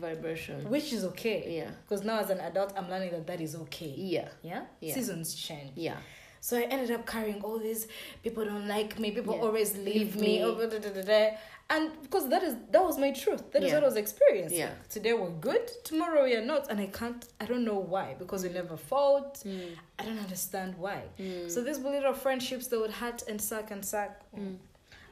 vibration. 0.06 0.56
which 0.74 0.92
is 0.92 1.02
okay. 1.10 1.40
Yeah. 1.58 1.70
Because 1.82 2.04
now 2.04 2.18
as 2.24 2.30
an 2.30 2.40
adult, 2.40 2.70
I'm 2.78 2.88
learning 2.92 3.10
that 3.12 3.26
that 3.30 3.40
is 3.40 3.54
okay. 3.64 3.92
Yeah. 3.96 4.28
Yeah. 4.42 4.62
Yeah. 4.80 4.94
Seasons 4.94 5.34
change. 5.34 5.72
Yeah. 5.76 5.96
So 6.40 6.58
I 6.58 6.64
ended 6.74 6.90
up 6.90 7.06
carrying 7.06 7.40
all 7.42 7.58
these 7.58 7.82
people 8.22 8.44
don't 8.44 8.68
like 8.68 8.98
me, 8.98 9.10
people 9.18 9.34
Yeah. 9.34 9.42
always 9.46 9.70
leave 9.78 9.86
Leave 10.14 10.16
me, 10.24 10.42
oh, 10.44 10.54
da, 10.54 10.78
da, 10.78 10.90
da, 10.98 11.02
da, 11.12 11.22
and 11.70 11.84
because 12.02 12.28
that 12.28 12.42
is 12.48 12.54
that 12.72 12.84
was 12.88 12.96
my 12.98 13.12
truth. 13.22 13.42
That 13.52 13.62
is 13.64 13.68
Yeah. 13.70 13.76
what 13.76 13.84
I 13.84 13.86
was 13.92 13.96
experiencing. 13.96 14.58
Yeah. 14.58 14.74
Today 14.96 15.14
we're 15.20 15.36
good, 15.50 15.66
tomorrow 15.90 16.20
we 16.28 16.34
are 16.38 16.44
not, 16.52 16.62
and 16.70 16.78
I 16.86 16.88
can't. 16.98 17.22
I 17.42 17.46
don't 17.50 17.64
know 17.70 17.78
why 17.94 18.06
because 18.22 18.40
we 18.46 18.50
never 18.50 18.76
fought. 18.76 19.34
Mm. 19.44 19.70
I 19.98 20.02
don't 20.06 20.18
understand 20.26 20.70
why. 20.84 21.00
Mm. 21.18 21.50
So 21.50 21.62
these 21.62 21.78
little 21.78 22.12
friendships 22.24 22.66
that 22.70 22.78
would 22.82 22.94
hurt 23.02 23.20
and 23.30 23.38
suck 23.50 23.70
and 23.74 23.82
suck, 23.82 24.12
Mm. 24.36 24.56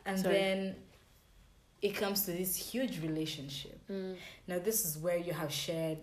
and 0.09 0.17
Sorry. 0.21 0.35
then 0.35 0.59
it 1.83 1.95
comes 1.97 2.23
to 2.27 2.31
this 2.33 2.55
huge 2.57 3.01
relationship. 3.03 3.79
Mm. 3.91 4.17
Now 4.47 4.59
this 4.59 4.85
is 4.87 4.97
where 4.99 5.17
you 5.19 5.33
have 5.33 5.53
shared 5.53 5.99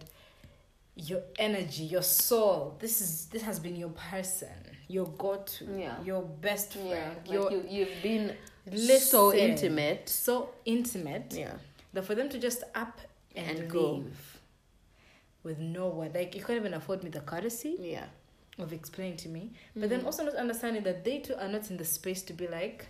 your 0.95 1.21
energy, 1.37 1.83
your 1.85 2.01
soul. 2.03 2.75
This 2.79 2.99
is 3.01 3.27
this 3.27 3.41
has 3.43 3.59
been 3.59 3.75
your 3.77 3.89
person, 4.11 4.49
your 4.89 5.07
go-to, 5.17 5.65
Yeah. 5.79 6.03
your 6.03 6.21
best 6.21 6.75
Yeah. 6.75 6.89
friend, 6.89 7.15
Like 7.27 7.33
your 7.33 7.51
you 7.51 7.65
you've 7.69 8.03
been 8.03 8.35
Listen. 8.65 8.99
so 9.07 9.33
intimate. 9.33 10.09
so 10.09 10.49
intimate 10.65 11.33
Yeah. 11.33 11.53
that 11.93 12.03
for 12.03 12.15
them 12.15 12.27
to 12.29 12.37
just 12.37 12.63
up 12.75 12.99
and, 13.35 13.59
And 13.59 13.69
go. 13.71 13.93
leave 13.93 14.39
with 15.43 15.59
no 15.59 15.87
word, 15.87 16.13
like 16.13 16.35
you 16.35 16.43
can't 16.43 16.59
even 16.59 16.73
afford 16.73 17.01
me 17.03 17.09
the 17.09 17.21
courtesy 17.21 17.77
Yeah. 17.79 18.07
of 18.57 18.73
explaining 18.73 19.15
to 19.17 19.29
me, 19.29 19.51
but 19.75 19.89
then 19.89 20.01
Mhm. 20.01 20.05
also 20.07 20.25
not 20.25 20.35
understanding 20.35 20.83
that 20.83 21.05
they 21.05 21.19
too 21.19 21.35
are 21.35 21.47
not 21.47 21.71
in 21.71 21.77
the 21.77 21.85
space 21.85 22.21
to 22.23 22.33
be 22.33 22.47
like 22.47 22.87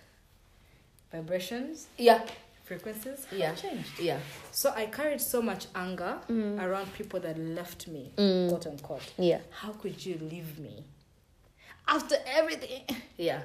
vibrations, 1.12 1.88
Yeah. 1.98 2.26
Frequencies 2.80 3.26
have 3.26 3.40
Yeah. 3.40 3.56
changed. 3.56 4.00
Yeah. 4.00 4.20
So 4.52 4.72
I 4.76 4.86
carried 4.86 5.20
so 5.22 5.42
much 5.42 5.66
anger 5.76 6.14
Mm. 6.30 6.62
around 6.66 6.94
people 6.94 7.20
that 7.22 7.38
left 7.60 7.88
me, 7.88 8.04
Mm. 8.16 8.50
quote 8.50 8.68
unquote. 8.68 9.08
Yeah. 9.18 9.40
How 9.62 9.72
could 9.82 10.06
you 10.06 10.16
leave 10.34 10.60
me? 10.60 10.84
After 11.88 12.16
everything. 12.40 12.84
Yeah. 13.18 13.42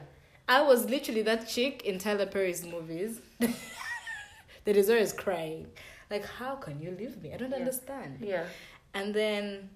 I 0.47 0.61
was 0.71 0.85
literally 0.95 1.23
that 1.23 1.49
chick 1.49 1.75
in 1.89 1.99
Tyler 1.99 2.27
Perry's 2.27 2.63
movies 2.67 3.13
that 4.65 4.77
is 4.77 4.91
always 4.91 5.13
crying. 5.15 5.67
Like, 6.11 6.27
how 6.27 6.57
can 6.57 6.81
you 6.83 6.91
leave 6.91 7.23
me? 7.23 7.33
I 7.33 7.39
don't 7.39 7.51
Yeah. 7.51 7.57
understand. 7.65 8.19
Yeah. 8.21 8.45
And 8.93 9.15
then 9.15 9.71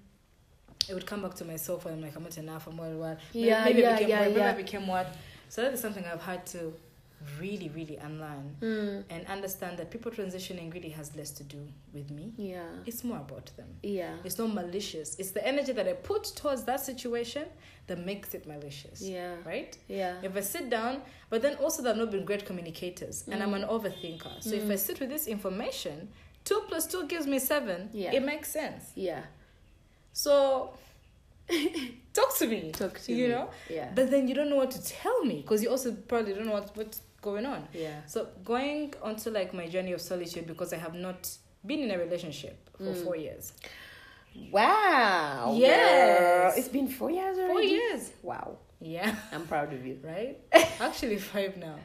it 0.87 0.93
would 0.93 1.07
come 1.07 1.21
back 1.23 1.33
to 1.41 1.45
myself 1.45 1.85
and 1.87 1.95
I'm 1.95 2.01
like, 2.01 2.15
I'm 2.15 2.23
not 2.23 2.37
enough, 2.37 2.67
I'm 2.67 2.77
what, 2.77 2.91
what. 2.91 3.19
Yeah, 3.33 3.63
maybe 3.65 3.81
yeah, 3.81 3.89
I 3.89 3.93
became 3.95 4.09
yeah, 4.09 4.19
what, 4.19 4.29
maybe. 4.29 4.41
I 4.41 4.53
became 4.53 4.85
what. 4.87 5.07
So 5.49 5.63
that 5.63 5.73
is 5.73 5.79
something 5.81 6.05
I've 6.05 6.21
had 6.21 6.45
to 6.53 6.61
really, 7.39 7.69
really 7.69 7.97
unlearn 7.97 8.55
Mm. 8.61 9.03
and 9.09 9.27
understand 9.27 9.77
that 9.77 9.89
people 9.91 10.11
transitioning 10.11 10.73
really 10.73 10.89
has 10.89 11.15
less 11.15 11.31
to 11.31 11.43
do 11.43 11.67
with 11.93 12.09
me. 12.11 12.31
Yeah. 12.37 12.63
It's 12.85 13.03
more 13.03 13.17
about 13.17 13.51
them. 13.57 13.67
Yeah. 13.83 14.15
It's 14.23 14.37
not 14.37 14.53
malicious. 14.53 15.15
It's 15.19 15.31
the 15.31 15.45
energy 15.45 15.73
that 15.73 15.87
I 15.87 15.93
put 15.93 16.23
towards 16.35 16.63
that 16.63 16.79
situation 16.79 17.45
that 17.87 17.99
makes 18.05 18.33
it 18.33 18.45
malicious. 18.47 19.01
Yeah. 19.01 19.35
Right? 19.45 19.77
Yeah. 19.87 20.15
If 20.23 20.35
I 20.37 20.41
sit 20.41 20.69
down, 20.69 21.01
but 21.29 21.41
then 21.41 21.55
also 21.55 21.81
they've 21.83 21.95
not 21.97 22.11
been 22.11 22.25
great 22.25 22.45
communicators, 22.45 23.25
and 23.27 23.43
I'm 23.43 23.53
an 23.53 23.63
Mm. 23.63 23.69
overthinker. 23.69 24.41
So 24.41 24.51
if 24.55 24.69
I 24.69 24.75
sit 24.75 24.99
with 24.99 25.09
this 25.09 25.27
information, 25.27 26.09
two 26.45 26.61
plus 26.67 26.87
two 26.87 27.05
gives 27.07 27.27
me 27.27 27.39
seven. 27.39 27.89
Yeah. 27.93 28.13
It 28.13 28.23
makes 28.23 28.49
sense. 28.51 28.91
Yeah. 28.95 29.23
So 30.13 30.73
talk 32.13 32.37
to 32.37 32.47
me. 32.47 32.71
Talk 32.71 32.99
to 33.01 33.13
you 33.13 33.23
me. 33.27 33.29
know. 33.33 33.49
Yeah. 33.69 33.89
But 33.93 34.11
then 34.11 34.27
you 34.27 34.35
don't 34.35 34.49
know 34.49 34.55
what 34.57 34.71
to 34.71 34.81
tell 34.83 35.25
me 35.25 35.37
because 35.41 35.63
you 35.63 35.69
also 35.69 35.91
probably 35.93 36.33
don't 36.33 36.45
know 36.45 36.53
what, 36.53 36.75
what's 36.77 37.01
going 37.21 37.45
on. 37.45 37.67
Yeah. 37.73 38.01
So 38.07 38.27
going 38.43 38.93
onto 39.01 39.29
like 39.29 39.53
my 39.53 39.67
journey 39.67 39.91
of 39.93 40.01
solitude 40.01 40.47
because 40.47 40.73
I 40.73 40.77
have 40.77 40.93
not 40.95 41.29
been 41.65 41.79
in 41.81 41.91
a 41.91 41.97
relationship 41.97 42.69
for 42.77 42.83
Mm. 42.93 43.03
four 43.03 43.15
years. 43.15 43.53
Wow. 44.51 45.53
Yes. 45.57 46.19
girl. 46.19 46.53
It's 46.57 46.67
been 46.69 46.87
four 46.87 47.11
years 47.11 47.37
already. 47.37 47.53
Four 47.53 47.61
years. 47.63 48.11
Wow. 48.23 48.57
Yeah. 48.79 49.15
I'm 49.31 49.45
proud 49.47 49.73
of 49.73 49.85
you. 49.85 49.99
Right. 50.03 50.37
Actually, 50.79 51.17
five 51.17 51.57
now. 51.57 51.75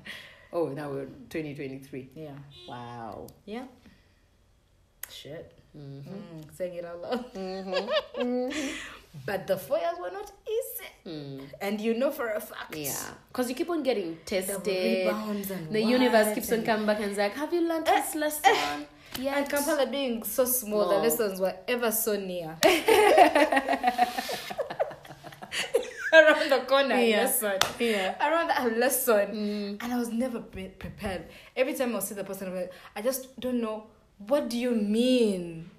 Oh, 0.53 0.68
now 0.68 0.91
we're 0.91 1.07
2023. 1.30 2.11
Yeah. 2.14 2.30
Wow. 2.68 3.26
Yeah. 3.45 3.64
Shit. 5.11 5.53
Mm-hmm. 5.76 6.11
Mm, 6.11 6.57
saying 6.57 6.74
it 6.74 6.85
out 6.85 7.03
loud. 7.03 7.35
Mm-hmm. 7.35 8.68
but 9.27 9.47
the 9.47 9.57
four 9.57 9.79
years 9.79 9.97
were 10.01 10.11
not 10.11 10.31
easy. 10.47 11.41
And 11.61 11.81
you 11.81 11.95
know 11.95 12.11
for 12.11 12.31
a 12.31 12.41
fact. 12.41 12.73
Mm. 12.73 12.85
Yeah, 12.85 13.11
because 13.29 13.49
you 13.49 13.55
keep 13.55 13.71
on 13.71 13.83
getting 13.83 14.19
tested. 14.25 14.67
rebounds 14.67 15.51
and 15.51 15.71
the 15.71 15.83
universe 15.83 16.35
keeps 16.35 16.51
on 16.53 16.62
coming 16.65 16.87
back 16.87 16.99
and 17.01 17.11
it's 17.11 17.19
like, 17.19 17.35
"Have 17.35 17.53
you 17.53 17.61
learned 17.69 17.87
this 17.87 18.15
lesson?" 18.15 18.87
Yeah. 19.19 19.37
And 19.39 19.49
Kampala 19.49 19.87
being 19.87 20.25
so 20.25 20.45
small, 20.45 20.89
the 20.89 20.97
lessons 20.99 21.39
were 21.41 21.55
ever 21.69 21.93
so 21.93 22.17
near. 22.17 22.57
Around 26.12 26.49
the 26.51 26.59
corner, 26.67 26.97
Yeah. 26.97 27.23
lesson. 27.23 27.59
Yeah. 27.79 28.15
Around 28.29 28.49
that 28.49 28.79
lesson. 28.79 29.27
Mm. 29.35 29.83
And 29.83 29.93
I 29.93 29.97
was 29.99 30.11
never 30.11 30.41
pre- 30.41 30.69
prepared. 30.69 31.25
Every 31.57 31.75
time 31.75 31.95
I 31.97 31.99
see 32.01 32.15
the 32.15 32.25
person, 32.25 32.49
I'm 32.49 32.55
like, 32.57 32.73
I 32.95 33.03
just 33.03 33.39
don't 33.41 33.61
know. 33.61 33.85
What 34.19 34.49
do 34.49 34.57
you 34.59 34.71
mean? 34.73 35.71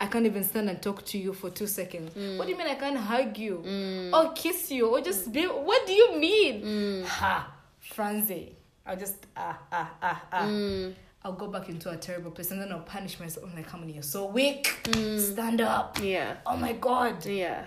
I 0.00 0.06
can't 0.06 0.24
even 0.24 0.42
stand 0.44 0.70
and 0.70 0.80
talk 0.80 1.04
to 1.06 1.18
you 1.18 1.34
for 1.34 1.50
two 1.50 1.66
seconds. 1.66 2.12
Mm. 2.14 2.38
What 2.38 2.46
do 2.46 2.52
you 2.52 2.58
mean 2.58 2.68
I 2.68 2.74
can't 2.74 2.96
hug 2.96 3.36
you? 3.36 4.10
Or 4.14 4.32
kiss 4.32 4.70
you? 4.70 4.88
Or 4.88 5.00
just 5.02 5.30
be. 5.30 5.44
What 5.44 5.86
do 5.86 5.92
you 5.92 6.18
mean? 6.18 6.62
Mm. 6.62 7.04
Ha! 7.04 7.54
Franzi. 7.80 8.56
I'll 8.86 8.96
just, 8.96 9.26
ah, 9.36 9.58
ah, 9.70 9.90
ah, 10.02 10.22
ah. 10.32 10.46
Mm. 10.46 10.94
I'll 11.22 11.34
go 11.34 11.48
back 11.48 11.68
into 11.68 11.90
a 11.90 11.96
terrible 11.98 12.30
place 12.30 12.50
and 12.50 12.62
then 12.62 12.72
I'll 12.72 12.80
punish 12.80 13.20
myself. 13.20 13.46
I'm 13.46 13.54
like, 13.54 13.68
how 13.68 13.76
many? 13.76 13.92
You're 13.92 14.02
so 14.02 14.24
weak. 14.24 14.78
Mm. 14.84 15.20
Stand 15.20 15.60
up. 15.60 15.98
Yeah. 16.02 16.36
Oh 16.46 16.56
my 16.56 16.72
God. 16.72 17.26
Yeah. 17.26 17.66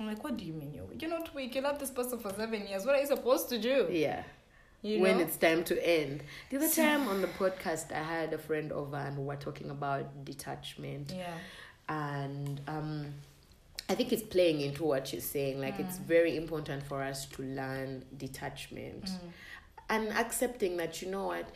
I'm 0.00 0.06
like, 0.08 0.24
what 0.24 0.36
do 0.36 0.44
you 0.44 0.54
mean 0.54 0.74
you're 0.74 0.84
weak? 0.84 1.02
You're 1.02 1.10
not 1.10 1.32
weak. 1.36 1.54
You 1.54 1.60
love 1.60 1.78
this 1.78 1.90
person 1.90 2.18
for 2.18 2.32
seven 2.32 2.66
years. 2.66 2.84
What 2.84 2.96
are 2.96 3.00
you 3.00 3.06
supposed 3.06 3.48
to 3.50 3.58
do? 3.60 3.86
Yeah. 3.92 4.24
You 4.84 5.00
when 5.00 5.16
know? 5.16 5.24
it's 5.24 5.36
time 5.38 5.64
to 5.64 5.86
end. 5.86 6.22
The 6.50 6.58
other 6.58 6.68
time 6.68 7.08
on 7.08 7.22
the 7.22 7.26
podcast, 7.26 7.90
I 7.90 8.02
had 8.02 8.34
a 8.34 8.38
friend 8.38 8.70
over 8.70 8.96
and 8.96 9.16
we 9.16 9.24
were 9.24 9.36
talking 9.36 9.70
about 9.70 10.24
detachment. 10.24 11.12
Yeah. 11.16 11.32
and 11.88 12.60
um 12.68 13.14
I 13.88 13.94
think 13.94 14.12
it's 14.12 14.22
playing 14.22 14.60
into 14.60 14.84
what 14.84 15.12
you're 15.12 15.20
saying. 15.22 15.60
Like 15.60 15.78
it's 15.78 15.98
mm. 15.98 16.04
very 16.04 16.36
important 16.36 16.82
for 16.82 17.02
us 17.02 17.26
to 17.26 17.42
learn 17.42 18.04
detachment 18.16 19.04
mm. 19.06 19.18
and 19.90 20.08
accepting 20.10 20.76
that 20.78 21.02
you 21.02 21.10
know 21.10 21.26
what 21.26 21.50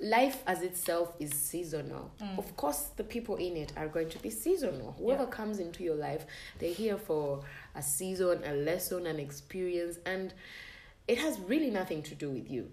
life 0.00 0.42
as 0.46 0.62
itself 0.62 1.12
is 1.18 1.32
seasonal. 1.32 2.10
Mm. 2.20 2.38
Of 2.38 2.56
course, 2.56 2.90
the 2.96 3.04
people 3.04 3.36
in 3.36 3.56
it 3.56 3.72
are 3.76 3.88
going 3.88 4.08
to 4.10 4.18
be 4.18 4.30
seasonal. 4.30 4.94
Whoever 4.98 5.24
Yeah. 5.24 5.30
comes 5.30 5.58
into 5.58 5.82
your 5.82 5.96
life, 5.96 6.24
they're 6.58 6.72
here 6.72 6.96
for 6.96 7.44
a 7.74 7.82
season, 7.82 8.42
a 8.44 8.54
lesson, 8.54 9.06
an 9.06 9.18
experience, 9.18 9.98
and 10.06 10.32
it 11.08 11.18
has 11.18 11.40
really 11.40 11.70
nothing 11.70 12.02
to 12.04 12.14
do 12.14 12.30
with 12.30 12.50
you, 12.50 12.70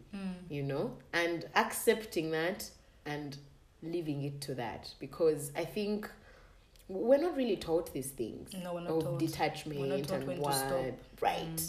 you 0.49 0.61
know? 0.61 0.97
And 1.13 1.45
accepting 1.55 2.31
that 2.31 2.69
and 3.05 3.37
leaving 3.81 4.23
it 4.23 4.41
to 4.41 4.55
that 4.55 4.93
because 4.99 5.51
I 5.55 5.63
think 5.65 6.09
we're 6.87 7.17
not 7.17 7.35
really 7.35 7.55
taught 7.55 7.91
these 7.93 8.09
things 8.11 8.51
No, 8.63 8.73
we're 8.75 8.81
not 8.81 8.89
of 8.91 9.03
taught. 9.03 9.19
detachment 9.19 9.79
We're 9.79 9.87
not 9.87 10.03
taught 10.07 10.23
and 10.23 10.39
what 10.39 10.53
stop. 10.53 10.71
Mm. 10.71 10.93
right 11.21 11.61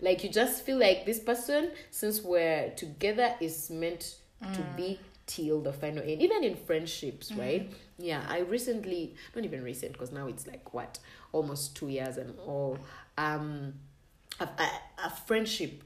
like 0.00 0.24
you 0.24 0.30
just 0.30 0.64
feel 0.64 0.78
like 0.78 1.04
this 1.06 1.18
person 1.20 1.70
since 1.90 2.22
we're 2.22 2.70
together 2.70 3.34
is 3.40 3.68
meant 3.70 4.16
to 4.54 4.60
Mm. 4.60 4.76
be 4.76 5.00
till 5.26 5.60
the 5.60 5.72
final 5.72 6.02
end 6.02 6.20
even 6.22 6.42
in 6.42 6.56
friendships 6.56 7.30
Mm-hmm. 7.30 7.40
right 7.40 7.72
yeah 7.98 8.22
i 8.28 8.38
recently 8.40 9.14
not 9.36 9.44
even 9.44 9.62
recent 9.62 9.92
because 9.92 10.10
now 10.10 10.26
it's 10.26 10.46
like 10.46 10.72
what 10.74 10.98
almost 11.32 11.76
two 11.76 11.88
years 11.88 12.16
and 12.16 12.36
all 12.40 12.76
um 13.18 13.74
a, 14.40 14.44
a, 14.44 14.68
a 15.04 15.10
friendship 15.10 15.82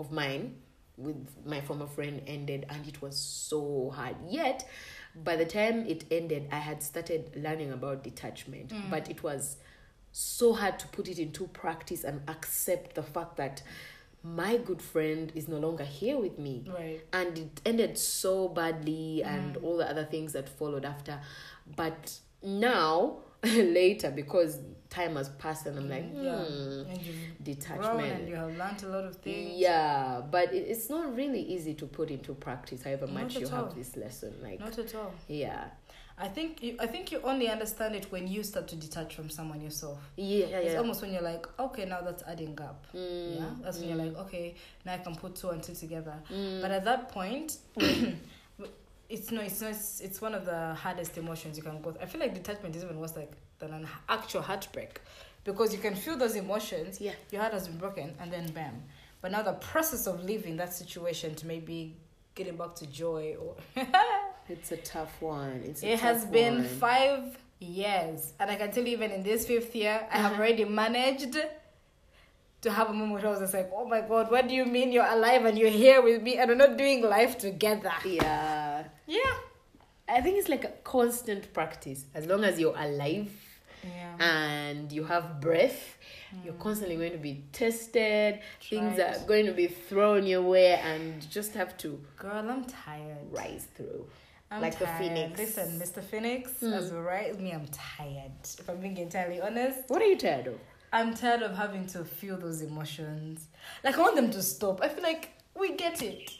of 0.00 0.10
mine 0.10 0.56
with 0.96 1.28
my 1.46 1.60
former 1.60 1.86
friend 1.86 2.22
ended 2.26 2.66
and 2.68 2.86
it 2.88 3.00
was 3.00 3.16
so 3.16 3.92
hard. 3.94 4.16
Yet 4.28 4.68
by 5.24 5.36
the 5.36 5.44
time 5.44 5.84
it 5.86 6.04
ended 6.10 6.46
i 6.52 6.58
had 6.58 6.82
started 6.82 7.32
learning 7.34 7.72
about 7.72 8.04
detachment. 8.04 8.68
Mm. 8.70 8.90
but 8.90 9.10
it 9.10 9.22
was 9.22 9.56
so 10.12 10.52
hard 10.52 10.78
to 10.78 10.86
put 10.88 11.08
it 11.08 11.18
into 11.18 11.46
practice 11.48 12.04
and 12.04 12.20
accept 12.28 12.94
the 12.94 13.02
fact 13.02 13.36
that 13.36 13.62
my 14.22 14.56
good 14.56 14.82
friend 14.82 15.32
is 15.34 15.48
no 15.48 15.56
longer 15.56 15.84
here 15.84 16.18
with 16.18 16.38
me. 16.38 16.64
Right. 16.68 17.00
and 17.12 17.38
it 17.38 17.60
ended 17.64 17.96
so 17.96 18.48
badly 18.48 19.22
and 19.24 19.56
all 19.58 19.78
the 19.78 19.88
other 19.88 20.04
things 20.04 20.32
that 20.34 20.48
followed 20.48 20.84
after. 20.84 21.20
But 21.76 22.18
now 22.42 23.18
later 23.44 24.10
because 24.10 24.58
time 24.90 25.14
has 25.16 25.28
passed 25.30 25.66
and 25.66 25.78
i'm 25.78 25.88
like 25.88 26.04
Yeah. 26.12 26.36
hmm, 26.44 26.90
And 26.90 27.00
you've 27.02 27.58
grown 27.78 28.00
and 28.04 28.28
you 28.28 28.34
have 28.34 28.56
learned 28.58 28.82
a 28.82 28.88
lot 28.88 29.04
of 29.04 29.16
things. 29.16 29.58
yeah 29.58 30.20
but 30.30 30.52
it, 30.52 30.66
it's 30.68 30.90
not 30.90 31.14
really 31.16 31.40
easy 31.40 31.74
to 31.74 31.86
put 31.86 32.10
into 32.10 32.34
practice 32.34 32.82
however 32.82 33.06
Not 33.06 33.14
much 33.22 33.36
you 33.38 33.46
all. 33.46 33.66
have 33.66 33.74
this 33.76 33.96
lesson 33.96 34.34
like 34.42 34.58
Not 34.60 34.76
at 34.78 34.94
all. 34.94 35.12
yeah 35.28 35.64
I 36.22 36.28
think 36.28 36.62
you, 36.62 36.76
I 36.78 36.86
think 36.86 37.12
you 37.12 37.20
only 37.22 37.48
understand 37.48 37.94
it 37.94 38.12
when 38.12 38.28
you 38.28 38.42
start 38.42 38.68
to 38.68 38.76
detach 38.76 39.14
from 39.14 39.30
someone 39.30 39.62
yourself. 39.62 39.98
yeah 40.18 40.46
yeah, 40.48 40.56
It's 40.58 40.72
yeah. 40.74 40.78
almost 40.78 41.00
when 41.00 41.14
you're 41.14 41.22
like, 41.22 41.46
okay, 41.58 41.86
now 41.86 42.02
that's 42.02 42.22
adding 42.24 42.60
up. 42.60 42.84
Mm, 42.94 43.36
yeah, 43.36 43.46
that's 43.62 43.78
when 43.78 43.88
you're 43.88 43.96
like, 43.96 44.14
okay, 44.26 44.54
now 44.84 44.92
I 44.94 44.98
can 44.98 45.14
put 45.16 45.34
two 45.36 45.48
and 45.48 45.62
two 45.62 45.72
together. 45.74 46.16
mm, 46.30 46.60
But 46.60 46.72
at 46.72 46.84
that 46.84 47.08
point, 47.08 47.56
it's 49.10 49.30
no, 49.30 49.40
it's 49.42 49.60
not. 49.60 49.70
It's, 49.72 50.00
it's 50.00 50.20
one 50.20 50.34
of 50.34 50.44
the 50.46 50.74
hardest 50.74 51.18
emotions 51.18 51.56
you 51.58 51.62
can 51.62 51.82
go. 51.82 51.90
through. 51.92 52.02
I 52.02 52.06
feel 52.06 52.20
like 52.20 52.32
detachment 52.34 52.74
is 52.76 52.84
even 52.84 52.98
worse 52.98 53.16
like 53.16 53.32
than 53.58 53.72
an 53.74 53.86
actual 54.08 54.42
heartbreak, 54.42 55.00
because 55.44 55.72
you 55.74 55.80
can 55.80 55.94
feel 55.94 56.16
those 56.16 56.36
emotions. 56.36 57.00
yeah 57.00 57.12
Your 57.30 57.40
heart 57.42 57.52
has 57.54 57.68
been 57.68 57.78
broken, 57.78 58.14
and 58.20 58.32
then 58.32 58.46
bam. 58.52 58.82
But 59.20 59.32
now 59.32 59.42
the 59.42 59.52
process 59.54 60.06
of 60.06 60.24
leaving 60.24 60.56
that 60.56 60.72
situation 60.72 61.34
to 61.34 61.46
maybe 61.46 61.94
getting 62.34 62.56
back 62.56 62.74
to 62.76 62.86
joy 62.86 63.36
or 63.42 63.56
it's 64.48 64.72
a 64.72 64.76
tough 64.78 65.20
one 65.20 65.60
it's 65.64 65.82
a 65.82 65.92
it 65.92 66.00
has 66.00 66.24
been 66.24 66.54
one. 66.54 66.64
five 66.64 67.22
years, 67.58 68.32
and 68.40 68.50
I 68.50 68.56
can 68.56 68.70
tell 68.72 68.84
you, 68.84 68.92
even 68.92 69.10
in 69.10 69.22
this 69.22 69.46
fifth 69.46 69.74
year, 69.76 70.06
I 70.10 70.16
have 70.18 70.32
Uh-huh. 70.32 70.40
already 70.40 70.64
managed 70.64 71.36
to 72.62 72.70
have 72.70 72.88
a 72.90 72.92
moment 72.92 73.12
where 73.22 73.26
I 73.26 73.30
was 73.30 73.40
just 73.40 73.54
like, 73.54 73.70
"Oh 73.74 73.86
my 73.94 74.00
God, 74.12 74.30
what 74.30 74.48
do 74.48 74.54
you 74.54 74.64
mean 74.76 74.92
you're 74.92 75.10
alive 75.18 75.44
and 75.48 75.58
you're 75.58 75.76
here 75.84 76.00
with 76.02 76.22
me 76.22 76.32
and 76.38 76.48
we're 76.50 76.56
not 76.66 76.76
doing 76.78 77.02
life 77.02 77.36
together?" 77.38 77.92
yeah 78.04 78.59
Yeah, 79.18 79.34
i 80.16 80.20
think 80.20 80.38
it's 80.38 80.48
like 80.48 80.64
a 80.64 80.74
constant 80.84 81.52
practice 81.58 82.00
as 82.14 82.24
long 82.26 82.42
as 82.44 82.54
you're 82.60 82.76
alive 82.76 83.32
yeah. 83.84 84.16
and 84.32 84.90
you 84.96 85.04
have 85.04 85.40
breath 85.40 85.82
you're 86.44 86.60
constantly 86.66 86.96
going 87.02 87.12
to 87.12 87.18
be 87.30 87.34
tested 87.52 88.40
things 88.68 88.98
are 88.98 89.16
going 89.26 89.46
to 89.46 89.52
be 89.52 89.66
thrown 89.88 90.26
your 90.26 90.42
way 90.42 90.74
and 90.90 91.22
you 91.22 91.28
just 91.28 91.52
have 91.54 91.76
to 91.78 91.88
Girl, 92.16 92.48
I'm 92.54 92.64
tired. 92.64 93.26
rise 93.30 93.66
through 93.76 94.06
I'm 94.52 94.60
Like 94.62 94.78
the 94.80 94.84
tired. 94.86 94.98
phoenix. 94.98 95.38
Listen, 95.38 95.68
Mr. 95.78 96.02
Phoenix, 96.10 96.50
Mm. 96.60 96.72
as 96.78 96.90
well, 96.92 97.02
right? 97.02 97.38
Me, 97.40 97.52
I'm 97.52 97.68
tired. 97.68 98.32
If 98.58 98.68
I'm 98.68 98.80
being 98.80 98.96
entirely 98.96 99.40
honest, 99.40 99.78
what 99.88 100.02
are 100.02 100.06
you 100.12 100.18
tired 100.18 100.48
of 100.48 100.58
I'm 100.92 101.14
tired 101.14 101.42
of 101.42 101.52
having 101.56 101.86
to 101.94 102.04
feel 102.04 102.36
those 102.36 102.60
emotions. 102.62 103.46
Like 103.84 103.96
I 103.96 104.00
want 104.06 104.16
them 104.16 104.30
to 104.32 104.42
stop. 104.42 104.80
I 104.82 104.88
feel 104.88 105.04
like 105.04 105.24
we 105.60 105.66
get 105.84 106.02
it. 106.02 106.32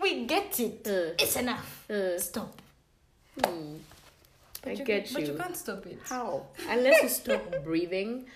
We 0.00 0.26
get 0.26 0.58
it. 0.60 0.86
Uh, 0.86 1.14
It's 1.18 1.36
enough. 1.36 1.84
uh, 1.90 2.18
Stop. 2.18 2.60
hmm. 3.44 3.76
But 4.62 4.70
I 4.70 4.72
you, 4.74 4.84
get 4.84 5.12
But 5.12 5.22
you. 5.22 5.28
you 5.32 5.38
can't 5.38 5.56
stop 5.56 5.86
it. 5.86 5.98
how 6.08 6.46
unless 6.68 7.02
you 7.02 7.08
stop 7.08 7.42
breathing 7.64 8.26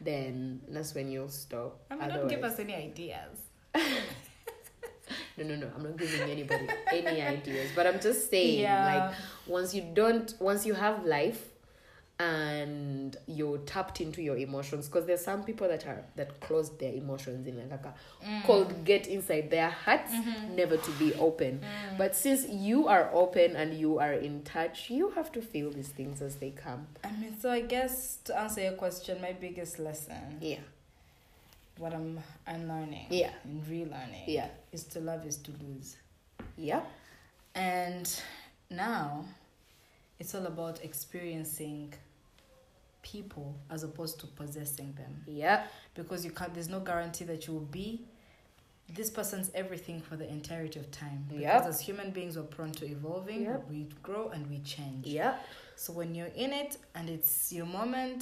then 0.00 0.60
that's 0.68 0.94
when 0.94 1.10
you'll 1.10 1.28
stop 1.28 1.78
I 1.90 1.94
mean, 1.96 2.08
don't 2.08 2.28
give 2.28 2.42
us 2.44 2.58
any 2.58 2.74
ideas. 2.74 3.38
no 5.36 5.44
no 5.44 5.56
no 5.56 5.68
i'm 5.74 5.82
not 5.82 5.96
giving 5.96 6.30
anybody 6.30 6.66
any 6.92 7.20
ideas 7.36 7.70
but 7.74 7.86
i'm 7.86 7.98
just 8.00 8.30
saying 8.30 8.60
Yeah. 8.60 8.84
like 8.86 9.14
once 9.46 9.74
you 9.74 9.82
don't 9.94 10.32
once 10.40 10.64
you 10.66 10.74
have 10.74 11.04
life 11.04 11.48
and 12.18 13.16
you're 13.26 13.58
tapped 13.58 14.00
into 14.00 14.22
your 14.22 14.36
emotions 14.36 14.86
because 14.86 15.06
there's 15.06 15.24
some 15.24 15.42
people 15.42 15.66
that 15.66 15.86
are 15.86 16.04
that 16.16 16.38
close 16.40 16.70
their 16.78 16.92
emotions 16.92 17.46
in 17.46 17.56
like 17.70 17.84
a 17.84 17.94
Mm. 18.24 18.44
cold 18.44 18.84
get 18.84 19.08
inside 19.08 19.50
their 19.50 19.70
hearts 19.70 20.12
Mm-hmm. 20.12 20.54
never 20.54 20.76
to 20.76 20.90
be 20.92 21.12
open 21.14 21.60
Mm. 21.60 21.98
but 21.98 22.14
since 22.14 22.46
you 22.48 22.86
are 22.86 23.10
open 23.12 23.56
and 23.56 23.74
you 23.74 23.98
are 23.98 24.12
in 24.12 24.42
touch 24.44 24.88
you 24.90 25.10
have 25.10 25.32
to 25.32 25.42
feel 25.42 25.70
these 25.72 25.88
things 25.88 26.22
as 26.22 26.36
they 26.36 26.50
come 26.50 26.86
I 27.02 27.10
mean, 27.12 27.36
so 27.40 27.50
I 27.50 27.62
guess 27.62 28.18
to 28.24 28.38
answer 28.38 28.60
your 28.62 28.72
question, 28.74 29.20
my 29.20 29.32
biggest 29.32 29.78
lesson, 29.80 30.38
yeah 30.40 30.60
what 31.78 31.92
I'm 31.94 32.20
unlearning 32.46 33.06
yeah 33.10 33.32
and 33.44 33.64
relearning, 33.64 34.24
yeah 34.26 34.48
is 34.72 34.84
to 34.84 35.00
love 35.00 35.26
is 35.26 35.38
to 35.38 35.50
lose. 35.62 35.96
yeah 36.56 36.82
And 37.54 38.08
now 38.70 39.24
it's 40.22 40.34
all 40.36 40.46
about 40.46 40.76
experiencing 40.84 41.92
people 43.02 43.56
as 43.68 43.82
opposed 43.82 44.20
to 44.20 44.26
possessing 44.28 44.92
them. 45.00 45.12
yeah 45.26 45.64
Because 45.94 46.24
you 46.24 46.30
can't 46.30 46.54
there's 46.54 46.68
no 46.68 46.80
guarantee 46.80 47.24
that 47.24 47.46
you 47.46 47.52
will 47.54 47.70
be 47.82 47.88
this 48.94 49.10
person's 49.10 49.50
everything 49.54 50.00
for 50.00 50.16
the 50.16 50.28
entirety 50.28 50.78
of 50.78 50.88
time. 50.90 51.24
Because 51.28 51.42
Yep. 51.42 51.66
as 51.66 51.80
human 51.80 52.10
beings 52.12 52.36
we're 52.36 52.44
prone 52.56 52.72
to 52.80 52.84
evolving, 52.86 53.42
Yep. 53.42 53.68
we 53.70 53.80
grow 54.02 54.28
and 54.34 54.48
we 54.48 54.58
change. 54.60 55.06
yeah 55.06 55.34
So 55.76 55.92
when 55.92 56.14
you're 56.14 56.34
in 56.44 56.52
it 56.52 56.76
and 56.94 57.08
it's 57.10 57.52
your 57.52 57.66
moment, 57.66 58.20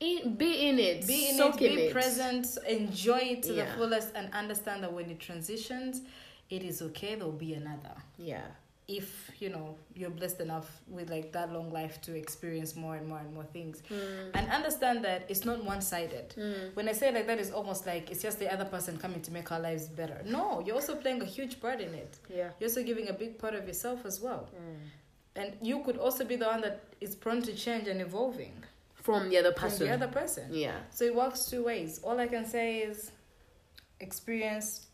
in, 0.00 0.36
be 0.36 0.52
in 0.68 0.78
it 0.78 1.06
be 1.06 1.28
in 1.30 1.36
soak 1.36 1.60
it, 1.60 1.70
in 1.72 1.76
be 1.76 1.82
it. 1.88 1.92
present, 1.92 2.46
enjoy 2.66 3.22
it 3.34 3.42
to 3.42 3.52
Yeah. 3.52 3.64
the 3.64 3.66
fullest 3.76 4.08
and 4.14 4.32
understand 4.32 4.78
that 4.84 4.92
when 4.96 5.10
it 5.10 5.20
transitions, 5.28 6.00
it 6.48 6.62
is 6.70 6.80
okay, 6.88 7.12
there'll 7.16 7.32
be 7.48 7.52
another. 7.62 7.96
yeah 8.16 8.46
if 8.88 9.30
you 9.38 9.50
know 9.50 9.76
you're 9.94 10.08
blessed 10.10 10.40
enough 10.40 10.80
with 10.88 11.10
like 11.10 11.30
that 11.32 11.52
long 11.52 11.70
life 11.70 12.00
to 12.00 12.14
experience 12.16 12.74
more 12.74 12.96
and 12.96 13.06
more 13.06 13.18
and 13.18 13.32
more 13.34 13.44
things 13.44 13.82
hmm. 13.86 14.30
and 14.34 14.48
understand 14.50 15.04
that 15.04 15.26
it's 15.28 15.44
not 15.44 15.62
one-sided 15.62 16.32
hmm. 16.34 16.74
when 16.74 16.88
i 16.88 16.92
say 16.92 17.12
like 17.12 17.26
that 17.26 17.38
it's 17.38 17.50
almost 17.50 17.86
like 17.86 18.10
it's 18.10 18.22
just 18.22 18.38
the 18.38 18.50
other 18.50 18.64
person 18.64 18.96
coming 18.96 19.20
to 19.20 19.30
make 19.30 19.52
our 19.52 19.60
lives 19.60 19.88
better 19.88 20.22
no 20.24 20.62
you're 20.64 20.74
also 20.74 20.94
playing 20.96 21.20
a 21.20 21.26
huge 21.26 21.60
part 21.60 21.80
in 21.80 21.92
it 21.94 22.18
Yeah. 22.30 22.48
you're 22.58 22.70
also 22.70 22.82
giving 22.82 23.08
a 23.08 23.12
big 23.12 23.38
part 23.38 23.54
of 23.54 23.66
yourself 23.66 24.06
as 24.06 24.20
well 24.20 24.48
hmm. 24.56 25.40
and 25.40 25.52
you 25.60 25.82
could 25.84 25.98
also 25.98 26.24
be 26.24 26.36
the 26.36 26.46
one 26.46 26.62
that 26.62 26.80
is 27.00 27.14
prone 27.14 27.42
to 27.42 27.54
change 27.54 27.88
and 27.88 28.00
evolving 28.00 28.64
From 28.94 29.28
the 29.28 29.36
other 29.38 29.52
from 29.52 29.68
person. 29.68 29.86
the 29.86 29.92
other 29.92 30.08
person 30.08 30.44
Yeah. 30.50 30.78
so 30.90 31.04
it 31.04 31.14
works 31.14 31.44
two 31.46 31.62
ways. 31.64 32.00
All 32.02 32.18
I 32.18 32.26
can 32.26 32.44
say 32.44 32.78
is 32.78 33.12
experience, 34.00 34.86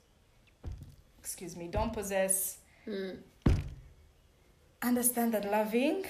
excuse 1.19 1.57
me, 1.57 1.69
don't 1.69 1.93
possess. 1.93 2.59
Mm. 4.85 4.89
Understand 4.89 5.35
that 5.35 5.51
loving 5.51 6.05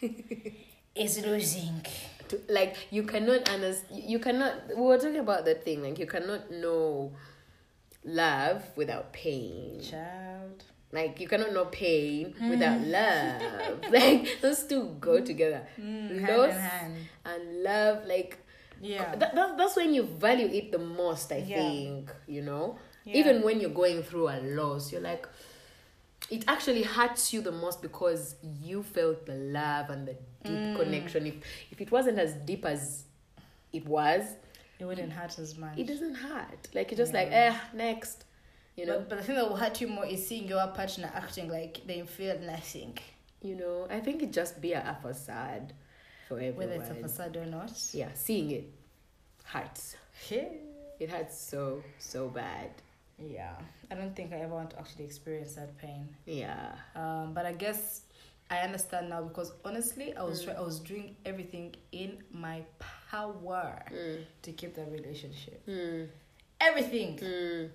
is 0.94 1.24
losing. 1.26 1.84
To, 2.28 2.40
like 2.48 2.76
you 2.90 3.02
cannot 3.02 3.48
understand. 3.50 4.02
You 4.04 4.18
cannot. 4.18 4.68
We 4.68 4.82
were 4.82 4.98
talking 4.98 5.18
about 5.18 5.44
that 5.44 5.64
thing. 5.64 5.82
Like 5.82 5.98
you 5.98 6.06
cannot 6.06 6.50
know 6.50 7.12
love 8.04 8.62
without 8.76 9.12
pain. 9.12 9.80
Child. 9.80 10.64
Like 10.92 11.20
you 11.20 11.28
cannot 11.28 11.52
know 11.52 11.66
pain 11.66 12.34
without 12.48 12.80
love. 12.86 13.42
like 13.90 14.38
those 14.40 14.64
two 14.64 14.96
go 15.00 15.20
together. 15.20 15.62
Mm, 15.80 16.20
hand 16.20 16.38
Loss 16.38 16.50
in 16.54 16.60
hand. 16.60 16.96
and 17.24 17.62
love, 17.62 18.04
like 18.06 18.38
Yeah. 18.82 19.14
that, 19.16 19.34
that, 19.34 19.56
that's 19.56 19.76
when 19.76 19.94
you 19.94 20.02
value 20.04 20.48
it 20.52 20.70
the 20.72 20.78
most. 20.78 21.32
I 21.32 21.38
Yeah. 21.46 21.56
think 21.56 22.10
you 22.26 22.42
know. 22.42 22.76
Yeah. 23.04 23.16
Even 23.18 23.42
when 23.42 23.58
you're 23.60 23.74
going 23.74 24.02
through 24.04 24.28
a 24.28 24.38
loss, 24.54 24.92
you're 24.92 25.00
like, 25.00 25.26
it 26.36 26.42
actually 26.54 26.82
hurts 26.96 27.32
you 27.32 27.40
the 27.42 27.52
most 27.64 27.78
because 27.82 28.22
you 28.68 28.82
felt 28.82 29.18
the 29.26 29.34
love 29.58 29.90
and 29.90 30.02
the 30.08 30.14
deep 30.44 30.62
Mm. 30.68 30.76
connection. 30.80 31.26
If 31.26 31.36
if 31.72 31.80
it 31.84 31.90
wasn't 31.96 32.18
as 32.18 32.32
deep 32.50 32.64
as 32.74 33.04
it 33.78 33.84
was, 33.86 34.24
it 34.78 34.84
wouldn't 34.88 35.12
hurt 35.12 35.38
as 35.38 35.56
much. 35.56 35.76
it 35.82 35.86
doesn't 35.92 36.16
hurt. 36.26 36.60
Like 36.74 36.88
it's 36.92 36.98
just 37.02 37.12
Yeah. 37.12 37.20
like, 37.20 37.30
eh, 37.32 37.54
next. 37.86 38.18
You 38.76 38.86
know, 38.86 38.98
But, 39.00 39.08
but 39.10 39.18
the 39.18 39.24
thing 39.24 39.36
that 39.36 39.46
will 39.48 39.56
hurt 39.64 39.76
you 39.82 39.88
more 39.96 40.06
is 40.14 40.20
seeing 40.26 40.46
your 40.48 40.66
partner 40.68 41.08
acting 41.22 41.48
like 41.58 41.74
they 41.86 42.00
feel 42.16 42.38
nothing, 42.40 42.96
you 43.48 43.54
know. 43.54 43.86
I 43.90 44.00
think 44.00 44.22
it 44.22 44.32
just 44.32 44.60
be 44.66 44.72
a, 44.72 44.80
a 44.80 44.96
facade 45.02 45.74
for 46.26 46.36
everyone. 46.38 46.56
whether 46.58 46.74
it's 46.80 46.90
a 46.90 46.94
facade 46.94 47.36
or 47.36 47.44
not. 47.58 47.72
Yeah, 47.92 48.08
seeing 48.14 48.50
it 48.58 48.64
hurts. 49.44 49.96
Yeah. 50.30 50.48
It 51.02 51.10
hurts 51.10 51.36
so 51.52 51.82
so 51.98 52.28
bad. 52.28 52.70
Yeah. 53.18 53.54
I 53.90 53.94
don't 53.94 54.14
think 54.16 54.32
I 54.32 54.36
ever 54.38 54.54
want 54.54 54.70
to 54.70 54.78
actually 54.78 55.04
experience 55.04 55.54
that 55.54 55.76
pain. 55.78 56.08
Yeah. 56.26 56.72
Um, 56.94 57.32
but 57.34 57.46
I 57.46 57.52
guess 57.52 58.02
I 58.50 58.58
understand 58.58 59.08
now 59.10 59.22
because 59.22 59.52
honestly, 59.64 60.14
I 60.16 60.22
was 60.22 60.44
try- 60.44 60.54
I 60.54 60.60
was 60.60 60.78
doing 60.80 61.16
everything 61.24 61.74
in 61.92 62.18
my 62.32 62.62
power 63.10 63.82
Mm. 63.90 64.24
to 64.42 64.52
keep 64.52 64.74
that 64.74 64.90
relationship. 64.90 65.64
Mm. 65.66 66.08
Everything. 66.60 67.16
Mm. 67.18 67.70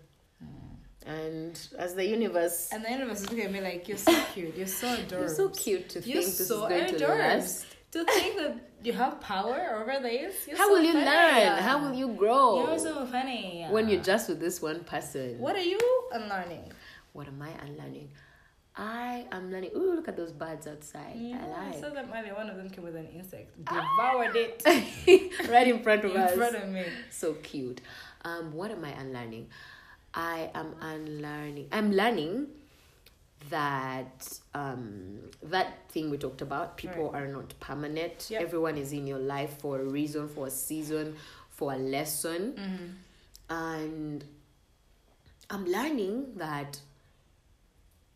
And 1.05 1.57
as 1.77 1.95
the 1.95 2.05
universe, 2.05 2.69
And 2.73 2.83
the 2.83 2.91
universe 2.91 3.21
is 3.21 3.29
looking 3.29 3.45
at 3.45 3.51
me 3.51 3.61
like, 3.61 3.87
you're 3.87 3.97
so 3.97 4.13
cute. 4.33 4.55
You're 4.57 4.67
so 4.67 4.93
adorable. 4.93 5.19
you're 5.27 5.35
so 5.35 5.49
cute 5.49 5.89
to 5.89 5.99
You're 5.99 6.21
think 6.21 6.25
this 6.37 6.39
is 6.41 6.49
going 6.49 6.87
to 6.89 6.95
adorable. 6.95 7.17
last. 7.23 7.65
To 7.91 8.03
think 8.03 8.35
that 8.37 8.66
you 8.83 8.93
have 8.93 9.19
power 9.21 9.81
over 9.81 9.99
this. 10.01 10.47
You're 10.47 10.57
How 10.57 10.67
so 10.67 10.73
will 10.73 10.81
you 10.83 10.93
funny. 10.93 11.05
learn? 11.05 11.57
How 11.63 11.79
will 11.83 11.93
you 11.93 12.09
grow 12.09 12.67
You're 12.67 12.79
so 12.79 13.05
funny. 13.07 13.65
when 13.69 13.89
you're 13.89 14.01
just 14.01 14.29
with 14.29 14.39
this 14.39 14.61
one 14.61 14.81
person? 14.83 15.39
What 15.39 15.55
are 15.55 15.61
you 15.73 15.79
unlearning? 16.13 16.71
What 17.13 17.27
am 17.27 17.41
I 17.41 17.49
unlearning? 17.65 18.09
I 18.79 19.25
am 19.31 19.51
learning. 19.51 19.71
Ooh, 19.75 19.95
look 19.95 20.07
at 20.07 20.15
those 20.15 20.31
birds 20.31 20.67
outside. 20.67 21.15
Yeah, 21.15 21.43
I 21.57 21.69
I 21.69 21.79
saw 21.81 21.87
like. 21.87 21.95
them 21.95 22.09
earlier. 22.15 22.35
One 22.35 22.47
of 22.49 22.57
them 22.57 22.69
came 22.69 22.83
with 22.83 22.95
an 22.95 23.07
insect. 23.07 23.49
Devoured 23.65 24.35
it 24.35 24.61
right 25.49 25.67
in 25.67 25.81
front 25.81 26.05
of 26.05 26.11
in 26.15 26.17
us. 26.21 26.35
front 26.35 26.55
of 26.55 26.69
me. 26.69 26.85
so 27.09 27.33
cute. 27.41 27.81
Um, 28.23 28.53
what 28.53 28.69
am 28.69 28.85
I 28.85 28.89
unlearning? 28.91 29.47
I 30.13 30.51
am 30.53 30.75
unlearning. 30.81 31.67
I'm 31.71 31.91
learning 31.91 32.47
that 33.49 34.39
um 34.53 35.19
that 35.43 35.89
thing 35.89 36.09
we 36.09 36.17
talked 36.17 36.41
about. 36.41 36.77
People 36.77 37.11
are 37.13 37.27
not 37.27 37.53
permanent. 37.59 38.27
Yep. 38.29 38.41
Everyone 38.41 38.77
is 38.77 38.91
in 38.93 39.07
your 39.07 39.19
life 39.19 39.57
for 39.59 39.79
a 39.79 39.83
reason, 39.83 40.27
for 40.27 40.47
a 40.47 40.51
season, 40.51 41.15
for 41.49 41.73
a 41.73 41.77
lesson, 41.77 42.53
Mm-hmm. 42.57 43.53
and 43.53 44.23
I'm 45.49 45.65
learning 45.65 46.33
that 46.37 46.79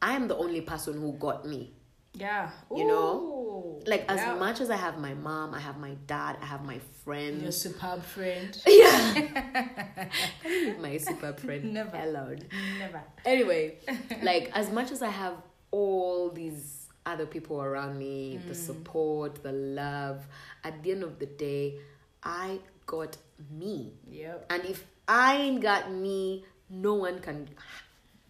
I 0.01 0.15
am 0.15 0.27
the 0.27 0.36
only 0.36 0.61
person 0.61 0.99
who 0.99 1.13
got 1.13 1.45
me. 1.45 1.71
Yeah. 2.14 2.49
You 2.76 2.86
know, 2.86 3.80
Like 3.88 4.05
as 4.07 4.20
Yeah. 4.20 4.36
much 4.36 4.62
as 4.62 4.70
I 4.70 4.76
have 4.76 4.99
my 4.99 5.14
mom, 5.16 5.53
I 5.55 5.59
have 5.59 5.78
my 5.80 5.95
dad, 6.05 6.38
I 6.41 6.45
have 6.45 6.64
my 6.64 6.80
friends. 7.03 7.41
Your 7.41 7.51
superb 7.51 8.03
friend. 8.03 8.55
Yeah. 8.68 10.09
Leave 10.45 10.80
my 10.80 10.97
superb 10.97 11.39
friend 11.39 11.74
Never. 11.80 11.97
alone. 11.97 12.39
Never. 12.78 13.01
Anyway, 13.26 13.78
like 14.22 14.51
as 14.53 14.72
much 14.72 14.91
as 14.91 15.01
I 15.01 15.09
have 15.09 15.36
all 15.72 16.30
these 16.30 16.88
other 17.05 17.26
people 17.26 17.59
around 17.62 17.97
me, 17.97 18.39
the 18.47 18.53
mm. 18.53 18.66
support, 18.68 19.41
the 19.41 19.51
love, 19.51 20.28
at 20.64 20.84
the 20.84 20.91
end 20.91 21.03
of 21.03 21.18
the 21.18 21.26
day, 21.26 21.80
I 22.24 22.59
got 22.86 23.18
me. 23.49 23.93
Yep. 24.12 24.45
And 24.51 24.66
if 24.66 24.86
I 25.07 25.38
ain't 25.38 25.62
got 25.62 25.91
me, 25.91 26.45
no 26.70 26.93
one 26.93 27.20
can 27.20 27.49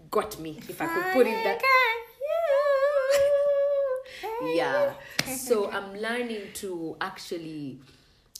got 0.10 0.40
me. 0.40 0.60
If 0.70 0.82
I 0.82 0.88
could 0.88 1.14
put 1.14 1.28
it 1.28 1.44
that 1.44 1.62
yeah. 4.56 4.94
So 5.36 5.70
i'm 5.76 5.96
learning 5.96 6.48
to 6.56 6.98
actually 7.02 7.80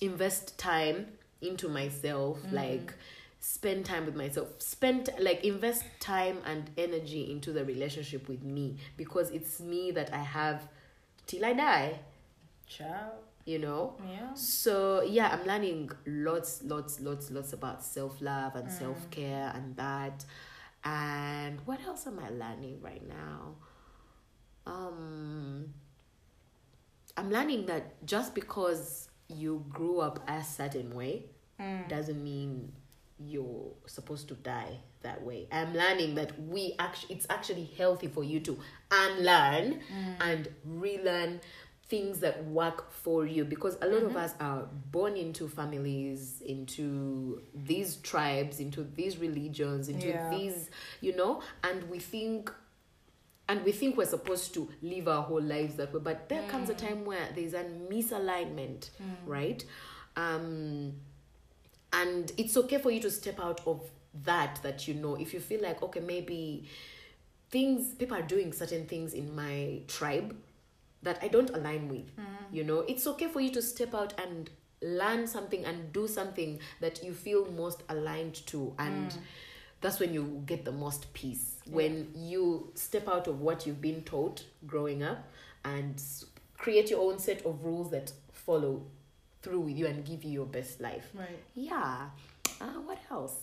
invest 0.02 0.58
time 0.58 1.08
into 1.42 1.68
myself 1.70 2.40
like 2.52 2.94
spend 3.40 3.86
time 3.86 4.06
with 4.06 4.16
myself. 4.16 4.48
Spend 4.60 5.10
like 5.20 5.44
invest 5.44 5.84
time 6.00 6.38
and 6.46 6.70
energy 6.78 7.32
into 7.32 7.52
the 7.52 7.66
relationship 7.66 8.28
with 8.30 8.44
me 8.44 8.78
because 8.98 9.32
it's 9.32 9.60
me 9.60 9.92
that 9.92 10.14
i 10.14 10.20
have 10.20 10.68
till 11.28 11.44
i 11.46 11.54
die. 11.54 12.00
Ciao. 12.68 13.12
you 13.46 13.58
know? 13.60 13.96
Yeah. 14.08 14.34
so 14.36 15.02
yeah 15.02 15.30
i'm 15.34 15.46
learning 15.48 15.90
lots 16.06 16.64
lots 16.64 17.00
lots 17.02 17.32
lots 17.32 17.54
about 17.54 17.84
self-love 17.84 18.56
and 18.56 18.72
self-care 18.72 19.52
and 19.56 19.76
that. 19.76 20.24
And 20.84 21.60
what 21.66 21.80
else 21.86 22.06
am 22.08 22.20
i 22.20 22.30
learning 22.30 22.80
right 22.82 23.02
now? 23.08 23.56
Um 24.68 25.74
i'm 27.22 27.30
learning 27.30 27.66
that 27.68 28.06
just 28.06 28.34
because 28.34 29.10
you 29.28 29.64
grew 29.70 30.00
up 30.00 30.20
a 30.28 30.44
certain 30.44 30.94
way 30.96 31.24
mm. 31.60 31.88
doesn't 31.88 32.24
mean 32.24 32.72
you're 33.20 33.72
supposed 33.86 34.28
to 34.28 34.34
die 34.34 34.78
that 35.02 35.24
way. 35.24 35.48
I'm 35.52 35.74
learning 35.74 36.16
that 36.16 36.40
we 36.40 36.76
actually 36.80 37.16
it's 37.16 37.28
actually 37.30 37.70
healthy 37.78 38.08
for 38.08 38.24
you 38.24 38.40
to 38.42 38.60
unlearn 38.92 39.80
mm. 39.80 40.16
and 40.20 40.48
relearn 40.66 41.42
things 41.88 42.20
that 42.20 42.46
work 42.46 42.90
for 42.92 43.26
you 43.26 43.44
because 43.44 43.78
a 43.82 43.86
lot 43.86 44.04
of 44.04 44.10
mm-hmm. 44.10 44.18
us 44.18 44.34
are 44.40 44.66
born 44.92 45.18
into 45.18 45.46
families 45.50 46.42
into 46.46 47.42
these 47.54 47.98
tribes 47.98 48.62
into 48.62 48.82
these 48.96 49.18
religions 49.18 49.90
into 49.90 50.08
Yeah. 50.08 50.30
these 50.30 50.70
you 51.02 51.14
know 51.18 51.42
and 51.66 51.90
we 51.90 52.00
think 52.00 52.50
and 53.52 53.66
we 53.66 53.74
think 53.74 53.98
we're 53.98 54.06
supposed 54.06 54.54
to 54.54 54.70
live 54.82 55.10
our 55.10 55.24
whole 55.24 55.42
lives 55.42 55.76
that 55.76 55.94
way 55.94 56.00
but 56.02 56.30
there 56.30 56.42
comes 56.48 56.70
a 56.70 56.74
mm. 56.74 56.88
time 56.88 57.04
where 57.04 57.28
there's 57.36 57.54
a 57.54 57.66
misalignment 57.90 58.90
mm. 58.92 59.16
right? 59.26 59.66
Um 60.16 60.94
and 61.92 62.32
it's 62.38 62.56
okay 62.56 62.78
for 62.78 62.90
you 62.90 63.02
to 63.02 63.12
step 63.12 63.38
out 63.40 63.60
of 63.68 63.82
that 64.24 64.60
that 64.64 64.88
you 64.88 64.94
know 64.94 65.16
if 65.16 65.34
you 65.34 65.42
feel 65.42 65.62
like 65.62 65.84
okay 65.84 66.00
maybe 66.00 66.66
things 67.50 67.94
people 67.96 68.16
are 68.16 68.22
doing 68.22 68.54
certain 68.54 68.86
things 68.86 69.14
in 69.14 69.36
my 69.36 69.80
tribe 69.88 70.34
that 71.04 71.18
i 71.22 71.28
don't 71.28 71.50
align 71.50 71.90
with 71.90 72.16
mm. 72.18 72.24
you 72.52 72.64
know? 72.64 72.80
It's 72.82 73.08
okay 73.08 73.28
for 73.28 73.40
you 73.40 73.50
to 73.52 73.62
step 73.62 73.94
out 73.94 74.14
and 74.20 74.50
learn 74.82 75.28
something 75.28 75.64
and 75.66 75.94
do 75.94 76.08
something 76.08 76.60
that 76.80 77.04
you 77.04 77.14
feel 77.14 77.50
most 77.52 77.84
aligned 77.90 78.46
to 78.48 78.74
and 78.80 79.14
that's 79.82 80.00
when 80.00 80.14
you 80.14 80.44
get 80.46 80.64
the 80.66 80.72
most 80.72 81.12
peace. 81.14 81.58
When 81.70 82.12
you 82.16 82.72
step 82.76 83.08
out 83.08 83.28
of 83.28 83.42
what 83.42 83.66
you've 83.66 83.82
been 83.82 84.02
taught 84.04 84.44
growing 84.66 85.04
up 85.04 85.28
and 85.66 86.02
create 86.58 86.90
your 86.90 87.02
own 87.02 87.20
set 87.20 87.46
of 87.46 87.64
rules 87.64 87.92
that 87.92 88.12
follow 88.32 88.84
through 89.42 89.62
with 89.62 89.78
you 89.78 89.88
and 89.88 90.06
give 90.06 90.24
you 90.24 90.32
your 90.32 90.46
best 90.46 90.80
life. 90.82 91.10
Right. 91.14 91.40
yeah. 91.56 92.10
Uh, 92.60 92.66
what 92.86 93.00
else? 93.10 93.36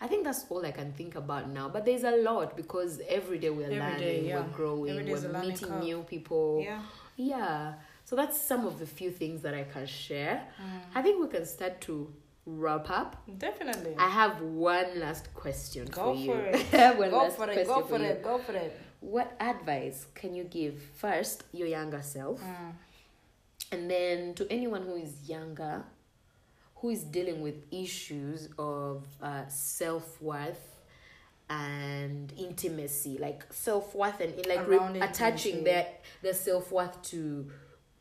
I 0.00 0.08
think 0.08 0.24
that's 0.24 0.44
all 0.50 0.66
i 0.66 0.72
can 0.72 0.92
think 0.92 1.14
about 1.14 1.48
now 1.48 1.68
but 1.68 1.84
there's 1.84 2.02
a 2.02 2.10
lot 2.10 2.56
because 2.56 3.00
every 3.08 3.38
day 3.38 3.50
we're 3.50 3.66
Every 3.66 3.78
learning 3.78 3.98
day, 3.98 4.26
yeah. 4.26 4.40
we're 4.40 4.48
growing 4.48 4.90
Every 4.90 5.04
day's 5.04 5.24
a 5.24 5.28
we're 5.28 5.40
meeting 5.42 5.78
new 5.78 6.02
people. 6.02 6.60
Yeah. 6.62 6.82
yeah. 7.16 7.74
So 8.04 8.16
that's 8.16 8.38
some 8.40 8.66
of 8.66 8.80
the 8.80 8.86
few 8.86 9.12
things 9.12 9.42
that 9.42 9.54
i 9.54 9.62
can 9.62 9.86
share. 9.86 10.42
Mm. 10.60 10.80
i 10.96 11.02
think 11.02 11.20
we 11.20 11.28
can 11.28 11.46
start 11.46 11.80
to 11.82 12.12
wrap 12.46 12.90
up. 12.90 13.22
Definitely. 13.38 13.94
I 13.98 14.08
have 14.08 14.40
one 14.40 14.98
last 15.00 15.32
question 15.34 15.86
Go 15.86 16.12
for 16.12 16.14
you. 16.14 16.32
for 16.32 16.40
it. 16.76 16.96
one 16.98 17.10
go 17.10 17.18
last 17.18 17.36
for 17.36 17.50
it. 17.50 17.66
Go 17.66 17.82
for 17.82 17.98
you. 17.98 18.04
it. 18.04 18.22
Go 18.24 18.38
for 18.38 18.52
it. 18.52 18.80
What 19.00 19.34
advice 19.40 20.06
can 20.14 20.34
you 20.34 20.44
give 20.44 20.80
first 20.96 21.44
your 21.52 21.68
younger 21.68 22.02
self, 22.02 22.40
Mm. 22.40 22.72
and 23.72 23.90
then 23.90 24.34
to 24.34 24.46
anyone 24.50 24.82
who 24.82 24.94
is 24.96 25.28
younger, 25.28 25.82
who 26.76 26.90
is 26.90 27.02
dealing 27.04 27.42
with 27.42 27.56
issues 27.72 28.48
of 28.58 29.04
uh, 29.20 29.46
self 29.48 30.20
worth 30.22 30.68
and 31.50 32.32
intimacy, 32.38 33.18
like 33.18 33.44
self 33.52 33.94
worth 33.94 34.20
and 34.20 34.34
like 34.46 34.66
re- 34.68 35.00
attaching 35.00 35.64
their 35.64 35.86
their 36.22 36.32
self 36.34 36.70
worth 36.72 37.02
to 37.02 37.50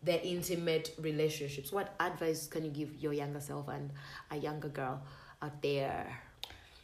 their 0.03 0.19
intimate 0.23 0.95
relationships. 0.99 1.71
What 1.71 1.93
advice 1.99 2.47
can 2.47 2.65
you 2.65 2.71
give 2.71 2.95
your 2.95 3.13
younger 3.13 3.39
self 3.39 3.67
and 3.67 3.91
a 4.31 4.37
younger 4.37 4.69
girl 4.69 5.01
out 5.41 5.61
there? 5.61 6.19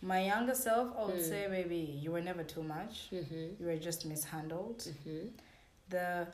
My 0.02 0.26
younger 0.26 0.54
self, 0.54 0.94
I 0.98 1.06
would 1.06 1.26
say 1.26 1.48
maybe 1.50 1.76
you 1.76 2.12
were 2.12 2.22
never 2.22 2.44
too 2.44 2.62
much. 2.62 3.10
Mm-hmm. 3.12 3.60
You 3.60 3.66
were 3.66 3.78
just 3.78 4.06
mishandled. 4.06 4.80
Mm-hmm. 4.80 5.28
The 5.90 6.28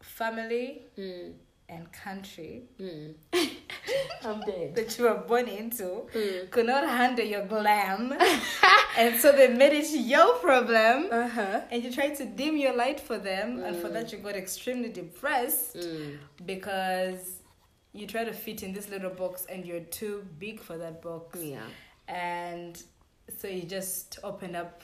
family 0.00 0.82
Mm. 0.98 1.34
And 1.70 1.90
country 1.92 2.62
Mm. 2.80 4.74
That 4.74 4.98
you 4.98 5.04
were 5.04 5.14
born 5.26 5.48
into 5.48 6.06
Mm. 6.14 6.50
could 6.50 6.66
not 6.66 6.86
handle 6.86 7.24
your 7.24 7.44
glam. 7.46 8.14
and 8.98 9.18
so 9.18 9.32
they 9.32 9.48
made 9.48 9.72
it 9.72 9.88
your 9.90 10.34
problem. 10.34 11.08
Uh-huh. 11.10 11.60
And 11.70 11.82
you 11.82 11.90
tried 11.90 12.16
to 12.16 12.24
dim 12.26 12.56
your 12.56 12.74
light 12.76 13.00
for 13.00 13.18
them. 13.18 13.62
And 13.64 13.76
for 13.76 13.88
that, 13.88 14.12
you 14.12 14.18
got 14.18 14.36
extremely 14.36 14.90
depressed 14.90 15.76
Mm. 15.76 16.18
because 16.44 17.40
you 17.92 18.06
try 18.06 18.24
to 18.24 18.32
fit 18.32 18.62
in 18.62 18.72
this 18.72 18.88
little 18.90 19.10
box 19.10 19.46
and 19.48 19.64
you're 19.64 19.80
too 20.00 20.24
big 20.38 20.60
for 20.60 20.76
that 20.78 21.00
box. 21.02 21.38
Yeah. 21.42 21.60
and 22.08 22.82
so 23.38 23.46
you 23.48 23.62
just 23.62 24.18
opened 24.24 24.56
up 24.56 24.82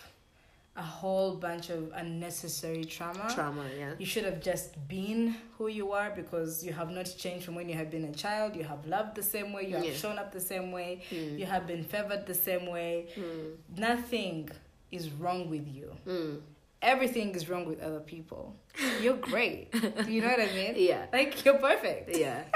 a 0.76 0.82
whole 0.82 1.34
bunch 1.34 1.70
of 1.70 1.90
unnecessary 1.94 2.84
trauma. 2.84 3.30
Trauma, 3.34 3.64
yeah. 3.78 3.92
You 3.98 4.06
should 4.06 4.24
have 4.24 4.40
just 4.40 4.76
been 4.88 5.34
who 5.56 5.68
you 5.68 5.92
are 5.92 6.10
because 6.14 6.64
you 6.64 6.72
have 6.72 6.90
not 6.90 7.12
changed 7.16 7.44
from 7.46 7.54
when 7.54 7.68
you 7.68 7.74
have 7.74 7.90
been 7.90 8.04
a 8.04 8.12
child. 8.12 8.54
You 8.54 8.64
have 8.64 8.86
loved 8.86 9.14
the 9.14 9.22
same 9.22 9.52
way. 9.52 9.66
You 9.68 9.76
have 9.76 9.96
shown 9.96 10.18
up 10.18 10.32
the 10.32 10.40
same 10.40 10.72
way. 10.72 11.02
Mm. 11.10 11.38
You 11.38 11.46
have 11.46 11.66
been 11.66 11.82
favored 11.82 12.26
the 12.26 12.34
same 12.34 12.66
way. 12.66 13.08
Mm. 13.16 13.78
Nothing 13.78 14.50
is 14.92 15.10
wrong 15.10 15.48
with 15.48 15.66
you. 15.66 15.92
Mm. 16.06 16.40
Everything 16.82 17.34
is 17.34 17.48
wrong 17.48 17.64
with 17.64 17.80
other 17.80 18.00
people. 18.00 18.54
You're 19.00 19.16
great. 19.16 19.74
you 20.06 20.20
know 20.20 20.28
what 20.28 20.40
I 20.40 20.52
mean? 20.54 20.74
Yeah. 20.76 21.06
Like 21.12 21.42
you're 21.44 21.58
perfect. 21.58 22.16
Yeah. 22.16 22.42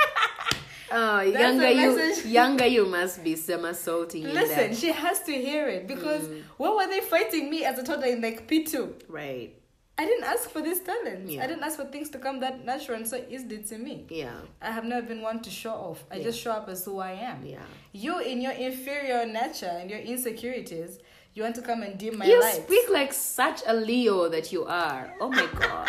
Oh, 0.90 1.30
That's 1.30 1.38
younger 1.38 1.68
you, 1.70 2.14
younger 2.30 2.66
you 2.66 2.86
must 2.86 3.22
be 3.22 3.36
somersaulting 3.36 4.24
in 4.24 4.34
Listen, 4.34 4.74
she 4.74 4.90
has 4.92 5.20
to 5.22 5.32
hear 5.32 5.68
it 5.68 5.86
because 5.86 6.22
Mm. 6.28 6.42
when 6.58 6.76
were 6.76 6.86
they 6.88 7.00
fighting 7.00 7.48
me 7.50 7.64
as 7.64 7.78
a 7.78 7.82
toddler 7.82 8.06
in 8.08 8.20
like 8.20 8.48
P2? 8.48 9.02
Right. 9.08 9.54
I 9.98 10.06
didn't 10.06 10.24
ask 10.24 10.48
for 10.48 10.62
this 10.62 10.80
talent. 10.80 11.28
Yeah. 11.28 11.44
I 11.44 11.46
didn't 11.46 11.62
ask 11.62 11.76
for 11.76 11.84
things 11.84 12.08
to 12.10 12.18
come 12.18 12.40
that 12.40 12.64
natural 12.64 12.96
and 12.96 13.06
so 13.06 13.22
easily 13.28 13.58
to 13.64 13.76
me. 13.76 14.06
Yeah. 14.08 14.32
I 14.62 14.70
have 14.72 14.84
never 14.84 15.06
been 15.06 15.20
one 15.20 15.40
to 15.42 15.50
show 15.50 15.72
off. 15.72 16.04
I 16.10 16.16
Yeah. 16.16 16.24
just 16.24 16.40
show 16.40 16.52
up 16.52 16.68
as 16.70 16.84
who 16.86 16.98
I 16.98 17.12
am. 17.12 17.44
Yeah. 17.44 17.58
You, 17.92 18.18
in 18.20 18.40
your 18.40 18.52
inferior 18.52 19.26
nature 19.26 19.66
and 19.80 19.90
your 19.90 19.98
insecurities, 20.00 20.98
you 21.40 21.44
want 21.44 21.56
to 21.56 21.62
come 21.62 21.82
and 21.82 21.96
dim 21.96 22.18
my 22.18 22.26
you 22.26 22.38
light. 22.38 22.64
speak 22.66 22.90
like 22.90 23.14
such 23.14 23.62
a 23.66 23.72
Leo 23.72 24.28
that 24.28 24.52
you 24.52 24.66
are. 24.66 25.10
Oh 25.22 25.30
my 25.30 25.46
god. 25.58 25.88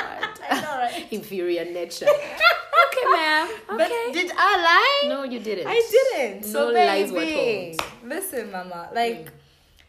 I 0.49 0.61
know, 0.61 0.77
right? 0.77 1.07
Inferior 1.11 1.65
nature. 1.65 2.05
okay, 2.07 3.05
ma'am. 3.11 3.49
Okay. 3.71 3.77
But 3.77 4.13
did 4.13 4.31
I 4.37 4.51
lie? 5.03 5.09
no, 5.09 5.23
you 5.25 5.39
didn't. 5.39 5.67
I 5.67 5.81
didn't. 5.91 6.43
So 6.45 6.69
No 6.69 6.73
lies 6.73 7.11
were 7.11 7.25
told. 7.25 7.81
listen, 8.05 8.49
mama. 8.51 8.89
Like, 8.93 9.29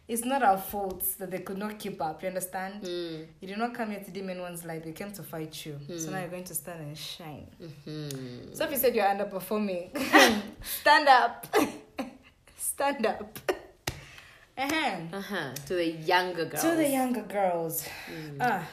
it's 0.08 0.24
not 0.24 0.42
our 0.42 0.58
fault 0.58 1.04
that 1.20 1.30
they 1.30 1.38
could 1.38 1.58
not 1.58 1.78
keep 1.78 2.02
up. 2.02 2.22
You 2.22 2.28
understand? 2.28 2.82
Mm. 2.82 3.26
You 3.40 3.48
did 3.48 3.58
not 3.58 3.72
come 3.72 3.92
here 3.92 4.00
to 4.00 4.10
dim 4.10 4.30
anyone's 4.30 4.64
light. 4.64 4.82
They 4.82 4.90
came 4.92 5.12
to 5.12 5.22
fight 5.22 5.64
you. 5.64 5.78
So 5.96 6.10
now 6.10 6.18
you're 6.18 6.28
going 6.28 6.42
to 6.44 6.54
stand 6.56 6.80
and 6.80 6.98
shine. 6.98 7.46
Hmm. 7.84 8.52
Sophie 8.52 8.76
said 8.76 8.96
you're 8.96 9.04
underperforming. 9.06 9.90
stand 10.80 11.08
up. 11.08 11.46
stand 12.58 13.06
up. 13.06 13.38
Uh 14.58 14.62
Uh-huh. 15.12 15.54
To 15.66 15.74
the 15.74 15.86
younger 15.90 16.44
girls. 16.46 16.62
To 16.62 16.74
the 16.76 16.88
younger 16.88 17.22
girls. 17.22 17.86
Mm. 18.10 18.36
Ah. 18.40 18.66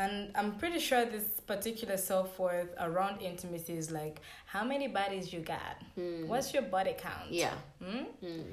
And 0.00 0.30
I'm 0.36 0.52
pretty 0.58 0.78
sure 0.78 1.04
this 1.06 1.24
particular 1.46 1.96
self 1.96 2.38
worth 2.38 2.72
around 2.78 3.20
intimacy 3.20 3.72
is 3.76 3.90
like 3.90 4.20
how 4.46 4.64
many 4.64 4.86
bodies 4.86 5.32
you 5.32 5.40
got? 5.40 5.76
Mm. 5.98 6.26
What's 6.28 6.54
your 6.54 6.62
body 6.62 6.94
count? 6.96 7.30
Yeah. 7.30 7.54
Hmm? 7.84 8.04
Mm. 8.24 8.44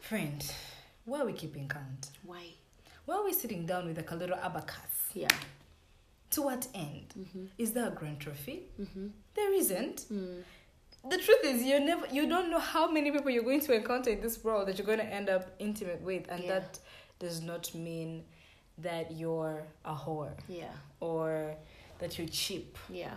Friend, 0.00 0.52
why 1.04 1.20
are 1.20 1.26
we 1.26 1.32
keeping 1.32 1.66
count? 1.68 2.10
Why? 2.24 2.44
Why 3.06 3.16
are 3.16 3.24
we 3.24 3.32
sitting 3.32 3.66
down 3.66 3.86
with 3.86 3.96
like 3.96 4.10
a 4.12 4.14
little 4.14 4.36
abacus? 4.36 5.10
Yeah. 5.14 5.28
To 6.30 6.42
what 6.42 6.66
end? 6.74 7.12
Mm-hmm. 7.18 7.44
Is 7.58 7.72
there 7.72 7.88
a 7.88 7.90
grand 7.90 8.20
trophy? 8.20 8.62
Mm-hmm. 8.80 9.08
There 9.34 9.52
isn't. 9.54 10.04
Mm. 10.12 10.42
The 11.08 11.18
truth 11.18 11.40
is, 11.44 11.62
you 11.62 11.80
never, 11.80 12.06
you 12.12 12.28
don't 12.28 12.50
know 12.50 12.60
how 12.60 12.90
many 12.90 13.10
people 13.10 13.30
you're 13.30 13.42
going 13.42 13.60
to 13.62 13.72
encounter 13.74 14.10
in 14.10 14.20
this 14.20 14.42
world 14.44 14.68
that 14.68 14.78
you're 14.78 14.86
going 14.86 14.98
to 15.00 15.04
end 15.04 15.28
up 15.28 15.50
intimate 15.58 16.00
with, 16.00 16.26
and 16.28 16.44
Yeah. 16.44 16.60
that 16.60 16.78
does 17.18 17.42
not 17.42 17.74
mean 17.74 18.24
that 18.78 19.10
you're 19.10 19.64
a 19.84 19.94
whore 19.94 20.32
Yeah. 20.48 20.72
or 21.00 21.56
that 21.98 22.18
you're 22.18 22.28
cheap. 22.28 22.78
Yeah. 22.88 23.14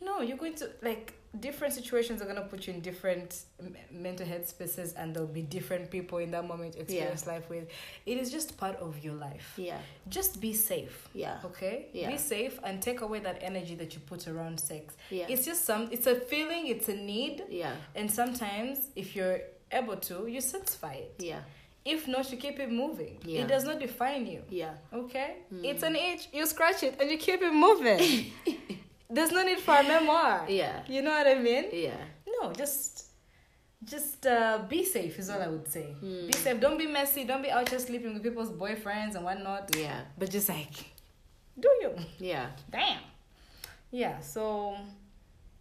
No, 0.00 0.20
you're 0.22 0.36
going 0.38 0.54
to 0.56 0.70
like 0.82 1.14
different 1.38 1.72
situations 1.74 2.20
are 2.20 2.24
going 2.24 2.36
to 2.36 2.42
put 2.42 2.66
you 2.66 2.72
in 2.74 2.80
different 2.80 3.42
m- 3.60 3.76
mental 3.92 4.26
health 4.26 4.48
spaces, 4.48 4.94
and 4.94 5.14
there'll 5.14 5.28
be 5.28 5.42
different 5.42 5.90
people 5.90 6.18
in 6.18 6.30
that 6.32 6.44
moment 6.46 6.74
you 6.74 6.82
experience 6.82 7.26
life 7.26 7.48
with. 7.48 7.68
It 8.06 8.18
is 8.18 8.32
just 8.32 8.56
part 8.56 8.76
of 8.76 9.04
your 9.04 9.14
life. 9.14 9.52
Yeah. 9.56 9.78
Just 10.08 10.40
be 10.40 10.52
safe. 10.54 11.08
Yeah. 11.14 11.36
Okay? 11.44 11.86
Yeah. 11.92 12.10
Be 12.10 12.16
safe 12.18 12.58
and 12.64 12.80
take 12.82 13.02
away 13.02 13.20
that 13.20 13.38
energy 13.42 13.74
that 13.76 13.94
you 13.94 14.00
put 14.00 14.26
around 14.26 14.58
sex. 14.58 14.96
Yeah. 15.10 15.26
It's 15.28 15.44
just 15.44 15.64
some 15.64 15.88
it's 15.92 16.06
a 16.06 16.16
feeling, 16.16 16.66
it's 16.68 16.88
a 16.88 16.94
need, 16.96 17.44
Yeah. 17.48 17.74
and 17.94 18.10
sometimes 18.10 18.78
if 18.96 19.14
you're 19.14 19.40
able 19.70 19.96
to, 19.96 20.26
you 20.26 20.40
satisfy 20.40 20.94
it. 20.94 21.14
Yeah. 21.18 21.40
If 21.84 22.06
not, 22.08 22.30
you 22.32 22.36
keep 22.38 22.58
it 22.60 22.70
moving. 22.70 23.18
Yeah. 23.24 23.42
It 23.42 23.48
does 23.48 23.64
not 23.64 23.78
define 23.80 24.26
you. 24.26 24.42
Yeah. 24.50 24.74
Okay? 24.92 25.36
Mm. 25.54 25.64
It's 25.64 25.82
an 25.82 25.96
itch, 25.96 26.28
you 26.32 26.44
scratch 26.46 26.82
it 26.82 26.96
and 27.00 27.10
you 27.10 27.16
keep 27.18 27.40
it 27.40 27.52
moving. 27.54 28.32
There's 29.10 29.32
no 29.32 29.42
need 29.44 29.58
for 29.58 29.74
a 29.76 29.82
memoir. 29.82 30.46
Yeah. 30.48 30.82
You 30.88 31.02
know 31.02 31.10
what 31.10 31.26
I 31.26 31.34
mean? 31.34 31.64
Yeah. 31.72 31.96
No, 32.26 32.52
just 32.52 33.06
just 33.82 34.26
uh, 34.26 34.58
be 34.68 34.84
safe 34.84 35.18
is 35.18 35.30
all 35.30 35.40
I 35.40 35.48
would 35.48 35.66
say. 35.66 35.94
Mm. 36.02 36.26
Be 36.26 36.32
safe. 36.32 36.60
Don't 36.60 36.78
be 36.78 36.86
messy. 36.86 37.24
Don't 37.24 37.42
be 37.42 37.50
out 37.50 37.68
here 37.68 37.78
sleeping 37.78 38.14
with 38.14 38.22
people's 38.22 38.50
boyfriends 38.50 39.14
and 39.14 39.24
whatnot. 39.24 39.74
Yeah. 39.76 40.02
But 40.18 40.30
just 40.30 40.48
like, 40.48 40.74
do 41.58 41.68
you? 41.80 41.92
Yeah. 42.18 42.48
Damn. 42.70 43.00
Yeah, 43.90 44.20
so 44.20 44.76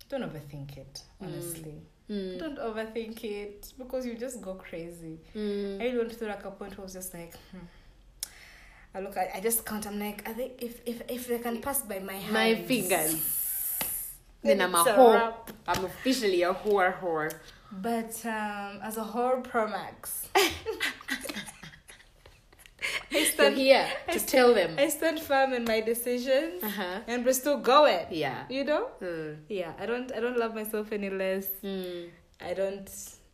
don't 0.10 0.22
overthink 0.22 0.78
it, 0.78 1.02
honestly. 1.22 1.82
Mm. 2.10 2.40
Don't 2.40 2.58
overthink 2.58 3.24
it 3.24 3.74
because 3.78 4.06
you 4.06 4.16
just 4.16 4.42
go 4.42 4.56
crazy. 4.56 5.20
Mm. 5.36 5.82
I 5.82 5.98
went 5.98 6.16
through 6.16 6.28
like 6.28 6.46
a 6.46 6.52
point 6.52 6.78
where 6.78 6.84
I 6.84 6.86
was 6.86 6.94
just 6.94 7.14
like, 7.14 7.34
hmm. 7.52 7.58
I 9.00 9.02
look, 9.02 9.18
I, 9.18 9.30
I 9.36 9.40
just 9.40 9.66
count. 9.66 9.88
I'm 9.88 10.00
like, 10.00 10.28
I 10.28 10.34
think 10.34 10.62
if 10.62 10.82
if 10.86 11.02
if 11.10 11.28
they 11.28 11.40
can 11.40 11.62
pass 11.62 11.82
by 11.84 12.00
my 12.00 12.14
hands, 12.14 12.34
My 12.34 12.56
fingers. 12.56 13.16
Then 14.42 14.62
I'm 14.62 14.74
a 14.74 14.80
a 14.82 14.86
whore. 14.86 15.34
I'm 15.68 15.84
officially 15.86 16.44
a 16.44 16.54
whore 16.54 16.94
whore. 17.02 17.30
But 17.72 18.14
um, 18.26 18.80
as 18.82 18.96
a 18.98 19.04
whore 19.04 19.44
Pro 19.44 19.68
Max, 19.68 20.28
I 20.36 20.50
You're 23.12 23.26
stand 23.26 23.58
here 23.58 23.86
to 24.14 24.20
tell 24.26 24.54
them. 24.54 24.76
I 24.78 24.88
stand 24.90 25.20
firm 25.20 25.52
in 25.54 25.66
my 25.66 25.82
decisions, 25.82 26.64
Uh-huh. 26.64 27.02
and 27.08 27.26
we're 27.26 27.34
still 27.34 27.58
going. 27.60 28.06
Yeah. 28.12 28.46
You 28.50 28.64
know? 28.64 28.88
Mm. 29.02 29.38
Yeah, 29.50 29.74
I 29.80 29.86
don't 29.86 30.10
I 30.16 30.20
don't 30.22 30.38
love 30.38 30.56
myself 30.56 30.92
any 30.94 31.10
less. 31.10 31.48
Mm. 31.64 32.10
I 32.40 32.54
don't 32.54 32.90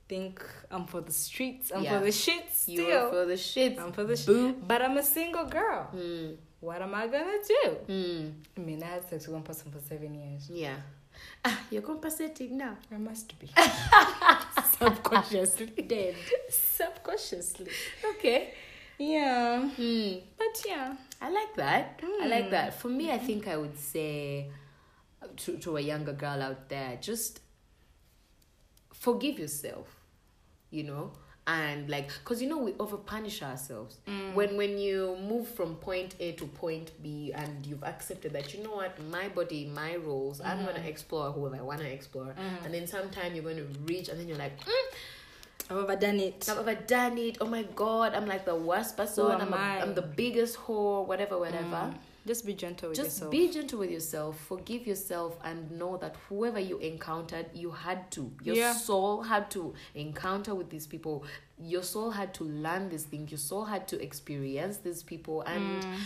think 0.08 0.44
I'm 0.72 0.86
for 0.86 1.02
the 1.02 1.12
streets. 1.12 1.72
I'm 1.74 1.84
Yeah. 1.84 2.00
for 2.00 2.06
the 2.06 2.12
shit 2.12 2.46
still. 2.54 2.88
You're 2.88 3.10
for 3.10 3.26
the 3.26 3.38
shit. 3.38 3.80
I'm 3.80 3.92
for 3.92 4.04
the 4.04 4.16
shit. 4.16 4.68
But 4.68 4.82
I'm 4.82 4.98
a 4.98 5.04
single 5.04 5.46
girl. 5.46 5.90
Mm. 5.96 6.38
What 6.60 6.82
am 6.82 6.94
I 6.96 7.08
gonna 7.08 7.38
do? 7.48 7.78
Mm. 7.88 8.34
I 8.58 8.60
mean, 8.62 8.84
I 8.84 8.88
had 8.88 9.10
sex 9.10 9.28
with 9.28 9.34
one 9.36 9.44
person 9.44 9.72
for 9.72 9.80
seven 9.80 10.14
years. 10.16 10.50
Yeah. 10.50 10.76
Ah, 11.44 11.60
you're 11.72 11.82
compensating 11.82 12.58
now. 12.58 12.78
I 12.92 12.98
must 12.98 13.38
be. 13.40 13.50
Subconsciously. 14.80 15.68
Dead. 15.88 16.16
Subconsciously. 16.50 17.72
Okay. 18.12 18.54
Yeah. 18.98 19.70
Mm. 19.78 20.22
But 20.38 20.64
yeah. 20.68 20.96
I 21.22 21.30
like 21.30 21.56
that. 21.56 22.02
I 22.22 22.28
like 22.28 22.46
Mm. 22.48 22.52
that. 22.52 22.80
For 22.80 22.90
me, 22.90 23.12
I 23.12 23.18
think 23.18 23.48
I 23.48 23.58
would 23.58 23.78
say 23.80 24.50
uh, 25.22 25.28
to, 25.38 25.58
to 25.58 25.78
a 25.78 25.82
younger 25.82 26.14
girl 26.14 26.42
out 26.42 26.68
there, 26.70 26.98
just 27.02 27.40
forgive 28.92 29.40
yourself. 29.40 29.95
You 30.76 30.84
know, 30.84 31.12
and 31.48 31.90
like 31.90 32.10
because 32.20 32.42
you 32.42 32.50
know 32.50 32.58
we 32.58 32.74
over 32.80 32.98
punish 32.98 33.42
ourselves 33.44 33.98
Mm. 34.08 34.34
when 34.34 34.58
when 34.58 34.78
you 34.86 35.16
move 35.32 35.48
from 35.48 35.76
point 35.76 36.16
a 36.20 36.32
to 36.34 36.46
point 36.48 36.92
b 37.04 37.32
and 37.34 37.66
you've 37.68 37.84
accepted 37.84 38.34
that 38.34 38.54
you 38.54 38.64
know 38.64 38.76
what 38.82 38.94
my 39.16 39.28
body 39.30 39.62
my 39.82 39.94
rules 39.94 40.42
i'm 40.42 40.58
Mm-hmm. 40.58 40.66
going 40.66 40.82
to 40.82 40.88
explore 40.90 41.32
whoever 41.32 41.56
i 41.56 41.62
want 41.62 41.80
to 41.82 41.92
explore 41.98 42.34
and 42.64 42.74
then 42.74 42.86
sometime 42.88 43.30
you're 43.36 43.44
going 43.50 43.58
to 43.66 43.70
reach 43.92 44.10
and 44.10 44.20
then 44.20 44.28
you're 44.28 44.38
like 44.48 44.60
mm, 44.66 44.88
I've 45.70 45.78
overdone 45.78 46.20
it. 46.20 46.48
I've 46.50 46.60
ever 46.60 46.76
done 46.76 47.18
it. 47.18 47.38
Oh 47.42 47.48
my 47.48 47.64
god, 47.84 48.14
I'm 48.14 48.28
like 48.28 48.44
the 48.46 48.54
worst 48.56 48.96
person. 48.98 49.26
I'm, 49.26 49.52
a? 49.54 49.58
I'm 49.82 49.94
the 49.96 50.04
biggest 50.04 50.58
whore, 50.58 51.08
whatever, 51.08 51.40
whatever. 51.40 51.92
Just 52.28 52.46
be 52.46 52.54
gentle 52.54 52.90
with 52.90 52.98
Just 52.98 53.08
yourself. 53.18 53.32
be 53.32 53.50
gentle 53.52 53.80
with 53.80 53.92
yourself, 53.92 54.40
forgive 54.48 54.88
yourself, 54.88 55.38
and 55.44 55.70
know 55.72 55.96
that 55.98 56.16
whoever 56.28 56.60
you 56.60 56.80
encountered, 56.80 57.46
you 57.54 57.70
had 57.72 58.10
to. 58.12 58.32
Your 58.44 58.56
Yeah. 58.56 58.74
soul 58.74 59.22
had 59.22 59.52
to 59.52 59.76
encounter 59.94 60.56
with 60.56 60.70
these 60.72 60.88
people. 60.88 61.24
Your 61.60 61.84
soul 61.84 62.10
had 62.12 62.34
to 62.36 62.44
learn 62.44 62.90
these 62.90 63.04
things. 63.04 63.30
Your 63.32 63.38
soul 63.38 63.66
had 63.66 63.88
to 63.90 64.02
experience 64.02 64.78
these 64.78 65.04
people. 65.04 65.42
And 65.44 65.84
Mm. 65.84 65.98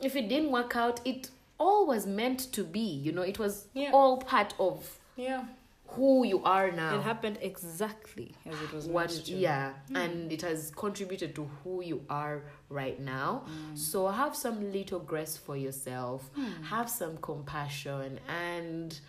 if 0.00 0.16
it 0.16 0.28
didn't 0.28 0.50
work 0.50 0.76
out, 0.76 1.00
it 1.06 1.30
all 1.60 1.86
was 1.86 2.06
meant 2.06 2.40
to 2.52 2.64
be. 2.64 2.80
You 2.80 3.12
know, 3.12 3.22
it 3.22 3.38
was 3.38 3.68
Yeah. 3.74 3.90
all 3.92 4.16
part 4.18 4.54
of 4.58 4.98
yeah. 5.16 5.44
Who 5.96 6.24
you 6.24 6.42
are 6.44 6.70
now 6.70 6.96
It 6.96 7.02
happened 7.02 7.38
exactly 7.40 8.34
as 8.46 8.60
it 8.60 8.72
was 8.72 8.86
what 8.86 9.10
yeah 9.28 9.72
hmm. 9.88 9.96
and 9.96 10.32
it 10.32 10.42
has 10.42 10.70
contributed 10.84 11.34
to 11.36 11.48
who 11.62 11.82
you 11.82 12.04
are 12.08 12.42
right 12.68 12.98
now 13.00 13.42
hmm. 13.46 13.76
so 13.76 14.08
have 14.08 14.34
some 14.36 14.72
little 14.72 15.00
grace 15.00 15.36
for 15.36 15.56
yourself 15.56 16.30
hmm. 16.34 16.62
have 16.64 16.88
some 16.90 17.16
compassion 17.18 18.18
and 18.28 19.00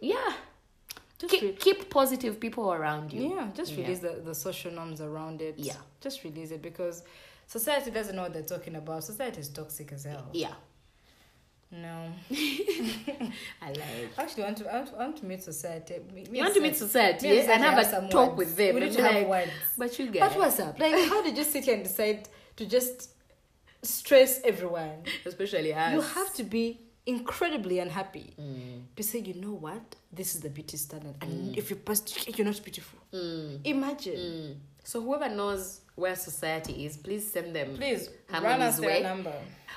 yeah 0.00 0.32
Just 1.18 1.32
keep, 1.32 1.42
re- 1.42 1.56
keep 1.66 1.90
positive 1.90 2.40
people 2.40 2.72
around 2.72 3.12
you 3.12 3.34
yeah, 3.34 3.48
just 3.54 3.72
Yeah. 3.72 3.82
release 3.82 4.00
the, 4.00 4.14
the 4.24 4.34
social 4.34 4.72
norms 4.72 5.00
around 5.00 5.42
it. 5.42 5.54
Yeah. 5.58 5.76
Just 6.00 6.24
release 6.24 6.50
it 6.50 6.62
because 6.62 7.02
society 7.46 7.90
doesn't 7.90 8.16
know 8.16 8.22
what 8.22 8.32
they're 8.32 8.52
talking 8.56 8.76
about. 8.76 9.04
Society 9.04 9.40
is 9.40 9.48
toxic 9.50 9.92
as 9.92 10.04
hell. 10.04 10.28
yeah 10.32 10.54
No. 11.72 12.10
i 13.62 13.68
like 13.68 14.10
I 14.18 14.22
actually 14.22 14.42
want 14.42 14.56
to 14.58 14.72
I 14.72 14.78
want, 14.78 14.90
I 14.94 14.98
want 15.04 15.16
to 15.18 15.26
meet 15.26 15.42
society. 15.42 15.94
Me- 16.14 16.26
me 16.30 16.38
you 16.38 16.42
want 16.44 16.54
to 16.54 16.60
meet 16.60 16.76
society 16.76 17.28
me 17.28 17.36
yeah, 17.36 17.52
and 17.52 17.62
have 17.62 17.78
a 17.78 18.08
talk 18.08 18.36
words. 18.36 18.38
with 18.38 18.56
them 18.56 18.74
We 18.74 18.80
need 18.80 18.92
to 18.92 19.02
have 19.02 19.26
words. 19.28 19.50
but 19.78 19.98
you 19.98 20.06
guys 20.10 20.30
But 20.30 20.38
what's 20.38 20.58
up? 20.60 20.78
Like, 20.78 20.94
how 21.08 21.22
did 21.22 21.36
you 21.38 21.44
sit 21.44 21.64
here 21.64 21.74
and 21.74 21.84
decide 21.84 22.28
to 22.56 22.66
just 22.66 23.10
stress 23.82 24.40
everyone? 24.44 25.02
especially 25.24 25.72
us 25.72 25.92
You 25.94 26.00
have 26.00 26.34
to 26.34 26.44
be 26.44 26.80
incredibly 27.06 27.78
unhappy 27.78 28.34
Mm. 28.38 28.82
to 28.96 29.02
say, 29.02 29.20
you 29.20 29.34
know 29.34 29.54
what? 29.54 29.82
This 30.12 30.34
is 30.34 30.40
the 30.42 30.50
beauty 30.50 30.76
standard, 30.76 31.14
and 31.22 31.56
if 31.56 31.70
you're 31.70 31.78
past, 31.78 32.04
you're 32.36 32.46
not 32.46 32.60
beautiful. 32.62 32.98
Mm. 33.12 33.60
Imagine. 33.64 34.60
So 34.90 35.00
whoever 35.00 35.28
knows 35.28 35.82
where 35.94 36.16
society 36.16 36.84
is 36.84 36.96
please 36.96 37.30
send 37.32 37.54
them 37.54 37.76
Please 37.76 38.10
run 38.28 38.60
us 38.60 38.80
their 38.80 38.88
way. 38.88 39.02
number. 39.04 39.32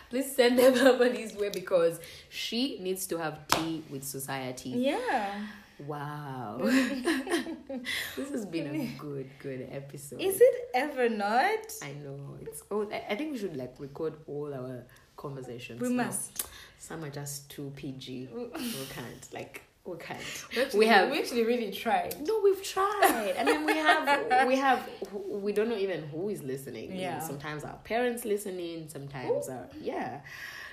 Please 0.09 0.35
send 0.35 0.57
them 0.57 0.73
Harmonie's 0.73 1.35
way 1.35 1.49
because 1.49 1.99
she 2.29 2.79
needs 2.79 3.05
to 3.05 3.19
have 3.19 3.47
tea 3.47 3.83
with 3.91 4.03
society. 4.03 4.69
Yeah. 4.69 5.45
Wow. 5.85 6.57
this 6.63 8.31
has 8.31 8.47
been 8.47 8.73
a 8.73 8.97
good, 8.97 9.29
good 9.37 9.69
episode. 9.71 10.19
Is 10.19 10.41
it 10.41 10.69
ever 10.73 11.07
not? 11.09 11.59
I 11.83 11.91
know. 12.03 12.35
It's 12.41 12.63
oh 12.71 12.89
I, 12.91 13.03
I 13.11 13.15
think 13.15 13.33
we 13.33 13.37
should 13.37 13.55
like 13.55 13.75
record 13.77 14.15
all 14.25 14.51
our 14.51 14.83
conversations. 15.15 15.79
We 15.79 15.89
now. 15.89 16.05
must. 16.05 16.47
Some 16.79 17.03
are 17.03 17.11
just 17.11 17.51
too 17.51 17.71
PG. 17.75 18.29
we 18.35 18.49
can't. 18.89 19.27
Like 19.31 19.61
we 19.85 19.97
can't. 19.97 20.19
Actually, 20.57 20.79
we 20.79 20.85
have 20.87 21.11
We 21.11 21.19
actually 21.19 21.43
really 21.43 21.71
tried. 21.71 22.15
no, 22.25 22.39
we've 22.43 22.63
tried. 22.63 23.35
I 23.39 23.43
mean, 23.43 23.65
we 23.65 23.75
have, 23.77 24.47
we 24.47 24.55
have, 24.55 24.89
we 25.27 25.51
don't 25.51 25.67
know 25.69 25.77
even 25.77 26.03
who 26.07 26.29
is 26.29 26.41
listening. 26.41 26.95
Yeah. 26.95 27.19
Sometimes 27.19 27.63
our 27.65 27.77
parents 27.83 28.23
listening. 28.23 28.87
Sometimes 28.87 29.49
our 29.49 29.67
yeah. 29.81 30.21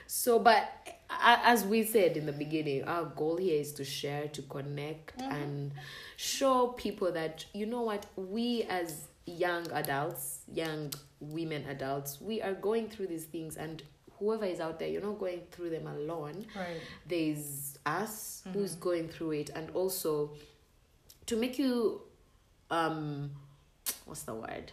So, 0.06 0.38
but 0.40 0.68
as 1.20 1.64
we 1.64 1.84
said 1.84 2.16
in 2.16 2.26
the 2.26 2.32
beginning, 2.32 2.84
our 2.84 3.04
goal 3.04 3.36
here 3.36 3.60
is 3.60 3.72
to 3.74 3.84
share, 3.84 4.28
to 4.28 4.42
connect, 4.42 5.18
Mm-hmm. 5.18 5.32
and 5.32 5.72
show 6.16 6.68
people 6.68 7.10
that 7.12 7.44
you 7.54 7.66
know 7.66 7.82
what 7.82 8.06
we 8.16 8.62
as 8.64 9.06
young 9.26 9.70
adults, 9.72 10.40
young 10.52 10.92
women 11.20 11.64
adults, 11.68 12.20
we 12.20 12.40
are 12.42 12.54
going 12.54 12.88
through 12.88 13.06
these 13.08 13.24
things, 13.24 13.56
and 13.56 13.82
whoever 14.20 14.44
is 14.44 14.60
out 14.60 14.78
there, 14.78 14.86
you're 14.88 15.02
not 15.02 15.18
going 15.18 15.40
through 15.50 15.70
them 15.70 15.86
alone 15.88 16.46
Right. 16.54 16.80
there's 17.06 17.78
us 17.84 18.42
who's 18.52 18.72
Mm-hmm. 18.72 18.80
going 18.80 19.08
through 19.08 19.32
it 19.32 19.50
and 19.56 19.70
also 19.70 20.30
to 21.26 21.36
make 21.36 21.58
you 21.58 22.02
um 22.70 23.30
what's 24.04 24.22
the 24.22 24.34
word 24.34 24.70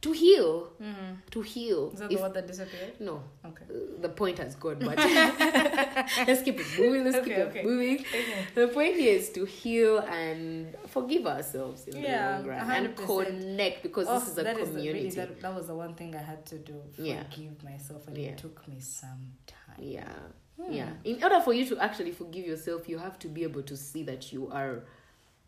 to 0.00 0.12
heal 0.12 0.72
Mm-hmm. 0.80 1.12
to 1.30 1.40
heal 1.42 1.90
Is 1.92 1.98
that 2.00 2.10
If- 2.12 2.18
the 2.18 2.22
word 2.22 2.34
that 2.34 2.46
disappeared? 2.46 2.92
no 3.00 3.22
Okay. 3.44 3.64
uh, 3.68 4.00
the 4.00 4.08
point 4.08 4.38
has 4.38 4.54
gone 4.54 4.78
but 4.78 4.96
let's 6.28 6.42
keep 6.42 6.60
it 6.60 6.66
moving 6.78 7.04
let's 7.04 7.24
keep 7.26 7.36
Okay, 7.38 7.60
it 7.60 7.64
moving 7.66 7.98
Okay. 8.00 8.24
the 8.54 8.68
point 8.68 8.96
is 8.96 9.30
to 9.30 9.44
heal 9.44 9.98
and 9.98 10.74
forgive 10.86 11.26
ourselves 11.26 11.86
in 11.88 11.96
Yeah, 12.02 12.38
the 12.38 12.38
long 12.38 12.46
run 12.48 12.70
and 12.70 12.96
100%. 12.96 13.06
connect 13.06 13.82
because 13.82 14.06
Oh, 14.08 14.18
this 14.20 14.28
is 14.28 14.38
a 14.38 14.42
that 14.44 14.58
is 14.58 14.68
the- 14.68 14.74
community 14.76 15.04
really, 15.04 15.16
that, 15.16 15.40
that 15.40 15.54
was 15.54 15.66
the 15.66 15.74
one 15.74 15.94
thing 15.94 16.14
I 16.14 16.22
had 16.22 16.46
to 16.46 16.58
do. 16.58 16.76
Yeah. 16.96 17.24
Forgive 17.24 17.62
myself, 17.64 18.06
and 18.08 18.16
Yeah. 18.16 18.28
it 18.30 18.38
took 18.38 18.66
me 18.68 18.78
some 18.80 19.32
time. 19.46 19.78
yeah 19.80 20.12
Hmm. 20.60 20.72
yeah 20.72 20.90
in 21.04 21.22
order 21.22 21.40
for 21.40 21.52
you 21.52 21.64
to 21.70 21.78
actually 21.78 22.10
forgive 22.10 22.44
yourself 22.44 22.88
you 22.88 22.98
have 22.98 23.16
to 23.20 23.28
be 23.28 23.44
able 23.44 23.62
to 23.62 23.76
see 23.76 24.02
that 24.10 24.32
you 24.32 24.48
are 24.50 24.82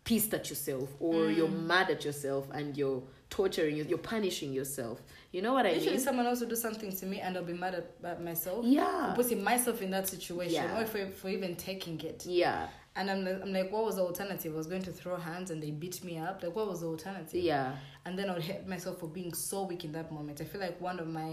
pissed 0.05 0.33
at 0.35 0.49
yourself 0.51 0.89
or 1.01 1.27
Hmm. 1.27 1.35
you're 1.37 1.49
mad 1.73 1.91
at 1.91 2.05
yourself 2.05 2.45
and 2.53 2.77
you're 2.77 3.03
torturing 3.31 3.77
you 3.77 3.85
you're 3.85 3.97
punishing 3.99 4.53
yourself 4.53 5.01
you 5.33 5.41
know 5.41 5.53
what 5.55 5.65
i 5.65 5.71
Usually, 5.71 5.93
mean 5.93 6.01
someone 6.01 6.27
else 6.27 6.41
will 6.41 6.49
do 6.49 6.57
something 6.57 6.91
to 7.01 7.07
me, 7.07 7.21
and 7.21 7.37
I'll 7.37 7.45
be 7.45 7.53
mad 7.53 7.75
at, 7.75 7.87
at 8.05 8.23
myself. 8.23 8.65
yeah 8.67 9.15
For 9.15 9.23
putting 9.23 9.43
myself 9.45 9.81
in 9.83 9.91
that 9.93 10.09
situation, 10.09 10.55
Yeah. 10.65 10.81
or 10.81 10.85
for, 10.87 11.07
for 11.13 11.29
even 11.29 11.55
taking 11.57 12.01
it. 12.01 12.27
yeah 12.27 12.67
And 12.97 13.09
I'm, 13.09 13.25
like- 13.25 13.41
I'm 13.41 13.53
like, 13.53 13.71
what 13.71 13.85
was 13.85 13.95
the 13.97 14.03
alternative? 14.03 14.53
I 14.53 14.57
was 14.57 14.67
going 14.67 14.83
to 14.83 14.91
throw 15.01 15.17
hands 15.17 15.53
and 15.53 15.63
they 15.63 15.71
beat 15.71 16.03
me 16.03 16.19
up. 16.19 16.43
Like, 16.43 16.55
what 16.57 16.67
was 16.69 16.81
the 16.81 16.89
alternative? 16.89 17.41
yeah 17.53 17.77
And 18.05 18.19
then 18.19 18.29
I 18.29 18.33
would 18.35 18.43
hate 18.43 18.67
myself 18.67 18.99
for 18.99 19.07
being 19.07 19.33
so 19.33 19.63
weak 19.71 19.85
in 19.85 19.93
that 19.93 20.11
moment. 20.11 20.41
I 20.41 20.45
feel 20.45 20.61
like 20.61 20.81
one 20.81 20.99
of 20.99 21.07
my 21.07 21.33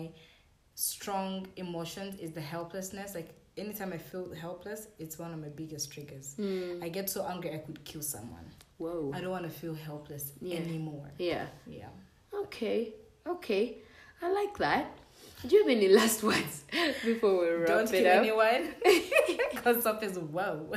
strong 0.75 1.47
emotions 1.55 2.15
is 2.19 2.31
the 2.31 2.41
helplessness. 2.41 3.15
Like, 3.15 3.29
anytime 3.57 3.91
I 3.93 3.97
feel 3.97 4.31
helpless, 4.33 4.87
it's 4.99 5.17
one 5.17 5.33
of 5.33 5.39
my 5.39 5.49
biggest 5.49 5.91
triggers. 5.91 6.35
Hmm. 6.35 6.79
I 6.83 6.89
get 6.89 7.09
so 7.09 7.25
angry 7.25 7.53
I 7.53 7.57
could 7.57 7.83
kill 7.83 8.03
someone. 8.03 8.45
Whoa 8.77 9.11
I 9.15 9.21
don't 9.21 9.31
want 9.31 9.43
to 9.45 9.49
feel 9.49 9.73
helpless 9.73 10.31
Yeah. 10.41 10.57
anymore. 10.59 11.09
yeah 11.17 11.47
Yeah. 11.65 11.89
okay 12.33 12.93
okay 13.25 13.77
i 14.21 14.31
like 14.31 14.57
that 14.59 14.85
do 15.47 15.55
you 15.55 15.61
have 15.63 15.71
any 15.77 15.89
last 15.99 16.23
words 16.23 16.63
before 17.05 17.41
we 17.41 17.47
wrap 17.49 17.67
Don't 17.67 17.93
it 17.93 18.03
kill 18.03 18.07
up 18.07 18.19
anyone. 18.23 18.63
Because 19.51 19.81
stuff 19.81 20.01
is 20.03 20.17
whoa. 20.17 20.69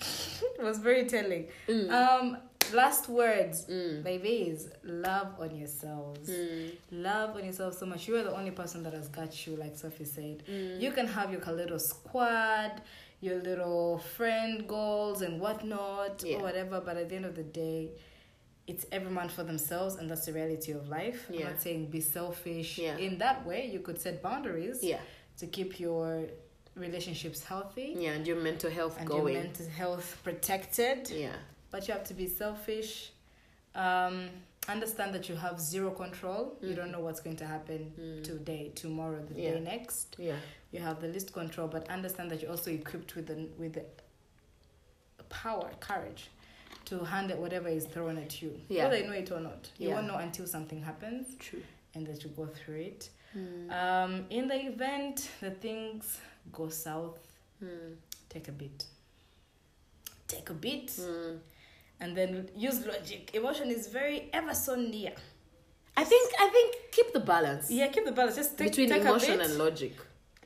it 0.00 0.62
was 0.62 0.78
very 0.78 1.06
telling. 1.06 1.48
Mm. 1.68 1.90
Um, 1.90 2.36
last 2.72 3.08
words, 3.08 3.66
Mm. 3.66 4.02
babies. 4.02 4.68
Love 4.82 5.28
on 5.40 5.54
yourselves. 5.56 6.28
Mm. 6.30 6.72
Love 6.92 7.36
on 7.36 7.44
yourself 7.44 7.76
so 7.78 7.86
much. 7.86 8.06
You 8.08 8.16
are 8.16 8.22
the 8.24 8.34
only 8.36 8.50
person 8.50 8.82
that 8.84 8.92
has 8.94 9.08
got 9.08 9.46
you, 9.46 9.56
like 9.56 9.76
Sophie 9.76 10.04
said. 10.04 10.42
Mm. 10.48 10.80
You 10.80 10.92
can 10.92 11.06
have 11.06 11.32
your 11.32 11.40
little 11.52 11.78
squad, 11.78 12.80
your 13.20 13.38
little 13.42 13.98
friend 13.98 14.66
goals 14.66 15.22
and 15.22 15.40
whatnot, 15.40 16.22
Yeah. 16.24 16.36
or 16.36 16.42
whatever. 16.42 16.80
But 16.80 16.96
at 16.96 17.08
the 17.08 17.16
end 17.16 17.24
of 17.26 17.34
the 17.34 17.42
day, 17.42 17.92
it's 18.66 18.86
every 18.92 19.10
man 19.10 19.28
for 19.28 19.42
themselves, 19.42 19.96
and 19.96 20.08
that's 20.08 20.26
the 20.26 20.32
reality 20.32 20.72
of 20.72 20.88
life. 20.88 21.26
Yeah. 21.30 21.40
I'm 21.46 21.52
not 21.52 21.62
saying 21.62 21.86
be 21.86 22.00
selfish. 22.00 22.78
Yeah. 22.78 22.96
In 22.98 23.18
that 23.18 23.44
way, 23.46 23.66
you 23.66 23.80
could 23.80 24.00
set 24.00 24.22
boundaries 24.22 24.82
yeah 24.82 25.00
to 25.38 25.46
keep 25.46 25.80
your 25.80 26.26
relationships 26.76 27.42
healthy 27.42 27.96
yeah 27.98 28.12
and 28.12 28.26
your 28.26 28.36
mental 28.36 28.70
health 28.70 28.96
and 28.98 29.08
going 29.08 29.34
your 29.34 29.42
mental 29.42 29.66
health 29.68 30.16
protected. 30.22 31.10
yeah 31.10 31.32
But 31.70 31.86
you 31.88 31.94
have 31.94 32.04
to 32.04 32.14
be 32.14 32.26
selfish. 32.26 33.12
Um, 33.74 34.28
understand 34.68 35.14
that 35.14 35.28
you 35.28 35.36
have 35.36 35.60
zero 35.60 35.90
control. 35.90 36.56
You 36.60 36.70
Mm. 36.72 36.76
don't 36.76 36.90
know 36.90 37.00
what's 37.00 37.20
going 37.20 37.36
to 37.36 37.46
happen 37.46 37.92
Mm. 37.98 38.24
today, 38.24 38.72
tomorrow, 38.74 39.24
the 39.24 39.40
Yeah. 39.40 39.52
day 39.54 39.60
next. 39.60 40.16
yeah 40.18 40.36
You 40.72 40.80
have 40.80 41.00
the 41.00 41.08
least 41.08 41.32
control, 41.32 41.66
but 41.68 41.88
understand 41.88 42.30
that 42.30 42.40
you're 42.42 42.50
also 42.50 42.70
equipped 42.70 43.14
with 43.16 43.26
the 43.26 43.48
with 43.58 43.72
the 43.74 43.84
power, 45.28 45.70
courage 45.80 46.28
to 46.86 47.04
handle 47.04 47.38
whatever 47.38 47.68
is 47.68 47.84
thrown 47.86 48.18
at 48.18 48.40
you. 48.42 48.60
Yeah. 48.68 48.84
Whether 48.84 48.98
you 48.98 49.06
know 49.06 49.12
it 49.14 49.30
or 49.30 49.40
not. 49.40 49.70
You 49.78 49.88
Yeah. 49.88 49.94
won't 49.94 50.06
know 50.06 50.16
until 50.16 50.46
something 50.46 50.82
happens 50.82 51.36
true 51.38 51.62
and 51.94 52.06
that 52.06 52.22
you 52.24 52.30
go 52.30 52.46
through 52.46 52.80
it. 52.80 53.10
mm. 53.36 53.70
Um, 53.70 54.26
in 54.30 54.48
the 54.48 54.56
event 54.66 55.28
that 55.40 55.60
things 55.60 56.18
go 56.52 56.68
south, 56.68 57.18
Mm. 57.62 57.96
take 58.28 58.48
a 58.48 58.52
bit. 58.52 58.86
Take 60.26 60.50
a 60.50 60.54
bit 60.54 60.86
Mm. 60.88 61.40
And 62.00 62.16
then 62.16 62.48
use 62.56 62.84
logic. 62.86 63.30
Emotion 63.34 63.68
is 63.70 63.88
very 63.88 64.28
ever 64.32 64.54
so 64.54 64.74
near. 64.74 65.12
I 65.96 66.04
think 66.04 66.32
I 66.38 66.48
think 66.48 66.76
keep 66.92 67.12
the 67.12 67.20
balance 67.20 67.70
Yeah, 67.70 67.88
keep 67.88 68.04
the 68.04 68.12
balance. 68.12 68.36
Just 68.36 68.56
take, 68.56 68.68
between 68.68 68.88
take 68.88 69.02
emotion 69.02 69.40
and 69.40 69.58
logic. 69.58 69.92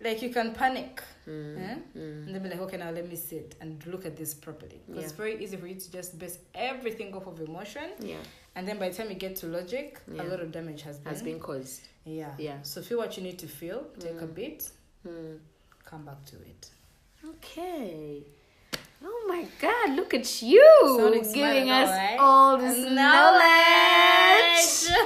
like 0.02 0.20
you 0.22 0.30
can 0.30 0.52
panic. 0.52 1.02
Mm. 1.28 1.58
eh? 1.70 1.74
Mm. 1.96 2.26
And 2.26 2.34
then 2.34 2.42
be 2.42 2.48
like, 2.50 2.60
okay, 2.60 2.76
now 2.76 2.90
let 2.90 3.08
me 3.08 3.16
sit 3.16 3.54
and 3.60 3.84
look 3.86 4.04
at 4.04 4.16
this 4.16 4.34
properly. 4.34 4.80
Because 4.86 5.04
it's 5.04 5.12
very 5.12 5.42
easy 5.42 5.56
for 5.56 5.66
you 5.66 5.76
to 5.76 5.90
just 5.90 6.18
base 6.18 6.38
everything 6.54 7.14
off 7.14 7.26
of 7.26 7.40
emotion. 7.40 7.88
Yeah, 8.00 8.16
And 8.56 8.68
then 8.68 8.78
by 8.78 8.90
the 8.90 8.94
time 8.96 9.08
you 9.08 9.14
get 9.14 9.36
to 9.36 9.46
logic, 9.46 10.00
Yeah. 10.12 10.22
a 10.22 10.24
lot 10.24 10.40
of 10.40 10.52
damage 10.52 10.82
has 10.82 10.98
been. 10.98 11.12
has 11.12 11.22
been 11.22 11.38
caused. 11.40 11.80
Yeah. 12.04 12.32
Yeah. 12.38 12.60
So 12.62 12.82
feel 12.82 12.98
what 12.98 13.16
you 13.16 13.22
need 13.22 13.38
to 13.38 13.46
feel, 13.46 13.86
take 13.98 14.20
a 14.20 14.26
bit, 14.26 14.68
Mm. 15.06 15.38
come 15.84 16.04
back 16.04 16.24
to 16.26 16.36
it. 16.36 16.70
Okay. 17.24 18.22
Oh 19.06 19.24
my 19.28 19.46
God! 19.60 19.90
Look 19.96 20.14
at 20.14 20.42
you 20.42 20.66
smart 20.96 21.34
giving 21.34 21.70
us 21.70 21.90
all, 21.90 21.96
right? 21.96 22.16
all 22.18 22.56
this 22.58 22.78
knowledge. 22.90 24.94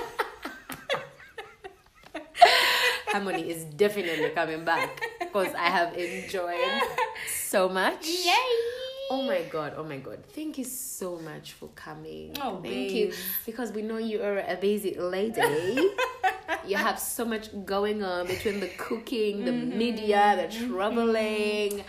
Harmonie 3.09 3.47
is 3.49 3.65
definitely 3.65 4.29
coming 4.31 4.65
back 4.65 5.01
because 5.19 5.53
I 5.55 5.71
have 5.71 5.97
enjoyed 5.97 6.83
so 7.51 7.69
much. 7.69 8.07
Yay! 8.07 8.35
Oh 9.11 9.23
my 9.27 9.43
god, 9.51 9.73
oh 9.77 9.83
my 9.85 9.97
god. 9.97 10.23
Thank 10.35 10.59
you 10.59 10.65
so 10.65 11.17
much 11.19 11.53
for 11.55 11.69
coming. 11.75 12.37
Oh, 12.41 12.61
Thank 12.63 12.93
you. 12.93 13.13
Because 13.47 13.73
we 13.73 13.81
know 13.83 13.97
you 13.97 14.23
are 14.23 14.39
a 14.39 14.57
busy 14.61 14.95
lady. 14.99 15.41
you 16.67 16.77
have 16.89 16.99
so 17.01 17.25
much 17.25 17.49
going 17.65 18.03
on 18.05 18.27
between 18.27 18.61
the 18.61 18.69
cooking, 18.77 19.45
the 19.47 19.51
Mm-hmm. 19.53 19.79
media, 19.79 20.37
the 20.37 20.67
traveling, 20.67 21.83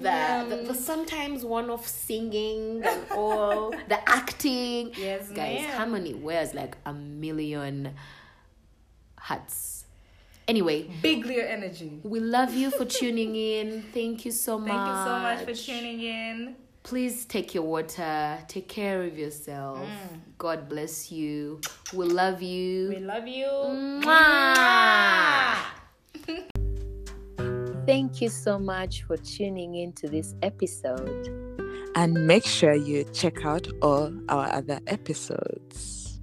the, 0.00 0.56
the, 0.56 0.62
the 0.68 0.74
sometimes 0.74 1.44
one 1.44 1.70
off 1.70 1.86
singing 1.86 2.82
and 2.84 3.02
all, 3.12 3.70
the 3.88 4.08
acting. 4.08 4.92
Yes, 4.96 5.28
Guys, 5.30 5.62
ma'am. 5.62 5.90
Harmonie 5.92 6.20
wears 6.20 6.54
like 6.54 6.76
a 6.86 6.92
million 6.92 7.94
hats. 9.20 9.84
Anyway, 10.48 10.88
Big 11.02 11.26
Leo 11.26 11.44
energy. 11.44 12.00
we 12.04 12.20
love 12.20 12.54
you 12.54 12.70
for 12.70 12.84
tuning 12.84 13.34
in. 13.34 13.82
Thank 13.92 14.24
you 14.24 14.30
so 14.30 14.58
much. 14.58 14.68
Thank 14.68 14.86
you 14.86 14.94
so 15.04 15.18
much 15.18 15.40
for 15.44 15.54
tuning 15.54 16.00
in. 16.00 16.56
Please 16.84 17.24
take 17.24 17.52
your 17.52 17.64
water. 17.64 18.38
Take 18.46 18.68
care 18.68 19.02
of 19.02 19.18
yourself. 19.18 19.78
Mm. 19.80 20.20
God 20.38 20.68
bless 20.68 21.10
you. 21.10 21.60
We 21.92 22.06
love 22.06 22.42
you. 22.42 22.90
We 22.90 22.98
love 22.98 23.26
you. 23.26 23.46
Mwah. 24.04 25.56
Thank 27.86 28.20
you 28.20 28.28
so 28.28 28.58
much 28.58 29.02
for 29.04 29.16
tuning 29.16 29.76
in 29.76 29.92
to 29.94 30.08
this 30.08 30.34
episode. 30.42 31.28
And 31.94 32.26
make 32.26 32.44
sure 32.44 32.74
you 32.74 33.04
check 33.12 33.44
out 33.46 33.68
all 33.80 34.12
our 34.28 34.52
other 34.52 34.80
episodes. 34.86 36.20